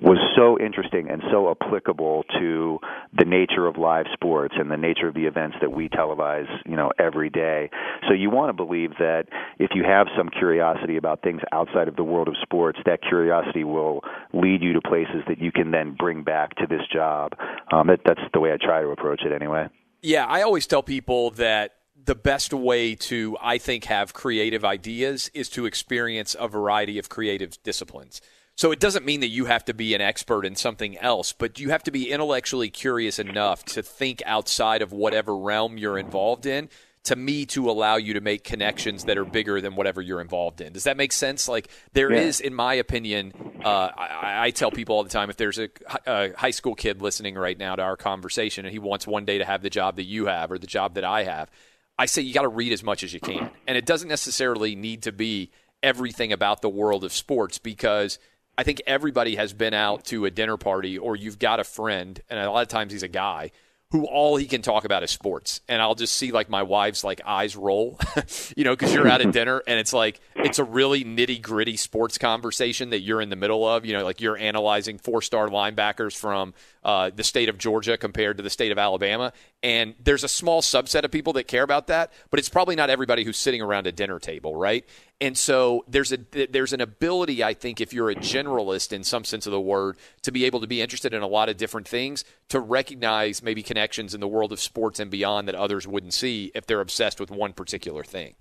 was 0.00 0.18
so 0.34 0.58
interesting 0.58 1.10
and 1.10 1.22
so 1.30 1.50
applicable 1.50 2.24
to 2.38 2.78
the 3.16 3.24
nature 3.24 3.66
of 3.66 3.76
live 3.76 4.06
sports 4.12 4.54
and 4.58 4.70
the 4.70 4.76
nature 4.76 5.08
of 5.08 5.14
the 5.14 5.26
events 5.26 5.56
that 5.60 5.72
we 5.72 5.88
televise, 5.88 6.48
you 6.66 6.76
know, 6.76 6.90
every 6.98 7.30
day. 7.30 7.70
So 8.08 8.14
you 8.14 8.30
want 8.30 8.48
to 8.48 8.52
believe 8.54 8.90
that 8.98 9.24
if 9.58 9.70
you 9.74 9.84
have 9.84 10.06
some 10.16 10.28
curiosity 10.28 10.96
about 10.96 11.22
things 11.22 11.40
outside 11.52 11.88
of 11.88 11.96
the 11.96 12.04
world 12.04 12.28
of 12.28 12.34
sports, 12.42 12.78
that 12.86 13.02
curiosity 13.02 13.64
will 13.64 14.00
lead 14.32 14.62
you 14.62 14.72
to 14.72 14.80
places 14.80 15.22
that 15.28 15.38
you 15.38 15.52
can 15.52 15.70
then 15.70 15.94
bring 15.98 16.22
back 16.22 16.54
to 16.56 16.66
this 16.66 16.82
job. 16.92 17.32
Um, 17.72 17.88
that, 17.88 18.00
that's 18.04 18.20
the 18.32 18.40
way 18.40 18.52
I 18.52 18.56
try 18.56 18.80
to 18.80 18.88
approach 18.88 19.22
it 19.24 19.32
anyway. 19.32 19.68
Yeah, 20.02 20.26
I 20.26 20.42
always 20.42 20.66
tell 20.66 20.82
people 20.82 21.30
that 21.32 21.76
the 22.04 22.14
best 22.14 22.52
way 22.52 22.94
to, 22.94 23.36
I 23.40 23.58
think, 23.58 23.84
have 23.84 24.12
creative 24.12 24.64
ideas 24.64 25.30
is 25.34 25.48
to 25.50 25.66
experience 25.66 26.36
a 26.38 26.48
variety 26.48 26.98
of 26.98 27.08
creative 27.08 27.62
disciplines. 27.62 28.20
So 28.56 28.70
it 28.70 28.78
doesn't 28.78 29.04
mean 29.04 29.20
that 29.20 29.28
you 29.28 29.46
have 29.46 29.64
to 29.64 29.74
be 29.74 29.94
an 29.94 30.00
expert 30.00 30.46
in 30.46 30.54
something 30.54 30.96
else, 30.98 31.32
but 31.32 31.58
you 31.58 31.70
have 31.70 31.82
to 31.84 31.90
be 31.90 32.10
intellectually 32.10 32.70
curious 32.70 33.18
enough 33.18 33.64
to 33.66 33.82
think 33.82 34.22
outside 34.26 34.80
of 34.80 34.92
whatever 34.92 35.36
realm 35.36 35.76
you're 35.76 35.98
involved 35.98 36.46
in 36.46 36.68
to 37.04 37.16
me 37.16 37.44
to 37.44 37.70
allow 37.70 37.96
you 37.96 38.14
to 38.14 38.20
make 38.20 38.44
connections 38.44 39.04
that 39.04 39.18
are 39.18 39.26
bigger 39.26 39.60
than 39.60 39.76
whatever 39.76 40.00
you're 40.00 40.22
involved 40.22 40.60
in. 40.60 40.72
Does 40.72 40.84
that 40.84 40.96
make 40.96 41.12
sense? 41.12 41.48
Like 41.48 41.68
there 41.92 42.10
yeah. 42.10 42.20
is, 42.20 42.40
in 42.40 42.54
my 42.54 42.74
opinion, 42.74 43.32
uh, 43.62 43.90
I, 43.94 44.46
I, 44.46 44.50
tell 44.50 44.70
people 44.70 44.96
all 44.96 45.02
the 45.02 45.10
time 45.10 45.28
if 45.28 45.36
there's 45.36 45.58
a, 45.58 45.68
a, 46.06 46.32
high 46.34 46.50
school 46.50 46.74
kid 46.74 47.02
listening 47.02 47.34
right 47.34 47.58
now 47.58 47.76
to 47.76 47.82
our 47.82 47.98
conversation 47.98 48.64
and 48.64 48.72
he 48.72 48.78
wants 48.78 49.06
one 49.06 49.26
day 49.26 49.36
to 49.36 49.44
have 49.44 49.60
the 49.60 49.68
job 49.68 49.96
that 49.96 50.04
you 50.04 50.26
have 50.26 50.50
or 50.50 50.58
the 50.58 50.66
job 50.66 50.94
that 50.94 51.04
I 51.04 51.24
have, 51.24 51.50
I 51.98 52.06
say 52.06 52.22
you 52.22 52.34
got 52.34 52.42
to 52.42 52.48
read 52.48 52.72
as 52.72 52.82
much 52.82 53.02
as 53.02 53.12
you 53.12 53.20
can, 53.20 53.50
and 53.66 53.76
it 53.76 53.86
doesn't 53.86 54.08
necessarily 54.08 54.74
need 54.74 55.02
to 55.04 55.12
be 55.12 55.50
everything 55.82 56.32
about 56.32 56.62
the 56.62 56.68
world 56.68 57.04
of 57.04 57.12
sports 57.12 57.58
because. 57.58 58.18
I 58.56 58.62
think 58.62 58.82
everybody 58.86 59.34
has 59.34 59.52
been 59.52 59.74
out 59.74 60.04
to 60.04 60.26
a 60.26 60.30
dinner 60.30 60.56
party 60.56 60.96
or 60.96 61.16
you've 61.16 61.40
got 61.40 61.58
a 61.58 61.64
friend, 61.64 62.20
and 62.30 62.38
a 62.38 62.48
lot 62.52 62.62
of 62.62 62.68
times 62.68 62.92
he's 62.92 63.02
a 63.02 63.08
guy 63.08 63.50
who 63.94 64.06
all 64.06 64.36
he 64.36 64.46
can 64.46 64.60
talk 64.60 64.84
about 64.84 65.04
is 65.04 65.10
sports 65.12 65.60
and 65.68 65.80
i'll 65.80 65.94
just 65.94 66.14
see 66.16 66.32
like 66.32 66.48
my 66.48 66.64
wife's 66.64 67.04
like 67.04 67.20
eyes 67.24 67.54
roll 67.54 67.96
you 68.56 68.64
know 68.64 68.72
because 68.72 68.92
you're 68.92 69.06
out 69.06 69.20
at 69.20 69.32
dinner 69.32 69.62
and 69.68 69.78
it's 69.78 69.92
like 69.92 70.20
it's 70.34 70.58
a 70.58 70.64
really 70.64 71.04
nitty 71.04 71.40
gritty 71.40 71.76
sports 71.76 72.18
conversation 72.18 72.90
that 72.90 73.02
you're 73.02 73.20
in 73.20 73.28
the 73.28 73.36
middle 73.36 73.64
of 73.64 73.86
you 73.86 73.92
know 73.92 74.02
like 74.02 74.20
you're 74.20 74.36
analyzing 74.36 74.98
four 74.98 75.22
star 75.22 75.48
linebackers 75.48 76.16
from 76.16 76.54
uh, 76.82 77.08
the 77.14 77.22
state 77.22 77.48
of 77.48 77.56
georgia 77.56 77.96
compared 77.96 78.36
to 78.36 78.42
the 78.42 78.50
state 78.50 78.72
of 78.72 78.78
alabama 78.78 79.32
and 79.64 79.94
there's 79.98 80.22
a 80.22 80.28
small 80.28 80.60
subset 80.60 81.04
of 81.04 81.10
people 81.10 81.32
that 81.32 81.48
care 81.48 81.64
about 81.64 81.88
that 81.88 82.12
but 82.30 82.38
it's 82.38 82.48
probably 82.48 82.76
not 82.76 82.90
everybody 82.90 83.24
who's 83.24 83.38
sitting 83.38 83.60
around 83.60 83.86
a 83.86 83.92
dinner 83.92 84.20
table 84.20 84.54
right 84.54 84.84
and 85.20 85.36
so 85.38 85.84
there's 85.88 86.12
a 86.12 86.18
there's 86.50 86.72
an 86.72 86.80
ability 86.80 87.42
I 87.42 87.54
think 87.54 87.80
if 87.80 87.92
you're 87.92 88.10
a 88.10 88.14
generalist 88.14 88.92
in 88.92 89.02
some 89.02 89.24
sense 89.24 89.46
of 89.46 89.52
the 89.52 89.60
word 89.60 89.96
to 90.22 90.30
be 90.30 90.44
able 90.44 90.60
to 90.60 90.66
be 90.66 90.82
interested 90.82 91.14
in 91.14 91.22
a 91.22 91.26
lot 91.26 91.48
of 91.48 91.56
different 91.56 91.88
things 91.88 92.24
to 92.50 92.60
recognize 92.60 93.42
maybe 93.42 93.62
connections 93.62 94.14
in 94.14 94.20
the 94.20 94.28
world 94.28 94.52
of 94.52 94.60
sports 94.60 95.00
and 95.00 95.10
beyond 95.10 95.48
that 95.48 95.54
others 95.54 95.86
wouldn't 95.86 96.14
see 96.14 96.52
if 96.54 96.66
they're 96.66 96.80
obsessed 96.80 97.18
with 97.18 97.30
one 97.30 97.52
particular 97.52 98.04
thing. 98.04 98.34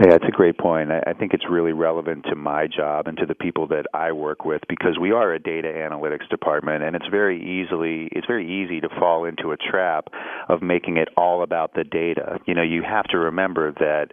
Yeah, 0.00 0.10
that's 0.10 0.24
a 0.26 0.32
great 0.32 0.58
point. 0.58 0.90
I 0.90 1.12
think 1.12 1.34
it's 1.34 1.44
really 1.48 1.72
relevant 1.72 2.24
to 2.28 2.34
my 2.34 2.66
job 2.66 3.06
and 3.06 3.16
to 3.18 3.26
the 3.26 3.34
people 3.36 3.68
that 3.68 3.86
I 3.94 4.10
work 4.10 4.44
with 4.44 4.62
because 4.68 4.98
we 5.00 5.12
are 5.12 5.32
a 5.32 5.38
data 5.38 5.68
analytics 5.68 6.28
department, 6.28 6.82
and 6.82 6.96
it's 6.96 7.06
very 7.12 7.38
easily 7.40 8.08
it's 8.10 8.26
very 8.26 8.44
easy 8.44 8.80
to 8.80 8.88
fall 8.98 9.24
into 9.24 9.52
a 9.52 9.56
trap 9.56 10.08
of 10.48 10.62
making 10.62 10.96
it 10.96 11.10
all 11.16 11.44
about 11.44 11.74
the 11.74 11.84
data. 11.84 12.40
You 12.44 12.54
know, 12.54 12.62
you 12.62 12.82
have 12.82 13.04
to 13.10 13.18
remember 13.18 13.70
that 13.70 14.08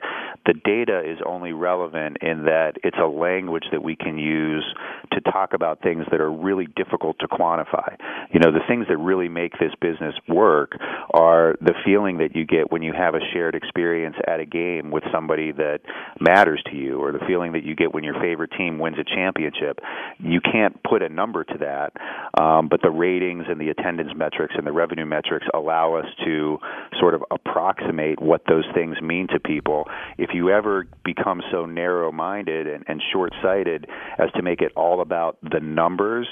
the 0.45 0.53
data 0.53 1.01
is 1.03 1.17
only 1.25 1.51
relevant 1.51 2.17
in 2.21 2.43
that 2.45 2.73
it's 2.83 2.97
a 3.01 3.07
language 3.07 3.65
that 3.71 3.81
we 3.81 3.95
can 3.95 4.19
use 4.19 4.65
to 5.13 5.21
talk 5.31 5.53
about 5.53 5.81
things 5.81 6.05
that 6.11 6.21
are 6.21 6.31
really 6.31 6.67
difficult 6.75 7.17
to 7.21 7.27
quantify. 7.27 7.95
You 8.31 8.39
know, 8.39 8.51
the 8.51 8.63
things 8.67 8.85
that 8.87 8.97
really 8.97 9.29
make 9.29 9.53
this 9.53 9.73
business 9.81 10.13
work 10.27 10.73
are 11.15 11.55
the 11.59 11.73
feeling 11.83 12.19
that 12.19 12.35
you 12.35 12.45
get 12.45 12.71
when 12.71 12.83
you 12.83 12.93
have 12.93 13.15
a 13.15 13.19
shared 13.33 13.55
experience 13.55 14.15
at 14.27 14.39
a 14.39 14.45
game 14.45 14.91
with 14.91 15.03
somebody 15.11 15.51
that 15.53 15.70
that 15.71 15.81
matters 16.19 16.61
to 16.69 16.75
you 16.75 16.99
or 17.01 17.11
the 17.11 17.19
feeling 17.27 17.53
that 17.53 17.63
you 17.63 17.75
get 17.75 17.93
when 17.93 18.03
your 18.03 18.19
favorite 18.19 18.51
team 18.57 18.79
wins 18.79 18.97
a 18.99 19.03
championship. 19.03 19.79
You 20.19 20.41
can't 20.41 20.81
put 20.83 21.01
a 21.01 21.09
number 21.09 21.43
to 21.43 21.57
that, 21.59 22.41
um, 22.41 22.67
but 22.67 22.81
the 22.81 22.89
ratings 22.89 23.45
and 23.47 23.59
the 23.59 23.69
attendance 23.69 24.11
metrics 24.15 24.53
and 24.57 24.65
the 24.65 24.71
revenue 24.71 25.05
metrics 25.05 25.45
allow 25.53 25.95
us 25.95 26.05
to 26.25 26.57
sort 26.99 27.13
of 27.13 27.23
approximate 27.31 28.21
what 28.21 28.41
those 28.47 28.65
things 28.73 29.01
mean 29.01 29.27
to 29.29 29.39
people. 29.39 29.85
If 30.17 30.31
you 30.33 30.49
ever 30.49 30.87
become 31.03 31.41
so 31.51 31.65
narrow 31.65 32.11
minded 32.11 32.67
and, 32.67 32.83
and 32.87 33.01
short 33.11 33.33
sighted 33.41 33.87
as 34.17 34.31
to 34.35 34.41
make 34.41 34.61
it 34.61 34.71
all 34.75 35.01
about 35.01 35.37
the 35.41 35.59
numbers 35.59 36.27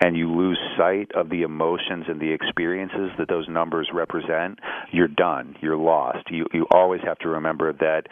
and 0.00 0.16
you 0.16 0.30
lose 0.30 0.58
sight 0.76 1.10
of 1.14 1.30
the 1.30 1.42
emotions 1.42 2.06
and 2.08 2.20
the 2.20 2.32
experiences 2.32 3.10
that 3.18 3.28
those 3.28 3.48
numbers 3.48 3.88
represent, 3.94 4.58
you're 4.90 5.08
done. 5.08 5.56
You're 5.60 5.76
lost. 5.76 6.30
You 6.30 6.46
you 6.52 6.66
always 6.70 7.00
have 7.04 7.18
to 7.18 7.28
remember 7.28 7.72
that 7.72 8.06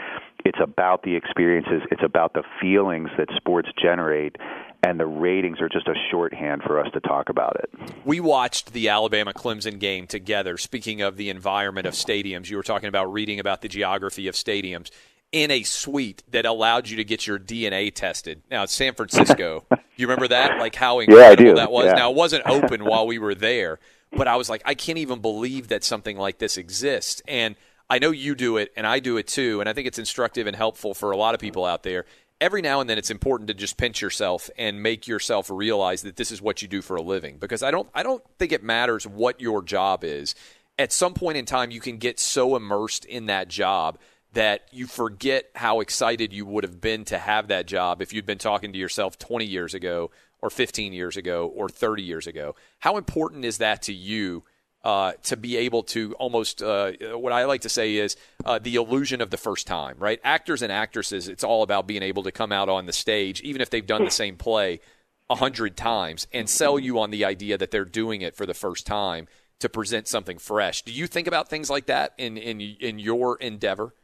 it's 0.44 0.58
about 0.62 1.02
the 1.02 1.16
experiences, 1.16 1.82
it's 1.90 2.02
about 2.02 2.34
the 2.34 2.42
feelings 2.60 3.10
that 3.18 3.28
sports 3.36 3.68
generate, 3.80 4.36
and 4.82 4.98
the 4.98 5.06
ratings 5.06 5.60
are 5.60 5.68
just 5.68 5.88
a 5.88 5.94
shorthand 6.10 6.62
for 6.62 6.80
us 6.80 6.90
to 6.92 7.00
talk 7.00 7.28
about 7.28 7.56
it. 7.60 7.70
We 8.04 8.20
watched 8.20 8.72
the 8.72 8.88
Alabama 8.88 9.32
Clemson 9.32 9.78
game 9.78 10.06
together. 10.06 10.56
Speaking 10.56 11.02
of 11.02 11.16
the 11.16 11.30
environment 11.30 11.86
of 11.86 11.94
stadiums, 11.94 12.48
you 12.48 12.56
were 12.56 12.62
talking 12.62 12.88
about 12.88 13.12
reading 13.12 13.40
about 13.40 13.62
the 13.62 13.68
geography 13.68 14.28
of 14.28 14.34
stadiums 14.34 14.90
in 15.32 15.50
a 15.50 15.62
suite 15.62 16.22
that 16.30 16.44
allowed 16.44 16.88
you 16.88 16.96
to 16.96 17.04
get 17.04 17.26
your 17.26 17.38
DNA 17.38 17.94
tested. 17.94 18.42
Now, 18.50 18.64
it's 18.64 18.72
San 18.72 18.94
Francisco. 18.94 19.64
you 19.96 20.06
remember 20.06 20.28
that? 20.28 20.58
Like 20.58 20.74
how 20.74 21.00
incredible 21.00 21.44
yeah, 21.44 21.54
that 21.54 21.70
was? 21.70 21.86
Yeah. 21.86 21.92
Now, 21.92 22.10
it 22.10 22.16
wasn't 22.16 22.46
open 22.46 22.84
while 22.84 23.06
we 23.06 23.18
were 23.18 23.34
there, 23.34 23.78
but 24.12 24.26
I 24.26 24.36
was 24.36 24.48
like, 24.50 24.62
I 24.64 24.74
can't 24.74 24.98
even 24.98 25.20
believe 25.20 25.68
that 25.68 25.84
something 25.84 26.16
like 26.16 26.38
this 26.38 26.56
exists. 26.56 27.22
And– 27.28 27.56
I 27.90 27.98
know 27.98 28.12
you 28.12 28.36
do 28.36 28.56
it 28.56 28.72
and 28.76 28.86
I 28.86 29.00
do 29.00 29.16
it 29.16 29.26
too, 29.26 29.58
and 29.60 29.68
I 29.68 29.72
think 29.72 29.88
it's 29.88 29.98
instructive 29.98 30.46
and 30.46 30.54
helpful 30.54 30.94
for 30.94 31.10
a 31.10 31.16
lot 31.16 31.34
of 31.34 31.40
people 31.40 31.64
out 31.64 31.82
there. 31.82 32.04
Every 32.40 32.62
now 32.62 32.80
and 32.80 32.88
then 32.88 32.96
it's 32.96 33.10
important 33.10 33.48
to 33.48 33.54
just 33.54 33.76
pinch 33.76 34.00
yourself 34.00 34.48
and 34.56 34.82
make 34.82 35.08
yourself 35.08 35.50
realize 35.50 36.02
that 36.02 36.16
this 36.16 36.30
is 36.30 36.40
what 36.40 36.62
you 36.62 36.68
do 36.68 36.80
for 36.80 36.96
a 36.96 37.02
living 37.02 37.36
because 37.38 37.62
I 37.62 37.72
don't 37.72 37.88
I 37.92 38.02
don't 38.04 38.22
think 38.38 38.52
it 38.52 38.62
matters 38.62 39.06
what 39.06 39.40
your 39.40 39.60
job 39.60 40.04
is. 40.04 40.36
At 40.78 40.92
some 40.92 41.12
point 41.12 41.36
in 41.36 41.44
time 41.44 41.72
you 41.72 41.80
can 41.80 41.98
get 41.98 42.20
so 42.20 42.56
immersed 42.56 43.04
in 43.04 43.26
that 43.26 43.48
job 43.48 43.98
that 44.32 44.68
you 44.70 44.86
forget 44.86 45.50
how 45.56 45.80
excited 45.80 46.32
you 46.32 46.46
would 46.46 46.62
have 46.62 46.80
been 46.80 47.04
to 47.06 47.18
have 47.18 47.48
that 47.48 47.66
job 47.66 48.00
if 48.00 48.12
you'd 48.12 48.24
been 48.24 48.38
talking 48.38 48.72
to 48.72 48.78
yourself 48.78 49.18
20 49.18 49.44
years 49.44 49.74
ago 49.74 50.12
or 50.40 50.48
15 50.48 50.92
years 50.92 51.16
ago 51.16 51.52
or 51.54 51.68
30 51.68 52.04
years 52.04 52.28
ago. 52.28 52.54
How 52.78 52.96
important 52.96 53.44
is 53.44 53.58
that 53.58 53.82
to 53.82 53.92
you 53.92 54.44
uh, 54.82 55.12
to 55.24 55.36
be 55.36 55.56
able 55.58 55.82
to 55.82 56.14
almost 56.14 56.62
uh, 56.62 56.92
what 57.12 57.32
I 57.32 57.44
like 57.44 57.62
to 57.62 57.68
say 57.68 57.96
is 57.96 58.16
uh, 58.44 58.58
the 58.58 58.76
illusion 58.76 59.20
of 59.20 59.30
the 59.30 59.36
first 59.36 59.66
time, 59.66 59.96
right? 59.98 60.20
Actors 60.24 60.62
and 60.62 60.72
actresses, 60.72 61.28
it's 61.28 61.44
all 61.44 61.62
about 61.62 61.86
being 61.86 62.02
able 62.02 62.22
to 62.22 62.32
come 62.32 62.52
out 62.52 62.68
on 62.68 62.86
the 62.86 62.92
stage, 62.92 63.40
even 63.42 63.60
if 63.60 63.70
they've 63.70 63.86
done 63.86 64.04
the 64.04 64.10
same 64.10 64.36
play 64.36 64.80
a 65.28 65.34
hundred 65.34 65.76
times, 65.76 66.26
and 66.32 66.48
sell 66.48 66.78
you 66.78 66.98
on 66.98 67.10
the 67.10 67.24
idea 67.24 67.58
that 67.58 67.70
they're 67.70 67.84
doing 67.84 68.22
it 68.22 68.34
for 68.34 68.46
the 68.46 68.54
first 68.54 68.86
time 68.86 69.28
to 69.60 69.68
present 69.68 70.08
something 70.08 70.38
fresh. 70.38 70.82
Do 70.82 70.92
you 70.92 71.06
think 71.06 71.26
about 71.26 71.48
things 71.48 71.68
like 71.68 71.86
that 71.86 72.14
in 72.16 72.36
in 72.36 72.60
in 72.60 72.98
your 72.98 73.36
endeavor? 73.36 73.94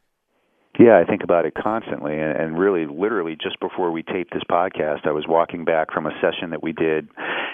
Yeah, 0.78 0.98
I 0.98 1.04
think 1.08 1.24
about 1.24 1.46
it 1.46 1.54
constantly, 1.54 2.18
and 2.18 2.58
really, 2.58 2.84
literally, 2.84 3.34
just 3.34 3.58
before 3.60 3.90
we 3.90 4.02
taped 4.02 4.34
this 4.34 4.42
podcast, 4.50 5.06
I 5.06 5.12
was 5.12 5.24
walking 5.26 5.64
back 5.64 5.90
from 5.90 6.06
a 6.06 6.12
session 6.20 6.50
that 6.50 6.62
we 6.62 6.72
did 6.72 7.08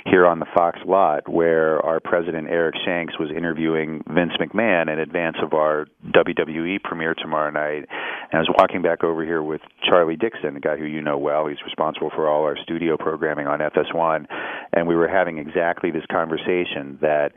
here 0.04 0.26
on 0.26 0.40
the 0.40 0.46
Fox 0.54 0.78
lot, 0.84 1.28
where 1.28 1.80
our 1.84 2.00
president 2.00 2.48
Eric 2.48 2.74
Shanks 2.84 3.18
was 3.18 3.30
interviewing 3.30 4.02
Vince 4.08 4.32
McMahon 4.40 4.92
in 4.92 4.98
advance 4.98 5.36
of 5.42 5.52
our 5.52 5.86
WWE 6.06 6.82
premiere 6.82 7.14
tomorrow 7.14 7.50
night. 7.50 7.88
And 8.30 8.34
I 8.34 8.38
was 8.38 8.50
walking 8.58 8.82
back 8.82 9.04
over 9.04 9.24
here 9.24 9.42
with 9.42 9.60
Charlie 9.84 10.16
Dixon, 10.16 10.56
a 10.56 10.60
guy 10.60 10.76
who 10.76 10.86
you 10.86 11.02
know 11.02 11.18
well. 11.18 11.46
He's 11.46 11.62
responsible 11.64 12.10
for 12.14 12.28
all 12.28 12.42
our 12.42 12.56
studio 12.56 12.96
programming 12.96 13.46
on 13.46 13.60
FS1, 13.60 14.26
and 14.72 14.88
we 14.88 14.96
were 14.96 15.08
having 15.08 15.38
exactly 15.38 15.90
this 15.90 16.04
conversation 16.10 16.98
that 17.00 17.32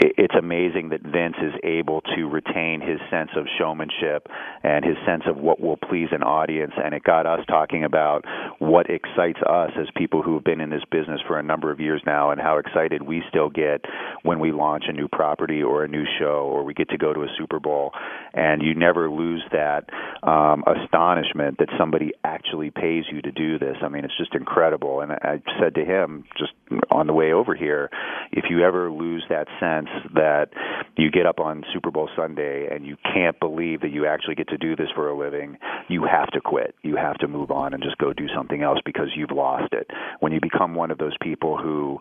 it's 0.00 0.34
amazing 0.38 0.90
that 0.90 1.02
Vince 1.02 1.36
is 1.42 1.54
able 1.64 2.02
to 2.14 2.28
retain 2.28 2.80
his 2.80 3.00
sense 3.10 3.30
of 3.36 3.46
showmanship 3.58 4.28
and 4.62 4.84
his 4.84 4.96
sense 5.04 5.24
of 5.26 5.36
what 5.36 5.60
will 5.60 5.76
please 5.76 6.08
an 6.12 6.22
audience. 6.22 6.72
And 6.76 6.94
it 6.94 7.02
got 7.02 7.26
us 7.26 7.40
talking 7.48 7.84
about 7.84 8.24
what 8.58 8.86
excites 8.88 9.40
us 9.48 9.70
as 9.78 9.88
people 9.96 10.22
who 10.22 10.34
have 10.34 10.44
been 10.44 10.60
in 10.60 10.70
this 10.70 10.84
business 10.90 11.20
for 11.26 11.38
a 11.38 11.42
number 11.42 11.70
of 11.72 11.80
years 11.80 12.00
now 12.06 12.30
and 12.30 12.40
how 12.40 12.58
excited 12.58 13.02
we 13.02 13.22
still 13.28 13.50
get 13.50 13.84
when 14.22 14.38
we 14.38 14.52
launch 14.52 14.84
a 14.88 14.92
new 14.92 15.08
property 15.08 15.62
or 15.62 15.82
a 15.82 15.88
new 15.88 16.04
show 16.18 16.48
or 16.50 16.62
we 16.62 16.74
get 16.74 16.88
to 16.90 16.98
go 16.98 17.12
to 17.12 17.22
a 17.22 17.28
Super 17.36 17.58
Bowl. 17.58 17.92
And 18.34 18.62
you 18.62 18.74
never 18.74 19.10
lose 19.10 19.42
that 19.50 19.90
um, 20.22 20.62
astonishment 20.66 21.58
that 21.58 21.68
somebody 21.76 22.12
actually 22.22 22.70
pays 22.70 23.04
you 23.10 23.20
to 23.22 23.32
do 23.32 23.58
this. 23.58 23.76
I 23.82 23.88
mean, 23.88 24.04
it's 24.04 24.16
just 24.16 24.34
incredible. 24.34 25.00
And 25.00 25.12
I 25.12 25.42
said 25.60 25.74
to 25.74 25.84
him 25.84 26.24
just 26.38 26.52
on 26.90 27.06
the 27.08 27.12
way 27.12 27.32
over 27.32 27.54
here, 27.54 27.90
if 28.30 28.44
you 28.48 28.62
ever 28.62 28.90
lose 28.90 29.24
that 29.28 29.48
sense 29.58 29.87
that 30.14 30.48
you 30.96 31.10
get 31.10 31.26
up 31.26 31.38
on 31.38 31.64
Super 31.72 31.90
Bowl 31.90 32.08
Sunday 32.16 32.68
and 32.70 32.86
you 32.86 32.96
can't 33.14 33.38
believe 33.38 33.80
that 33.82 33.90
you 33.90 34.06
actually 34.06 34.34
get 34.34 34.48
to 34.48 34.58
do 34.58 34.74
this 34.74 34.88
for 34.94 35.08
a 35.08 35.16
living, 35.16 35.56
you 35.88 36.04
have 36.04 36.28
to 36.32 36.40
quit. 36.40 36.74
You 36.82 36.96
have 36.96 37.16
to 37.18 37.28
move 37.28 37.50
on 37.50 37.74
and 37.74 37.82
just 37.82 37.98
go 37.98 38.12
do 38.12 38.26
something 38.34 38.62
else 38.62 38.78
because 38.84 39.08
you've 39.14 39.30
lost 39.30 39.72
it. 39.72 39.88
When 40.20 40.32
you 40.32 40.40
become 40.40 40.74
one 40.74 40.90
of 40.90 40.98
those 40.98 41.16
people 41.20 41.56
who, 41.56 41.98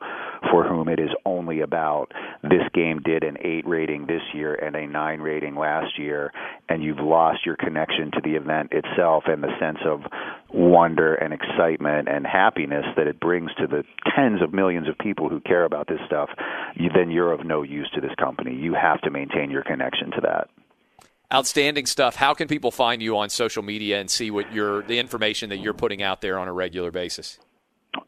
for 0.52 0.68
whom 0.68 0.90
it 0.90 1.00
is 1.00 1.10
only 1.26 1.62
about 1.62 2.12
this 2.44 2.64
game 2.74 3.02
did 3.04 3.24
an 3.24 3.38
eight 3.42 3.68
rating 3.68 4.08
this 4.08 4.22
year 4.34 4.56
and 4.56 4.76
a 4.76 4.88
nine 4.88 5.20
rating 5.20 5.56
last 5.56 5.98
year, 6.00 6.32
and 6.70 6.84
you've 6.84 7.00
lost 7.00 7.46
your 7.46 7.56
connection 7.56 8.12
to 8.12 8.22
the 8.24 8.36
event 8.36 8.72
itself 8.72 9.24
and 9.28 9.44
the 9.44 9.52
sense 9.60 9.80
of 9.86 10.02
wonder 10.54 11.16
and 11.16 11.34
excitement 11.34 12.08
and 12.08 12.26
happiness 12.26 12.86
that 12.96 13.08
it 13.08 13.20
brings 13.20 13.54
to 13.56 13.68
the 13.68 13.84
tens 14.16 14.42
of 14.42 14.54
millions 14.54 14.88
of 14.88 14.98
people 14.98 15.30
who 15.30 15.40
care 15.42 15.66
about 15.66 15.88
this 15.88 16.00
stuff, 16.06 16.30
you, 16.76 16.90
then 16.94 17.12
you're 17.12 17.32
of 17.32 17.46
no 17.46 17.62
use 17.62 17.90
to 17.94 18.02
this 18.02 18.16
company. 18.20 18.56
You 18.56 18.74
have 18.74 19.02
to 19.02 19.12
maintain 19.12 19.52
your 19.52 19.64
connection 19.64 20.12
to 20.12 20.22
that. 20.22 20.50
Outstanding 21.34 21.86
stuff. 21.86 22.16
How 22.16 22.34
can 22.34 22.48
people 22.48 22.72
find 22.72 23.02
you 23.02 23.18
on 23.18 23.30
social 23.30 23.62
media 23.62 24.00
and 24.00 24.10
see 24.10 24.32
what 24.32 24.54
your 24.54 24.84
the 24.84 24.98
information 24.98 25.50
that 25.50 25.58
you're 25.58 25.74
putting 25.74 26.02
out 26.02 26.22
there 26.22 26.40
on 26.40 26.48
a 26.48 26.54
regular 26.54 26.90
basis? 26.90 27.38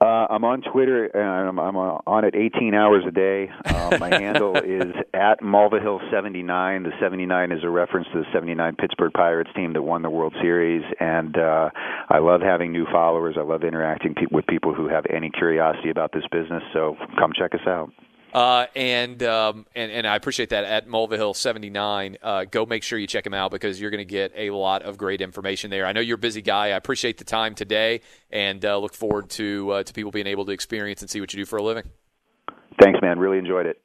Uh, 0.02 0.28
I'm 0.30 0.44
on 0.44 0.62
Twitter 0.62 1.06
and 1.06 1.50
I'm, 1.50 1.60
I'm 1.60 1.76
on 1.76 2.26
it 2.26 2.36
18 2.36 2.74
hours 2.74 3.04
a 3.08 3.12
day. 3.12 3.50
Uh, 3.66 3.98
my 4.00 4.10
handle 4.20 4.58
is 4.58 4.94
at 5.14 5.42
Mulvihill79. 5.42 6.84
The 6.84 6.92
79 7.00 7.52
is 7.52 7.64
a 7.64 7.70
reference 7.70 8.08
to 8.14 8.20
the 8.20 8.26
79 8.34 8.76
Pittsburgh 8.76 9.12
Pirates 9.14 9.50
team 9.56 9.74
that 9.74 9.82
won 9.82 10.02
the 10.02 10.10
World 10.10 10.34
Series, 10.42 10.84
and 11.00 11.38
uh, 11.38 11.70
I 12.10 12.20
love 12.20 12.42
having 12.42 12.72
new 12.72 12.86
followers. 12.92 13.36
I 13.38 13.44
love 13.44 13.64
interacting 13.64 14.16
pe- 14.16 14.28
with 14.32 14.46
people 14.48 14.74
who 14.74 14.88
have 14.88 15.06
any 15.10 15.30
curiosity 15.30 15.90
about 15.90 16.12
this 16.14 16.24
business. 16.32 16.64
So 16.74 16.96
come 17.18 17.32
check 17.38 17.54
us 17.54 17.68
out. 17.68 17.92
Uh, 18.34 18.68
and, 18.76 19.24
um, 19.24 19.66
and 19.76 19.92
and 19.92 20.06
I 20.06 20.16
appreciate 20.16 20.50
that 20.50 20.64
at 20.64 20.88
Mulvihill 20.88 21.36
seventy 21.36 21.70
nine. 21.70 22.18
Uh, 22.22 22.46
go 22.46 22.66
make 22.66 22.84
sure 22.84 23.00
you 23.00 23.08
check 23.08 23.26
him 23.26 23.34
out 23.34 23.50
because 23.50 23.82
you're 23.82 23.90
going 23.90 24.00
to 24.00 24.06
get 24.06 24.32
a 24.36 24.52
lot 24.52 24.84
of 24.84 24.98
great 24.98 25.22
information 25.22 25.72
there. 25.72 25.86
I 25.86 25.94
know 25.94 26.02
you're 26.02 26.16
a 26.16 26.20
busy 26.20 26.42
guy. 26.42 26.66
I 26.66 26.78
appreciate 26.78 27.18
the 27.18 27.24
time 27.24 27.56
today, 27.56 28.02
and 28.32 28.64
uh, 28.64 28.78
look 28.78 28.94
forward 28.94 29.30
to 29.32 29.72
uh, 29.72 29.84
to 29.84 29.94
people 29.94 30.12
being 30.12 30.28
able 30.28 30.46
to 30.46 30.52
experience 30.52 31.02
and 31.02 31.10
see 31.10 31.20
what 31.20 31.34
you 31.34 31.38
do 31.38 31.46
for 31.46 31.58
a 31.58 31.64
living. 31.64 31.86
Thanks, 32.80 33.00
man. 33.02 33.18
Really 33.18 33.40
enjoyed 33.40 33.66
it. 33.66 33.82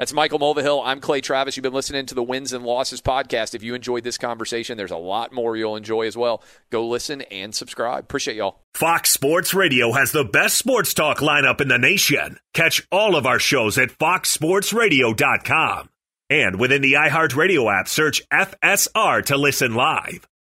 That's 0.00 0.12
Michael 0.14 0.38
Mulvihill. 0.38 0.80
I'm 0.82 0.98
Clay 0.98 1.20
Travis. 1.20 1.58
You've 1.58 1.62
been 1.62 1.74
listening 1.74 2.06
to 2.06 2.14
the 2.14 2.22
Wins 2.22 2.54
and 2.54 2.64
Losses 2.64 3.02
podcast. 3.02 3.54
If 3.54 3.62
you 3.62 3.74
enjoyed 3.74 4.02
this 4.02 4.16
conversation, 4.16 4.78
there's 4.78 4.90
a 4.90 4.96
lot 4.96 5.30
more 5.30 5.58
you'll 5.58 5.76
enjoy 5.76 6.06
as 6.06 6.16
well. 6.16 6.42
Go 6.70 6.88
listen 6.88 7.20
and 7.20 7.54
subscribe. 7.54 8.04
Appreciate 8.04 8.38
y'all. 8.38 8.62
Fox 8.72 9.10
Sports 9.10 9.52
Radio 9.52 9.92
has 9.92 10.12
the 10.12 10.24
best 10.24 10.56
sports 10.56 10.94
talk 10.94 11.18
lineup 11.18 11.60
in 11.60 11.68
the 11.68 11.76
nation. 11.76 12.38
Catch 12.54 12.88
all 12.90 13.14
of 13.14 13.26
our 13.26 13.38
shows 13.38 13.76
at 13.76 13.90
foxsportsradio.com. 13.90 15.90
And 16.30 16.58
within 16.58 16.80
the 16.80 16.94
iHeartRadio 16.94 17.70
app, 17.70 17.86
search 17.86 18.22
FSR 18.32 19.22
to 19.26 19.36
listen 19.36 19.74
live. 19.74 20.29